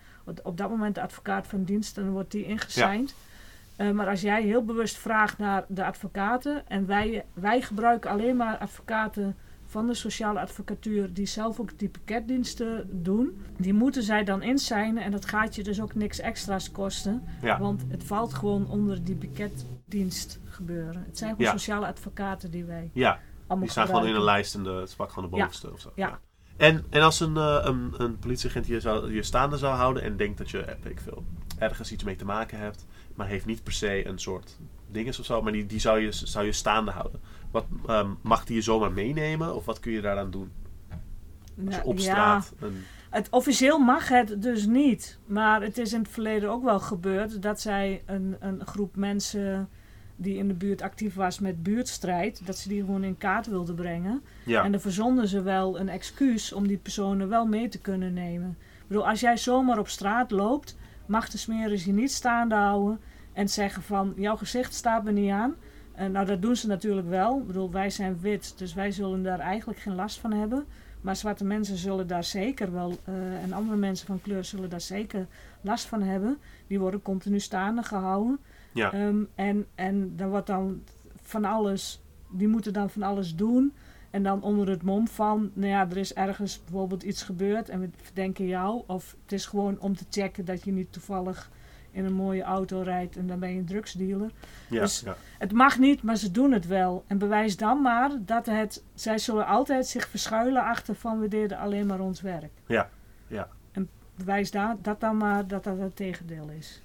op- 0.44 0.58
dat 0.58 0.70
moment 0.70 0.96
de 0.96 1.02
advocaat 1.02 1.48
van 1.48 1.64
dienst 1.64 1.98
en 1.98 2.04
dan 2.04 2.14
wordt 2.14 2.32
die 2.32 2.46
ingeseind. 2.46 3.16
Eh, 3.76 3.92
maar 3.92 4.08
als 4.08 4.22
jij 4.22 4.44
heel 4.44 4.66
bewust 4.66 4.98
vraagt 4.98 5.38
naar 5.38 5.66
de 5.68 5.86
advocaten 5.86 6.68
en 6.68 6.86
wij, 6.86 7.26
wij 7.34 7.62
gebruiken 7.62 8.10
alleen 8.10 8.36
maar 8.36 8.58
advocaten 8.58 9.36
van 9.66 9.88
de 9.88 9.94
sociale 9.94 10.40
advocatuur 10.40 11.14
die 11.14 11.26
zelf 11.26 11.60
ook 11.60 11.80
die 11.80 11.90
pakketdiensten 11.90 12.90
doen, 13.04 13.42
die 13.58 13.74
moeten 13.74 14.04
zij 14.04 14.24
dan 14.24 14.42
inzijnen 14.42 15.04
en 15.04 15.12
dat 15.12 15.26
gaat 15.26 15.56
je 15.56 15.64
dus 15.64 15.82
ook 15.82 15.96
niks 15.96 16.20
extra's 16.20 16.72
kosten, 16.72 17.24
Ja. 17.42 17.60
want 17.60 17.84
het 17.88 18.04
valt 18.04 18.34
gewoon 18.34 18.68
onder 18.70 19.04
die 19.04 19.16
pakketdienst 19.16 20.40
gebeuren. 20.46 21.04
Het 21.08 21.18
zijn 21.18 21.30
gewoon 21.36 21.46
Ja. 21.46 21.52
sociale 21.58 21.86
advocaten 21.88 22.52
die 22.52 22.64
wij 22.66 22.90
Ja, 22.94 23.20
allemaal 23.48 23.60
die 23.60 23.70
staan 23.70 23.86
gewoon 23.86 24.08
in 24.08 24.16
een 24.16 24.24
lijst 24.24 24.56
en 24.56 24.64
de, 24.64 24.70
het 24.70 24.94
pak 24.96 25.12
gewoon 25.12 25.30
de 25.30 25.36
bovenste 25.38 25.72
of 25.72 25.80
zo. 25.80 25.92
Ja. 25.96 26.20
En, 26.58 26.86
en 26.90 27.02
als 27.02 27.20
een, 27.20 27.38
eh, 27.38 27.60
een, 27.62 27.94
een 27.98 28.20
politieagent 28.20 28.68
je, 28.68 28.80
zou, 28.80 29.14
je 29.14 29.24
staande 29.24 29.58
zou 29.58 29.76
houden 29.76 30.04
en 30.04 30.18
denkt 30.18 30.38
dat 30.38 30.50
je, 30.50 30.62
eh, 30.62 30.92
ik 30.92 31.00
veel, 31.00 31.24
ergens 31.58 31.92
iets 31.92 32.04
mee 32.04 32.16
te 32.16 32.26
maken 32.26 32.60
hebt, 32.60 32.86
maar 33.16 33.28
heeft 33.28 33.46
niet 33.46 33.64
per 33.64 33.74
se 33.74 34.08
een 34.08 34.20
soort 34.20 34.58
dinges 34.92 35.20
of 35.20 35.26
zo, 35.26 35.42
maar 35.42 35.52
die, 35.52 35.66
die 35.66 35.80
zou, 35.80 36.00
je, 36.00 36.12
zou 36.12 36.46
je 36.46 36.52
staande 36.52 36.92
houden. 36.92 37.22
Wat, 37.52 37.66
ehm, 37.88 38.10
mag 38.22 38.46
die 38.46 38.56
je 38.56 38.62
zomaar 38.62 38.92
meenemen 38.92 39.56
of 39.56 39.66
wat 39.66 39.80
kun 39.80 39.92
je 39.92 40.02
daaraan 40.02 40.32
doen? 40.32 40.52
Als 40.90 40.96
je 41.56 41.72
Nou, 41.72 41.84
op 41.84 41.98
ja. 41.98 42.04
straat 42.04 42.54
een... 42.60 42.84
Het, 43.10 43.28
officieel 43.30 43.78
mag 43.78 44.08
het 44.08 44.42
dus 44.42 44.66
niet. 44.66 45.20
Maar 45.26 45.62
het 45.62 45.78
is 45.78 45.94
in 45.94 46.00
het 46.00 46.12
verleden 46.12 46.50
ook 46.50 46.64
wel 46.64 46.80
gebeurd 46.80 47.42
dat 47.42 47.62
zij 47.62 48.04
een, 48.06 48.36
een 48.40 48.66
groep 48.66 48.96
mensen 48.96 49.70
die 50.24 50.38
in 50.38 50.48
de 50.48 50.54
buurt 50.54 50.82
actief 50.82 51.16
was 51.16 51.40
met 51.40 51.64
buurtstrijd, 51.64 52.46
dat 52.46 52.58
ze 52.58 52.70
die 52.70 52.80
gewoon 52.80 53.04
in 53.04 53.18
kaart 53.18 53.48
wilden 53.48 53.76
brengen. 53.76 54.22
Ja, 54.46 54.64
En 54.64 54.72
dan 54.72 54.82
verzonden 54.82 55.28
ze 55.28 55.42
wel 55.42 55.80
een 55.80 55.90
excuus 55.90 56.54
om 56.54 56.68
die 56.68 56.78
personen 56.78 57.30
wel 57.30 57.46
mee 57.46 57.68
te 57.68 57.80
kunnen 57.80 58.14
nemen. 58.14 58.58
Ik 58.60 58.88
bedoel, 58.88 59.08
als 59.08 59.20
jij 59.20 59.38
zomaar 59.38 59.80
op 59.80 59.88
straat 59.88 60.32
loopt, 60.32 60.78
mag 61.06 61.30
de 61.30 61.38
smeris 61.38 61.86
je 61.86 61.94
niet 61.94 62.12
staande 62.12 62.56
houden 62.56 63.00
en 63.34 63.50
zeggen 63.50 63.82
van 63.82 64.14
jouw 64.16 64.36
gezicht 64.36 64.74
staat 64.74 65.04
me 65.04 65.12
niet 65.12 65.32
aan. 65.32 65.56
En 65.96 66.12
nou, 66.12 66.26
dat 66.26 66.42
doen 66.42 66.56
ze 66.56 66.68
natuurlijk 66.68 67.10
wel. 67.10 67.40
Ik 67.40 67.48
bedoel, 67.48 67.72
wij 67.72 67.90
zijn 67.90 68.20
wit, 68.22 68.54
dus 68.58 68.74
wij 68.74 68.92
zullen 68.92 69.24
daar 69.24 69.40
eigenlijk 69.40 69.80
geen 69.80 69.96
last 69.96 70.20
van 70.20 70.32
hebben. 70.32 70.66
Maar 71.02 71.16
zwarte 71.16 71.46
mensen 71.46 71.78
zullen 71.78 72.08
daar 72.08 72.24
zeker 72.24 72.74
wel, 72.74 72.98
eh, 73.04 73.44
en 73.44 73.54
andere 73.54 73.78
mensen 73.78 74.08
van 74.08 74.22
kleur 74.22 74.44
zullen 74.44 74.70
daar 74.70 74.82
zeker 74.82 75.28
last 75.62 75.86
van 75.86 76.02
hebben. 76.02 76.38
Die 76.68 76.80
worden 76.80 77.02
continu 77.02 77.40
staande 77.40 77.84
gehouden. 77.84 78.40
Ja, 78.74 78.92
Ehm, 78.94 79.24
en, 79.36 79.66
en 79.76 80.16
dan 80.16 80.30
wordt 80.30 80.48
dan 80.48 80.84
van 81.22 81.46
alles, 81.46 82.02
die 82.30 82.48
moeten 82.48 82.74
dan 82.74 82.90
van 82.90 83.04
alles 83.04 83.36
doen. 83.36 83.74
En 84.10 84.24
dan 84.24 84.42
onder 84.42 84.70
het 84.70 84.84
mom 84.84 85.08
van, 85.08 85.52
nou 85.54 85.68
ja, 85.70 85.90
er 85.90 85.98
is 85.98 86.14
ergens 86.14 86.62
bijvoorbeeld 86.64 87.04
iets 87.04 87.24
gebeurd 87.24 87.70
en 87.70 87.80
we 87.80 87.90
verdenken 88.02 88.46
jou. 88.48 88.84
Of 88.88 89.16
het 89.24 89.32
is 89.32 89.46
gewoon 89.46 89.80
om 89.80 89.96
te 89.96 90.06
checken 90.10 90.46
dat 90.46 90.64
je 90.64 90.72
niet 90.72 90.92
toevallig 90.92 91.52
in 91.92 92.06
een 92.06 92.14
mooie 92.14 92.42
auto 92.44 92.82
rijdt 92.82 93.18
en 93.18 93.28
dan 93.28 93.40
ben 93.40 93.50
je 93.52 93.58
een 93.60 93.66
drugsdealer. 93.66 94.32
ja, 94.70 94.80
dus- 94.82 95.00
ja. 95.00 95.16
Het 95.38 95.52
mag 95.52 95.80
niet, 95.80 96.04
maar 96.04 96.16
ze 96.16 96.32
doen 96.32 96.52
het 96.52 96.68
wel. 96.68 97.04
En 97.08 97.18
bewijs 97.18 97.58
dan 97.58 97.82
maar 97.82 98.12
dat 98.20 98.46
het, 98.46 98.84
zij 98.94 99.18
zullen 99.18 99.46
altijd 99.46 99.88
zich 99.88 100.08
verschuilen 100.08 100.64
achter 100.64 100.96
van 100.96 101.20
we 101.20 101.28
deden 101.28 101.58
alleen 101.58 101.86
maar 101.86 102.00
ons 102.00 102.22
werk. 102.22 102.52
Ja, 102.68 102.90
ja. 103.28 103.48
En 103.72 103.90
bewijs 104.16 104.52
da- 104.52 104.78
dat 104.82 105.00
dan 105.00 105.18
maar 105.18 105.48
dat 105.48 105.64
dat 105.64 105.78
het 105.78 105.96
tegendeel 105.96 106.50
is. 106.50 106.82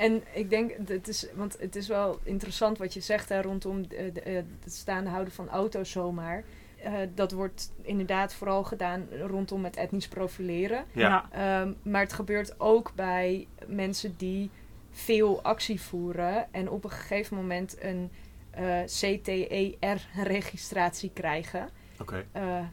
En 0.00 0.22
ik 0.32 0.50
denk, 0.50 0.72
het 0.86 1.08
is, 1.08 1.26
want 1.34 1.56
het 1.58 1.76
is 1.76 1.88
wel 1.88 2.18
interessant 2.22 2.78
wat 2.78 2.94
je 2.94 3.00
zegt 3.00 3.28
hè, 3.28 3.42
rondom 3.42 3.88
de, 3.88 4.10
de, 4.12 4.20
eh, 4.20 4.34
het 4.34 4.72
staande 4.72 5.10
houden 5.10 5.32
van 5.32 5.48
auto's 5.48 5.90
zomaar. 5.90 6.44
Eh, 6.82 6.92
dat 7.14 7.32
wordt 7.32 7.72
inderdaad 7.82 8.34
vooral 8.34 8.64
gedaan 8.64 9.08
rondom 9.26 9.64
het 9.64 9.76
etnisch 9.76 10.08
profileren. 10.08 10.84
Ja. 10.92 11.28
Ehm, 11.30 11.72
maar 11.82 12.00
het 12.00 12.12
gebeurt 12.12 12.60
ook 12.60 12.92
bij 12.94 13.46
mensen 13.66 14.14
die 14.16 14.50
veel 14.90 15.42
actie 15.42 15.80
voeren 15.80 16.52
en 16.52 16.70
op 16.70 16.84
een 16.84 16.90
gegeven 16.90 17.36
moment 17.36 17.76
een 17.80 18.10
eh, 18.50 18.82
CTER-registratie 18.84 21.10
krijgen. 21.14 21.68
Oké. 22.00 22.24
Eh, 22.32 22.64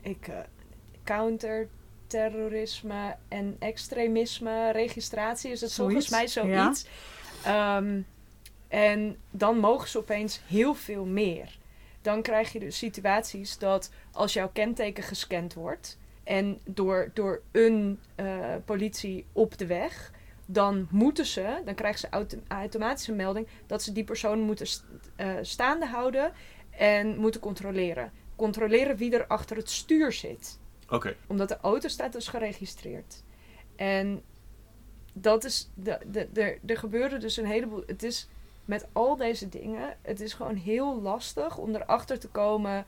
ik, 0.00 0.28
eh, 0.28 0.38
counterterrorisme 2.08 3.16
en 3.28 3.56
extremisme 3.58 4.70
registratie 4.72 5.50
is 5.50 5.60
het 5.60 5.74
volgens 5.74 6.08
mij 6.08 6.26
Zoiets. 6.26 6.86
Ehm, 7.44 8.00
en 8.68 9.16
dan 9.30 9.58
mogen 9.58 9.88
ze 9.88 9.98
opeens 9.98 10.40
heel 10.46 10.74
veel 10.74 11.04
meer. 11.04 11.58
Dan 12.02 12.22
krijg 12.22 12.52
je 12.52 12.58
dus 12.58 12.78
situaties 12.78 13.58
dat 13.58 13.90
als 14.12 14.32
jouw 14.32 14.50
kenteken 14.52 15.02
gescand 15.02 15.54
wordt 15.54 15.98
en 16.24 16.60
door, 16.64 17.10
door 17.14 17.42
een 17.52 18.00
eh, 18.14 18.54
politie 18.64 19.26
op 19.32 19.58
de 19.58 19.66
weg, 19.66 20.12
dan 20.46 20.86
moeten 20.90 21.26
ze, 21.26 21.60
dan 21.64 21.74
krijgen 21.74 22.00
ze 22.00 22.08
auto- 22.10 22.38
automatisch 22.48 23.08
een 23.08 23.16
melding 23.16 23.46
dat 23.66 23.82
ze 23.82 23.92
die 23.92 24.04
persoon 24.04 24.40
moeten 24.40 24.66
st- 24.66 24.84
eh, 25.16 25.34
staande 25.42 25.86
houden 25.86 26.32
en 26.70 27.16
moeten 27.16 27.40
controleren. 27.40 28.12
Controleren 28.36 28.96
wie 28.96 29.12
er 29.16 29.26
achter 29.26 29.56
het 29.56 29.70
stuur 29.70 30.12
zit 30.12 30.58
Oké. 30.88 31.16
omdat 31.26 31.48
de 31.48 31.58
auto 31.60 31.88
staat 31.88 32.12
dus 32.12 32.28
geregistreerd. 32.28 33.22
En 33.76 34.22
dat 35.12 35.44
is. 35.44 35.70
De, 35.74 35.98
de, 36.06 36.28
de, 36.32 36.58
er 36.66 36.78
gebeuren 36.78 37.20
dus 37.20 37.36
een 37.36 37.46
heleboel. 37.46 37.82
Het 37.86 38.02
is 38.02 38.28
met 38.64 38.86
al 38.92 39.16
deze 39.16 39.48
dingen. 39.48 39.96
Het 40.02 40.20
is 40.20 40.32
gewoon 40.32 40.56
heel 40.56 41.00
lastig 41.00 41.58
om 41.58 41.74
erachter 41.74 42.18
te 42.18 42.28
komen. 42.28 42.86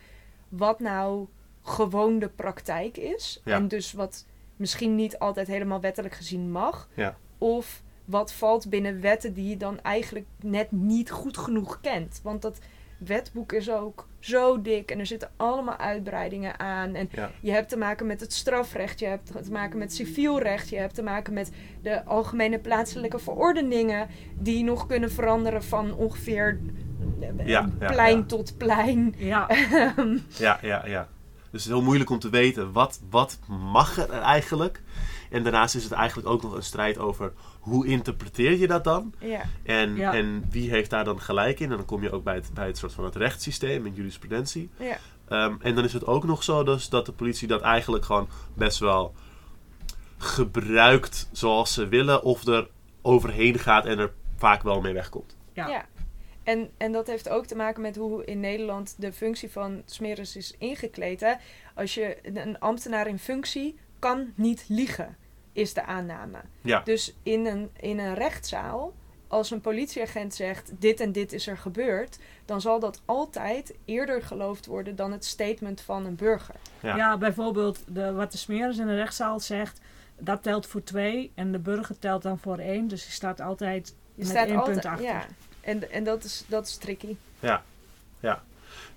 wat 0.48 0.80
nou 0.80 1.26
gewoon 1.62 2.18
de 2.18 2.28
praktijk 2.28 2.96
is. 2.96 3.40
Ja. 3.44 3.54
En 3.54 3.68
dus 3.68 3.92
wat 3.92 4.26
misschien 4.56 4.94
niet 4.94 5.18
altijd 5.18 5.46
helemaal 5.46 5.80
wettelijk 5.80 6.14
gezien 6.14 6.50
mag. 6.50 6.88
Ja. 6.94 7.16
Of 7.38 7.82
wat 8.04 8.32
valt 8.32 8.70
binnen 8.70 9.00
wetten 9.00 9.34
die 9.34 9.48
je 9.48 9.56
dan 9.56 9.80
eigenlijk 9.80 10.26
net 10.42 10.72
niet 10.72 11.10
goed 11.10 11.38
genoeg 11.38 11.80
kent. 11.80 12.20
Want 12.22 12.42
dat 12.42 12.58
wetboek 12.98 13.52
is 13.52 13.70
ook 13.70 14.06
zo 14.18 14.62
dik 14.62 14.90
en 14.90 14.98
er 14.98 15.06
zitten 15.06 15.30
allemaal 15.36 15.76
uitbreidingen 15.76 16.58
aan. 16.58 16.94
En 16.94 17.08
Ja. 17.12 17.30
je 17.40 17.50
hebt 17.50 17.68
te 17.68 17.76
maken 17.76 18.06
met 18.06 18.20
het 18.20 18.32
strafrecht, 18.32 18.98
je 19.00 19.06
hebt 19.06 19.44
te 19.44 19.52
maken 19.52 19.78
met 19.78 19.94
civiel 19.94 20.40
recht, 20.40 20.68
je 20.68 20.76
hebt 20.76 20.94
te 20.94 21.02
maken 21.02 21.32
met 21.32 21.50
de 21.82 22.04
algemene 22.04 22.58
plaatselijke 22.58 23.18
verordeningen 23.18 24.08
die 24.38 24.64
nog 24.64 24.86
kunnen 24.86 25.10
veranderen 25.10 25.64
van 25.64 25.94
ongeveer 25.94 26.58
eh, 27.20 27.46
ja, 27.46 27.70
plein 27.78 28.16
ja. 28.16 28.24
tot 28.24 28.56
plein. 28.56 29.14
Ja, 29.16 29.48
Ja, 30.38 30.58
ja, 30.62 30.86
ja. 30.86 31.08
Dus 31.50 31.62
het 31.64 31.72
is 31.72 31.76
heel 31.76 31.82
moeilijk 31.82 32.10
om 32.10 32.18
te 32.18 32.30
weten 32.30 32.72
wat, 32.72 33.00
wat 33.10 33.38
mag 33.72 33.98
er 33.98 34.10
eigenlijk. 34.10 34.80
En 35.30 35.42
daarnaast 35.42 35.74
is 35.74 35.84
het 35.84 35.92
eigenlijk 35.92 36.28
ook 36.28 36.42
nog 36.42 36.52
een 36.52 36.62
strijd 36.62 36.98
over 36.98 37.32
hoe 37.60 37.86
interpreteer 37.86 38.56
je 38.58 38.66
dat 38.66 38.84
dan? 38.84 39.14
Ja, 39.18 39.42
En, 39.62 39.96
Ja. 39.96 40.14
en 40.14 40.44
wie 40.50 40.70
heeft 40.70 40.90
daar 40.90 41.04
dan 41.04 41.20
gelijk 41.20 41.60
in? 41.60 41.70
En 41.70 41.76
dan 41.76 41.86
kom 41.86 42.02
je 42.02 42.10
ook 42.12 42.24
bij 42.24 42.34
het, 42.34 42.50
bij 42.54 42.66
het 42.66 42.78
soort 42.78 42.92
van 42.92 43.04
het 43.04 43.16
rechtssysteem 43.16 43.86
en 43.86 43.94
jurisprudentie. 43.94 44.70
ja. 44.78 44.96
Ehm, 45.28 45.54
en 45.60 45.74
dan 45.74 45.84
is 45.84 45.92
het 45.92 46.06
ook 46.06 46.24
nog 46.24 46.42
zo 46.44 46.62
dus 46.64 46.88
dat 46.88 47.06
de 47.06 47.12
politie 47.12 47.48
dat 47.48 47.60
eigenlijk 47.60 48.04
gewoon 48.04 48.28
best 48.54 48.78
wel 48.78 49.14
gebruikt 50.18 51.28
zoals 51.32 51.74
ze 51.74 51.88
willen. 51.88 52.22
Of 52.22 52.46
er 52.46 52.68
overheen 53.02 53.58
gaat 53.58 53.86
en 53.86 53.98
er 53.98 54.12
vaak 54.36 54.62
wel 54.62 54.80
mee 54.80 54.92
wegkomt. 54.92 55.36
ja. 55.52 55.68
Ja. 55.68 55.86
En, 56.42 56.70
en 56.76 56.92
dat 56.92 57.06
heeft 57.06 57.28
ook 57.28 57.46
te 57.46 57.56
maken 57.56 57.82
met 57.82 57.96
hoe 57.96 58.24
in 58.24 58.40
Nederland 58.40 58.94
de 58.98 59.12
functie 59.12 59.50
van 59.50 59.82
smeris 59.84 60.36
is 60.36 60.54
ingekleed. 60.58 61.20
Hè? 61.20 61.32
Als 61.74 61.94
je 61.94 62.16
een 62.22 62.58
ambtenaar 62.58 63.06
in 63.08 63.18
functie 63.18 63.78
kan 63.98 64.32
niet 64.34 64.64
liegen, 64.68 65.16
is 65.52 65.74
de 65.74 65.84
aanname. 65.84 66.38
Ja. 66.60 66.80
Dus 66.84 67.14
in 67.22 67.46
een, 67.46 67.70
in 67.80 67.98
een 67.98 68.14
rechtszaal, 68.14 68.92
als 69.28 69.50
een 69.50 69.60
politieagent 69.60 70.34
zegt 70.34 70.72
dit 70.78 71.00
en 71.00 71.12
dit 71.12 71.32
is 71.32 71.46
er 71.46 71.58
gebeurd, 71.58 72.18
dan 72.44 72.60
zal 72.60 72.80
dat 72.80 73.00
altijd 73.04 73.74
eerder 73.84 74.22
geloofd 74.22 74.66
worden 74.66 74.96
dan 74.96 75.12
het 75.12 75.24
statement 75.24 75.80
van 75.80 76.04
een 76.06 76.16
burger. 76.16 76.54
Ja. 76.80 76.96
Ja, 76.96 77.16
bijvoorbeeld 77.18 77.78
de, 77.86 78.12
wat 78.12 78.32
de 78.32 78.38
smeris 78.38 78.78
in 78.78 78.86
de 78.86 78.94
rechtszaal 78.94 79.40
zegt, 79.40 79.80
dat 80.18 80.42
telt 80.42 80.66
voor 80.66 80.82
twee 80.82 81.32
en 81.34 81.52
de 81.52 81.58
burger 81.58 81.98
telt 81.98 82.22
dan 82.22 82.38
voor 82.38 82.58
één. 82.58 82.88
Dus 82.88 83.02
die 83.02 83.12
staat 83.12 83.40
altijd 83.40 83.88
Je 83.88 83.94
met 84.22 84.26
staat 84.26 84.46
één 84.46 84.56
altijd, 84.56 84.80
punt 84.80 84.92
achter. 84.92 85.06
ja. 85.06 85.26
En, 85.60 85.90
en 85.90 86.04
dat, 86.04 86.24
is, 86.24 86.44
dat 86.48 86.66
is 86.66 86.76
tricky. 86.76 87.16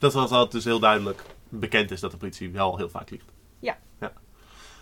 Dat 0.01 0.13
was 0.13 0.31
altijd 0.31 0.51
dus 0.51 0.63
heel 0.63 0.79
duidelijk 0.79 1.23
bekend 1.49 1.91
is 1.91 1.99
dat 1.99 2.11
de 2.11 2.17
politie 2.17 2.51
wel 2.51 2.77
heel 2.77 2.89
vaak 2.89 3.09
liegt. 3.09 3.30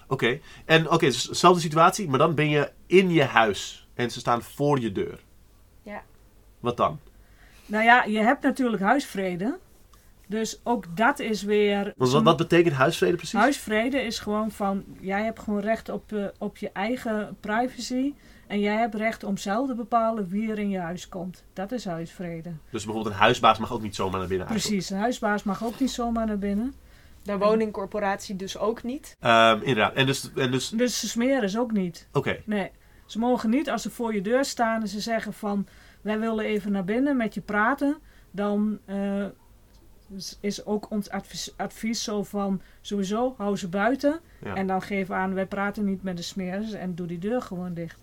Oké. 0.09 0.39
En 0.65 0.91
oké, 0.91 1.05
dus 1.05 1.23
dezelfde 1.23 1.61
situatie, 1.61 2.09
maar 2.09 2.19
dan 2.19 2.35
ben 2.35 2.49
je 2.49 2.71
in 2.85 3.09
je 3.09 3.23
huis 3.23 3.87
en 3.93 4.11
ze 4.11 4.19
staan 4.19 4.41
voor 4.41 4.79
je 4.79 4.91
deur. 4.91 5.19
Ja. 5.83 6.03
Wat 6.59 6.77
dan? 6.77 6.99
Nou 7.65 7.83
ja, 7.83 8.03
je 8.03 8.19
hebt 8.19 8.43
natuurlijk 8.43 8.81
huisvrede. 8.81 9.57
Dus 10.27 10.59
ook 10.63 10.97
dat 10.97 11.19
is 11.19 11.43
weer... 11.43 11.93
Want 11.97 12.11
wat, 12.11 12.23
wat 12.23 12.37
betekent 12.37 12.75
huisvrede 12.75 13.15
precies? 13.15 13.39
Huisvrede 13.39 14.01
is 14.01 14.19
gewoon 14.19 14.51
van, 14.51 14.83
jij 14.99 15.23
hebt 15.23 15.39
gewoon 15.39 15.59
recht 15.59 15.89
op, 15.89 16.13
eh, 16.13 16.25
op 16.37 16.57
je 16.57 16.69
eigen 16.71 17.37
privacy. 17.39 18.13
En 18.47 18.59
jij 18.59 18.75
hebt 18.75 18.95
recht 18.95 19.23
om 19.23 19.37
zelf 19.37 19.67
te 19.67 19.75
bepalen 19.75 20.29
wie 20.29 20.51
er 20.51 20.59
in 20.59 20.69
je 20.69 20.79
huis 20.79 21.09
komt. 21.09 21.43
Dat 21.53 21.71
is 21.71 21.85
huisvrede. 21.85 22.49
Dus 22.69 22.83
bijvoorbeeld 22.83 23.13
een 23.13 23.21
huisbaas 23.21 23.57
mag 23.57 23.73
ook 23.73 23.81
niet 23.81 23.95
zomaar 23.95 24.19
naar 24.19 24.27
binnen 24.27 24.47
eigenlijk. 24.47 24.75
Precies, 24.75 24.95
een 24.95 25.01
huisbaas 25.01 25.43
mag 25.43 25.63
ook 25.63 25.79
niet 25.79 25.91
zomaar 25.91 26.25
naar 26.25 26.39
binnen. 26.39 26.73
De 27.23 27.37
woningcorporatie 27.37 28.35
dus 28.35 28.57
ook 28.57 28.83
niet. 28.83 29.15
Ehm, 29.19 29.59
inderdaad. 29.61 29.93
En 29.93 30.05
dus, 30.05 30.33
en 30.35 30.51
dus 30.51 30.69
Dus 30.69 30.99
ze 30.99 31.07
smeren 31.07 31.43
is 31.43 31.57
ook 31.57 31.71
niet. 31.71 32.07
oké. 32.13 32.41
Nee, 32.45 32.71
ze 33.05 33.19
mogen 33.19 33.49
niet 33.49 33.69
als 33.69 33.81
ze 33.81 33.89
voor 33.89 34.13
je 34.13 34.21
deur 34.21 34.45
staan 34.45 34.81
en 34.81 34.87
ze 34.87 34.99
zeggen 34.99 35.33
van... 35.33 35.67
wij 36.01 36.19
willen 36.19 36.45
even 36.45 36.71
naar 36.71 36.83
binnen 36.85 37.17
met 37.17 37.33
je 37.33 37.41
praten. 37.41 37.97
Dan 38.31 38.79
eh, 38.85 39.25
is- 40.39 40.65
ook 40.65 40.91
ons 40.91 41.09
advies, 41.09 41.53
advies 41.57 42.03
zo 42.03 42.23
van... 42.23 42.61
sowieso 42.81 43.33
hou 43.37 43.57
ze 43.57 43.67
buiten. 43.67 44.19
Ja. 44.43 44.55
En 44.55 44.67
dan 44.67 44.81
geef 44.81 45.11
aan, 45.11 45.33
wij 45.33 45.45
praten 45.45 45.85
niet 45.85 46.03
met 46.03 46.17
de 46.17 46.23
smeerders 46.23 46.71
en 46.71 46.95
doe 46.95 47.07
die 47.07 47.19
deur 47.19 47.41
gewoon 47.41 47.73
dicht. 47.73 47.99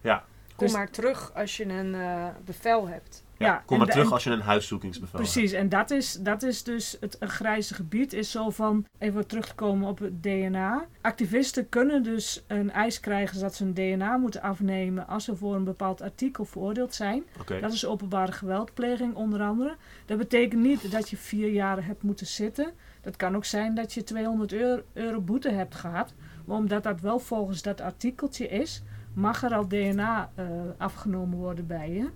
Ja. 0.00 0.24
Kom 0.56 0.66
Dus- 0.66 0.72
maar 0.76 0.90
terug 0.90 1.34
als 1.34 1.56
je 1.56 1.64
een 1.68 1.94
eh, 1.94 2.26
bevel 2.44 2.88
hebt. 2.88 3.23
Ja, 3.38 3.62
kom 3.66 3.78
maar 3.78 3.86
terug 3.86 4.06
en- 4.06 4.12
als 4.12 4.24
je 4.24 4.30
een 4.30 4.40
huiszoekingsbevel 4.40 5.18
hebt. 5.18 5.32
Precies, 5.32 5.52
en 5.52 5.68
dat 5.68 5.90
is, 5.90 6.12
dat 6.12 6.42
is 6.42 6.62
dus 6.62 6.96
het 7.00 7.16
een 7.18 7.28
grijze 7.28 7.74
gebied. 7.74 8.12
Is 8.12 8.30
zo 8.30 8.50
van, 8.50 8.84
even 8.98 9.26
terug 9.26 9.46
te 9.48 9.54
komen 9.54 9.88
op 9.88 9.98
het 9.98 10.22
DNA. 10.22 10.86
Activisten 11.00 11.68
kunnen 11.68 12.02
dus 12.02 12.44
een 12.46 12.70
eis 12.70 13.00
krijgen 13.00 13.40
dat 13.40 13.54
ze 13.54 13.64
een 13.64 13.74
DNA 13.74 14.16
moeten 14.16 14.42
afnemen 14.42 15.06
als 15.06 15.24
ze 15.24 15.36
voor 15.36 15.54
een 15.54 15.64
bepaald 15.64 16.02
artikel 16.02 16.44
veroordeeld 16.44 16.94
zijn. 16.94 17.24
Dat 17.60 17.72
is 17.72 17.86
openbare 17.86 18.32
geweldpleging 18.32 19.14
onder 19.14 19.42
andere. 19.42 19.76
Dat 20.06 20.18
betekent 20.18 20.62
niet 20.62 20.90
dat 20.92 21.10
je 21.10 21.16
vier 21.16 21.48
jaar 21.48 21.86
hebt 21.86 22.02
moeten 22.02 22.26
zitten. 22.26 22.72
Dat 23.00 23.16
kan 23.16 23.36
ook 23.36 23.44
zijn 23.44 23.74
dat 23.74 23.92
je 23.92 24.02
200 24.04 24.52
euro, 24.52 24.82
euro 24.92 25.20
boete 25.20 25.50
hebt 25.50 25.74
gehad. 25.74 26.14
Maar 26.44 26.56
omdat 26.56 26.82
dat 26.82 27.00
wel 27.00 27.18
volgens 27.18 27.62
dat 27.62 27.80
artikeltje 27.80 28.48
is, 28.48 28.82
mag 29.14 29.42
er 29.42 29.54
al 29.54 29.68
DNA 29.68 30.30
eh, 30.34 30.46
afgenomen 30.78 31.38
worden 31.38 31.66
bij 31.66 31.90
je. 31.92 32.10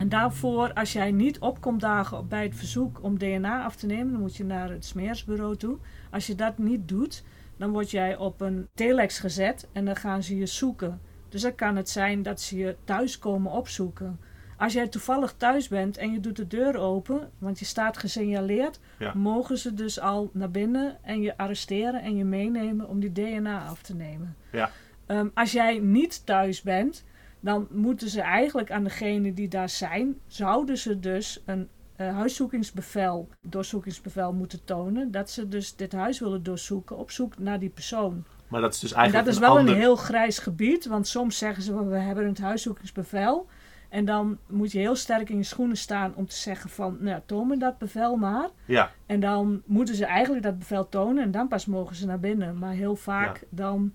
En 0.00 0.08
daarvoor, 0.08 0.72
als 0.72 0.92
jij 0.92 1.10
niet 1.10 1.38
opkomt 1.38 1.80
dagen 1.80 2.28
bij 2.28 2.42
het 2.42 2.54
verzoek 2.54 3.02
om 3.02 3.18
DNA 3.18 3.64
af 3.64 3.76
te 3.76 3.86
nemen, 3.86 4.12
dan 4.12 4.20
moet 4.20 4.36
je 4.36 4.44
naar 4.44 4.70
het 4.70 4.84
smeersbureau 4.84 5.56
toe. 5.56 5.78
Als 6.10 6.26
je 6.26 6.34
dat 6.34 6.58
niet 6.58 6.88
doet, 6.88 7.24
dan 7.56 7.70
word 7.70 7.90
jij 7.90 8.16
op 8.16 8.40
een 8.40 8.68
telex 8.74 9.18
gezet 9.18 9.68
en 9.72 9.84
dan 9.84 9.96
gaan 9.96 10.22
ze 10.22 10.36
je 10.36 10.46
zoeken. 10.46 11.00
Dus 11.28 11.42
dan 11.42 11.54
kan 11.54 11.76
het 11.76 11.88
zijn 11.88 12.22
dat 12.22 12.40
ze 12.40 12.56
je 12.56 12.76
thuis 12.84 13.18
komen 13.18 13.52
opzoeken. 13.52 14.20
Als 14.56 14.72
jij 14.72 14.88
toevallig 14.88 15.34
thuis 15.36 15.68
bent 15.68 15.96
en 15.96 16.12
je 16.12 16.20
doet 16.20 16.36
de 16.36 16.46
deur 16.46 16.76
open, 16.76 17.30
want 17.38 17.58
je 17.58 17.64
staat 17.64 17.96
gesignaleerd, 17.98 18.80
Ja. 18.98 19.14
mogen 19.14 19.58
ze 19.58 19.74
dus 19.74 20.00
al 20.00 20.30
naar 20.32 20.50
binnen 20.50 20.96
en 21.02 21.20
je 21.20 21.36
arresteren 21.36 22.02
en 22.02 22.16
je 22.16 22.24
meenemen 22.24 22.88
om 22.88 23.00
die 23.00 23.12
DNA 23.12 23.64
af 23.66 23.82
te 23.82 23.94
nemen. 23.94 24.36
Ja. 24.52 24.70
Ehm, 25.06 25.28
als 25.34 25.52
jij 25.52 25.78
niet 25.78 26.26
thuis 26.26 26.62
bent, 26.62 27.04
dan 27.40 27.66
moeten 27.70 28.08
ze 28.08 28.20
eigenlijk 28.20 28.70
aan 28.70 28.84
degene 28.84 29.34
die 29.34 29.48
daar 29.48 29.68
zijn, 29.68 30.20
zouden 30.26 30.78
ze 30.78 31.00
dus 31.00 31.42
een 31.46 31.68
eh, 31.96 32.14
huiszoekingsbevel, 32.14 33.28
doorzoekingsbevel 33.40 34.32
moeten 34.32 34.64
tonen, 34.64 35.10
dat 35.10 35.30
ze 35.30 35.48
dus 35.48 35.76
dit 35.76 35.92
huis 35.92 36.20
willen 36.20 36.42
doorzoeken 36.42 36.96
op 36.96 37.10
zoek 37.10 37.38
naar 37.38 37.58
die 37.58 37.68
persoon. 37.68 38.24
Maar 38.48 38.60
dat 38.60 38.74
is 38.74 38.80
dus 38.80 38.92
En 38.92 38.96
eigenlijk 38.96 39.26
dat 39.26 39.34
is 39.34 39.40
een 39.40 39.48
wel 39.48 39.58
ander... 39.58 39.74
een 39.74 39.80
heel 39.80 39.96
grijs 39.96 40.38
gebied, 40.38 40.86
want 40.86 41.08
soms 41.08 41.38
zeggen 41.38 41.62
ze, 41.62 41.84
we 41.84 41.96
hebben 41.96 42.26
het 42.26 42.38
huiszoekingsbevel. 42.38 43.46
En 43.88 44.04
dan 44.04 44.38
moet 44.46 44.72
je 44.72 44.78
heel 44.78 44.96
sterk 44.96 45.30
in 45.30 45.36
je 45.36 45.42
schoenen 45.42 45.76
staan 45.76 46.14
om 46.14 46.26
te 46.26 46.36
zeggen 46.36 46.70
van, 46.70 46.96
nou, 47.00 47.20
toon 47.26 47.46
me 47.46 47.56
dat 47.56 47.78
bevel 47.78 48.16
maar. 48.16 48.48
Ja, 48.64 48.92
En 49.06 49.20
dan 49.20 49.62
moeten 49.66 49.94
ze 49.94 50.04
eigenlijk 50.04 50.44
dat 50.44 50.58
bevel 50.58 50.88
tonen 50.88 51.22
en 51.22 51.30
dan 51.30 51.48
pas 51.48 51.66
mogen 51.66 51.96
ze 51.96 52.06
naar 52.06 52.20
binnen. 52.20 52.58
Maar 52.58 52.72
heel 52.72 52.96
vaak 52.96 53.36
Ja. 53.36 53.46
dan 53.50 53.92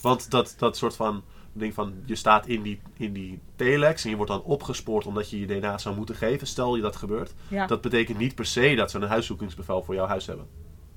Want 0.00 0.30
dat, 0.30 0.54
dat 0.58 0.76
soort 0.76 0.96
van 0.96 1.22
ding 1.52 1.74
van, 1.74 1.94
je 2.04 2.14
staat 2.14 2.46
in 2.46 2.62
die, 2.62 2.80
in 2.96 3.12
die 3.12 3.40
telex 3.56 4.04
en 4.04 4.10
je 4.10 4.16
wordt 4.16 4.30
dan 4.30 4.42
opgespoord 4.42 5.06
omdat 5.06 5.30
je 5.30 5.40
je 5.40 5.46
DNA 5.46 5.78
zou 5.78 5.96
moeten 5.96 6.14
geven. 6.14 6.46
Stel 6.46 6.76
je 6.76 6.82
dat 6.82 6.96
gebeurt. 6.96 7.34
Ja. 7.48 7.66
Dat 7.66 7.80
betekent 7.80 8.18
niet 8.18 8.34
per 8.34 8.46
se 8.46 8.74
dat 8.74 8.90
ze 8.90 8.98
een 8.98 9.08
huiszoekingsbevel 9.08 9.82
voor 9.82 9.94
jouw 9.94 10.06
huis 10.06 10.26
hebben. 10.26 10.46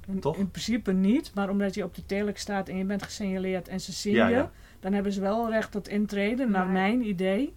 In, 0.07 0.19
Toch? 0.19 0.37
in 0.37 0.51
principe 0.51 0.91
niet, 0.91 1.31
maar 1.35 1.49
omdat 1.49 1.73
je 1.73 1.83
op 1.83 1.95
de 1.95 2.05
telex 2.05 2.41
staat 2.41 2.69
en 2.69 2.77
je 2.77 2.85
bent 2.85 3.03
gesignaleerd 3.03 3.67
en 3.67 3.81
ze 3.81 3.91
zien 3.91 4.13
Ja, 4.13 4.27
je, 4.27 4.35
ja. 4.35 4.51
dan 4.79 4.93
hebben 4.93 5.13
ze 5.13 5.21
wel 5.21 5.49
recht 5.49 5.71
tot 5.71 5.87
intreden, 5.87 6.51
naar 6.51 6.67
mijn 6.67 7.07
idee. 7.07 7.41
Ik 7.41 7.53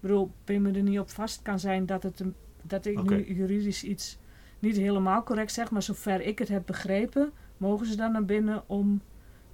bedoel, 0.00 0.30
pin 0.44 0.62
me 0.62 0.72
er 0.72 0.82
niet 0.82 0.98
op 0.98 1.10
vast 1.10 1.42
kan 1.42 1.58
zijn 1.58 1.86
dat, 1.86 2.02
het 2.02 2.20
een, 2.20 2.34
dat 2.62 2.86
ik 2.86 3.02
nu 3.02 3.34
juridisch 3.34 3.84
iets 3.84 4.18
niet 4.58 4.76
helemaal 4.76 5.22
correct 5.22 5.52
zeg, 5.52 5.70
maar 5.70 5.82
zover 5.82 6.20
ik 6.20 6.38
het 6.38 6.48
heb 6.48 6.62
begrepen, 6.66 7.32
mogen 7.56 7.86
ze 7.86 7.96
dan 7.96 8.12
naar 8.12 8.24
binnen 8.24 8.62
om 8.66 9.00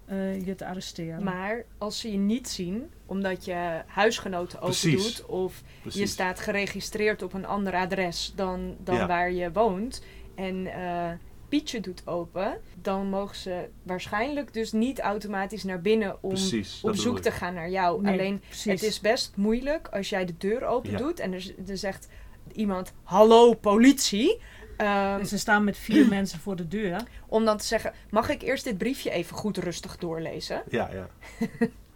eh, 0.06 0.46
je 0.46 0.54
te 0.54 0.66
arresteren. 0.66 1.22
Maar 1.22 1.64
als 1.78 2.00
ze 2.00 2.10
je 2.12 2.18
niet 2.18 2.48
zien, 2.48 2.90
omdat 3.06 3.44
je 3.44 3.82
huisgenoten 3.86 4.60
open 4.60 4.90
doet 4.90 5.24
of 5.26 5.62
Precies. 5.80 6.00
je 6.00 6.06
staat 6.06 6.40
geregistreerd 6.40 7.22
op 7.22 7.32
een 7.32 7.46
ander 7.46 7.74
adres 7.74 8.32
dan, 8.36 8.76
dan 8.84 8.94
Ja. 8.94 9.06
waar 9.06 9.32
je 9.32 9.52
woont 9.52 10.02
en 10.34 10.66
eh, 10.66 11.10
Pietje 11.48 11.80
doet 11.80 12.02
open, 12.06 12.60
dan 12.82 13.08
mogen 13.08 13.36
ze 13.36 13.68
waarschijnlijk 13.82 14.52
dus 14.52 14.72
niet 14.72 15.00
automatisch 15.00 15.64
naar 15.64 15.80
binnen 15.80 16.16
om 16.22 16.28
Precies, 16.30 16.80
op 16.82 16.96
zoek 16.96 17.18
te 17.18 17.30
gaan 17.30 17.54
naar 17.54 17.70
jou. 17.70 18.02
Nee, 18.02 18.12
Alleen 18.12 18.40
precies. 18.46 18.64
het 18.72 18.82
is 18.82 19.00
best 19.00 19.32
moeilijk 19.36 19.88
als 19.88 20.08
jij 20.08 20.24
de 20.24 20.34
deur 20.38 20.64
open 20.64 20.90
Ja. 20.90 20.96
doet 20.96 21.20
en 21.20 21.32
er, 21.32 21.54
er 21.68 21.76
zegt 21.78 22.08
iemand: 22.52 22.92
Hallo 23.02 23.54
politie. 23.54 24.40
Ehm, 24.76 25.18
En 25.20 25.26
ze 25.26 25.38
staan 25.38 25.64
met 25.64 25.76
vier 25.76 26.08
mensen 26.16 26.38
voor 26.38 26.56
de 26.56 26.68
deur. 26.68 27.02
om 27.26 27.44
dan 27.44 27.56
te 27.56 27.64
zeggen: 27.64 27.92
Mag 28.10 28.28
ik 28.28 28.42
eerst 28.42 28.64
dit 28.64 28.78
briefje 28.78 29.10
even 29.10 29.36
goed 29.36 29.56
rustig 29.56 29.96
doorlezen? 29.96 30.62
Ja, 30.68 30.90
ja. 30.92 31.06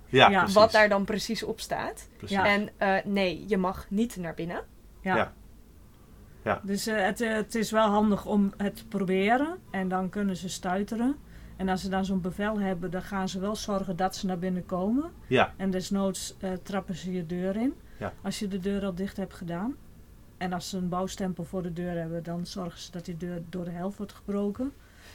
Ja, 0.07 0.29
Ja. 0.31 0.47
Wat 0.47 0.73
daar 0.73 0.89
dan 0.89 1.05
precies 1.05 1.43
op 1.43 1.61
staat. 1.61 2.09
Precies. 2.17 2.37
Ja. 2.37 2.47
En 2.47 2.69
eh, 2.77 2.95
nee, 3.05 3.45
je 3.49 3.57
mag 3.57 3.87
niet 3.89 4.17
naar 4.17 4.35
binnen. 4.35 4.63
Ja. 5.01 5.17
Ja. 5.17 5.33
Ja. 6.45 6.61
Dus 6.65 6.87
eh, 6.87 7.05
het, 7.05 7.21
eh, 7.21 7.33
het 7.35 7.55
is 7.55 7.71
wel 7.71 7.89
handig 7.89 8.27
om 8.27 8.53
het 8.57 8.77
te 8.77 8.87
proberen 8.87 9.59
en 9.71 9.89
dan 9.89 10.09
kunnen 10.09 10.37
ze 10.37 10.49
stuiteren. 10.49 11.17
En 11.57 11.69
als 11.69 11.81
ze 11.81 11.89
dan 11.89 12.05
zo'n 12.05 12.21
bevel 12.21 12.61
hebben, 12.61 12.91
dan 12.91 13.03
gaan 13.03 13.29
ze 13.29 13.41
wel 13.41 13.57
zorgen 13.57 13.97
dat 13.97 14.17
ze 14.17 14.27
naar 14.27 14.39
binnen 14.39 14.67
komen. 14.67 15.11
Ja, 15.27 15.55
En 15.57 15.71
desnoods 15.71 16.35
eh, 16.41 16.53
trappen 16.63 16.95
ze 16.95 17.13
je 17.13 17.27
deur 17.27 17.57
in. 17.57 17.75
Ja. 17.99 18.13
Als 18.23 18.39
je 18.39 18.49
de 18.49 18.59
deur 18.59 18.85
al 18.85 18.95
dicht 18.95 19.17
hebt 19.17 19.35
gedaan. 19.35 19.77
En 20.41 20.53
als 20.53 20.69
ze 20.69 20.77
een 20.77 20.89
bouwstempel 20.89 21.45
voor 21.45 21.63
de 21.63 21.73
deur 21.73 21.99
hebben, 21.99 22.23
dan 22.23 22.47
zorgen 22.47 22.81
ze 22.81 22.91
dat 22.91 23.05
die 23.05 23.17
deur 23.17 23.43
door 23.49 23.65
de 23.65 23.71
helft 23.71 23.97
wordt 23.97 24.13
gebroken. 24.13 24.73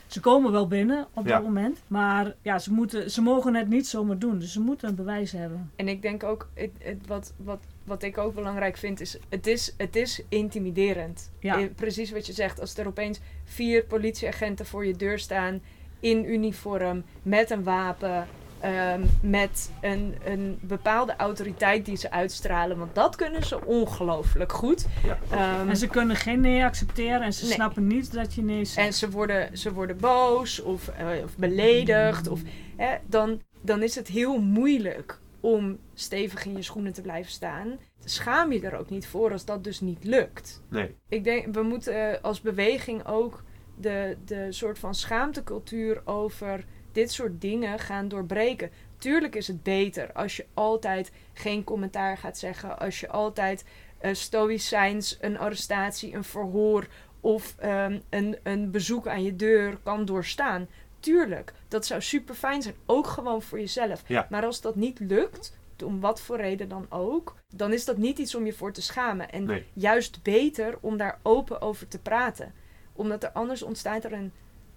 Ze 0.08 0.20
komen 0.20 0.52
wel 0.52 0.68
binnen 0.68 1.08
op 1.14 1.26
Ja. 1.28 1.34
dat 1.36 1.44
moment. 1.44 1.82
Maar 1.88 2.36
ja, 2.42 2.60
ze, 2.60 2.72
moeten, 2.74 3.12
ze 3.12 3.22
mogen 3.22 3.56
het 3.56 3.70
niet 3.70 3.88
zomaar 3.88 4.18
doen. 4.20 4.40
Dus 4.40 4.54
ze 4.54 4.60
moeten 4.60 4.90
een 4.90 4.96
bewijs 4.96 5.32
hebben. 5.32 5.72
En 5.76 5.88
ik 5.88 6.02
denk 6.02 6.24
ook, 6.24 6.50
het, 6.54 6.72
het- 6.80 7.08
wat, 7.08 7.34
wat, 7.38 7.60
wat 7.84 8.04
ik 8.04 8.18
ook 8.18 8.34
belangrijk 8.36 8.78
vind, 8.78 9.02
is 9.02 9.18
het 9.30 9.48
is, 9.48 9.74
het 9.78 9.96
is 9.96 10.22
intimiderend. 10.30 11.32
Ja. 11.40 11.60
Eh, 11.60 11.66
precies 11.76 12.12
wat 12.12 12.26
je 12.26 12.34
zegt. 12.34 12.60
Als 12.60 12.78
er 12.78 12.88
opeens 12.88 13.20
vier 13.44 13.84
politieagenten 13.86 14.66
voor 14.66 14.86
je 14.86 14.96
deur 14.96 15.20
staan, 15.20 15.62
in 16.00 16.30
uniform, 16.34 17.04
met 17.24 17.50
een 17.50 17.64
wapen, 17.64 18.28
ehm, 18.74 19.02
met 19.22 19.72
een, 19.82 20.16
een 20.26 20.58
bepaalde 20.62 21.16
autoriteit 21.16 21.86
die 21.86 21.98
ze 21.98 22.12
uitstralen. 22.12 22.78
Want 22.78 22.96
dat 22.96 23.16
kunnen 23.16 23.44
ze 23.46 23.66
ongelooflijk 23.66 24.52
goed. 24.52 24.86
ja. 25.04 25.18
Ehm, 25.32 25.70
En 25.70 25.78
ze 25.78 25.88
kunnen 25.88 26.16
geen 26.16 26.40
nee 26.42 26.64
accepteren. 26.64 27.22
En 27.22 27.34
ze 27.34 27.44
Nee. 27.46 27.54
snappen 27.54 27.88
niet 27.88 28.14
dat 28.14 28.34
je 28.34 28.42
nee 28.42 28.66
zegt. 28.66 28.88
En 28.88 28.94
ze 28.94 29.10
worden, 29.10 29.58
ze 29.58 29.74
worden 29.74 29.98
boos 29.98 30.62
of, 30.62 30.88
eh, 30.88 31.08
of 31.24 31.36
beledigd. 31.38 32.28
Of, 32.28 32.42
hè, 32.78 32.96
dan, 33.06 33.42
dan 33.62 33.84
is 33.84 33.96
het 33.96 34.08
heel 34.08 34.40
moeilijk 34.40 35.20
om 35.40 35.78
stevig 35.94 36.46
in 36.46 36.56
je 36.56 36.62
schoenen 36.62 36.94
te 36.94 37.02
blijven 37.02 37.32
staan. 37.32 37.78
Schaam 38.04 38.52
je 38.52 38.62
er 38.62 38.78
ook 38.78 38.90
niet 38.90 39.08
voor 39.08 39.32
als 39.32 39.46
dat 39.46 39.64
dus 39.64 39.80
niet 39.82 40.04
lukt. 40.04 40.62
Nee. 40.70 40.96
Ik 41.10 41.24
denk, 41.24 41.54
we 41.54 41.62
moeten 41.62 42.12
eh, 42.14 42.24
als 42.24 42.42
beweging 42.42 43.06
ook 43.08 43.44
de, 43.78 44.18
de 44.26 44.48
soort 44.52 44.80
van 44.80 44.96
schaamtecultuur 44.96 46.02
over 46.06 46.66
dit 46.96 47.12
soort 47.12 47.42
dingen 47.42 47.80
gaan 47.80 48.08
doorbreken. 48.08 48.72
Tuurlijk 48.98 49.36
is 49.36 49.48
het 49.48 49.64
beter 49.64 50.14
als 50.14 50.36
je 50.36 50.46
altijd 50.54 51.12
geen 51.34 51.64
commentaar 51.64 52.18
gaat 52.18 52.38
zeggen. 52.38 52.80
Als 52.80 53.00
je 53.00 53.10
altijd 53.10 53.66
eh 54.00 54.14
stoïcijns 54.14 55.18
een 55.22 55.38
arrestatie, 55.38 56.14
een 56.14 56.24
verhoor 56.24 56.88
of 57.22 57.56
ehm, 57.58 58.00
een, 58.10 58.38
een 58.44 58.72
bezoek 58.72 59.08
aan 59.08 59.24
je 59.24 59.36
deur 59.36 59.78
kan 59.84 60.06
doorstaan. 60.06 60.68
Tuurlijk, 61.00 61.54
dat 61.68 61.86
zou 61.86 62.02
super 62.02 62.36
fijn 62.36 62.62
zijn. 62.62 62.76
Ook 62.86 63.08
gewoon 63.08 63.42
voor 63.42 63.60
jezelf. 63.60 64.04
Ja. 64.08 64.28
Maar 64.30 64.46
als 64.46 64.62
dat 64.62 64.76
niet 64.76 65.00
lukt, 65.00 65.58
om 65.84 66.00
wat 66.00 66.22
voor 66.22 66.38
reden 66.38 66.70
dan 66.70 66.86
ook, 66.90 67.36
dan 67.56 67.74
is 67.74 67.86
dat 67.86 67.98
niet 67.98 68.18
iets 68.20 68.36
om 68.36 68.46
je 68.46 68.54
voor 68.54 68.72
te 68.72 68.82
schamen. 68.82 69.32
En 69.32 69.44
Nee. 69.46 69.66
juist 69.74 70.24
beter 70.24 70.78
om 70.82 70.98
daar 70.98 71.20
open 71.22 71.62
over 71.62 71.88
te 71.88 72.00
praten. 72.00 72.54
Omdat 72.94 73.24
er 73.24 73.30
anders 73.32 73.64
ontstaat 73.64 74.04
er 74.04 74.14
een 74.14 74.32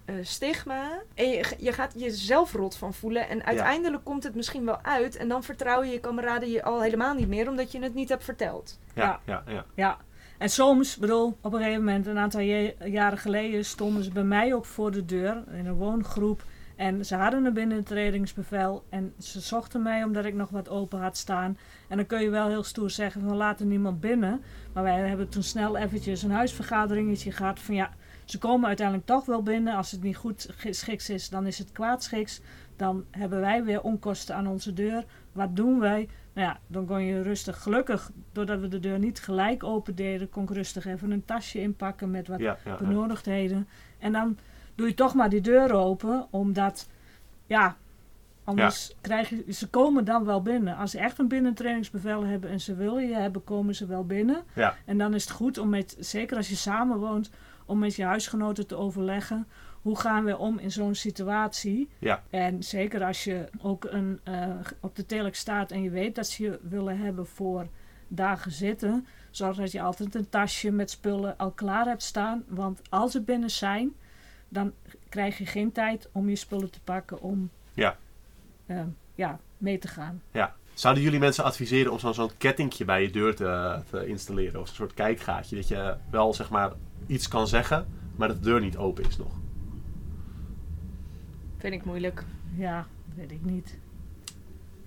eh, 0.09 0.25
stigma. 0.25 1.01
En 1.13 1.29
je, 1.29 1.55
je 1.57 1.71
gaat 1.71 1.93
jezelf 1.97 2.53
rot 2.53 2.75
van 2.75 2.93
voelen. 2.93 3.29
En 3.29 3.43
uiteindelijk 3.43 4.03
komt 4.03 4.23
het 4.23 4.35
misschien 4.35 4.65
wel 4.65 4.79
uit. 4.81 5.15
En 5.15 5.27
dan 5.27 5.43
vertrouwen 5.43 5.89
je 5.89 5.99
kameraden 5.99 6.49
je 6.49 6.63
al 6.63 6.81
helemaal 6.81 7.13
niet 7.13 7.27
meer. 7.27 7.49
Omdat 7.49 7.71
je 7.71 7.79
het 7.79 7.93
niet 7.93 8.09
hebt 8.09 8.23
verteld. 8.23 8.79
Ja, 8.95 9.19
ja, 9.25 9.43
ja. 9.47 9.65
Ja, 9.75 9.97
en 10.37 10.49
soms, 10.49 10.97
bedoel, 10.97 11.37
op 11.41 11.53
een 11.53 11.59
gegeven 11.59 11.83
moment, 11.83 12.07
een 12.07 12.17
aantal 12.17 12.41
jaren 12.83 13.17
geleden, 13.17 13.65
stonden 13.65 14.03
ze 14.03 14.11
bij 14.11 14.23
mij 14.23 14.53
ook 14.53 14.65
voor 14.65 14.91
de 14.91 15.05
deur 15.05 15.43
in 15.51 15.65
een 15.65 15.73
woongroep. 15.73 16.43
En 16.75 17.05
ze 17.05 17.15
hadden 17.15 17.45
een 17.45 17.53
binnentredingsbevel 17.53 18.83
en 18.89 19.13
ze 19.17 19.39
zochten 19.39 19.81
mij 19.81 20.03
omdat 20.03 20.25
ik 20.25 20.33
nog 20.33 20.49
wat 20.49 20.69
open 20.69 20.99
had 20.99 21.17
staan. 21.17 21.57
En 21.87 21.97
dan 21.97 22.05
kun 22.05 22.21
je 22.21 22.29
wel 22.29 22.47
heel 22.47 22.63
stoer 22.63 22.89
zeggen 22.89 23.21
van 23.21 23.35
laat 23.35 23.59
er 23.59 23.65
niemand 23.65 23.99
binnen. 23.99 24.41
Maar 24.73 24.83
wij 24.83 25.07
hebben 25.07 25.29
toen 25.29 25.43
snel 25.43 25.77
eventjes 25.77 26.23
een 26.23 26.31
huisvergaderingetje 26.31 27.31
gehad 27.31 27.59
van 27.59 27.75
ja, 27.75 27.93
ze 28.29 28.37
komen 28.37 28.67
uiteindelijk 28.67 29.07
toch 29.07 29.25
wel 29.25 29.43
binnen. 29.43 29.75
Als 29.75 29.91
het 29.91 30.01
niet 30.01 30.15
goed 30.15 30.47
geschikt 30.55 31.09
is, 31.09 31.29
dan 31.29 31.45
is 31.45 31.57
het 31.57 31.71
kwaadschiks. 31.71 32.41
Dan 32.75 33.05
hebben 33.11 33.39
wij 33.39 33.63
weer 33.63 33.81
onkosten 33.81 34.35
aan 34.35 34.47
onze 34.47 34.73
deur. 34.73 35.05
Wat 35.31 35.55
doen 35.55 35.79
wij? 35.79 36.09
Nou 36.33 36.47
ja, 36.47 36.59
dan 36.67 36.85
kon 36.85 37.01
je 37.01 37.21
rustig, 37.21 37.61
gelukkig, 37.61 38.11
doordat 38.31 38.59
we 38.59 38.67
de 38.67 38.79
deur 38.79 38.99
niet 38.99 39.19
gelijk 39.19 39.63
open 39.63 39.95
deden, 39.95 40.29
kon 40.29 40.43
ik 40.43 40.49
rustig 40.49 40.85
even 40.85 41.11
een 41.11 41.25
tasje 41.25 41.61
inpakken 41.61 42.11
met 42.11 42.27
wat 42.27 42.39
ja, 42.39 42.57
ja, 42.65 42.71
ja. 42.71 42.77
benodigdheden. 42.77 43.67
En 43.99 44.11
dan 44.11 44.37
doe 44.75 44.87
je 44.87 44.93
toch 44.93 45.13
maar 45.13 45.29
die 45.29 45.41
deur 45.41 45.73
open, 45.73 46.27
omdat, 46.29 46.89
ja, 47.45 47.77
anders 48.43 48.95
krijg 49.01 49.29
je, 49.29 49.53
ze 49.53 49.69
komen 49.69 50.05
dan 50.05 50.25
wel 50.25 50.41
binnen. 50.41 50.75
Als 50.75 50.91
ze 50.91 50.99
echt 50.99 51.19
een 51.19 51.27
binnentrainingsbevel 51.27 52.25
hebben 52.25 52.49
en 52.49 52.59
ze 52.59 52.75
willen 52.75 53.07
je 53.07 53.15
hebben, 53.15 53.43
komen 53.43 53.75
ze 53.75 53.85
wel 53.85 54.05
binnen. 54.05 54.43
Ja. 54.55 54.75
En 54.85 54.97
dan 54.97 55.13
is 55.13 55.23
het 55.23 55.31
goed 55.31 55.57
om 55.57 55.69
met, 55.69 55.95
zeker 55.99 56.37
als 56.37 56.49
je 56.49 56.55
samen 56.55 56.97
woont, 56.97 57.29
om 57.69 57.79
met 57.79 57.95
je 57.95 58.03
huisgenoten 58.03 58.67
te 58.67 58.75
overleggen. 58.75 59.47
Hoe 59.81 59.99
gaan 59.99 60.23
we 60.25 60.37
om 60.37 60.57
in 60.59 60.71
zo'n 60.71 60.95
situatie? 60.95 61.89
Ja. 61.99 62.23
En 62.29 62.63
zeker 62.63 63.03
als 63.03 63.23
je 63.23 63.49
ook 63.61 63.85
een, 63.89 64.19
eh, 64.23 64.49
op 64.79 64.95
de 64.95 65.05
telex 65.05 65.39
staat 65.39 65.71
en 65.71 65.81
je 65.83 65.89
weet 65.89 66.15
dat 66.15 66.27
ze 66.27 66.43
je 66.43 66.59
willen 66.61 66.97
hebben 66.99 67.27
voor 67.27 67.67
dagen 68.07 68.51
zitten. 68.51 69.07
Zorg 69.31 69.57
dat 69.57 69.71
je 69.71 69.81
altijd 69.81 70.15
een 70.15 70.29
tasje 70.29 70.71
met 70.71 70.89
spullen 70.89 71.37
al 71.37 71.51
klaar 71.51 71.85
hebt 71.85 72.03
staan. 72.03 72.43
Want 72.47 72.81
als 72.89 73.11
ze 73.11 73.21
binnen 73.21 73.49
zijn, 73.51 73.93
dan 74.49 74.73
krijg 75.09 75.37
je 75.37 75.45
geen 75.45 75.71
tijd 75.71 76.09
om 76.11 76.29
je 76.29 76.35
spullen 76.35 76.71
te 76.71 76.81
pakken 76.83 77.21
om 77.21 77.49
Ja. 77.73 77.97
eh, 78.65 78.81
ja, 79.15 79.39
mee 79.57 79.77
te 79.77 79.87
gaan. 79.87 80.21
Ja. 80.31 80.55
Zouden 80.73 81.03
jullie 81.03 81.19
mensen 81.19 81.43
adviseren 81.43 81.91
om 81.91 81.99
zo'n 81.99 82.13
zo'n 82.13 82.37
kettingje 82.37 82.85
bij 82.85 83.01
je 83.01 83.09
deur 83.09 83.35
te, 83.35 83.79
te 83.89 84.07
installeren? 84.07 84.61
Of 84.61 84.69
een 84.69 84.75
soort 84.75 84.93
kijkgaatje. 84.93 85.55
Dat 85.55 85.67
je 85.67 85.95
wel 86.11 86.33
zeg 86.33 86.49
maar 86.49 86.71
iets 87.07 87.27
kan 87.27 87.47
zeggen, 87.47 87.87
maar 88.15 88.27
dat 88.27 88.37
de 88.37 88.43
deur 88.43 88.61
niet 88.61 88.77
open 88.77 89.03
is 89.05 89.17
nog. 89.17 89.31
Vind 91.57 91.73
ik 91.73 91.85
moeilijk. 91.85 92.23
Ja, 92.55 92.87
weet 93.15 93.31
ik 93.31 93.45
niet. 93.45 93.77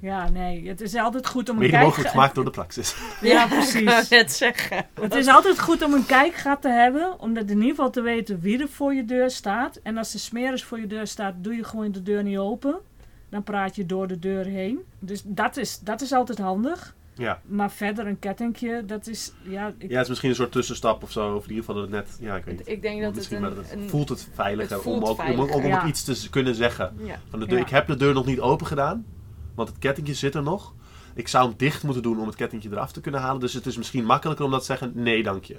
Ja, 0.03 0.29
nee, 0.29 0.69
het 0.69 0.81
is 0.81 0.95
altijd 0.95 1.27
goed 1.27 1.49
om 1.49 1.55
een 1.55 1.61
Mede 1.61 1.73
kijk... 1.73 1.85
mogelijk 1.85 2.11
gemaakt 2.11 2.35
door 2.35 2.45
de 2.45 2.51
praxis. 2.51 2.97
Ja, 3.21 3.47
precies. 3.47 4.09
net 4.09 4.33
zeggen. 4.33 4.87
Het 5.01 5.15
is 5.15 5.27
altijd 5.27 5.59
goed 5.59 5.83
om 5.83 5.93
een 5.93 6.07
kijkgat 6.07 6.63
te 6.63 6.69
hebben, 6.69 7.21
om 7.21 7.35
dat 7.35 7.51
in 7.51 7.57
ieder 7.57 7.69
geval 7.69 7.91
te 7.91 8.01
weten 8.01 8.41
wie 8.41 8.61
er 8.61 8.69
voor 8.69 8.95
je 8.95 9.05
deur 9.05 9.31
staat. 9.31 9.81
En 9.83 9.97
als 9.97 10.13
de 10.13 10.19
smeris 10.19 10.65
voor 10.65 10.81
je 10.81 10.87
deur 10.87 11.07
staat, 11.07 11.35
doe 11.37 11.55
je 11.55 11.65
gewoon 11.65 11.93
de 11.93 12.03
deur 12.03 12.23
niet 12.23 12.39
open. 12.39 12.81
Dan 13.29 13.43
praat 13.43 13.77
je 13.77 13.87
door 13.87 14.07
de 14.07 14.19
deur 14.19 14.45
heen. 14.45 14.81
Dus 14.99 15.23
dat 15.25 15.57
is, 15.57 15.79
dat 15.79 16.01
is 16.01 16.13
altijd 16.13 16.39
handig. 16.39 16.95
Ja. 17.15 17.41
Maar 17.45 17.71
verder 17.71 18.07
een 18.07 18.19
kettingje, 18.19 18.85
dat 18.87 19.07
is... 19.07 19.33
Ja, 19.43 19.75
ik, 19.79 19.91
ja, 19.91 19.95
het 19.95 20.03
is 20.03 20.09
misschien 20.09 20.31
een 20.31 20.37
soort 20.37 20.53
tussenstap 20.53 21.03
of 21.03 21.13
zo. 21.13 21.35
Of 21.35 21.43
in 21.43 21.49
ieder 21.51 21.65
geval 21.65 21.81
dat 21.81 21.91
het 21.91 22.07
net... 22.07 22.17
Ja, 22.21 22.37
ik 22.37 22.45
weet 22.45 22.59
niet. 22.59 22.69
Ik 22.69 22.83
denk 22.83 22.97
dat 22.97 23.07
het 23.07 23.15
Misschien, 23.17 23.37
een... 23.37 23.43
maar 23.43 23.57
het 23.57 23.73
een 23.73 23.89
voelt 23.89 24.09
het 24.09 24.29
veiliger 24.35 24.75
het 24.75 24.83
voelt 24.83 24.97
om 24.97 25.03
ook, 25.03 25.09
om 25.09 25.11
ook, 25.11 25.27
veiliger, 25.27 25.55
om 25.55 25.73
ook 25.73 25.85
iets 25.85 26.05
te 26.05 26.31
kunnen 26.31 26.55
zeggen. 26.55 26.95
ja. 27.05 27.21
Van 27.29 27.41
de 27.41 27.47
deur, 27.47 27.59
Ja. 27.59 27.65
Ik 27.65 27.71
heb 27.71 27.87
de 27.87 27.97
deur 27.97 28.15
nog 28.15 28.27
niet 28.27 28.41
open 28.41 28.67
gedaan, 28.67 29.07
want 29.55 29.69
het 29.69 29.79
kettingje 29.79 30.15
zit 30.15 30.35
er 30.35 30.43
nog. 30.43 30.75
Ik 31.15 31.29
zou 31.29 31.49
hem 31.49 31.55
dicht 31.57 31.83
moeten 31.83 32.03
doen 32.03 32.21
om 32.21 32.27
het 32.27 32.37
kettingje 32.37 32.69
eraf 32.71 32.93
te 32.93 33.01
kunnen 33.01 33.21
halen. 33.21 33.41
Dus 33.41 33.53
het 33.53 33.67
is 33.67 33.77
misschien 33.77 34.05
makkelijker 34.05 34.45
om 34.45 34.51
dat 34.51 34.61
te 34.61 34.67
zeggen, 34.67 34.93
nee 34.95 35.23
dank 35.23 35.45
je. 35.45 35.57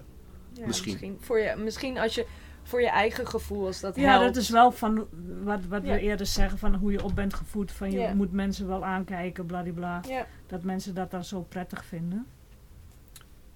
Ja, 0.53 0.65
Misschien. 0.67 1.17
Voor 1.21 1.39
je, 1.39 1.55
misschien 1.57 1.97
als 1.97 2.15
je 2.15 2.25
voor 2.63 2.81
je 2.81 2.89
eigen 2.89 3.27
gevoel 3.27 3.65
als 3.65 3.79
dat 3.79 3.95
Ja, 3.95 4.09
helpt. 4.11 4.25
dat 4.25 4.35
is 4.43 4.49
wel 4.49 4.71
van 4.71 5.07
wat, 5.43 5.65
wat 5.65 5.83
Ja. 5.83 5.93
we 5.93 5.99
eerder 5.99 6.25
zeggen 6.25 6.57
van 6.57 6.75
hoe 6.75 6.91
je 6.91 7.03
op 7.03 7.15
bent 7.15 7.33
gevoed. 7.33 7.71
Van 7.71 7.91
je 7.91 7.99
Ja. 7.99 8.13
moet 8.13 8.31
mensen 8.31 8.67
wel 8.67 8.85
aankijken, 8.85 9.45
bladibla. 9.45 10.01
Ja. 10.07 10.25
Dat 10.47 10.63
mensen 10.63 10.95
dat 10.95 11.11
dan 11.11 11.23
zo 11.23 11.41
prettig 11.41 11.85
vinden. 11.85 12.25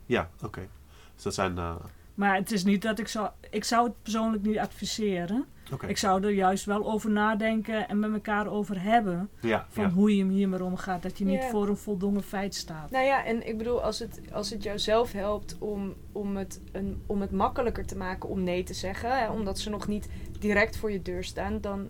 Ja, 0.05 0.29
oké. 0.43 0.67
Dus 1.13 1.23
dat 1.23 1.33
zijn... 1.33 1.57
eh, 1.57 1.75
Maar 2.17 2.35
het 2.35 2.51
is 2.51 2.63
niet 2.63 2.81
dat 2.81 2.99
ik 2.99 3.07
zou... 3.07 3.29
Ik 3.49 3.63
zou 3.63 3.87
het 3.87 4.01
persoonlijk 4.01 4.43
niet 4.43 4.57
adviseren. 4.57 5.45
oké. 5.73 5.87
Ik 5.87 5.97
zou 5.97 6.23
er 6.23 6.29
juist 6.31 6.65
wel 6.65 6.91
over 6.91 7.09
nadenken 7.11 7.87
en 7.89 7.99
met 7.99 8.13
elkaar 8.13 8.47
over 8.47 8.81
hebben. 8.81 9.29
Ja, 9.41 9.65
Van 9.69 9.83
ja. 9.83 9.89
hoe 9.89 10.15
je 10.15 10.21
hem 10.23 10.29
hiermee 10.31 10.63
omgaat. 10.63 11.03
Dat 11.03 11.17
je 11.17 11.25
niet 11.25 11.41
Ja. 11.41 11.49
voor 11.49 11.67
een 11.67 11.77
voldongen 11.77 12.23
feit 12.23 12.55
staat. 12.55 12.91
Nou 12.91 13.05
ja, 13.05 13.25
en 13.25 13.47
ik 13.47 13.57
bedoel, 13.57 13.83
als 13.83 13.99
het, 13.99 14.21
als 14.31 14.49
het 14.49 14.63
jou 14.63 14.79
zelf 14.79 15.11
helpt 15.11 15.55
om, 15.59 15.93
om, 16.11 16.35
het 16.37 16.61
een, 16.71 17.01
om 17.05 17.21
het 17.21 17.31
makkelijker 17.31 17.85
te 17.85 17.97
maken 17.97 18.29
om 18.29 18.43
nee 18.43 18.63
te 18.63 18.73
zeggen, 18.73 19.19
hè, 19.19 19.29
omdat 19.29 19.59
ze 19.59 19.69
nog 19.69 19.87
niet 19.87 20.09
direct 20.39 20.77
voor 20.77 20.91
je 20.91 21.01
deur 21.01 21.23
staan, 21.23 21.61
dan 21.61 21.89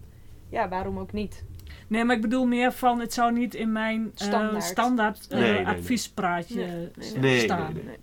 ja, 0.50 0.70
waarom 0.70 1.00
ook 1.00 1.14
niet? 1.14 1.44
Nee, 1.88 2.04
maar 2.04 2.16
ik 2.16 2.22
bedoel 2.22 2.46
meer 2.46 2.72
van... 2.72 3.00
Het 3.00 3.14
zou 3.14 3.32
niet 3.34 3.54
in 3.56 3.72
mijn 3.72 4.04
eh, 4.16 4.28
Standaard. 4.28 4.64
standaard 4.64 5.28
eh, 5.28 5.40
Nee, 5.40 5.52
nee, 5.54 5.66
adviespraatje 5.68 6.56
Nee, 6.66 6.90
nee, 6.98 7.18
nee. 7.20 7.40
staan. 7.40 7.74
Nee, 7.74 7.84
nee, 7.84 7.98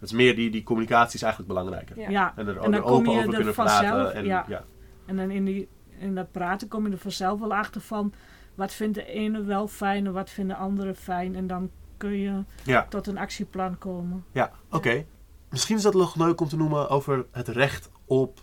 Het 0.00 0.08
is 0.08 0.12
meer 0.12 0.34
die, 0.36 0.50
die 0.50 0.62
communicatie 0.62 1.14
is 1.14 1.22
eigenlijk 1.22 1.52
belangrijker. 1.54 2.10
Ja. 2.10 2.32
En 2.36 2.46
er, 2.46 2.56
En 2.56 2.62
dan 2.62 2.74
er 2.74 2.80
kom 2.80 2.90
open 2.92 3.12
je 3.12 3.18
over 3.18 3.28
er 3.28 3.36
kunnen 3.36 3.54
vanzelf, 3.54 3.82
praten. 3.82 4.14
En, 4.14 4.24
ja. 4.24 4.44
ja. 4.48 4.64
En 5.06 5.16
dan 5.16 5.30
in, 5.30 5.44
die, 5.44 5.68
in 5.98 6.14
dat 6.14 6.32
praten 6.32 6.68
kom 6.68 6.86
je 6.86 6.92
er 6.92 6.98
vanzelf 6.98 7.40
wel 7.40 7.54
achter 7.54 7.80
van... 7.80 8.12
Wat 8.54 8.72
vindt 8.72 8.94
de 8.94 9.04
ene 9.04 9.42
wel 9.42 9.68
fijn 9.68 10.06
en 10.06 10.12
wat 10.12 10.30
vindt 10.30 10.50
de 10.50 10.56
andere 10.56 10.94
fijn. 10.94 11.36
En 11.36 11.46
dan 11.46 11.70
kun 11.96 12.12
je 12.12 12.44
Ja. 12.64 12.86
tot 12.88 13.06
een 13.06 13.18
actieplan 13.18 13.78
komen. 13.78 14.24
Ja, 14.32 14.52
oké. 14.70 15.04
Misschien 15.50 15.76
is 15.76 15.82
dat 15.82 15.94
nog 15.94 16.16
leuk 16.16 16.40
om 16.40 16.48
te 16.48 16.56
noemen 16.56 16.88
over 16.88 17.26
het 17.32 17.48
recht 17.48 17.90
op 18.04 18.40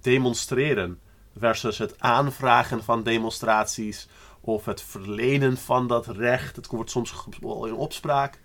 demonstreren. 0.00 0.98
Versus 1.36 1.78
het 1.78 2.00
aanvragen 2.00 2.84
van 2.84 3.02
demonstraties. 3.02 4.08
Of 4.40 4.64
het 4.64 4.82
verlenen 4.82 5.56
van 5.56 5.86
dat 5.86 6.06
recht. 6.06 6.56
Het 6.56 6.66
wordt 6.66 6.90
soms 6.90 7.14
wel 7.40 7.66
in 7.66 7.74
opspraak. 7.74 8.40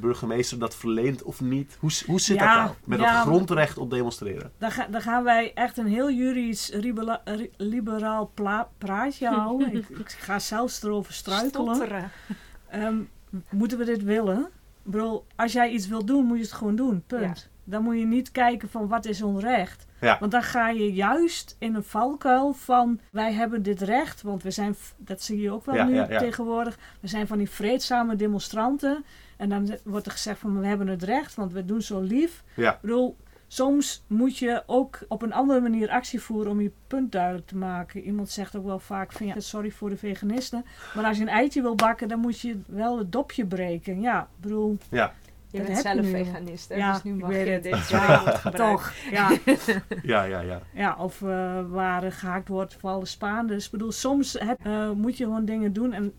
De 0.00 0.06
burgemeester 0.06 0.58
dat 0.58 0.74
verleent 0.74 1.22
of 1.22 1.40
niet. 1.40 1.76
Hoe, 1.80 1.90
hoe 2.06 2.20
zit 2.20 2.36
Ja, 2.36 2.54
dat 2.54 2.64
nou? 2.64 2.76
Met 2.84 3.00
ja, 3.00 3.14
het 3.14 3.26
grondrecht 3.26 3.78
op 3.78 3.90
demonstreren. 3.90 4.52
Dan, 4.58 4.70
ga- 4.70 4.86
dan 4.90 5.00
gaan 5.00 5.24
wij 5.24 5.52
echt 5.54 5.78
een 5.78 5.86
heel 5.86 6.10
juridisch 6.10 6.70
liberaal 7.56 8.30
pla- 8.34 8.68
praatje 8.78 9.28
houden. 9.28 9.72
ik, 9.76 9.88
ik 9.88 10.10
ga 10.10 10.38
zelfs 10.38 10.82
erover 10.82 11.12
struikelen. 11.12 11.74
Stotteren. 11.74 12.10
Ehm, 12.68 12.96
moeten 13.50 13.78
we 13.78 13.84
dit 13.84 14.02
willen? 14.02 14.48
Bedoel, 14.82 15.26
als 15.36 15.52
jij 15.52 15.70
iets 15.70 15.88
wil 15.88 16.04
doen, 16.04 16.24
moet 16.24 16.36
je 16.36 16.42
het 16.42 16.52
gewoon 16.52 16.76
doen. 16.76 17.02
Punt. 17.06 17.48
Dan 17.64 17.82
moet 17.82 17.98
je 17.98 18.06
niet 18.06 18.30
kijken 18.32 18.68
van 18.70 18.88
wat 18.88 19.04
is 19.06 19.22
onrecht. 19.22 19.86
Ja. 20.00 20.16
Want 20.20 20.32
dan 20.32 20.42
ga 20.42 20.68
je 20.68 20.92
juist 20.92 21.56
in 21.58 21.74
een 21.74 21.82
valkuil 21.84 22.52
van 22.52 23.00
wij 23.10 23.32
hebben 23.32 23.62
dit 23.62 23.80
recht. 23.82 24.22
Want 24.22 24.42
we 24.42 24.50
zijn, 24.50 24.76
dat 24.96 25.22
zie 25.22 25.40
je 25.40 25.50
ook 25.50 25.64
wel 25.64 25.74
Ja, 25.74 25.84
nu 25.84 25.94
ja, 25.94 26.06
ja. 26.10 26.18
tegenwoordig. 26.18 26.78
We 27.00 27.08
zijn 27.08 27.26
van 27.26 27.38
die 27.38 27.50
vreedzame 27.50 28.16
demonstranten. 28.16 29.04
En 29.36 29.48
dan 29.48 29.76
wordt 29.84 30.06
er 30.06 30.12
gezegd 30.12 30.38
van 30.38 30.60
we 30.60 30.66
hebben 30.66 30.86
het 30.88 31.02
recht, 31.02 31.34
want 31.34 31.52
we 31.52 31.64
doen 31.64 31.82
zo 31.82 32.00
lief. 32.00 32.44
Ja. 32.54 32.72
Ik 32.74 32.80
bedoel, 32.80 33.16
soms 33.46 34.04
moet 34.06 34.38
je 34.38 34.62
ook 34.66 34.98
op 35.08 35.22
een 35.22 35.32
andere 35.32 35.60
manier 35.60 35.88
actie 35.90 36.20
voeren 36.20 36.50
om 36.52 36.60
je 36.60 36.70
punt 36.86 37.12
duidelijk 37.12 37.46
te 37.46 37.56
maken. 37.56 38.00
Iemand 38.02 38.30
zegt 38.30 38.56
ook 38.56 38.64
wel 38.64 38.78
vaak 38.78 39.12
van 39.12 39.26
ja, 39.26 39.40
sorry 39.40 39.70
voor 39.70 39.88
de 39.90 39.96
veganisten. 39.96 40.64
Maar 40.94 41.04
als 41.04 41.16
je 41.16 41.22
een 41.22 41.28
eitje 41.28 41.62
wil 41.62 41.74
bakken, 41.74 42.08
dan 42.08 42.18
moet 42.18 42.40
je 42.40 42.60
wel 42.66 42.98
het 42.98 43.12
dopje 43.12 43.46
breken. 43.46 44.00
Ja, 44.00 44.20
ik 44.20 44.40
bedoel, 44.40 44.78
Ja, 44.90 45.12
Je 45.50 45.58
Dat 45.58 45.66
bent 45.66 45.82
heb 45.84 45.94
je 45.94 46.02
zelf 46.02 46.12
nu. 46.12 46.24
veganist, 46.24 46.68
hè? 46.68 46.74
Ja, 46.74 46.92
dus 46.92 47.02
nu 47.02 47.12
ik 47.14 47.20
mag 47.20 47.28
weet 47.30 47.46
je 47.46 47.52
het. 47.52 47.62
dit 47.62 47.88
Ja, 47.88 48.20
toch. 48.50 48.92
Ja, 49.10 49.30
ja, 50.02 50.22
ja, 50.22 50.40
ja. 50.40 50.60
ja 50.74 50.96
of 50.98 51.22
eh, 51.22 51.60
waar 51.68 52.12
gehaakt 52.12 52.48
wordt 52.48 52.74
voor 52.74 52.90
alle 52.90 53.06
Spaanders. 53.06 53.64
Ik 53.64 53.70
bedoel, 53.70 53.92
soms 53.92 54.36
heb- 54.38 54.58
eh, 54.66 54.90
moet 54.90 55.16
je 55.16 55.24
gewoon 55.24 55.44
dingen 55.44 55.72
doen. 55.72 55.92
En 55.92 56.12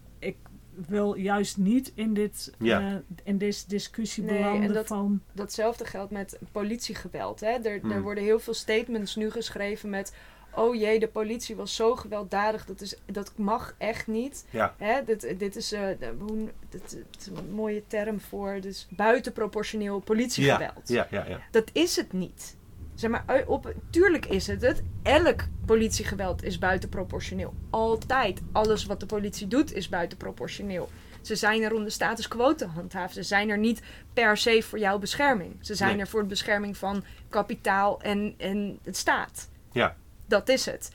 wil 0.87 1.13
juist 1.15 1.57
niet 1.57 1.91
in, 1.95 2.13
dit, 2.13 2.53
Ja. 2.59 2.79
eh, 2.81 2.95
in 3.23 3.37
deze 3.37 3.63
discussie 3.67 4.23
Nee, 4.23 4.37
en 4.37 4.43
belanden 4.43 4.73
dat- 4.73 4.87
van... 4.87 5.21
Datzelfde 5.33 5.85
geldt 5.85 6.11
met 6.11 6.39
politiegeweld. 6.51 7.39
Hè? 7.39 7.49
Er, 7.51 7.79
Hmm. 7.79 7.91
er 7.91 8.01
worden 8.01 8.23
heel 8.23 8.39
veel 8.39 8.53
statements 8.53 9.15
nu 9.15 9.31
geschreven 9.31 9.89
met... 9.89 10.13
Oh 10.55 10.75
jee, 10.75 10.99
de 10.99 11.07
politie 11.07 11.55
was 11.55 11.75
zo 11.75 11.95
gewelddadig. 11.95 12.65
Dat, 12.65 12.81
is, 12.81 12.95
dat 13.05 13.31
mag 13.35 13.75
echt 13.77 14.07
niet. 14.07 14.45
Ja. 14.49 14.75
Hè? 14.77 15.03
Dit, 15.05 15.39
dit 15.39 15.55
is, 15.55 15.71
eh, 15.71 15.81
de- 15.99 16.13
hoe, 16.19 16.37
dit, 16.69 16.89
dit 16.89 17.05
is 17.19 17.27
een 17.27 17.51
mooie 17.51 17.83
term 17.87 18.19
voor. 18.19 18.57
Dus 18.61 18.87
buitenproportioneel 18.89 19.99
politiegeweld. 19.99 20.87
Ja, 20.89 21.07
ja, 21.11 21.25
ja. 21.27 21.39
Dat 21.51 21.69
is 21.73 21.95
het 21.95 22.13
niet. 22.13 22.55
Zeg 22.97 23.09
maar, 23.09 23.23
ui- 23.25 23.43
op, 23.47 23.73
tuurlijk 23.89 24.25
is 24.25 24.47
het 24.47 24.61
het. 24.61 24.83
Elk 25.03 25.43
politiegeweld 25.65 26.43
is 26.43 26.57
buitenproportioneel. 26.59 27.53
Altijd. 27.69 28.41
Alles 28.51 28.85
wat 28.85 28.99
de 28.99 29.05
politie 29.05 29.47
doet 29.47 29.73
is 29.73 29.89
buitenproportioneel. 29.89 30.89
Ze 31.21 31.35
zijn 31.35 31.61
er 31.61 31.73
om 31.73 31.83
de 31.83 31.89
status 31.89 32.27
quo 32.27 32.55
te 32.55 32.65
handhaven. 32.65 33.13
Ze 33.13 33.23
zijn 33.23 33.49
er 33.49 33.57
niet 33.57 33.81
per 34.13 34.37
se 34.37 34.61
voor 34.63 34.79
jouw 34.79 34.99
bescherming. 34.99 35.55
Ze 35.61 35.75
zijn 35.75 35.91
Nee. 35.91 35.99
er 35.99 36.07
voor 36.07 36.21
de 36.21 36.27
bescherming 36.27 36.77
van 36.77 37.03
kapitaal 37.29 38.01
en, 38.01 38.33
en 38.37 38.79
het 38.83 38.97
staat. 38.97 39.49
Ja. 39.71 39.95
Dat 40.25 40.49
is 40.49 40.65
het. 40.65 40.91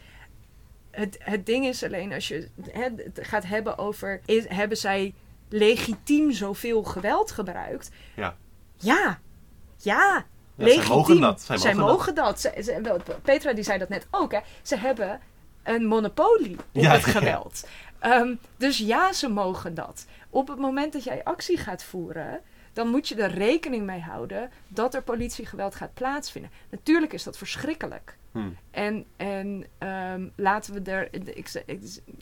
Het, 0.91 1.17
het 1.21 1.47
ding 1.47 1.67
is 1.67 1.85
alleen 1.85 2.13
als 2.13 2.29
je 2.29 2.49
het 2.73 3.19
gaat 3.23 3.45
hebben 3.45 3.79
over... 3.79 4.21
Is, 4.25 4.49
hebben 4.49 4.77
zij 4.77 5.15
legitiem 5.49 6.33
zoveel 6.33 6.83
geweld 6.83 7.31
gebruikt? 7.31 7.91
Ja. 8.17 8.37
Ja. 8.77 9.21
Ja. 9.77 10.27
Ja, 10.55 10.67
zij 10.73 10.87
mogen 10.87 11.21
dat. 11.21 11.41
Zij 11.41 11.59
Zij 11.59 11.75
mogen 11.75 12.15
dat. 12.15 12.51
Petra 13.23 13.53
die 13.53 13.65
zei 13.65 13.79
dat 13.79 13.89
net 13.89 14.07
ook. 14.11 14.33
Hè. 14.33 14.39
Ze 14.63 14.77
hebben 14.77 15.21
een 15.63 15.87
monopolie 15.87 16.57
op 16.59 16.65
Ja, 16.73 16.93
het 16.93 17.05
ja. 17.05 17.11
geweld. 17.11 17.67
Ehm, 17.99 18.35
dus 18.57 18.79
ja, 18.79 19.13
ze 19.13 19.29
mogen 19.29 19.75
dat. 19.75 20.07
Op 20.31 20.49
het 20.49 20.59
moment 20.59 20.93
dat 20.93 21.05
jij 21.05 21.25
actie 21.25 21.57
gaat 21.57 21.85
voeren, 21.85 22.41
dan 22.73 22.89
moet 22.89 23.09
je 23.09 23.15
er 23.15 23.31
rekening 23.31 23.87
mee 23.87 24.01
houden 24.01 24.51
dat 24.69 24.95
er 24.95 25.03
politiegeweld 25.03 25.75
gaat 25.75 25.95
plaatsvinden. 25.95 26.51
Natuurlijk 26.71 27.13
is 27.13 27.23
dat 27.23 27.39
verschrikkelijk. 27.39 28.17
Hm. 28.33 28.49
En, 28.71 29.07
en 29.17 29.65
ehm, 29.79 30.29
laten 30.37 30.75
we 30.75 30.91
er. 30.91 31.09
Ik, 31.37 31.63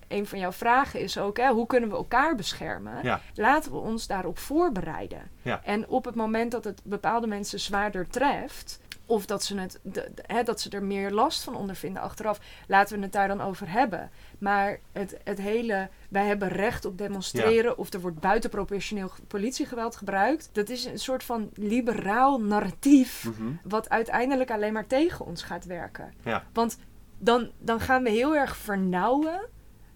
een 0.08 0.26
van 0.26 0.38
jouw 0.38 0.52
vragen 0.52 1.00
is 1.00 1.18
ook: 1.18 1.36
hè, 1.36 1.48
hoe 1.48 1.66
kunnen 1.66 1.90
we 1.90 1.96
elkaar 1.96 2.34
beschermen? 2.34 3.02
Ja. 3.02 3.20
Laten 3.34 3.72
we 3.72 3.78
ons 3.78 4.06
daarop 4.06 4.38
voorbereiden. 4.38 5.30
Ja. 5.42 5.60
En 5.64 5.88
op 5.88 6.04
het 6.04 6.14
moment 6.14 6.50
dat 6.50 6.64
het 6.64 6.80
bepaalde 6.84 7.26
mensen 7.26 7.60
zwaarder 7.60 8.08
treft. 8.08 8.80
Of 9.10 9.26
dat 9.26 9.44
ze, 9.44 9.58
het, 9.58 9.78
de, 9.82 10.10
de- 10.14 10.22
hè, 10.26 10.42
dat 10.42 10.60
ze 10.60 10.70
er 10.70 10.82
meer 10.82 11.10
last 11.10 11.42
van 11.42 11.56
ondervinden 11.56 12.02
achteraf. 12.02 12.40
Laten 12.66 12.96
we 12.96 13.02
het 13.02 13.12
daar 13.12 13.28
dan 13.28 13.40
over 13.40 13.70
hebben. 13.70 14.10
Maar 14.38 14.78
het, 14.92 15.16
het 15.24 15.38
hele, 15.40 15.88
wij 16.08 16.26
hebben 16.26 16.48
recht 16.48 16.84
op 16.84 16.98
demonstreren. 16.98 17.78
Of 17.78 17.92
er 17.92 18.00
wordt 18.00 18.20
buitenproportioneel 18.20 19.10
politiegeweld 19.26 19.96
gebruikt. 19.96 20.48
Dat 20.52 20.68
is 20.68 20.84
een 20.84 20.98
soort 20.98 21.24
van 21.24 21.50
liberaal 21.54 22.40
narratief. 22.40 23.24
Mhm. 23.24 23.52
Wat 23.62 23.88
uiteindelijk 23.88 24.50
alleen 24.50 24.72
maar 24.72 24.86
tegen 24.86 25.26
ons 25.26 25.42
gaat 25.42 25.64
werken. 25.64 26.12
Ja. 26.24 26.44
Want 26.52 26.78
dan, 27.18 27.50
dan 27.58 27.80
gaan 27.80 28.02
we 28.02 28.10
heel 28.10 28.36
erg 28.36 28.56
vernauwen 28.56 29.40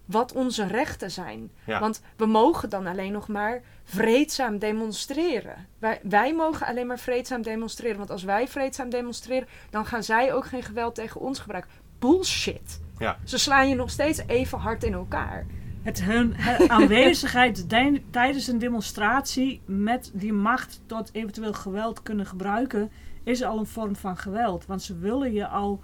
wat 0.05 0.33
onze 0.33 0.67
rechten 0.67 1.11
zijn. 1.11 1.51
Ja. 1.67 1.81
Want 1.81 2.03
we 2.17 2.27
mogen 2.27 2.69
dan 2.69 2.87
alleen 2.87 3.13
nog 3.13 3.29
maar 3.29 3.63
vreedzaam 3.85 4.59
demonstreren. 4.59 5.67
Wij, 5.79 6.01
wij 6.03 6.35
mogen 6.35 6.67
alleen 6.67 6.87
maar 6.87 6.99
vreedzaam 6.99 7.43
demonstreren. 7.43 7.97
Want 7.97 8.11
als 8.11 8.23
wij 8.23 8.49
vreedzaam 8.49 8.91
demonstreren, 8.91 9.49
dan 9.71 9.87
gaan 9.87 10.03
zij 10.03 10.35
ook 10.35 10.47
geen 10.47 10.63
geweld 10.63 10.95
tegen 10.95 11.21
ons 11.21 11.39
gebruiken. 11.39 11.71
Bullshit. 11.99 12.81
Ja. 12.99 13.19
Ze 13.25 13.39
slaan 13.39 13.69
je 13.69 13.75
nog 13.75 13.91
steeds 13.91 14.21
even 14.27 14.59
hard 14.59 14.85
in 14.85 14.93
elkaar. 14.93 15.47
Het 15.83 16.03
hun 16.03 16.35
he- 16.37 16.69
aanwezigheid 16.79 17.69
tijdens 18.11 18.47
een 18.47 18.59
demonstratie 18.59 19.63
met 19.67 20.11
die 20.13 20.33
macht 20.33 20.81
tot 20.87 21.11
eventueel 21.13 21.53
geweld 21.53 22.03
kunnen 22.03 22.27
gebruiken, 22.27 22.91
is 23.25 23.43
al 23.43 23.59
een 23.59 23.67
vorm 23.67 23.97
van 23.97 24.17
geweld. 24.17 24.67
Want 24.67 24.83
ze 24.83 24.99
willen 24.99 25.33
je 25.33 25.47
al 25.47 25.81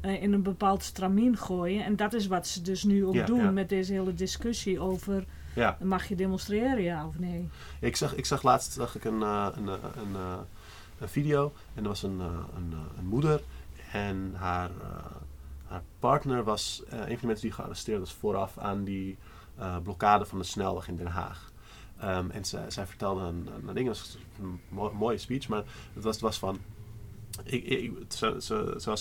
eh, 0.00 0.22
in 0.22 0.32
een 0.32 0.42
bepaald 0.42 0.82
stramien 0.82 1.36
gooien. 1.36 1.84
En 1.84 1.96
dat 1.96 2.12
is 2.12 2.26
wat 2.26 2.46
ze 2.46 2.62
dus 2.62 2.82
nu 2.82 3.04
ook 3.06 3.14
Ja, 3.14 3.26
doen 3.26 3.40
ja. 3.42 3.50
met 3.50 3.68
deze 3.68 3.92
hele 3.92 4.14
discussie 4.14 4.80
over 4.80 5.24
Ja. 5.54 5.78
mag 5.82 6.08
je 6.08 6.14
demonstreren, 6.16 6.82
ja 6.82 7.06
of 7.06 7.18
nee. 7.18 7.48
Ik 7.80 7.96
zag, 7.96 8.14
ik 8.14 8.26
zag 8.26 8.42
laatst 8.42 8.72
zag 8.72 8.96
ik 8.96 9.04
een, 9.04 9.22
eh, 9.22 9.48
een, 9.56 9.68
eh, 9.68 9.74
een, 9.96 10.16
een 10.98 11.08
video 11.08 11.52
en 11.74 11.82
er 11.82 11.88
was 11.88 12.02
een, 12.02 12.20
een, 12.20 12.74
een 12.98 13.06
moeder 13.06 13.40
en 13.92 14.32
haar, 14.36 14.70
haar 15.66 15.82
partner 15.98 16.44
was 16.44 16.82
een 16.90 16.98
van 17.06 17.16
de 17.20 17.26
mensen 17.26 17.46
die 17.46 17.52
gearresteerd 17.52 17.98
was 17.98 18.12
vooraf 18.12 18.58
aan 18.58 18.84
die 18.84 19.16
blokkade 19.82 20.24
van 20.24 20.38
de 20.38 20.44
snelweg 20.44 20.88
in 20.88 20.96
Den 20.96 21.06
Haag. 21.06 21.52
Ehm, 22.00 22.30
en 22.30 22.44
zij, 22.44 22.70
zij 22.70 22.86
vertelde 22.86 23.20
een, 23.20 23.48
een 23.66 23.74
ding, 23.74 23.88
was 23.88 24.18
een 24.40 24.60
mo- 24.68 24.92
mooie 24.92 25.18
speech, 25.18 25.48
maar 25.48 25.62
het 25.94 26.04
was, 26.04 26.12
het 26.14 26.22
was 26.24 26.38
van. 26.38 26.58
Ik, 27.44 27.64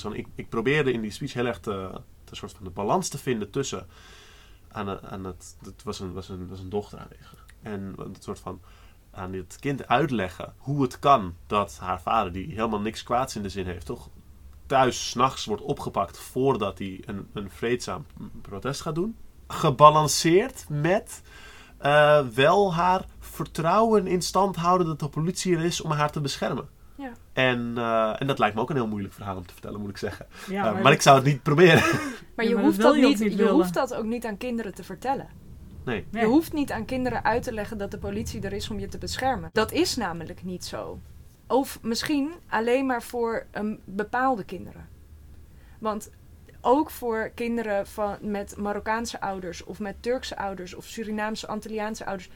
van 0.01 0.14
ik, 0.15 0.27
ik 0.35 0.49
probeerde 0.49 0.91
in 0.91 1.01
die 1.01 1.11
speech 1.11 1.34
heel 1.34 1.45
erg 1.45 1.59
te 1.59 2.35
soort 2.35 2.51
van 2.51 2.64
de 2.64 2.69
balans 2.69 3.09
te 3.09 3.18
vinden 3.18 3.49
tussen. 3.49 3.88
Aan, 4.72 4.88
het- 4.88 5.01
het, 5.26 5.55
het 5.64 5.84
was 5.84 5.99
een, 5.99 6.14
was 6.14 6.30
een, 6.30 6.47
was 6.47 6.59
een 6.59 6.69
dochter 6.69 6.99
aanwezig. 6.99 7.45
En 7.61 7.93
een 7.97 8.15
soort 8.19 8.39
van 8.39 8.61
aan 9.11 9.31
dit 9.31 9.57
kind 9.59 9.88
uitleggen 9.88 10.53
hoe 10.57 10.81
het 10.81 10.99
kan 10.99 11.35
dat 11.47 11.77
haar 11.81 12.01
vader, 12.01 12.31
die 12.31 12.47
helemaal 12.47 12.80
niks 12.81 13.03
kwaads 13.03 13.35
in 13.35 13.41
de 13.41 13.49
zin 13.49 13.65
heeft, 13.65 13.85
toch 13.85 14.09
thuis 14.65 15.09
s'nachts 15.09 15.45
wordt 15.45 15.61
opgepakt 15.64 16.18
voordat 16.19 16.77
hij 16.77 17.01
een, 17.05 17.27
een 17.34 17.49
vreedzaam 17.49 18.05
protest 18.41 18.81
gaat 18.81 18.95
doen. 18.95 19.15
Gebalanceerd 19.47 20.65
met 20.69 21.22
eh, 21.77 22.27
wel 22.27 22.73
haar 22.73 23.05
vertrouwen 23.19 24.07
in 24.07 24.22
stand 24.22 24.55
houden 24.55 24.88
dat 24.88 24.99
de 24.99 25.09
politie 25.09 25.55
er 25.55 25.64
is 25.64 25.81
om 25.81 25.91
haar 25.91 26.11
te 26.11 26.22
beschermen. 26.22 26.69
Ja. 26.98 27.11
En, 27.34 27.74
eh, 27.78 28.22
en 28.22 28.28
dat 28.28 28.40
lijkt 28.40 28.56
me 28.56 28.61
ook 28.61 28.69
een 28.69 28.76
heel 28.76 28.88
moeilijk 28.88 29.14
verhaal 29.14 29.36
om 29.38 29.45
te 29.45 29.53
vertellen, 29.53 29.80
moet 29.80 29.90
ik 29.90 29.98
zeggen. 29.98 30.26
Ja, 30.49 30.76
Eh, 30.76 30.82
maar 30.82 30.91
ik 30.91 31.02
zou 31.02 31.15
het 31.15 31.26
niet 31.26 31.44
proberen. 31.44 31.84
Maar 32.36 32.45
Ja, 32.45 32.52
je, 32.52 32.56
maar 32.57 32.64
hoeft, 32.64 32.82
dat 32.82 32.95
je 32.95 33.02
niet, 33.02 33.19
niet 33.19 33.38
je 33.38 33.48
hoeft 33.48 33.74
dat 33.74 33.94
ook 33.94 34.06
niet 34.06 34.26
aan 34.26 34.38
kinderen 34.38 34.74
te 34.74 34.84
vertellen. 34.84 35.28
Nee. 35.86 36.06
Nee. 36.10 36.22
Je 36.24 36.28
hoeft 36.30 36.53
niet 36.53 36.72
aan 36.72 36.86
kinderen 36.86 37.24
uit 37.24 37.44
te 37.44 37.53
leggen 37.53 37.78
dat 37.78 37.91
de 37.91 37.98
politie 37.98 38.41
er 38.41 38.53
is 38.53 38.69
om 38.69 38.80
je 38.80 38.88
te 38.88 38.98
beschermen. 38.98 39.49
Dat 39.53 39.72
is 39.72 39.95
namelijk 39.95 40.44
niet 40.44 40.65
zo. 40.65 40.99
Of 41.48 41.80
misschien 41.82 42.32
alleen 42.49 42.86
maar 42.86 43.03
voor 43.03 43.45
een 43.52 43.80
bepaalde 43.86 44.44
kinderen. 44.44 44.88
Want 45.80 46.11
ook 46.61 46.90
voor 46.90 47.32
kinderen 47.36 47.88
van, 47.88 48.18
met 48.22 48.57
Marokkaanse 48.57 49.22
ouders 49.22 49.64
of 49.64 49.80
met 49.80 49.95
Turkse 49.99 50.38
ouders 50.38 50.74
of 50.74 50.86
Surinaamse, 50.86 51.48
Antilliaanse 51.48 52.06
ouders 52.06 52.30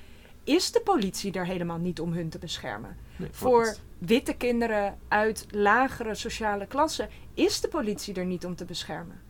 is 0.43 0.71
de 0.71 0.81
politie 0.81 1.31
er 1.31 1.45
helemaal 1.45 1.77
niet 1.77 1.99
om 1.99 2.13
hun 2.13 2.29
te 2.29 2.39
beschermen. 2.39 2.97
nee 3.15 3.29
Voor. 3.31 3.75
Witte 4.05 4.33
kinderen 4.33 4.97
uit 5.07 5.45
lagere 5.49 6.15
sociale 6.15 6.67
klassen 6.67 7.09
is 7.33 7.61
de 7.61 7.67
politie 7.67 8.13
er 8.13 8.25
niet 8.25 8.45
om 8.45 8.55
te 8.55 8.65
beschermen. 8.65 9.21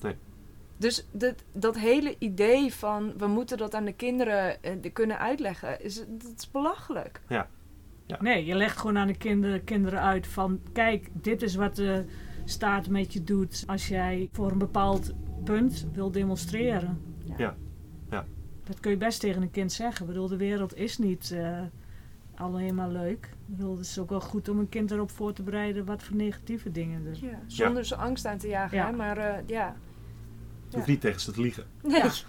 Nee. 0.00 0.14
Dus 0.76 1.06
dat, 1.10 1.34
dat 1.52 1.78
hele 1.78 2.16
idee 2.18 2.74
van 2.74 3.12
we 3.18 3.26
moeten 3.26 3.58
dat 3.58 3.74
aan 3.74 3.84
de 3.84 3.92
kinderen 3.92 4.62
eh, 4.62 4.92
kunnen 4.92 5.18
uitleggen, 5.18 5.82
is, 5.82 5.94
dat 6.08 6.32
is 6.36 6.50
belachelijk. 6.50 7.20
Nee, 8.20 8.44
je 8.44 8.54
legt 8.54 8.76
gewoon 8.76 8.98
aan 8.98 9.06
de 9.06 9.16
kinderen, 9.16 9.64
kinderen 9.64 10.00
uit 10.00 10.26
van... 10.26 10.60
Kijk, 10.72 11.08
dit 11.12 11.42
is 11.42 11.54
wat 11.54 11.76
de 11.76 12.04
staat 12.44 12.88
met 12.88 13.12
je 13.12 13.22
doet 13.22 13.64
als 13.66 13.88
jij 13.88 14.28
voor 14.32 14.50
een 14.50 14.58
bepaald 14.58 15.12
punt 15.44 15.86
wil 15.92 16.10
demonstreren. 16.10 17.02
Ja. 17.36 17.56
Ja. 18.10 18.26
Dat 18.64 18.80
kun 18.80 18.90
je 18.90 18.96
best 18.96 19.20
tegen 19.20 19.42
een 19.42 19.50
kind 19.50 19.72
zeggen. 19.72 20.00
Ik 20.00 20.12
bedoel, 20.12 20.28
de 20.28 20.36
wereld 20.36 20.76
is 20.76 20.98
niet 20.98 21.30
eh, 21.30 21.60
alleen 22.36 22.74
maar 22.74 22.88
leuk. 22.88 23.24
Ik 23.48 23.56
bedoel, 23.56 23.76
het 23.76 23.86
is 23.86 23.98
ook 23.98 24.10
wel 24.10 24.20
goed 24.20 24.48
om 24.48 24.58
een 24.58 24.68
kind 24.68 24.90
erop 24.90 25.10
voor 25.10 25.32
te 25.32 25.42
bereiden 25.42 25.84
wat 25.84 26.02
voor 26.02 26.16
negatieve 26.16 26.70
dingen 26.70 27.06
er 27.06 27.24
Ja, 27.24 27.40
zonder 27.46 27.84
ze 27.84 27.96
angst 27.96 28.26
aan 28.26 28.38
te 28.38 28.48
jagen, 28.48 28.76
Ja. 28.76 28.86
hè, 28.86 28.92
maar 28.92 29.16
eh, 29.18 29.42
ja. 29.46 29.76
Je 30.68 30.76
hoeft 30.76 30.88
niet 30.88 31.00
tegen 31.00 31.20
ze 31.20 31.32
te 31.32 31.40
liegen. 31.40 31.64
Nee. 31.82 32.02
Ja. 32.02 32.10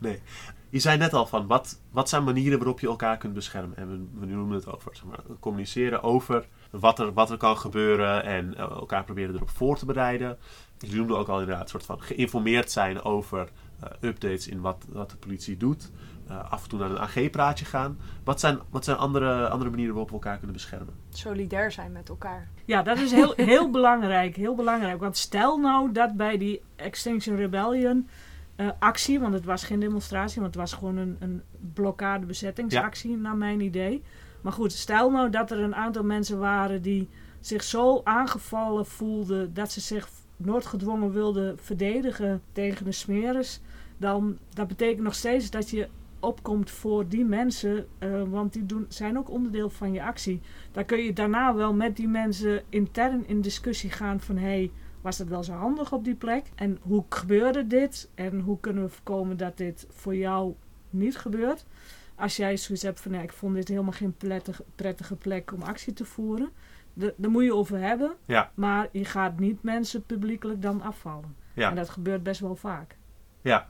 Nee. 0.00 0.20
Je 0.68 0.78
zei 0.80 0.98
net 0.98 1.12
al 1.12 1.26
van, 1.26 1.46
wat, 1.46 1.80
wat 1.90 2.08
zijn 2.08 2.24
manieren 2.24 2.58
waarop 2.58 2.80
je 2.80 2.86
elkaar 2.86 3.16
kunt 3.16 3.34
beschermen? 3.34 3.76
En 3.76 3.88
we, 3.90 4.20
we 4.20 4.26
noemen 4.26 4.54
het 4.56 4.72
over 4.72 4.96
zeg 4.96 5.04
maar, 5.04 5.18
communiceren 5.40 6.02
over 6.02 6.48
wat 6.70 6.98
er, 6.98 7.12
wat 7.12 7.30
er 7.30 7.36
kan 7.36 7.58
gebeuren 7.58 8.24
en 8.24 8.54
eh, 8.56 8.60
elkaar 8.62 9.04
proberen 9.04 9.34
erop 9.34 9.50
voor 9.50 9.78
te 9.78 9.86
bereiden. 9.86 10.38
Je 10.78 10.96
noemde 10.96 11.14
ook 11.16 11.28
al 11.28 11.40
inderdaad 11.40 11.62
een 11.62 11.68
soort 11.68 11.84
van 11.84 12.02
geïnformeerd 12.02 12.70
zijn 12.70 13.02
over 13.02 13.48
eh, 13.80 13.90
updates 14.00 14.48
in 14.48 14.60
wat, 14.60 14.84
wat 14.88 15.10
de 15.10 15.16
politie 15.16 15.56
doet. 15.56 15.90
Eh, 16.28 16.50
af 16.50 16.62
en 16.62 16.68
toe 16.68 16.78
naar 16.78 16.90
een 16.90 16.98
AG-praatje 16.98 17.64
gaan. 17.64 17.98
Wat 18.24 18.40
zijn, 18.40 18.58
wat 18.70 18.84
zijn 18.84 18.96
andere, 18.96 19.48
andere 19.48 19.70
manieren 19.70 19.94
waarop 19.94 20.10
we 20.10 20.16
elkaar 20.16 20.36
kunnen 20.36 20.56
beschermen? 20.56 20.94
Solidair 21.08 21.72
zijn 21.72 21.92
met 21.92 22.08
elkaar. 22.08 22.48
Ja, 22.64 22.82
dat 22.82 22.98
is 22.98 23.10
heel, 23.10 23.32
heel 23.52 23.70
belangrijk. 23.70 24.36
Heel 24.36 24.54
belangrijk. 24.54 25.00
Want 25.00 25.16
stel 25.16 25.58
nou 25.58 25.92
dat 25.92 26.16
bij 26.16 26.38
die 26.38 26.62
Extinction 26.76 27.36
Rebellion 27.36 28.08
eh, 28.56 28.68
actie, 28.78 29.20
want 29.20 29.34
het 29.34 29.44
was 29.44 29.64
geen 29.64 29.80
demonstratie, 29.80 30.40
want 30.40 30.54
het 30.54 30.62
was 30.62 30.72
gewoon 30.72 30.96
een, 30.96 31.16
een 31.20 31.42
blokkade 31.74 32.26
bezettingsactie, 32.26 33.16
naar 33.16 33.36
mijn 33.36 33.60
idee. 33.60 34.02
Maar 34.40 34.52
goed, 34.52 34.72
stel 34.72 35.10
nou 35.10 35.30
dat 35.30 35.50
er 35.50 35.58
een 35.58 35.74
aantal 35.74 36.02
mensen 36.02 36.38
waren 36.38 36.82
die 36.82 37.08
zich 37.40 37.62
zo 37.62 38.00
aangevallen 38.04 38.86
voelden 38.86 39.54
dat 39.54 39.72
ze 39.72 39.80
zich 39.80 40.08
noodgedwongen 40.36 41.12
wilden 41.12 41.58
verdedigen 41.58 42.42
tegen 42.52 42.84
de 42.84 42.92
smeres. 42.92 43.60
Dan 43.96 44.38
dat 44.54 44.68
betekent 44.68 45.02
nog 45.02 45.14
steeds 45.14 45.50
dat 45.50 45.70
je 45.70 45.88
opkomt 46.24 46.70
voor 46.70 47.08
die 47.08 47.24
mensen, 47.24 47.86
eh, 47.98 48.22
want 48.22 48.52
die 48.52 48.66
doen, 48.66 48.86
zijn 48.88 49.18
ook 49.18 49.30
onderdeel 49.30 49.70
van 49.70 49.92
je 49.92 50.02
actie. 50.02 50.40
Dan 50.72 50.84
kun 50.84 50.98
je 50.98 51.12
daarna 51.12 51.54
wel 51.54 51.74
met 51.74 51.96
die 51.96 52.08
mensen 52.08 52.62
intern 52.68 53.26
in 53.26 53.40
discussie 53.40 53.90
gaan 53.90 54.20
van 54.20 54.36
hé, 54.36 54.42
hey, 54.42 54.70
was 55.00 55.18
het 55.18 55.28
wel 55.28 55.44
zo 55.44 55.52
handig 55.52 55.92
op 55.92 56.04
die 56.04 56.14
plek? 56.14 56.50
En 56.54 56.78
hoe 56.82 57.04
gebeurde 57.08 57.66
dit? 57.66 58.10
En 58.14 58.40
hoe 58.40 58.60
kunnen 58.60 58.82
we 58.82 58.88
voorkomen 58.88 59.36
dat 59.36 59.56
dit 59.56 59.86
voor 59.90 60.16
jou 60.16 60.54
niet 60.90 61.16
gebeurt? 61.16 61.66
Als 62.14 62.36
jij 62.36 62.56
zoiets 62.56 62.84
hebt 62.84 63.00
van 63.00 63.12
ja, 63.12 63.20
ik 63.20 63.32
vond 63.32 63.54
dit 63.54 63.68
helemaal 63.68 63.92
geen 63.92 64.16
prettige, 64.16 64.64
prettige 64.74 65.16
plek 65.16 65.52
om 65.52 65.62
actie 65.62 65.92
te 65.92 66.04
voeren. 66.04 66.50
De, 66.92 67.14
daar 67.16 67.30
moet 67.30 67.44
je 67.44 67.54
over 67.54 67.78
hebben. 67.78 68.14
Ja. 68.24 68.50
Maar 68.54 68.88
je 68.92 69.04
gaat 69.04 69.38
niet 69.38 69.62
mensen 69.62 70.02
publiekelijk 70.02 70.62
dan 70.62 70.82
afvallen. 70.82 71.36
Ja. 71.54 71.70
En 71.70 71.76
dat 71.76 71.88
gebeurt 71.88 72.22
best 72.22 72.40
wel 72.40 72.56
vaak. 72.56 72.96
Ja. 73.40 73.68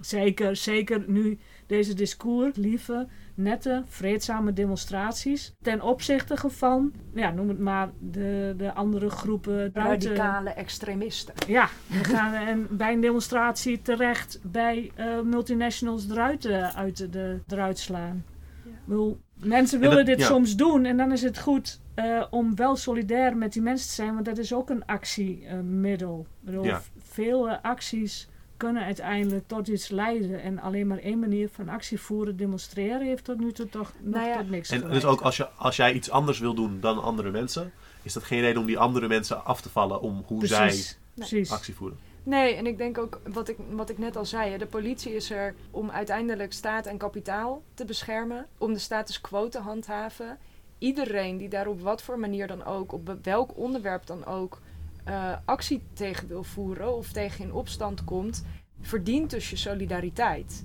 Zeker, 0.00 0.56
zeker 0.56 1.04
nu 1.06 1.38
deze 1.66 1.94
discours, 1.94 2.56
lieve, 2.56 3.06
nette, 3.34 3.82
vreedzame 3.86 4.52
demonstraties. 4.52 5.54
Ten 5.62 5.80
opzichte 5.82 6.36
van, 6.50 6.92
ja, 7.14 7.30
noem 7.30 7.48
het 7.48 7.58
maar, 7.58 7.90
de, 8.00 8.54
de 8.56 8.72
andere 8.72 9.10
groepen. 9.10 9.72
buiten- 9.72 10.08
Radicale 10.08 10.50
extremisten. 10.50 11.34
Ja, 11.46 11.68
we 11.86 12.04
gaan 12.04 12.34
en 12.34 12.66
bij 12.70 12.92
een 12.92 13.00
demonstratie 13.00 13.82
terecht 13.82 14.40
bij 14.42 14.90
eh, 14.94 15.20
multinationals 15.20 16.08
eruit, 16.10 16.44
eh, 16.44 16.76
uit 16.76 17.12
de, 17.12 17.40
eruit 17.48 17.78
slaan. 17.78 18.24
Ja. 18.64 18.70
Bedoel, 18.84 19.20
mensen 19.34 19.74
En 19.82 19.88
willen 19.88 19.96
dat- 20.06 20.16
dit 20.16 20.18
ja. 20.18 20.26
soms 20.26 20.56
doen 20.56 20.84
en 20.84 20.96
dan 20.96 21.12
is 21.12 21.22
het 21.22 21.38
goed 21.38 21.80
eh, 21.94 22.24
om 22.30 22.56
wel 22.56 22.76
solidair 22.76 23.36
met 23.36 23.52
die 23.52 23.62
mensen 23.62 23.88
te 23.88 23.94
zijn, 23.94 24.12
want 24.14 24.24
dat 24.24 24.38
is 24.38 24.52
ook 24.52 24.70
een 24.70 24.84
actiemiddel. 24.86 26.26
Ik 26.40 26.44
bedoel, 26.46 26.64
Ja. 26.64 26.80
v- 26.80 26.88
veel 27.02 27.48
acties 27.50 28.28
kunnen 28.64 28.84
uiteindelijk 28.84 29.48
tot 29.48 29.68
iets 29.68 29.88
leiden 29.88 30.42
en 30.42 30.58
alleen 30.60 30.86
maar 30.86 30.98
één 30.98 31.18
manier 31.18 31.48
van 31.52 31.68
actie 31.68 32.00
voeren, 32.00 32.36
demonstreren, 32.36 33.06
heeft 33.06 33.24
tot 33.24 33.38
nu 33.38 33.52
toe 33.52 33.68
toch 33.68 33.92
nog 34.00 34.14
Nou 34.14 34.28
ja, 34.28 34.36
tot 34.36 34.50
niks 34.50 34.70
En 34.70 34.78
geleid. 34.78 34.94
dus 34.94 35.04
ook 35.04 35.20
als, 35.20 35.36
je, 35.36 35.48
als 35.48 35.76
jij 35.76 35.92
iets 35.92 36.10
anders 36.10 36.38
wil 36.38 36.54
doen 36.54 36.80
dan 36.80 37.02
andere 37.02 37.30
mensen, 37.30 37.72
is 38.02 38.12
dat 38.12 38.22
geen 38.22 38.40
reden 38.40 38.60
om 38.60 38.66
die 38.66 38.78
andere 38.78 39.08
mensen 39.08 39.44
af 39.44 39.60
te 39.60 39.68
vallen 39.70 40.00
om 40.00 40.22
hoe 40.26 40.38
Precies, 40.38 40.58
Nee. 40.90 41.14
precies. 41.14 41.48
zij 41.48 41.56
actie 41.56 41.74
voeren. 41.74 41.98
Nee, 42.22 42.54
en 42.54 42.66
ik 42.66 42.78
denk 42.78 42.98
ook 42.98 43.20
wat 43.32 43.48
ik, 43.48 43.56
wat 43.70 43.90
ik 43.90 43.98
net 43.98 44.16
al 44.16 44.24
zei: 44.24 44.50
hè, 44.50 44.58
de 44.58 44.66
politie 44.66 45.14
is 45.14 45.30
er 45.30 45.54
om 45.70 45.90
uiteindelijk 45.90 46.52
staat 46.52 46.86
en 46.86 46.98
kapitaal 46.98 47.62
te 47.74 47.84
beschermen, 47.84 48.46
om 48.58 48.72
de 48.72 48.78
status 48.78 49.20
quo 49.20 49.48
te 49.48 49.58
handhaven. 49.58 50.38
Iedereen 50.78 51.36
die 51.36 51.48
daar 51.48 51.66
op 51.66 51.80
wat 51.80 52.02
voor 52.02 52.18
manier 52.18 52.46
dan 52.46 52.64
ook, 52.64 52.92
op 52.92 53.16
welk 53.22 53.56
onderwerp 53.56 54.06
dan 54.06 54.26
ook, 54.26 54.60
eh, 55.04 55.32
actie 55.44 55.82
tegen 55.92 56.28
wil 56.28 56.44
voeren 56.44 56.96
of 56.96 57.12
tegen 57.12 57.44
in 57.44 57.52
opstand 57.52 58.04
komt, 58.04 58.44
verdient 58.80 59.30
dus 59.30 59.50
je 59.50 59.56
solidariteit. 59.56 60.64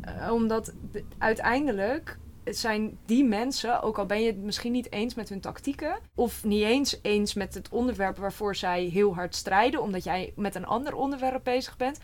Eh, 0.00 0.32
omdat 0.32 0.72
de- 0.90 1.04
uiteindelijk 1.18 2.18
zijn 2.44 2.98
die 3.06 3.24
mensen, 3.24 3.82
ook 3.82 3.98
al 3.98 4.06
ben 4.06 4.20
je 4.20 4.26
het 4.26 4.42
misschien 4.42 4.72
niet 4.72 4.92
eens 4.92 5.14
met 5.14 5.28
hun 5.28 5.40
tactieken, 5.40 5.98
of 6.14 6.44
niet 6.44 6.62
eens 6.62 6.98
eens 7.02 7.34
met 7.34 7.54
het 7.54 7.68
onderwerp 7.68 8.16
waarvoor 8.16 8.54
zij 8.56 8.82
heel 8.84 9.14
hard 9.14 9.34
strijden, 9.34 9.82
omdat 9.82 10.04
jij 10.04 10.32
met 10.36 10.54
een 10.54 10.66
ander 10.66 10.94
onderwerp 10.94 11.44
bezig 11.44 11.76
bent, 11.76 11.98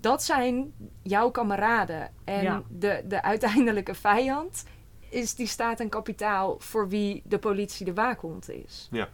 dat 0.00 0.22
zijn 0.22 0.72
jouw 1.02 1.30
kameraden. 1.30 2.10
En 2.24 2.42
Ja. 2.42 2.62
de, 2.68 3.04
de 3.08 3.22
uiteindelijke 3.22 3.94
vijand 3.94 4.64
is 5.08 5.34
die 5.34 5.46
staat 5.46 5.80
en 5.80 5.88
kapitaal 5.88 6.56
voor 6.58 6.88
wie 6.88 7.22
de 7.24 7.38
politie 7.38 7.84
de 7.86 7.94
waakhond 7.94 8.50
is. 8.50 8.88
Ja. 8.90 9.08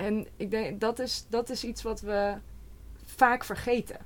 En 0.00 0.26
ik 0.36 0.50
denk 0.50 0.80
dat 0.80 0.98
is, 0.98 1.26
dat 1.28 1.50
is 1.50 1.64
iets 1.64 1.82
wat 1.82 2.00
we 2.00 2.34
vaak 3.04 3.44
vergeten. 3.44 3.96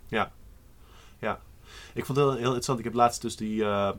Ik 1.94 2.04
vond 2.04 2.18
het 2.18 2.28
heel, 2.28 2.38
interessant. 2.38 2.78
Ik 2.78 2.84
heb 2.84 2.94
laatst 2.94 3.22
dus 3.22 3.36
die 3.36 3.64
eh, 3.64 3.90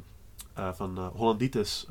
eh, 0.54 0.74
van 0.74 0.98
eh, 0.98 1.08
Hollanditis, 1.08 1.88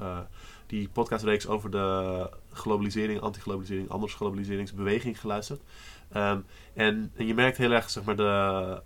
die 0.66 0.88
podcastreeks 0.88 1.46
over 1.46 1.70
de 1.70 2.30
globalisering, 2.52 3.20
antiglobalisering, 3.20 3.90
anders 3.90 4.14
globaliseringsbeweging 4.14 5.20
geluisterd. 5.20 5.62
Ehm, 6.12 6.40
en, 6.74 7.12
en 7.16 7.26
je 7.26 7.34
merkt 7.34 7.56
heel 7.56 7.70
erg 7.70 7.90
zeg 7.90 8.04
maar, 8.04 8.16
de, 8.16 8.82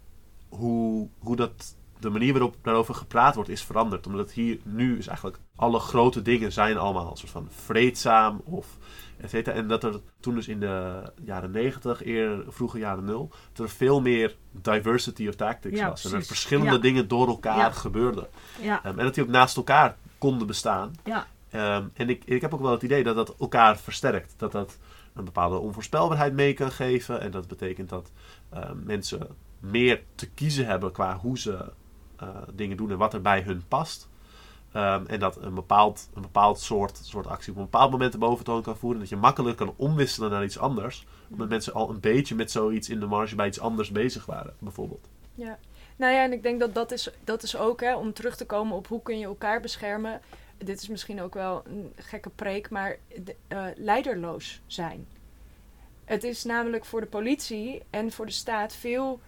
hoe, 0.49 1.09
hoe 1.19 1.36
dat, 1.36 1.77
de 1.99 2.11
manier 2.11 2.32
waarop 2.32 2.57
daarover 2.62 2.95
gepraat 2.95 3.35
wordt 3.35 3.51
is 3.51 3.62
veranderd. 3.62 4.07
Omdat 4.07 4.32
hier 4.32 4.59
nu 4.62 4.99
is 4.99 5.07
eigenlijk 5.07 5.39
alle 5.57 5.78
grote 5.78 6.23
dingen 6.23 6.53
zijn 6.53 6.78
allemaal 6.78 7.11
een 7.11 7.16
soort 7.16 7.32
van 7.32 7.49
vreedzaam 7.51 8.40
of 8.45 8.77
et 9.20 9.31
cetera. 9.31 9.57
En 9.57 9.69
dat 9.69 9.85
er 9.85 10.01
toen 10.20 10.35
dus 10.35 10.49
in 10.49 10.61
de 10.61 11.03
jaren 11.23 11.51
negentig, 11.51 12.05
eer 12.05 12.45
vroege 12.49 12.78
jaren 12.78 13.05
nul, 13.05 13.31
dat 13.53 13.66
er 13.66 13.73
veel 13.73 14.01
meer 14.01 14.36
diversity 14.53 15.28
of 15.28 15.35
tactics 15.35 15.78
Ja, 15.78 15.89
was. 15.89 16.05
En 16.05 16.12
er 16.15 16.23
verschillende 16.24 16.73
Ja. 16.73 16.78
dingen 16.78 17.09
door 17.09 17.27
elkaar 17.28 17.57
Ja. 17.57 17.70
gebeurden. 17.70 18.27
Ja, 18.61 18.85
Ehm, 18.85 18.99
en 18.99 19.05
dat 19.05 19.15
die 19.15 19.23
ook 19.24 19.31
naast 19.31 19.57
elkaar 19.57 19.97
konden 20.19 20.47
bestaan. 20.47 20.93
ja, 21.05 21.27
Ehm, 21.51 21.85
en 21.95 22.09
ik, 22.09 22.23
ik 22.24 22.40
heb 22.40 22.55
ook 22.55 22.61
wel 22.61 22.70
het 22.70 22.82
idee 22.82 23.03
dat 23.05 23.15
dat 23.15 23.35
elkaar 23.40 23.78
versterkt. 23.78 24.35
Dat 24.36 24.53
dat 24.53 24.78
een 25.15 25.24
bepaalde 25.24 25.57
onvoorspelbaarheid 25.57 26.32
mee 26.32 26.53
kan 26.53 26.70
geven. 26.73 27.20
En 27.20 27.31
dat 27.31 27.49
betekent 27.49 27.89
dat 27.89 28.11
ehm, 28.51 28.77
mensen 28.85 29.27
meer 29.61 30.03
te 30.15 30.28
kiezen 30.31 30.66
hebben 30.66 30.93
qua 30.93 31.16
hoe 31.16 31.39
ze 31.39 31.73
eh, 32.16 32.28
dingen 32.55 32.77
doen 32.77 32.90
en 32.90 32.97
wat 32.99 33.15
er 33.15 33.20
bij 33.20 33.40
hun 33.43 33.62
past. 33.69 34.09
Ehm, 34.73 35.07
en 35.07 35.20
dat 35.20 35.36
een 35.36 35.55
bepaald, 35.55 36.09
een 36.15 36.23
bepaald 36.23 36.61
soort, 36.61 37.01
soort 37.03 37.27
actie 37.27 37.53
op 37.53 37.59
een 37.59 37.65
bepaald 37.65 37.90
moment 37.90 38.12
de 38.12 38.19
boventoon 38.19 38.62
kan 38.62 38.77
voeren. 38.77 39.01
Dat 39.01 39.09
je 39.09 39.16
makkelijk 39.16 39.57
kan 39.57 39.74
omwisselen 39.77 40.31
naar 40.31 40.45
iets 40.45 40.59
anders. 40.59 41.07
Omdat 41.31 41.49
mensen 41.49 41.74
al 41.74 41.90
een 41.90 42.01
beetje 42.01 42.35
met 42.35 42.51
zoiets 42.51 42.89
in 42.89 43.01
de 43.01 43.07
marge 43.07 43.35
bij 43.35 43.47
iets 43.47 43.61
anders 43.61 43.90
bezig 43.90 44.27
waren, 44.27 44.55
bijvoorbeeld. 44.59 45.09
Ja. 45.35 45.59
Nou 45.97 46.12
ja, 46.12 46.23
en 46.23 46.32
ik 46.32 46.43
denk 46.43 46.61
dat 46.61 46.74
dat 46.74 46.90
is, 46.90 47.11
dat 47.24 47.43
is 47.43 47.57
ook, 47.57 47.81
hè, 47.81 47.97
om 47.97 48.12
terug 48.12 48.36
te 48.36 48.47
komen 48.47 48.77
op 48.77 48.86
hoe 48.86 49.03
kun 49.03 49.19
je 49.19 49.24
elkaar 49.24 49.61
beschermen. 49.61 50.20
Dit 50.59 50.82
is 50.82 50.89
misschien 50.89 51.23
ook 51.23 51.35
wel 51.35 51.62
een 51.66 51.93
gekke 51.97 52.31
preek, 52.31 52.70
maar 52.70 52.97
de, 53.24 53.36
eh, 53.49 53.66
leiderloos 53.77 54.61
zijn. 54.66 55.07
Het 56.05 56.24
is 56.24 56.45
namelijk 56.45 56.85
voor 56.85 57.01
de 57.01 57.07
politie 57.07 57.82
en 57.90 58.12
voor 58.12 58.27
de 58.27 58.32
staat 58.32 58.74
veel 58.74 59.20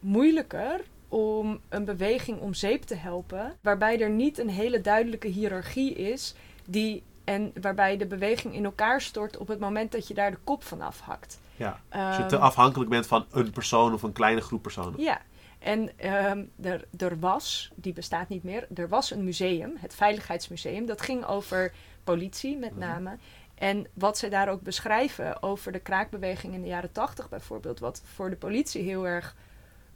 moeilijker 0.00 0.80
om 1.08 1.60
een 1.68 1.84
beweging 1.84 2.40
om 2.40 2.54
zeep 2.54 2.82
te 2.82 2.94
helpen, 2.94 3.56
waarbij 3.60 4.00
er 4.00 4.10
niet 4.10 4.38
een 4.38 4.48
hele 4.50 4.80
duidelijke 4.80 5.28
hiërarchie 5.28 5.94
is 5.94 6.34
die, 6.64 7.02
en 7.24 7.52
waarbij 7.60 7.96
de 7.96 8.06
beweging 8.06 8.54
in 8.54 8.64
elkaar 8.64 9.00
stort 9.00 9.36
op 9.36 9.48
het 9.48 9.58
moment 9.58 9.92
dat 9.92 10.08
je 10.08 10.14
daar 10.14 10.30
de 10.30 10.38
kop 10.44 10.64
van 10.64 10.80
afhakt. 10.80 11.40
Ja. 11.56 11.80
Als 11.88 12.16
je 12.16 12.20
Ehm, 12.22 12.28
te 12.28 12.38
afhankelijk 12.38 12.90
bent 12.90 13.06
van 13.06 13.26
een 13.30 13.50
persoon 13.50 13.92
of 13.94 14.02
een 14.02 14.12
kleine 14.12 14.40
groep 14.40 14.62
personen. 14.62 15.00
Ja, 15.00 15.20
en 15.58 15.98
ehm, 15.98 16.44
er, 16.62 16.84
er 16.98 17.18
was, 17.18 17.70
die 17.74 17.92
bestaat 17.92 18.28
niet 18.28 18.42
meer, 18.44 18.66
er 18.74 18.88
was 18.88 19.10
een 19.10 19.24
museum, 19.24 19.72
het 19.78 19.94
Veiligheidsmuseum. 19.94 20.86
Dat 20.86 21.00
ging 21.02 21.24
over 21.26 21.72
politie 22.04 22.56
met 22.56 22.70
Mhm. 22.70 22.78
name. 22.80 23.16
En 23.54 23.86
wat 23.94 24.18
ze 24.18 24.28
daar 24.28 24.48
ook 24.48 24.62
beschrijven 24.62 25.42
over 25.42 25.72
de 25.72 25.78
kraakbeweging 25.78 26.54
in 26.54 26.62
de 26.62 26.68
jaren 26.68 26.92
tachtig 26.92 27.28
bijvoorbeeld, 27.28 27.78
wat 27.78 28.02
voor 28.14 28.30
de 28.30 28.36
politie 28.36 28.82
heel 28.82 29.06
erg 29.06 29.34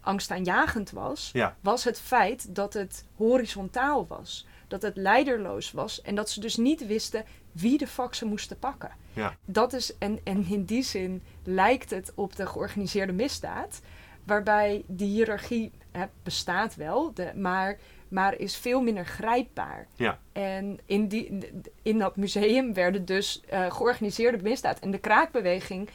angstaanjagend 0.03 0.91
was, 0.91 1.31
Ja. 1.33 1.57
was 1.61 1.85
het 1.85 2.01
feit 2.01 2.55
dat 2.55 2.73
het 2.75 3.05
horizontaal 3.17 4.07
was. 4.07 4.47
Dat 4.69 4.83
het 4.83 4.97
leiderloos 4.97 5.73
was 5.73 6.03
en 6.03 6.15
dat 6.15 6.31
ze 6.31 6.41
dus 6.41 6.57
niet 6.57 6.87
wisten 6.87 7.25
wie 7.53 7.79
de 7.79 7.87
fuck 7.87 8.15
ze 8.15 8.25
moesten 8.27 8.59
pakken. 8.59 8.91
Ja. 9.13 9.37
Dat 9.45 9.73
is, 9.73 9.99
en, 9.99 10.21
en 10.25 10.47
in 10.49 10.65
die 10.65 10.83
zin 10.83 11.23
lijkt 11.45 11.91
het 11.91 12.13
op 12.15 12.37
de 12.37 12.47
georganiseerde 12.47 13.13
misdaad, 13.13 13.81
waarbij 14.25 14.85
die 14.87 15.09
hiërarchie 15.09 15.73
hè, 15.91 16.05
bestaat 16.23 16.75
wel, 16.75 17.13
de, 17.15 17.33
maar, 17.35 17.79
maar 18.09 18.35
is 18.39 18.57
veel 18.57 18.81
minder 18.83 19.07
grijpbaar. 19.07 19.87
Ja. 19.95 20.19
En 20.33 20.79
in, 20.87 21.09
die, 21.09 21.39
in 21.83 21.99
dat 21.99 22.17
museum 22.17 22.75
werden 22.75 23.05
dus 23.05 23.41
eh, 23.49 23.73
georganiseerde 23.73 24.43
misdaad 24.43 24.79
en 24.79 24.91
de 24.91 24.99
kraakbeweging 24.99 25.89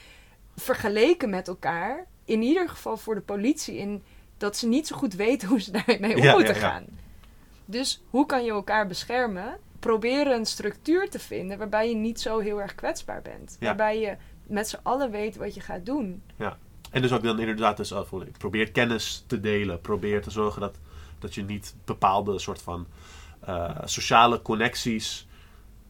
vergeleken 0.55 1.29
met 1.29 1.47
elkaar, 1.47 2.05
in 2.27 2.41
ieder 2.41 2.69
geval 2.69 2.97
voor 2.97 3.15
de 3.15 3.21
politie, 3.21 3.77
in 3.77 4.03
dat 4.37 4.57
ze 4.57 4.67
niet 4.67 4.87
zo 4.87 4.95
goed 4.95 5.13
weten 5.13 5.47
hoe 5.47 5.61
ze 5.61 5.71
daarmee 5.71 6.15
om 6.15 6.23
Ja, 6.23 6.33
moeten 6.33 6.53
ja, 6.55 6.59
ja. 6.59 6.69
gaan. 6.69 6.85
Dus 7.65 8.03
hoe 8.09 8.25
kan 8.25 8.45
je 8.45 8.51
elkaar 8.51 8.87
beschermen? 8.87 9.57
Probeer 9.79 10.27
een 10.27 10.45
structuur 10.45 11.09
te 11.09 11.19
vinden 11.19 11.57
waarbij 11.57 11.89
je 11.89 11.95
niet 11.95 12.21
zo 12.21 12.39
heel 12.39 12.61
erg 12.61 12.75
kwetsbaar 12.75 13.21
bent. 13.21 13.57
Ja. 13.59 13.65
Waarbij 13.65 13.99
je 13.99 14.15
met 14.43 14.67
z'n 14.67 14.79
allen 14.83 15.11
weet 15.11 15.35
wat 15.35 15.53
je 15.53 15.61
gaat 15.61 15.85
doen. 15.85 16.21
En 16.91 17.01
dus 17.01 17.11
ook 17.11 17.23
dan 17.23 17.39
inderdaad, 17.39 17.77
dus, 17.77 17.91
uh, 17.91 18.01
probeer 18.37 18.71
kennis 18.71 19.23
te 19.27 19.39
delen. 19.39 19.81
Probeer 19.81 20.21
te 20.21 20.31
zorgen 20.31 20.61
dat, 20.61 20.75
dat 21.19 21.35
je 21.35 21.43
niet 21.43 21.75
bepaalde 21.85 22.39
soort 22.39 22.61
van 22.61 22.87
eh, 23.39 23.69
sociale 23.83 24.41
connecties 24.41 25.27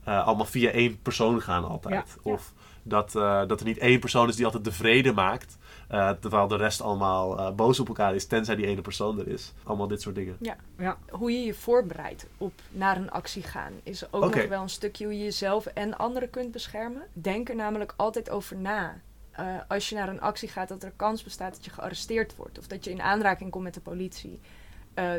eh, 0.04 0.26
allemaal 0.28 0.46
via 0.46 0.72
één 0.72 1.02
persoon 1.02 1.42
gaan 1.42 1.66
altijd. 1.66 1.94
Ja, 1.96 2.22
ja. 2.24 2.32
Of 2.32 2.54
dat, 2.84 3.16
eh, 3.16 3.48
dat 3.48 3.60
er 3.60 3.66
niet 3.66 3.78
één 3.78 4.00
persoon 4.00 4.30
is 4.30 4.36
die 4.36 4.46
altijd 4.46 4.64
de 4.64 4.72
vrede 4.72 5.14
maakt. 5.14 5.57
Eh, 5.88 6.10
terwijl 6.10 6.48
de 6.48 6.56
rest 6.56 6.82
allemaal 6.82 7.40
eh, 7.40 7.52
boos 7.52 7.80
op 7.80 7.88
elkaar 7.88 8.16
is, 8.16 8.26
tenzij 8.26 8.56
die 8.56 8.66
ene 8.66 8.82
persoon 8.82 9.20
er 9.20 9.28
is. 9.28 9.54
Allemaal 9.64 9.88
dit 9.88 10.02
soort 10.02 10.16
dingen. 10.16 10.38
Hoe 11.10 11.32
je 11.32 11.46
je 11.46 11.54
voorbereidt 11.54 12.28
op 12.38 12.54
naar 12.72 12.98
een 12.98 13.12
actie 13.12 13.44
gaan, 13.44 13.74
is 13.84 14.14
ook 14.14 14.36
nog 14.36 14.48
wel 14.48 14.62
een 14.62 14.70
stukje 14.70 15.06
hoe 15.06 15.18
je 15.18 15.24
jezelf 15.24 15.66
en 15.66 15.98
anderen 15.98 16.30
kunt 16.30 16.52
beschermen. 16.52 17.02
Denk 17.14 17.50
er 17.50 17.56
namelijk 17.56 17.94
altijd 17.96 18.30
over 18.30 18.58
na. 18.58 19.02
Eh, 19.32 19.46
als 19.68 19.90
je 19.90 19.96
naar 19.96 20.10
een 20.10 20.22
actie 20.22 20.50
gaat, 20.50 20.68
dat 20.68 20.84
er 20.84 20.94
kans 20.96 21.24
bestaat 21.24 21.54
dat 21.54 21.66
je 21.66 21.72
gearresteerd 21.72 22.36
wordt 22.36 22.60
of 22.60 22.68
dat 22.68 22.84
je 22.84 22.92
in 22.92 23.02
aanraking 23.02 23.52
komt 23.52 23.64
met 23.64 23.74
de 23.74 23.82
politie. 23.82 24.40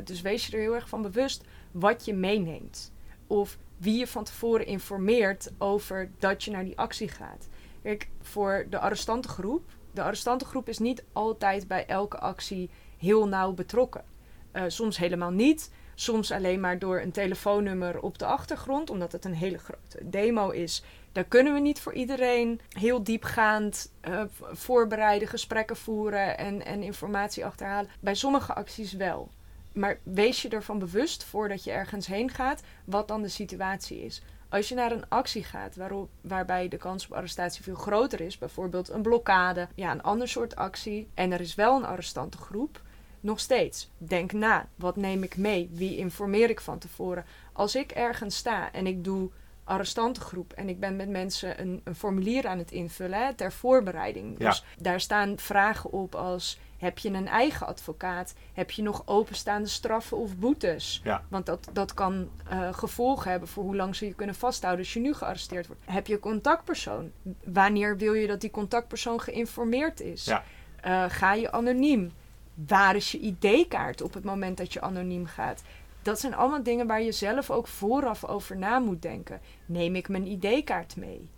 Dus 0.05 0.21
wees 0.21 0.47
je 0.47 0.53
er 0.53 0.63
heel 0.63 0.75
erg 0.75 0.89
van 0.89 1.03
bewust 1.03 1.45
wat 1.71 2.05
je 2.05 2.15
meeneemt. 2.15 2.93
Of 3.27 3.59
wie 3.77 3.99
je 3.99 4.07
van 4.07 4.25
tevoren 4.25 4.67
informeert 4.67 5.51
over 5.59 6.11
dat 6.19 6.45
je 6.45 6.51
naar 6.51 6.65
die 6.65 6.79
actie 6.79 7.09
gaat. 7.09 7.49
Kijk, 7.83 8.09
voor 8.23 8.67
de 8.71 8.79
arrestantengroep. 8.79 9.63
De 9.99 10.05
arrestantengroep 10.05 10.69
is 10.69 10.79
niet 10.79 11.05
altijd 11.13 11.69
bij 11.69 11.87
elke 11.87 12.19
actie 12.19 12.71
heel 12.99 13.29
nauw 13.29 13.53
betrokken. 13.53 14.05
Eh, 14.53 14.63
soms 14.67 14.99
helemaal 14.99 15.31
niet. 15.31 15.71
Soms 15.95 16.33
alleen 16.33 16.61
maar 16.61 16.79
door 16.79 17.01
een 17.01 17.13
telefoonnummer 17.13 18.01
op 18.01 18.19
de 18.19 18.25
achtergrond, 18.25 18.91
omdat 18.91 19.13
het 19.13 19.25
een 19.25 19.35
hele 19.35 19.59
grote 19.59 20.09
demo 20.09 20.51
is. 20.51 20.83
Daar 21.13 21.25
kunnen 21.25 21.55
we 21.55 21.61
niet 21.61 21.81
voor 21.81 21.93
iedereen 21.93 22.61
heel 22.69 23.03
diepgaand 23.03 23.93
eh, 24.01 24.23
voorbereiden, 24.53 25.29
gesprekken 25.29 25.77
voeren 25.77 26.39
en, 26.39 26.65
en 26.65 26.83
informatie 26.83 27.45
achterhalen. 27.45 27.91
Bij 28.01 28.15
sommige 28.15 28.55
acties 28.55 28.93
wel. 28.93 29.31
Maar 29.73 29.99
wees 30.03 30.43
je 30.43 30.49
ervan 30.49 30.79
bewust 30.79 31.25
voordat 31.25 31.65
je 31.65 31.71
ergens 31.71 32.07
heen 32.07 32.31
gaat, 32.31 32.63
wat 32.85 33.09
dan 33.09 33.23
de 33.23 33.29
situatie 33.29 34.05
is. 34.05 34.23
Als 34.51 34.69
je 34.69 34.75
naar 34.75 34.93
een 34.93 35.09
actie 35.09 35.45
gaat 35.45 35.77
waarop, 35.77 36.11
waarbij 36.21 36.69
de 36.69 36.77
kans 36.77 37.07
op 37.07 37.13
arrestatie 37.13 37.63
veel 37.63 37.75
groter 37.75 38.21
is, 38.21 38.39
bijvoorbeeld 38.39 38.89
een 38.89 39.03
blokkade, 39.03 39.69
ja, 39.75 39.93
een 39.93 40.03
ander 40.03 40.29
soort 40.29 40.57
actie, 40.57 41.09
en 41.15 41.33
er 41.33 41.41
is 41.41 41.55
wel 41.55 41.77
een 41.77 41.85
arrestantengroep, 41.85 42.83
nog 43.21 43.41
steeds, 43.41 43.91
denk 43.99 44.33
na. 44.33 44.69
Wat 44.75 44.97
neem 44.97 45.23
ik 45.23 45.37
mee? 45.37 45.71
Wie 45.73 45.97
informeer 45.97 46.51
ik 46.51 46.61
van 46.61 46.79
tevoren? 46.79 47.25
Als 47.53 47.75
ik 47.75 47.91
ergens 47.91 48.37
sta 48.37 48.73
en 48.73 48.87
ik 48.87 49.05
doe 49.05 49.31
arrestantengroep 49.69 50.53
en 50.53 50.69
ik 50.69 50.81
ben 50.81 50.97
met 50.97 51.09
mensen 51.09 51.61
een, 51.61 51.81
een 51.85 51.95
formulier 51.95 52.47
aan 52.47 52.59
het 52.59 52.71
invullen 52.71 53.27
hè, 53.27 53.35
ter 53.35 53.53
voorbereiding. 53.53 54.35
Ja. 54.39 54.49
Dus 54.49 54.65
daar 54.79 55.01
staan 55.01 55.39
vragen 55.39 55.93
op 55.93 56.15
als: 56.15 56.59
heb 56.79 56.99
je 56.99 57.09
een 57.09 57.29
eigen 57.29 57.67
advocaat? 57.67 58.35
Heb 58.53 58.71
je 58.71 58.83
nog 58.83 59.03
openstaande 59.05 59.69
straffen 59.69 60.17
of 60.17 60.37
boetes? 60.37 61.01
Ja. 61.05 61.25
Want 61.29 61.47
dat, 61.47 61.69
dat 61.73 61.95
kan 61.95 62.31
eh, 62.49 62.73
gevolgen 62.73 63.31
hebben 63.31 63.49
voor 63.49 63.65
hoe 63.65 63.77
lang 63.77 63.97
ze 63.97 64.07
je 64.07 64.15
kunnen 64.15 64.35
vasthouden 64.35 64.85
als 64.85 64.95
je 64.95 65.01
nu 65.01 65.15
gearresteerd 65.15 65.67
wordt. 65.67 65.83
Heb 65.85 66.07
je 66.07 66.15
een 66.15 66.21
contactpersoon? 66.21 67.13
Wanneer 67.45 67.97
wil 67.97 68.15
je 68.15 68.27
dat 68.27 68.41
die 68.41 68.51
contactpersoon 68.51 69.21
geïnformeerd 69.21 70.01
is? 70.01 70.25
Ja. 70.25 70.45
Eh, 70.81 71.05
ga 71.09 71.35
je 71.35 71.53
anoniem? 71.53 72.13
Waar 72.67 72.97
is 72.97 73.13
je 73.13 73.19
ID-kaart 73.19 74.03
op 74.03 74.15
het 74.15 74.25
moment 74.25 74.57
dat 74.57 74.73
je 74.73 74.81
anoniem 74.81 75.27
gaat? 75.27 75.63
Dat 76.09 76.21
zijn 76.21 76.35
allemaal 76.35 76.63
dingen 76.63 76.87
waar 76.87 77.03
je 77.03 77.13
zelf 77.13 77.51
ook 77.51 77.67
vooraf 77.67 78.25
over 78.25 78.57
na 78.57 78.79
moet 78.79 79.03
denken. 79.03 79.41
Neem 79.67 79.95
ik 79.95 80.09
mijn 80.09 80.27
ID-kaart 80.27 80.97
mee? 80.97 81.31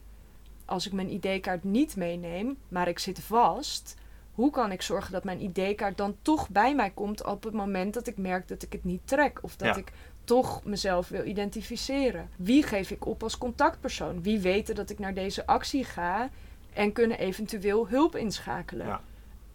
Als 0.64 0.86
ik 0.86 0.92
mijn 0.92 1.10
ID-kaart 1.10 1.64
niet 1.64 1.96
meeneem, 1.96 2.56
maar 2.68 2.88
ik 2.88 2.98
zit 2.98 3.20
vast, 3.20 3.96
hoe 4.34 4.50
kan 4.50 4.72
ik 4.72 4.82
zorgen 4.82 5.12
dat 5.12 5.24
mijn 5.24 5.40
ID-kaart 5.40 5.96
dan 5.96 6.16
toch 6.22 6.48
bij 6.48 6.74
mij 6.74 6.90
komt 6.90 7.24
op 7.24 7.42
het 7.42 7.52
moment 7.52 7.94
dat 7.94 8.06
ik 8.06 8.16
merk 8.16 8.48
dat 8.48 8.62
ik 8.62 8.72
het 8.72 8.84
niet 8.84 9.00
trek? 9.04 9.38
Of 9.42 9.56
dat 9.56 9.74
Ja. 9.74 9.80
ik 9.80 9.92
toch 10.24 10.64
mezelf 10.64 11.08
wil 11.08 11.24
identificeren? 11.24 12.28
Wie 12.36 12.62
geef 12.62 12.90
ik 12.90 13.06
op 13.06 13.22
als 13.22 13.38
contactpersoon? 13.38 14.22
Wie 14.22 14.40
weten 14.40 14.74
dat 14.74 14.90
ik 14.90 14.98
naar 14.98 15.14
deze 15.14 15.46
actie 15.46 15.84
ga 15.84 16.30
en 16.72 16.92
kunnen 16.92 17.18
eventueel 17.18 17.88
hulp 17.88 18.16
inschakelen? 18.16 18.86
Ja. 18.86 19.00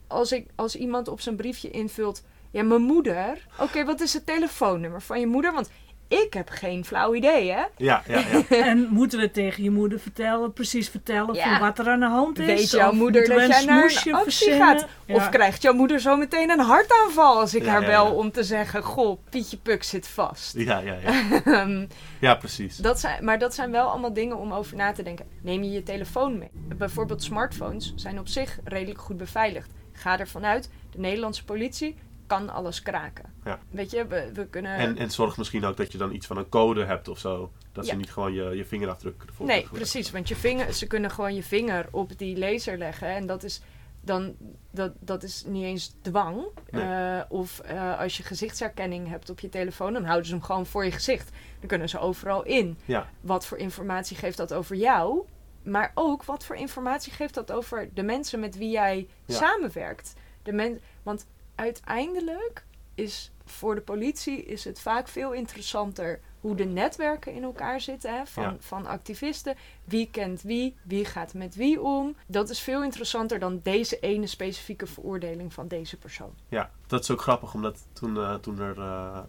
Als, 0.08 0.32
ik, 0.32 0.48
als 0.56 0.76
iemand 0.76 1.08
op 1.08 1.22
zijn 1.22 1.36
briefje 1.36 1.70
invult, 1.70 2.24
ja, 2.56 2.64
mijn 2.64 2.82
moeder. 2.82 3.48
Oké, 3.60 3.86
wat 3.86 4.02
is 4.02 4.14
het 4.14 4.26
telefoonnummer 4.26 5.02
van 5.02 5.20
je 5.20 5.28
moeder? 5.28 5.54
Want 5.54 5.70
ik 6.08 6.34
heb 6.34 6.50
geen 6.50 6.86
flauw 6.86 7.14
idee, 7.16 7.52
hè? 7.52 7.64
Ja, 7.78 8.04
ja, 8.08 8.20
ja. 8.20 8.44
En 8.66 8.88
moeten 8.90 9.20
we 9.20 9.32
tegen 9.32 9.64
je 9.64 9.72
moeder 9.72 10.00
vertellen, 10.00 10.54
precies 10.54 10.90
vertellen 10.90 11.36
Ja. 11.36 11.44
van 11.50 11.60
wat 11.68 11.80
er 11.80 11.90
aan 11.90 12.00
de 12.00 12.06
hand 12.06 12.40
is? 12.40 12.46
Weet 12.46 12.70
jouw 12.72 12.92
moeder 12.92 13.28
dat 13.28 13.38
jij 13.48 13.66
naar 13.66 14.02
een 14.06 14.14
actie 14.14 14.54
gaat? 14.54 14.88
Of 15.08 15.30
krijgt 15.30 15.62
jouw 15.62 15.74
moeder 15.74 16.00
zo 16.00 16.16
meteen 16.18 16.50
een 16.50 16.60
hartaanval 16.60 17.40
als 17.40 17.56
ik 17.56 17.64
Ja, 17.64 17.70
haar 17.72 17.82
ja, 17.82 17.88
bel 17.88 18.06
ja. 18.06 18.12
om 18.12 18.32
te 18.32 18.44
zeggen: 18.44 18.84
Goh, 18.84 19.20
Pietje 19.30 19.58
Puk 19.58 19.84
zit 19.84 20.08
vast. 20.08 20.58
ja, 20.58 20.80
ja, 20.80 20.96
ja. 21.04 21.42
Ehm, 21.46 21.86
ja 22.20 22.36
precies. 22.36 22.78
dat 22.78 23.00
zijn, 23.00 23.26
maar 23.26 23.40
dat 23.40 23.54
zijn 23.56 23.72
wel 23.72 23.88
allemaal 23.90 24.14
dingen 24.14 24.38
om 24.38 24.54
over 24.54 24.76
na 24.76 24.92
te 24.92 25.04
denken. 25.04 25.26
Neem 25.42 25.64
je 25.64 25.72
je 25.72 25.84
telefoon 25.84 26.38
mee? 26.38 26.50
Bijvoorbeeld 26.54 27.24
smartphones 27.24 27.94
zijn 27.96 28.20
op 28.20 28.28
zich 28.28 28.60
redelijk 28.64 29.00
goed 29.02 29.18
beveiligd. 29.18 29.72
Ga 29.94 30.20
ervan 30.20 30.46
uit, 30.46 30.70
de 30.92 31.00
Nederlandse 31.00 31.44
politie 31.46 31.96
kan 32.28 32.50
alles 32.50 32.82
kraken. 32.82 33.34
Ja. 33.44 33.60
Weet 33.70 33.92
je, 33.92 34.08
we, 34.08 34.30
we 34.34 34.48
kunnen... 34.48 34.76
En, 34.76 34.98
en 34.98 35.12
zorg 35.12 35.38
misschien 35.38 35.66
ook 35.66 35.78
dat 35.78 35.92
je 35.92 35.98
dan 35.98 36.14
iets 36.14 36.28
van 36.28 36.38
een 36.38 36.50
code 36.50 36.86
hebt 36.86 37.08
of 37.08 37.20
zo. 37.20 37.52
Dat 37.72 37.86
ze 37.86 37.96
niet 37.96 38.12
gewoon 38.12 38.34
je, 38.34 38.44
je 38.44 38.66
vingerafdruk 38.66 39.24
ervoor 39.28 39.46
Nee, 39.46 39.68
precies. 39.72 40.12
Want 40.12 40.28
je 40.28 40.36
vinger, 40.36 40.74
ze 40.74 40.88
kunnen 40.88 41.12
gewoon 41.12 41.36
je 41.36 41.44
vinger 41.44 41.88
op 41.92 42.18
die 42.18 42.38
laser 42.38 42.78
leggen. 42.78 43.08
En 43.08 43.26
dat 43.26 43.44
is, 43.44 43.62
dan, 44.02 44.36
dat, 44.72 44.92
dat 45.00 45.24
is 45.24 45.44
niet 45.48 45.64
eens 45.64 45.96
dwang. 46.02 46.46
Nee. 46.70 46.84
Eh, 46.84 47.22
of 47.30 47.60
eh, 47.60 48.00
als 48.00 48.18
je 48.18 48.24
gezichtsherkenning 48.24 49.08
hebt 49.08 49.30
op 49.30 49.40
je 49.40 49.50
telefoon, 49.50 49.94
dan 49.94 50.06
houden 50.06 50.26
ze 50.26 50.34
hem 50.34 50.44
gewoon 50.44 50.66
voor 50.66 50.86
je 50.86 50.92
gezicht. 50.92 51.30
Dan 51.60 51.68
kunnen 51.68 51.90
ze 51.90 52.00
overal 52.00 52.44
in. 52.44 52.78
Ja. 52.86 53.10
Wat 53.22 53.46
voor 53.46 53.58
informatie 53.58 54.18
geeft 54.18 54.38
dat 54.38 54.54
over 54.54 54.76
jou? 54.76 55.26
Maar 55.64 55.92
ook 55.94 56.24
wat 56.24 56.46
voor 56.46 56.56
informatie 56.56 57.14
geeft 57.14 57.34
dat 57.34 57.52
over 57.52 57.90
de 57.94 58.04
mensen 58.04 58.40
met 58.40 58.58
wie 58.58 58.70
jij 58.70 59.08
samenwerkt. 59.28 60.14
De 60.44 60.52
men, 60.52 60.80
want 61.04 61.26
uiteindelijk 61.56 62.66
is 62.96 63.32
voor 63.46 63.76
de 63.76 63.82
politie 63.82 64.44
is 64.44 64.64
het 64.64 64.80
vaak 64.80 65.08
veel 65.08 65.34
interessanter 65.34 66.20
hoe 66.40 66.56
de 66.56 66.66
netwerken 66.66 67.34
in 67.34 67.44
elkaar 67.44 67.82
zitten 67.82 68.18
hè, 68.18 68.26
van, 68.26 68.44
Ja. 68.44 68.56
van 68.60 68.86
activisten. 68.86 69.56
Wie 69.84 70.10
kent 70.12 70.42
wie, 70.42 70.76
wie 70.84 71.06
gaat 71.06 71.34
met 71.34 71.56
wie 71.56 71.82
om. 71.82 72.16
Dat 72.28 72.50
is 72.50 72.60
veel 72.60 72.84
interessanter 72.84 73.40
dan 73.40 73.60
deze 73.64 74.00
ene 74.00 74.28
specifieke 74.28 74.86
veroordeling 74.86 75.54
van 75.54 75.68
deze 75.68 75.98
persoon. 75.98 76.34
Ja, 76.50 76.72
dat 76.88 77.02
is 77.02 77.12
ook 77.12 77.22
grappig, 77.22 77.54
omdat 77.54 77.88
toen, 77.94 78.18
eh, 78.18 78.34
toen 78.36 78.60
er 78.60 78.80
eh, 78.80 79.20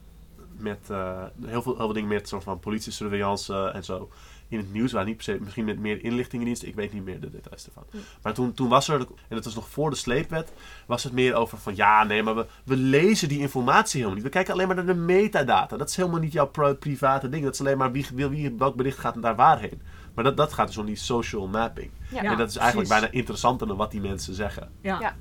met 0.57 0.91
eh, 0.91 1.25
heel, 1.45 1.63
veel, 1.63 1.77
heel 1.77 1.85
veel 1.85 1.93
dingen 1.93 2.09
met 2.09 2.29
soort 2.29 2.43
van 2.43 2.61
politie-surveillance 2.61 3.71
en 3.71 3.85
zo 3.85 4.09
in 4.49 4.59
het 4.59 4.73
nieuws 4.73 4.93
waren. 4.93 5.09
Niet 5.09 5.17
per 5.17 5.25
se, 5.25 5.39
misschien 5.41 5.65
met 5.65 5.79
meer 5.79 6.05
inlichtingendiensten, 6.05 6.69
ik 6.69 6.75
weet 6.75 6.93
niet 6.93 7.05
meer 7.05 7.21
de 7.21 7.31
details 7.31 7.67
ervan. 7.67 7.85
Hm. 7.91 7.97
Maar 8.23 8.35
toen, 8.35 8.53
toen 8.53 8.69
was 8.69 8.89
er, 8.89 9.01
en 9.01 9.07
dat 9.29 9.45
was 9.45 9.55
nog 9.55 9.69
voor 9.69 9.91
de 9.91 9.97
sleepwet, 9.97 10.53
was 10.87 11.05
het 11.05 11.13
meer 11.13 11.35
over 11.35 11.59
van 11.59 11.77
ja, 11.77 12.05
nee, 12.05 12.23
maar 12.23 12.35
we, 12.35 12.47
we 12.65 12.77
lezen 12.77 13.29
die 13.29 13.39
informatie 13.39 13.95
helemaal 13.95 14.15
niet. 14.15 14.25
We 14.25 14.31
kijken 14.31 14.53
alleen 14.53 14.67
maar 14.67 14.77
naar 14.77 14.87
de 14.87 14.95
metadata. 14.95 15.77
Dat 15.77 15.89
is 15.89 15.97
helemaal 15.97 16.21
niet 16.21 16.33
jouw 16.33 16.51
private 16.79 17.29
ding. 17.29 17.45
Dat 17.45 17.55
is 17.55 17.61
alleen 17.61 17.79
maar 17.79 17.93
wie, 17.93 18.07
wie, 18.15 18.27
wie 18.27 18.55
welk 18.59 18.77
bericht 18.77 18.99
gaat 18.99 19.23
daar 19.23 19.37
waarheen. 19.37 19.83
Maar 20.15 20.25
dat, 20.25 20.37
dat 20.37 20.53
gaat 20.53 20.67
dus 20.67 20.77
om 20.77 20.87
die 20.87 20.97
social 20.97 21.47
mapping. 21.47 21.91
Ja, 22.11 22.23
en 22.23 22.37
dat 22.37 22.49
is 22.49 22.57
eigenlijk 22.57 22.89
precies. 22.89 23.05
bijna 23.05 23.19
interessanter 23.19 23.67
dan 23.67 23.77
wat 23.77 23.91
die 23.91 24.01
mensen 24.01 24.35
zeggen. 24.35 24.71
Ja. 24.81 25.01
Ja. 25.01 25.17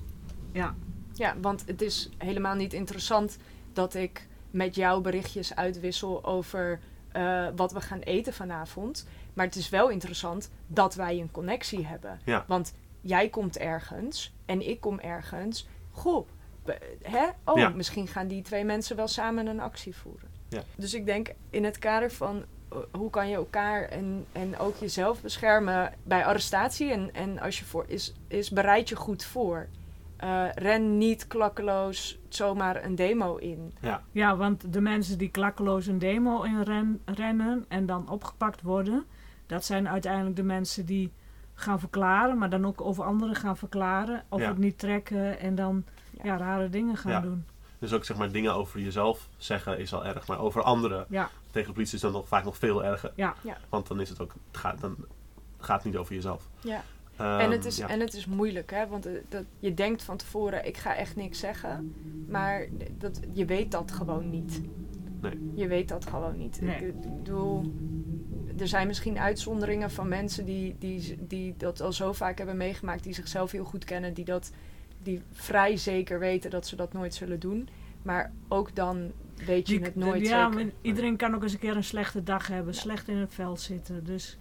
Ja. 0.51 0.75
Ja, 1.13 1.35
want 1.41 1.63
het 1.65 1.81
is 1.81 2.09
helemaal 2.17 2.55
niet 2.55 2.73
interessant 2.73 3.37
dat 3.73 3.93
ik 3.93 4.27
met 4.51 4.75
jou 4.75 5.01
berichtjes 5.01 5.55
uitwissel 5.55 6.25
over 6.25 6.79
eh, 7.15 7.47
wat 7.55 7.71
we 7.71 7.81
gaan 7.81 7.99
eten 7.99 8.33
vanavond. 8.33 9.07
Maar 9.33 9.45
het 9.45 9.55
is 9.55 9.69
wel 9.69 9.89
interessant 9.89 10.49
dat 10.67 10.95
wij 10.95 11.19
een 11.19 11.31
connectie 11.31 11.85
hebben. 11.85 12.19
Ja. 12.25 12.43
Want 12.47 12.73
jij 13.01 13.29
komt 13.29 13.57
ergens 13.57 14.33
en 14.45 14.67
ik 14.69 14.79
kom 14.81 14.99
ergens. 14.99 15.67
Goh, 15.91 16.27
hè? 17.01 17.25
Oh, 17.45 17.57
Ja. 17.57 17.69
misschien 17.69 18.07
gaan 18.07 18.27
die 18.27 18.41
twee 18.41 18.63
mensen 18.63 18.95
wel 18.95 19.07
samen 19.07 19.47
een 19.47 19.59
actie 19.59 19.95
voeren. 19.95 20.29
Ja. 20.49 20.63
Dus 20.75 20.93
ik 20.93 21.05
denk 21.05 21.33
in 21.49 21.63
het 21.63 21.79
kader 21.79 22.11
van 22.11 22.45
eh, 22.71 22.77
hoe 22.91 23.09
kan 23.09 23.29
je 23.29 23.35
elkaar 23.35 23.83
en, 23.83 24.25
en 24.31 24.57
ook 24.57 24.75
jezelf 24.77 25.21
beschermen 25.21 25.93
bij 26.03 26.25
arrestatie. 26.25 26.91
En, 26.91 27.13
en 27.13 27.39
als 27.39 27.59
je 27.59 27.65
voor 27.65 27.85
is, 27.87 28.13
is 28.27 28.49
bereid 28.49 28.89
je 28.89 28.95
goed 28.95 29.23
voor. 29.25 29.67
Eh, 30.25 30.51
ren 30.53 30.97
niet 30.97 31.27
klakkeloos 31.27 32.17
zomaar 32.29 32.83
een 32.83 32.95
demo 32.95 33.35
in. 33.35 33.73
Ja, 34.11 34.35
want 34.37 34.73
de 34.73 34.81
mensen 34.81 35.17
die 35.17 35.29
klakkeloos 35.29 35.85
een 35.87 35.99
demo 35.99 36.41
in 36.43 36.61
ren- 36.61 37.01
rennen 37.05 37.65
en 37.67 37.85
dan 37.85 38.09
opgepakt 38.09 38.61
worden, 38.61 39.05
dat 39.45 39.65
zijn 39.65 39.89
uiteindelijk 39.89 40.35
de 40.35 40.43
mensen 40.43 40.85
die 40.85 41.11
gaan 41.53 41.79
verklaren, 41.79 42.37
maar 42.37 42.49
dan 42.49 42.65
ook 42.65 42.81
over 42.81 43.03
anderen 43.03 43.35
gaan 43.35 43.57
verklaren, 43.57 44.23
of 44.29 44.39
Ja. 44.41 44.47
het 44.47 44.57
niet 44.57 44.77
trekken 44.77 45.39
en 45.39 45.55
dan 45.55 45.83
Ja. 46.11 46.23
ja. 46.23 46.37
rare 46.37 46.69
dingen 46.69 46.97
gaan 46.97 47.11
Ja. 47.11 47.19
doen. 47.19 47.45
Dus 47.79 47.93
ook 47.93 48.03
zeg 48.05 48.17
maar 48.17 48.31
dingen 48.31 48.53
over 48.53 48.79
jezelf 48.79 49.29
zeggen 49.37 49.79
is 49.79 49.93
al 49.93 50.05
erg, 50.05 50.27
maar 50.27 50.39
over 50.39 50.61
anderen 50.61 51.05
Ja, 51.09 51.29
tegen 51.51 51.67
de 51.67 51.73
politie 51.73 51.95
is 51.95 52.01
dan 52.01 52.11
nog 52.11 52.27
vaak 52.27 52.43
nog 52.43 52.57
veel 52.57 52.83
erger. 52.83 53.11
ja. 53.15 53.33
Ja. 53.43 53.57
Want 53.69 53.87
dan 53.87 53.99
is 54.01 54.09
het 54.09 54.21
ook, 54.21 54.33
het 54.47 54.57
gaat, 54.57 54.81
dan 54.81 54.95
gaat 55.59 55.75
het 55.83 55.85
niet 55.85 55.97
over 56.01 56.15
jezelf. 56.15 56.49
Ja. 56.59 56.81
Ehm, 57.17 57.39
en, 57.39 57.51
het 57.51 57.65
is, 57.65 57.77
ja. 57.77 57.87
en 57.89 57.99
het 57.99 58.13
is 58.13 58.25
moeilijk, 58.25 58.71
hè? 58.71 58.87
Want 58.87 59.05
eh, 59.05 59.13
dat, 59.29 59.43
je 59.59 59.73
denkt 59.73 60.03
van 60.03 60.17
tevoren, 60.17 60.65
ik 60.65 60.77
ga 60.77 60.95
echt 60.95 61.15
niks 61.15 61.39
zeggen. 61.39 61.93
Maar 62.27 62.67
dat, 62.97 63.19
je 63.31 63.45
weet 63.45 63.71
dat 63.71 63.91
gewoon 63.91 64.29
niet. 64.29 64.61
Nee. 65.21 65.51
Je 65.53 65.67
weet 65.67 65.87
dat 65.87 66.05
gewoon 66.05 66.37
niet. 66.37 66.61
Nee. 66.61 66.75
Ik, 66.75 66.81
ik 66.81 67.15
bedoel, 67.17 67.71
er 68.57 68.67
zijn 68.67 68.87
misschien 68.87 69.19
uitzonderingen 69.19 69.91
van 69.91 70.07
mensen 70.07 70.45
die, 70.45 70.75
die, 70.79 71.17
die 71.27 71.53
dat 71.57 71.81
al 71.81 71.93
zo 71.93 72.13
vaak 72.13 72.37
hebben 72.37 72.57
meegemaakt, 72.57 73.03
die 73.03 73.13
zichzelf 73.13 73.51
heel 73.51 73.63
goed 73.65 73.83
kennen, 73.83 74.13
die 74.13 74.25
dat 74.25 74.51
die 75.03 75.21
vrij 75.31 75.77
zeker 75.77 76.19
weten 76.19 76.49
dat 76.49 76.67
ze 76.67 76.75
dat 76.75 76.93
nooit 76.93 77.13
zullen 77.13 77.39
doen. 77.39 77.67
Maar 78.01 78.31
ook 78.47 78.75
dan 78.75 79.11
weet 79.45 79.67
je 79.67 79.75
Die- 79.75 79.85
het 79.85 79.95
nooit 79.95 80.27
ja, 80.27 80.49
zeker. 80.51 80.65
maar 80.65 80.73
iedereen 80.81 81.15
kan 81.15 81.35
ook 81.35 81.43
eens 81.43 81.53
een 81.53 81.59
keer 81.59 81.75
een 81.75 81.83
slechte 81.83 82.23
dag 82.23 82.47
hebben, 82.47 82.73
slecht 82.73 83.07
in 83.07 83.17
het 83.17 83.33
vel 83.33 83.57
zitten. 83.57 84.03
Dus 84.03 84.37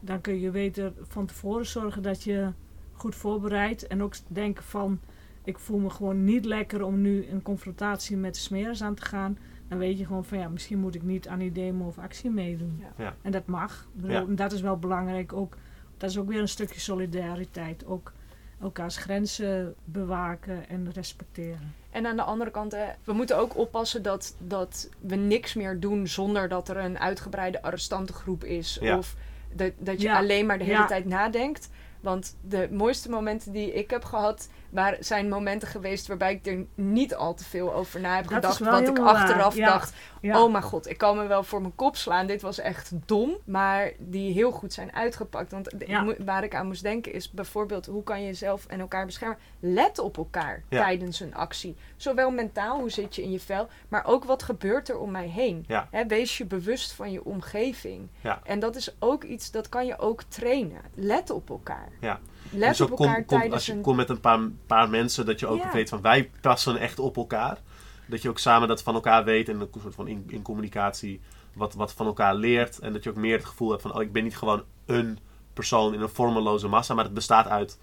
dan 0.00 0.20
kun 0.20 0.40
je 0.40 0.50
beter 0.50 0.92
van 1.02 1.26
tevoren 1.26 1.66
zorgen 1.66 2.02
dat 2.02 2.22
je 2.22 2.52
goed 2.92 3.14
voorbereidt 3.14 3.86
en 3.86 4.02
ook 4.02 4.14
denken 4.26 4.64
van, 4.64 5.00
ik 5.44 5.58
voel 5.58 5.78
me 5.78 5.90
gewoon 5.90 6.24
niet 6.24 6.44
lekker 6.44 6.82
om 6.82 7.00
nu 7.00 7.26
een 7.30 7.42
confrontatie 7.42 8.16
met 8.16 8.34
de 8.34 8.40
smeres 8.40 8.82
aan 8.82 8.94
te 8.94 9.04
gaan. 9.04 9.38
Dan 9.68 9.78
weet 9.78 9.98
je 9.98 10.06
gewoon 10.06 10.24
van 10.24 10.38
ja, 10.38 10.48
misschien 10.48 10.78
moet 10.78 10.94
ik 10.94 11.02
niet 11.02 11.28
aan 11.28 11.38
die 11.38 11.52
demo 11.52 11.86
of 11.86 11.98
actie 11.98 12.30
meedoen. 12.30 12.76
Ja. 12.80 13.04
Ja. 13.04 13.14
En 13.22 13.30
dat 13.30 13.46
mag. 13.46 13.88
Bedoel, 13.92 14.10
Ja. 14.10 14.24
Dat 14.28 14.52
is 14.52 14.60
wel 14.60 14.78
belangrijk. 14.78 15.32
Ook, 15.32 15.56
dat 15.96 16.10
is 16.10 16.18
ook 16.18 16.28
weer 16.28 16.40
een 16.40 16.48
stukje 16.48 16.80
solidariteit. 16.80 17.86
Ook 17.86 18.12
elkaars 18.60 18.96
grenzen 18.96 19.74
bewaken 19.84 20.68
en 20.68 20.90
respecteren. 20.92 21.74
En 21.90 22.06
aan 22.06 22.16
de 22.16 22.22
andere 22.22 22.50
kant, 22.50 22.72
hè, 22.72 22.86
we 23.04 23.12
moeten 23.12 23.38
ook 23.38 23.56
oppassen 23.56 24.02
dat, 24.02 24.36
dat 24.38 24.88
we 25.00 25.14
niks 25.14 25.54
meer 25.54 25.80
doen 25.80 26.06
zonder 26.06 26.48
dat 26.48 26.68
er 26.68 26.76
een 26.76 26.98
uitgebreide 26.98 27.62
arrestantengroep 27.62 28.44
is. 28.44 28.78
Ja. 28.80 28.98
Of 28.98 29.16
dat, 29.54 29.72
dat 29.78 30.00
je 30.00 30.06
Ja. 30.08 30.16
alleen 30.16 30.46
maar 30.46 30.58
de 30.58 30.64
hele 30.64 30.76
Ja. 30.76 30.86
tijd 30.86 31.04
nadenkt. 31.04 31.70
Want 32.00 32.36
de 32.40 32.68
mooiste 32.72 33.10
momenten 33.10 33.52
die 33.52 33.72
ik 33.72 33.90
heb 33.90 34.04
gehad, 34.04 34.48
waren, 34.70 35.04
zijn 35.04 35.28
momenten 35.28 35.68
geweest 35.68 36.06
waarbij 36.06 36.32
ik 36.32 36.46
er 36.46 36.64
niet 36.74 37.14
al 37.14 37.34
te 37.34 37.44
veel 37.44 37.74
over 37.74 38.00
na 38.00 38.14
heb 38.16 38.24
Dat 38.24 38.34
gedacht. 38.34 38.58
Want 38.58 38.88
ik 38.88 38.96
waar. 38.96 39.14
achteraf 39.14 39.56
Ja. 39.56 39.66
dacht, 39.68 39.94
Ja. 40.20 40.42
oh 40.44 40.52
mijn 40.52 40.62
god, 40.64 40.88
ik 40.88 40.98
kan 40.98 41.16
me 41.16 41.26
wel 41.26 41.42
voor 41.42 41.60
mijn 41.60 41.74
kop 41.74 41.96
slaan. 41.96 42.26
Dit 42.26 42.42
was 42.42 42.58
echt 42.58 42.92
dom. 43.06 43.36
Maar 43.44 43.92
die 43.98 44.32
heel 44.32 44.50
goed 44.50 44.72
zijn 44.72 44.94
uitgepakt. 44.94 45.52
Want 45.52 45.74
Ja. 45.86 46.14
waar 46.24 46.44
ik 46.44 46.54
aan 46.54 46.66
moest 46.66 46.82
denken 46.82 47.12
is 47.12 47.30
bijvoorbeeld, 47.30 47.86
hoe 47.86 48.02
kan 48.02 48.20
je 48.20 48.26
jezelf 48.26 48.66
en 48.66 48.80
elkaar 48.80 49.06
beschermen? 49.06 49.38
Let 49.60 49.98
op 49.98 50.16
elkaar 50.16 50.62
Ja. 50.68 50.82
tijdens 50.82 51.20
een 51.20 51.34
actie. 51.34 51.76
Zowel 51.96 52.30
mentaal, 52.30 52.78
hoe 52.78 52.90
zit 52.90 53.14
je 53.16 53.22
in 53.22 53.30
je 53.30 53.40
vel, 53.40 53.68
maar 53.88 54.04
ook 54.06 54.24
wat 54.24 54.42
gebeurt 54.42 54.88
er 54.88 54.98
om 54.98 55.10
mij 55.10 55.26
heen. 55.28 55.66
Wees 56.08 56.38
je 56.38 56.44
bewust 56.46 56.92
van 56.92 57.12
je 57.12 57.24
omgeving. 57.24 58.08
Ja. 58.20 58.40
En 58.44 58.58
dat 58.60 58.76
is 58.76 58.94
ook 58.98 59.24
iets, 59.24 59.50
dat 59.50 59.68
kan 59.68 59.86
je 59.86 59.98
ook 59.98 60.22
trainen. 60.22 60.80
Let 60.94 61.30
op 61.30 61.50
elkaar. 61.50 61.88
Ja. 62.00 62.18
Let 62.50 62.68
dus 62.68 62.80
op 62.80 62.90
ook 62.90 62.96
kom, 62.96 63.06
elkaar 63.06 63.24
kom- 63.24 63.26
tijdens 63.38 63.54
als 63.54 63.66
je 63.66 63.72
een... 63.72 63.80
komt 63.80 63.96
met 63.96 64.08
een 64.08 64.20
paar, 64.20 64.38
paar 64.66 64.90
mensen, 64.90 65.26
dat 65.26 65.40
je 65.40 65.46
ook 65.46 65.72
weet 65.72 65.88
van 65.88 66.00
wij 66.02 66.30
passen 66.40 66.76
echt 66.76 66.98
op 66.98 67.16
elkaar. 67.16 67.58
Dat 68.06 68.22
je 68.22 68.28
ook 68.28 68.38
samen 68.38 68.68
dat 68.68 68.82
van 68.82 68.94
elkaar 68.94 69.24
weet 69.24 69.48
en 69.48 69.60
een 69.60 69.68
soort 69.80 69.94
van 69.94 70.08
in, 70.08 70.24
in 70.28 70.42
communicatie 70.42 71.20
wat, 71.52 71.74
wat 71.74 71.92
van 71.92 72.06
elkaar 72.06 72.34
leert. 72.34 72.78
En 72.78 72.92
dat 72.92 73.04
je 73.04 73.10
ook 73.10 73.16
meer 73.16 73.36
het 73.36 73.44
gevoel 73.46 73.70
hebt 73.70 73.82
van 73.82 73.94
oh, 73.94 74.02
ik 74.02 74.12
ben 74.12 74.24
niet 74.24 74.36
gewoon 74.36 74.62
een 74.86 75.18
persoon 75.52 75.94
in 75.94 76.00
een 76.00 76.08
vormeloze 76.08 76.68
massa, 76.68 76.94
maar 76.94 77.04
het 77.04 77.14
bestaat 77.14 77.46
uit, 77.48 77.78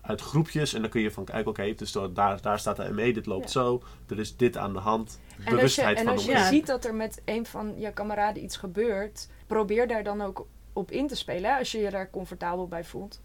uit 0.00 0.20
groepjes. 0.20 0.74
En 0.74 0.80
dan 0.80 0.90
kun 0.90 1.00
je 1.00 1.10
van 1.10 1.24
kijken, 1.24 1.50
oké, 1.50 1.74
dus 1.74 1.92
daar, 2.12 2.40
daar 2.40 2.58
staat 2.58 2.76
de 2.76 2.92
ME, 2.92 3.12
dit 3.12 3.26
loopt 3.26 3.52
Ja. 3.52 3.60
zo, 3.60 3.82
er 4.08 4.18
is 4.18 4.36
dit 4.36 4.56
aan 4.56 4.72
de 4.72 4.78
hand. 4.78 5.20
En 5.28 5.36
als 5.36 5.44
je, 5.44 5.54
Bewustheid 5.54 5.98
en 5.98 6.04
van 6.04 6.12
als 6.12 6.24
je 6.24 6.30
Ja. 6.30 6.48
ziet 6.48 6.66
dat 6.66 6.84
er 6.84 6.94
met 6.94 7.22
een 7.24 7.46
van 7.46 7.74
je 7.78 7.92
kameraden 7.92 8.42
iets 8.42 8.56
gebeurt, 8.56 9.28
probeer 9.46 9.88
daar 9.88 10.04
dan 10.04 10.20
ook 10.20 10.46
op 10.72 10.90
in 10.90 11.06
te 11.08 11.16
spelen. 11.16 11.50
Hè, 11.50 11.58
als 11.58 11.72
je 11.72 11.78
je 11.78 11.90
daar 11.90 12.10
comfortabel 12.10 12.68
bij 12.68 12.84
voelt. 12.84 13.20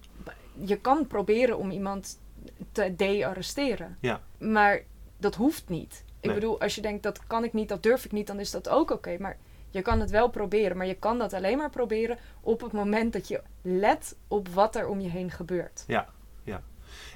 Je 0.53 0.75
kan 0.75 1.07
proberen 1.07 1.57
om 1.57 1.71
iemand 1.71 2.19
te 2.71 2.93
de-arresteren. 2.95 3.97
Ja. 4.01 4.21
Maar 4.39 4.83
dat 5.17 5.35
hoeft 5.35 5.69
niet. 5.69 6.03
Ik 6.19 6.25
Nee. 6.25 6.39
bedoel, 6.39 6.61
als 6.61 6.75
je 6.75 6.81
denkt 6.81 7.03
dat 7.03 7.27
kan 7.27 7.43
ik 7.43 7.53
niet, 7.53 7.69
dat 7.69 7.83
durf 7.83 8.05
ik 8.05 8.11
niet, 8.11 8.27
dan 8.27 8.39
is 8.39 8.51
dat 8.51 8.69
ook 8.69 8.91
oké. 8.91 9.17
Maar 9.19 9.37
je 9.69 9.81
kan 9.81 9.99
het 9.99 10.09
wel 10.09 10.29
proberen. 10.29 10.77
Maar 10.77 10.87
je 10.87 10.95
kan 10.95 11.17
dat 11.17 11.33
alleen 11.33 11.57
maar 11.57 11.69
proberen 11.69 12.17
op 12.41 12.61
het 12.61 12.71
moment 12.71 13.13
dat 13.13 13.27
je 13.27 13.41
let 13.61 14.15
op 14.27 14.47
wat 14.47 14.75
er 14.75 14.87
om 14.87 14.99
je 14.99 15.09
heen 15.09 15.31
gebeurt. 15.31 15.83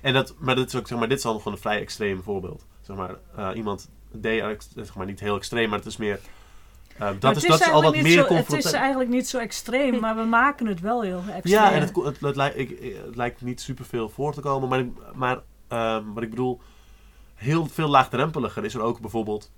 En 0.01 0.13
dat, 0.13 0.35
maar, 0.37 0.55
dat 0.55 0.67
is 0.67 0.75
ook, 0.75 0.87
zeg 0.87 0.99
maar 0.99 1.09
dit 1.09 1.17
is 1.17 1.25
al 1.25 1.37
gewoon 1.37 1.53
een 1.53 1.59
vrij 1.59 1.79
extreem 1.79 2.23
voorbeeld. 2.23 2.65
Zeg 2.81 2.95
maar, 2.95 3.15
eh, 3.35 3.49
iemand 3.55 3.89
deed, 4.11 4.67
zeg 4.75 4.95
maar 4.95 5.05
niet 5.05 5.19
heel 5.19 5.35
extreem, 5.35 5.69
maar 5.69 5.77
het 5.77 5.87
is 5.87 5.97
meer... 5.97 6.19
eh, 6.99 7.09
dat 7.19 7.35
is, 7.35 7.41
het 7.41 7.51
dat 7.51 7.61
is 7.61 7.67
al 7.67 7.81
wat 7.81 7.93
eigenlijk 7.93 7.95
niet 7.95 8.03
meer 8.03 8.27
zo- 8.27 8.53
Het 8.55 8.65
is 8.65 8.71
eigenlijk 8.73 9.09
niet 9.09 9.27
zo 9.27 9.37
extreem, 9.37 9.99
maar 9.99 10.15
we 10.15 10.23
maken 10.23 10.67
het 10.67 10.79
wel 10.79 11.01
heel 11.01 11.23
extreem. 11.33 11.53
Ja, 11.55 11.71
en 11.71 11.79
het, 11.81 11.95
het, 11.95 12.19
het, 12.19 12.35
lijkt, 12.35 12.57
ik, 12.57 12.95
het 13.05 13.15
lijkt 13.15 13.41
niet 13.41 13.61
superveel 13.61 14.09
voor 14.09 14.33
te 14.33 14.41
komen. 14.41 14.69
Maar, 14.69 14.79
ik- 14.79 14.91
maar 15.15 15.39
ehm, 15.67 16.03
wat 16.13 16.23
ik 16.23 16.29
bedoel, 16.29 16.61
heel 17.35 17.65
veel 17.65 17.87
laagdrempeliger 17.87 18.65
is 18.65 18.73
er 18.73 18.81
ook 18.81 18.99
bijvoorbeeld... 18.99 19.51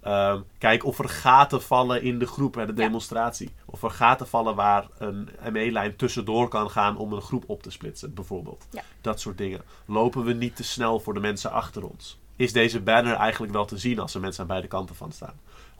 ehm, 0.00 0.40
kijk 0.58 0.84
of 0.84 0.98
er 0.98 1.08
gaten 1.08 1.62
vallen 1.62 2.02
in 2.02 2.18
de 2.18 2.26
groep 2.26 2.52
bij 2.52 2.66
de 2.66 2.72
Ja. 2.76 2.78
demonstratie. 2.84 3.50
Of 3.64 3.82
er 3.82 3.90
gaten 3.90 4.28
vallen 4.28 4.54
waar 4.54 4.86
een 4.98 5.28
ME-lijn 5.52 5.96
tussendoor 5.96 6.48
kan 6.48 6.70
gaan 6.70 6.96
om 6.96 7.12
een 7.12 7.20
groep 7.22 7.44
op 7.46 7.62
te 7.62 7.70
splitsen, 7.70 8.14
bijvoorbeeld. 8.14 8.66
Ja. 8.70 8.82
Dat 9.00 9.20
soort 9.20 9.38
dingen. 9.38 9.60
Lopen 9.86 10.24
we 10.24 10.32
niet 10.32 10.56
te 10.56 10.64
snel 10.64 11.00
voor 11.00 11.14
de 11.14 11.20
mensen 11.20 11.50
achter 11.52 11.84
ons? 11.88 12.18
Is 12.36 12.52
deze 12.52 12.80
banner 12.80 13.14
eigenlijk 13.14 13.52
wel 13.52 13.64
te 13.64 13.78
zien 13.78 13.98
als 13.98 14.14
er 14.14 14.20
mensen 14.20 14.40
aan 14.42 14.48
beide 14.48 14.66
kanten 14.68 14.94
van 14.96 15.12
staan? 15.12 15.34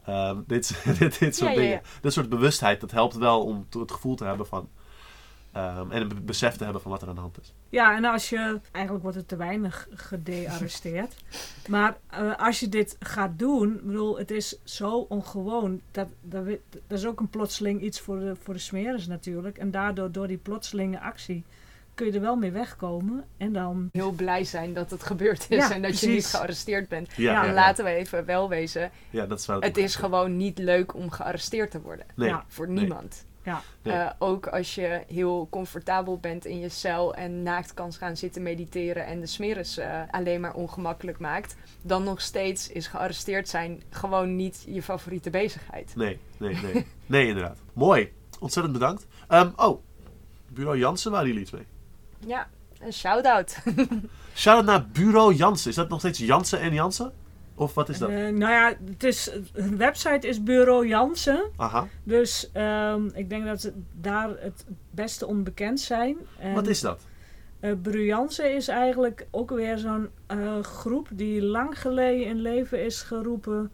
Ehm, 0.06 0.40
dit, 0.46 0.82
dit, 0.98 1.18
dit 1.18 1.36
soort 1.36 1.50
Ja, 1.50 1.56
dingen. 1.56 1.70
ja. 1.74 1.80
Dat 2.00 2.12
soort 2.12 2.28
bewustheid, 2.28 2.80
dat 2.80 2.90
helpt 2.90 3.16
wel 3.16 3.44
om 3.44 3.66
het 3.78 3.92
gevoel 3.92 4.14
te 4.16 4.24
hebben 4.24 4.46
van... 4.46 4.68
ehm, 5.52 5.90
en 5.90 6.00
een 6.02 6.08
be- 6.08 6.20
besef 6.20 6.56
te 6.56 6.64
hebben 6.64 6.82
van 6.82 6.90
wat 6.90 7.02
er 7.02 7.08
aan 7.08 7.14
de 7.14 7.20
hand 7.20 7.40
is. 7.40 7.54
Ja, 7.68 7.96
en 7.96 8.04
als 8.04 8.28
je... 8.28 8.60
Eigenlijk 8.72 9.02
wordt 9.04 9.18
het 9.18 9.28
te 9.28 9.36
weinig 9.36 9.88
gedearresteerd. 9.90 11.14
maar 11.68 11.96
eh, 12.10 12.36
als 12.38 12.60
je 12.60 12.68
dit 12.68 12.96
gaat 13.00 13.38
doen... 13.38 13.80
Bedoel, 13.82 14.18
het 14.18 14.30
is 14.30 14.58
zo 14.64 15.06
ongewoon. 15.08 15.80
Dat, 15.90 16.08
dat 16.22 16.46
is 16.88 17.06
ook 17.06 17.20
een 17.20 17.30
plotseling 17.30 17.82
iets 17.82 18.00
voor 18.00 18.18
de, 18.18 18.36
voor 18.42 18.54
de 18.54 18.60
smeres 18.60 19.06
natuurlijk. 19.06 19.58
En 19.58 19.70
daardoor, 19.70 20.12
door 20.12 20.26
die 20.26 20.36
plotselinge 20.38 21.00
actie... 21.00 21.44
kun 21.96 22.06
je 22.06 22.12
er 22.12 22.20
wel 22.20 22.36
mee 22.36 22.50
wegkomen. 22.50 23.24
En 23.36 23.52
dan, 23.52 23.88
Heel 23.92 24.10
blij 24.12 24.44
zijn 24.44 24.72
dat 24.72 24.90
het 24.90 25.02
gebeurd 25.02 25.46
is 25.48 25.68
Ja, 25.68 25.74
en 25.74 25.82
dat 25.82 26.00
je 26.00 26.08
niet 26.08 26.26
gearresteerd 26.26 26.88
bent. 26.88 27.08
Ja, 27.16 27.22
Ja, 27.22 27.32
ja, 27.32 27.42
En 27.42 27.48
ja. 27.48 27.54
laten 27.54 27.84
we 27.84 27.90
even 27.90 28.24
wel 28.24 28.48
wezen, 28.48 28.90
Ja, 29.10 29.26
dat 29.26 29.38
is 29.38 29.46
wel 29.46 29.60
het 29.60 29.76
is 29.76 29.94
gewoon 29.94 30.36
niet 30.36 30.58
leuk 30.58 30.94
om 30.94 31.10
gearresteerd 31.10 31.70
te 31.70 31.80
worden. 31.80 32.06
Nee. 32.14 32.28
Ja. 32.28 32.44
Voor 32.48 32.68
Nee. 32.68 32.78
niemand. 32.84 33.26
ja, 33.42 33.62
Nee. 33.82 33.94
Eh, 33.94 34.10
ook 34.18 34.46
als 34.46 34.74
je 34.74 35.02
heel 35.08 35.46
comfortabel 35.50 36.18
bent 36.18 36.44
in 36.44 36.58
je 36.60 36.68
cel 36.68 37.14
en 37.14 37.42
naakt 37.42 37.74
kan 37.74 37.92
gaan 37.92 38.16
zitten 38.16 38.42
mediteren 38.42 39.06
en 39.06 39.20
de 39.20 39.26
smeres 39.26 39.78
eh, 39.78 40.00
alleen 40.10 40.40
maar 40.40 40.54
ongemakkelijk 40.54 41.18
maakt, 41.18 41.56
dan 41.82 42.04
nog 42.04 42.20
steeds 42.20 42.70
is 42.70 42.86
gearresteerd 42.86 43.48
zijn 43.48 43.82
gewoon 43.90 44.36
niet 44.36 44.64
je 44.68 44.82
favoriete 44.82 45.30
bezigheid. 45.30 45.92
Nee, 45.96 46.18
nee, 46.38 46.54
nee. 46.62 46.86
nee, 47.06 47.26
inderdaad. 47.26 47.58
Mooi. 47.72 48.12
Ontzettend 48.40 48.74
bedankt. 48.78 49.06
Ehm, 49.28 49.50
oh, 49.56 49.82
Bureau 50.48 50.78
Jansen, 50.78 51.10
waren 51.10 51.26
jullie 51.26 51.42
iets 51.42 51.50
mee? 51.50 51.66
Ja, 52.26 52.48
een 52.80 52.92
shout-out. 52.92 53.58
Shout-out 54.34 54.64
naar 54.66 54.86
Bureau 54.92 55.34
Jansen. 55.34 55.70
Is 55.70 55.76
dat 55.76 55.88
nog 55.88 55.98
steeds 55.98 56.18
Jansen 56.18 56.60
en 56.60 56.72
Jansen? 56.74 57.12
Of 57.54 57.74
wat 57.74 57.88
is 57.88 57.98
dat? 57.98 58.08
Eh, 58.08 58.16
nou 58.16 58.52
ja, 58.52 58.74
het 58.90 59.04
is, 59.04 59.30
hun 59.52 59.76
website 59.76 60.28
is 60.28 60.42
Bureau 60.42 60.86
Jansen. 60.86 61.50
Aha. 61.56 61.86
Dus 62.02 62.50
ehm, 62.52 63.06
ik 63.14 63.28
denk 63.28 63.44
dat 63.44 63.60
ze 63.60 63.72
daar 64.00 64.28
het 64.28 64.64
beste 64.90 65.26
onbekend 65.26 65.80
zijn. 65.80 66.16
En, 66.38 66.54
Wat 66.54 66.66
is 66.66 66.80
dat? 66.80 67.06
eh, 67.60 67.72
Bureau 67.74 68.06
Jansen 68.06 68.54
is 68.54 68.68
eigenlijk 68.68 69.26
ook 69.30 69.50
weer 69.50 69.78
zo'n 69.78 70.08
eh, 70.26 70.60
groep 70.60 71.08
die 71.12 71.42
lang 71.42 71.80
geleden 71.80 72.26
in 72.26 72.36
leven 72.40 72.84
is 72.84 73.02
geroepen 73.02 73.70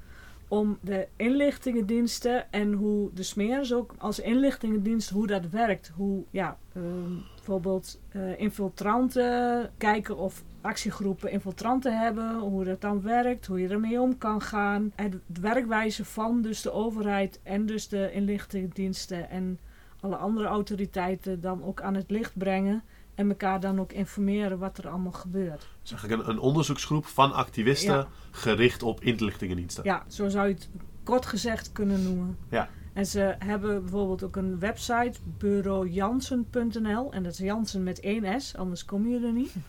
om 0.49 0.79
de 0.81 1.07
inlichtingendiensten 1.17 2.53
en 2.53 2.73
hoe 2.73 3.11
de 3.15 3.23
smeers 3.23 3.73
ook 3.75 3.95
als 3.99 4.19
inlichtingendienst 4.21 5.11
hoe 5.11 5.27
dat 5.27 5.49
werkt. 5.51 5.91
Hoe 5.95 6.23
ja, 6.31 6.57
ehm, 6.75 7.13
bijvoorbeeld 7.47 8.01
eh, 8.09 8.41
infiltranten 8.41 9.71
kijken 9.79 10.17
of 10.17 10.43
actiegroepen 10.61 11.31
infiltranten 11.31 12.01
hebben, 12.01 12.39
hoe 12.39 12.65
dat 12.65 12.81
dan 12.81 13.03
werkt, 13.03 13.47
hoe 13.47 13.61
je 13.61 13.69
ermee 13.69 14.01
om 14.01 14.19
kan 14.19 14.43
gaan. 14.43 14.93
De 15.27 15.41
werkwijze 15.41 16.05
van 16.05 16.43
dus 16.43 16.63
de 16.63 16.73
overheid 16.73 17.41
en 17.43 17.67
dus 17.67 17.89
de 17.89 18.13
inlichtingendiensten 18.13 19.31
en 19.31 19.59
alle 20.01 20.17
andere 20.17 20.47
autoriteiten 20.49 21.41
dan 21.41 21.65
ook 21.65 21.81
aan 21.83 21.95
het 21.95 22.11
licht 22.11 22.39
brengen. 22.39 22.83
En 23.15 23.29
elkaar 23.29 23.61
dan 23.61 23.81
ook 23.81 23.93
informeren 23.93 24.59
wat 24.59 24.79
er 24.79 24.89
allemaal 24.89 25.13
gebeurt. 25.13 25.63
Het 25.63 25.85
is 25.85 25.91
eigenlijk 25.91 26.23
een, 26.23 26.29
een 26.35 26.39
onderzoeksgroep 26.41 27.07
van 27.07 27.33
activisten 27.33 27.95
Ja. 27.95 28.09
gericht 28.31 28.83
op 28.83 29.01
inlichtingendiensten. 29.01 29.85
Ja, 29.85 30.05
zo 30.09 30.29
zou 30.29 30.49
je 30.49 30.55
het 30.55 30.69
kort 31.03 31.27
gezegd 31.27 31.73
kunnen 31.73 32.03
noemen. 32.03 32.39
Ja. 32.51 32.69
En 32.93 33.07
ze 33.07 33.35
hebben 33.39 33.81
bijvoorbeeld 33.83 34.23
ook 34.25 34.37
een 34.37 34.59
website, 34.59 35.13
bureaujansen.nl. 35.39 37.13
En 37.13 37.23
dat 37.23 37.33
is 37.33 37.39
Jansen 37.39 37.83
met 37.83 38.01
één 38.01 38.41
S, 38.41 38.55
anders 38.57 38.85
kom 38.85 39.09
je 39.09 39.21
er 39.27 39.33
niet. 39.33 39.53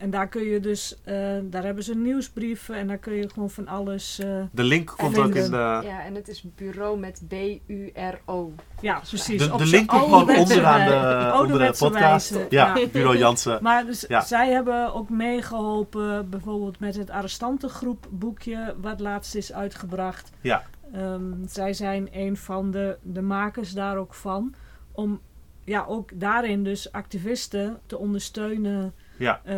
En 0.00 0.10
daar 0.10 0.28
kun 0.28 0.42
je 0.42 0.60
dus, 0.60 0.96
eh, 1.04 1.14
daar 1.42 1.64
hebben 1.64 1.84
ze 1.84 1.94
nieuwsbrieven 1.96 2.74
en 2.74 2.86
daar 2.86 2.98
kun 2.98 3.12
je 3.14 3.28
gewoon 3.28 3.50
van 3.50 3.68
alles. 3.68 4.18
eh, 4.18 4.42
De 4.52 4.62
link 4.64 4.94
komt 4.96 5.18
ook 5.18 5.34
in 5.34 5.50
de... 5.50 5.56
Ja, 5.84 6.04
en 6.04 6.14
het 6.14 6.28
is 6.28 6.44
bureau 6.56 6.98
met 6.98 7.22
B-U-R-O. 7.28 8.52
ja, 8.80 9.02
precies. 9.08 9.38
De, 9.42 9.56
de 9.56 9.66
link 9.66 9.88
komt 9.88 10.02
gewoon 10.02 10.36
onderaan 10.36 10.86
de, 10.88 11.38
onder 11.42 11.58
de 11.58 11.74
podcast. 11.78 12.30
wijze, 12.30 12.46
ja, 12.50 12.76
ja. 12.76 12.86
Bureau 12.92 13.16
Jansen. 13.18 13.58
Maar 13.62 13.86
dus, 13.86 14.04
Ja. 14.08 14.20
zij 14.20 14.50
hebben 14.50 14.94
ook 14.94 15.08
meegeholpen, 15.08 16.30
bijvoorbeeld 16.30 16.78
met 16.80 16.96
het 16.96 17.10
arrestantengroep 17.10 18.06
boekje, 18.10 18.74
wat 18.80 19.00
laatst 19.00 19.34
is 19.34 19.52
uitgebracht. 19.52 20.30
Ja. 20.40 20.62
Ehm, 20.92 21.32
zij 21.46 21.72
zijn 21.72 22.08
een 22.12 22.36
van 22.36 22.70
de, 22.70 22.98
de 23.02 23.22
makers 23.22 23.72
daar 23.72 23.96
ook 23.96 24.14
van. 24.14 24.54
Om 24.92 25.20
ja, 25.64 25.84
ook 25.88 26.10
daarin 26.20 26.64
dus 26.64 26.92
activisten 26.92 27.80
te 27.86 27.98
ondersteunen 27.98 28.94
Ja. 29.18 29.40
eh, 29.44 29.56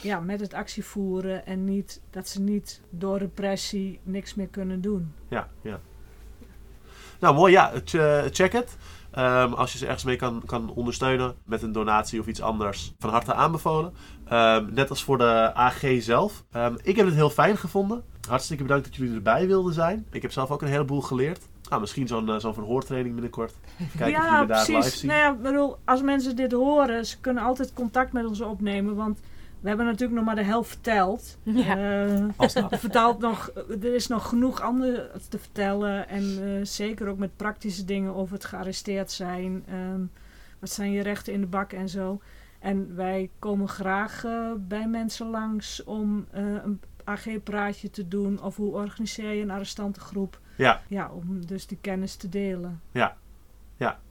ja, 0.00 0.20
met 0.20 0.40
het 0.40 0.54
actievoeren. 0.54 1.46
En 1.46 1.64
niet, 1.64 2.00
dat 2.10 2.28
ze 2.28 2.40
niet 2.40 2.80
door 2.90 3.18
repressie 3.18 4.00
niks 4.02 4.34
meer 4.34 4.48
kunnen 4.48 4.80
doen. 4.80 5.12
Ja, 5.28 5.48
ja. 5.60 5.80
Nou, 7.20 7.34
mooi. 7.34 7.52
Ja, 7.52 7.72
ch- 7.84 8.28
check 8.34 8.52
het. 8.52 8.76
Ehm, 9.10 9.52
als 9.52 9.72
je 9.72 9.78
ze 9.78 9.84
ergens 9.86 10.04
mee 10.04 10.16
kan, 10.16 10.42
kan 10.46 10.70
ondersteunen 10.70 11.34
met 11.44 11.62
een 11.62 11.72
donatie 11.72 12.20
of 12.20 12.26
iets 12.26 12.40
anders, 12.40 12.94
van 12.98 13.10
harte 13.10 13.34
aanbevolen. 13.34 13.92
Ehm, 14.28 14.66
net 14.74 14.90
als 14.90 15.04
voor 15.04 15.18
de 15.18 15.50
AG 15.54 15.82
zelf. 15.98 16.44
Ik 16.82 16.96
heb 16.96 17.06
het 17.06 17.14
heel 17.14 17.30
fijn 17.30 17.56
gevonden. 17.56 18.04
Hartstikke 18.26 18.62
bedankt 18.62 18.84
dat 18.84 18.96
jullie 18.96 19.14
erbij 19.14 19.46
wilden 19.46 19.74
zijn. 19.74 20.06
Ik 20.10 20.22
heb 20.22 20.32
zelf 20.32 20.50
ook 20.50 20.62
een 20.62 20.68
heleboel 20.68 21.00
geleerd. 21.00 21.48
Nou, 21.68 21.80
misschien 21.80 22.06
zo'n 22.06 22.28
eh, 22.28 22.38
zo'n 22.38 22.54
verhoortraining 22.54 23.14
binnenkort. 23.14 23.54
Kijken 23.76 24.22
of 24.22 24.30
jullie 24.30 24.46
daar 24.46 24.60
live 24.60 24.72
precies. 24.72 25.00
zien. 25.00 25.10
Nou 25.10 25.20
ja, 25.20 25.32
ik 25.32 25.42
bedoel, 25.42 25.76
als 25.84 26.02
mensen 26.02 26.36
dit 26.36 26.52
horen, 26.52 27.06
ze 27.06 27.20
kunnen 27.20 27.42
altijd 27.42 27.72
contact 27.72 28.12
met 28.12 28.26
ons 28.26 28.40
opnemen. 28.40 28.94
Want 28.94 29.20
we 29.60 29.68
hebben 29.68 29.86
natuurlijk 29.86 30.14
nog 30.14 30.24
maar 30.24 30.34
de 30.34 30.42
helft 30.42 30.68
verteld. 30.68 31.38
Ja. 31.42 32.28
Vertaalt 32.70 33.18
nog, 33.18 33.50
er 33.68 33.94
is 33.94 34.06
nog 34.06 34.28
genoeg 34.28 34.60
anders 34.60 35.28
te 35.28 35.38
vertellen. 35.38 36.08
En 36.08 36.22
eh, 36.42 36.64
zeker 36.64 37.08
ook 37.08 37.18
met 37.18 37.36
praktische 37.36 37.84
dingen 37.84 38.14
over 38.14 38.34
het 38.34 38.44
gearresteerd 38.44 39.10
zijn. 39.10 39.64
Ehm, 39.68 40.00
wat 40.58 40.70
zijn 40.70 40.90
je 40.90 41.02
rechten 41.02 41.32
in 41.32 41.40
de 41.40 41.46
bak 41.46 41.72
en 41.72 41.88
zo. 41.88 42.20
En 42.58 42.96
wij 42.96 43.30
komen 43.38 43.68
graag 43.68 44.24
bij 44.58 44.88
mensen 44.88 45.30
langs 45.30 45.84
om 45.84 46.26
eh, 46.30 46.42
een 46.42 46.80
AG-praatje 47.06 47.90
te 47.90 48.08
doen. 48.08 48.42
Of 48.42 48.56
hoe 48.56 48.72
organiseer 48.72 49.32
je 49.32 49.42
een 49.42 49.50
arrestantengroep. 49.50 50.40
Ja. 50.56 50.82
Ja, 50.88 51.10
om 51.10 51.46
dus 51.46 51.66
die 51.66 51.78
kennis 51.80 52.16
te 52.16 52.28
delen. 52.28 52.80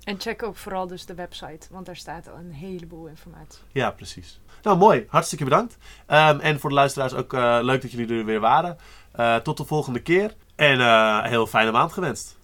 En 0.03 0.19
check 0.19 0.43
ook 0.43 0.55
vooral 0.55 0.88
dus 0.88 1.05
de 1.05 1.13
website, 1.13 1.67
want 1.72 1.85
daar 1.85 1.95
staat 1.95 2.30
al 2.30 2.38
een 2.38 2.51
heleboel 2.51 3.07
informatie. 3.07 3.61
Ja, 3.72 3.91
precies. 3.91 4.39
Nou, 4.61 4.77
mooi. 4.77 5.05
Hartstikke 5.09 5.43
bedankt. 5.43 5.77
Ehm, 6.05 6.39
en 6.39 6.59
voor 6.59 6.69
de 6.69 6.76
luisteraars 6.76 7.13
ook 7.13 7.34
eh, 7.34 7.59
leuk 7.61 7.81
dat 7.81 7.91
jullie 7.91 8.17
er 8.17 8.26
weer 8.26 8.39
waren. 8.39 8.77
Eh, 9.11 9.35
tot 9.35 9.57
de 9.57 9.65
volgende 9.65 10.01
keer. 10.01 10.34
En 10.55 10.80
eh, 10.80 11.19
een 11.23 11.30
heel 11.30 11.47
fijne 11.47 11.72
maand 11.72 11.93
gewenst. 11.93 12.38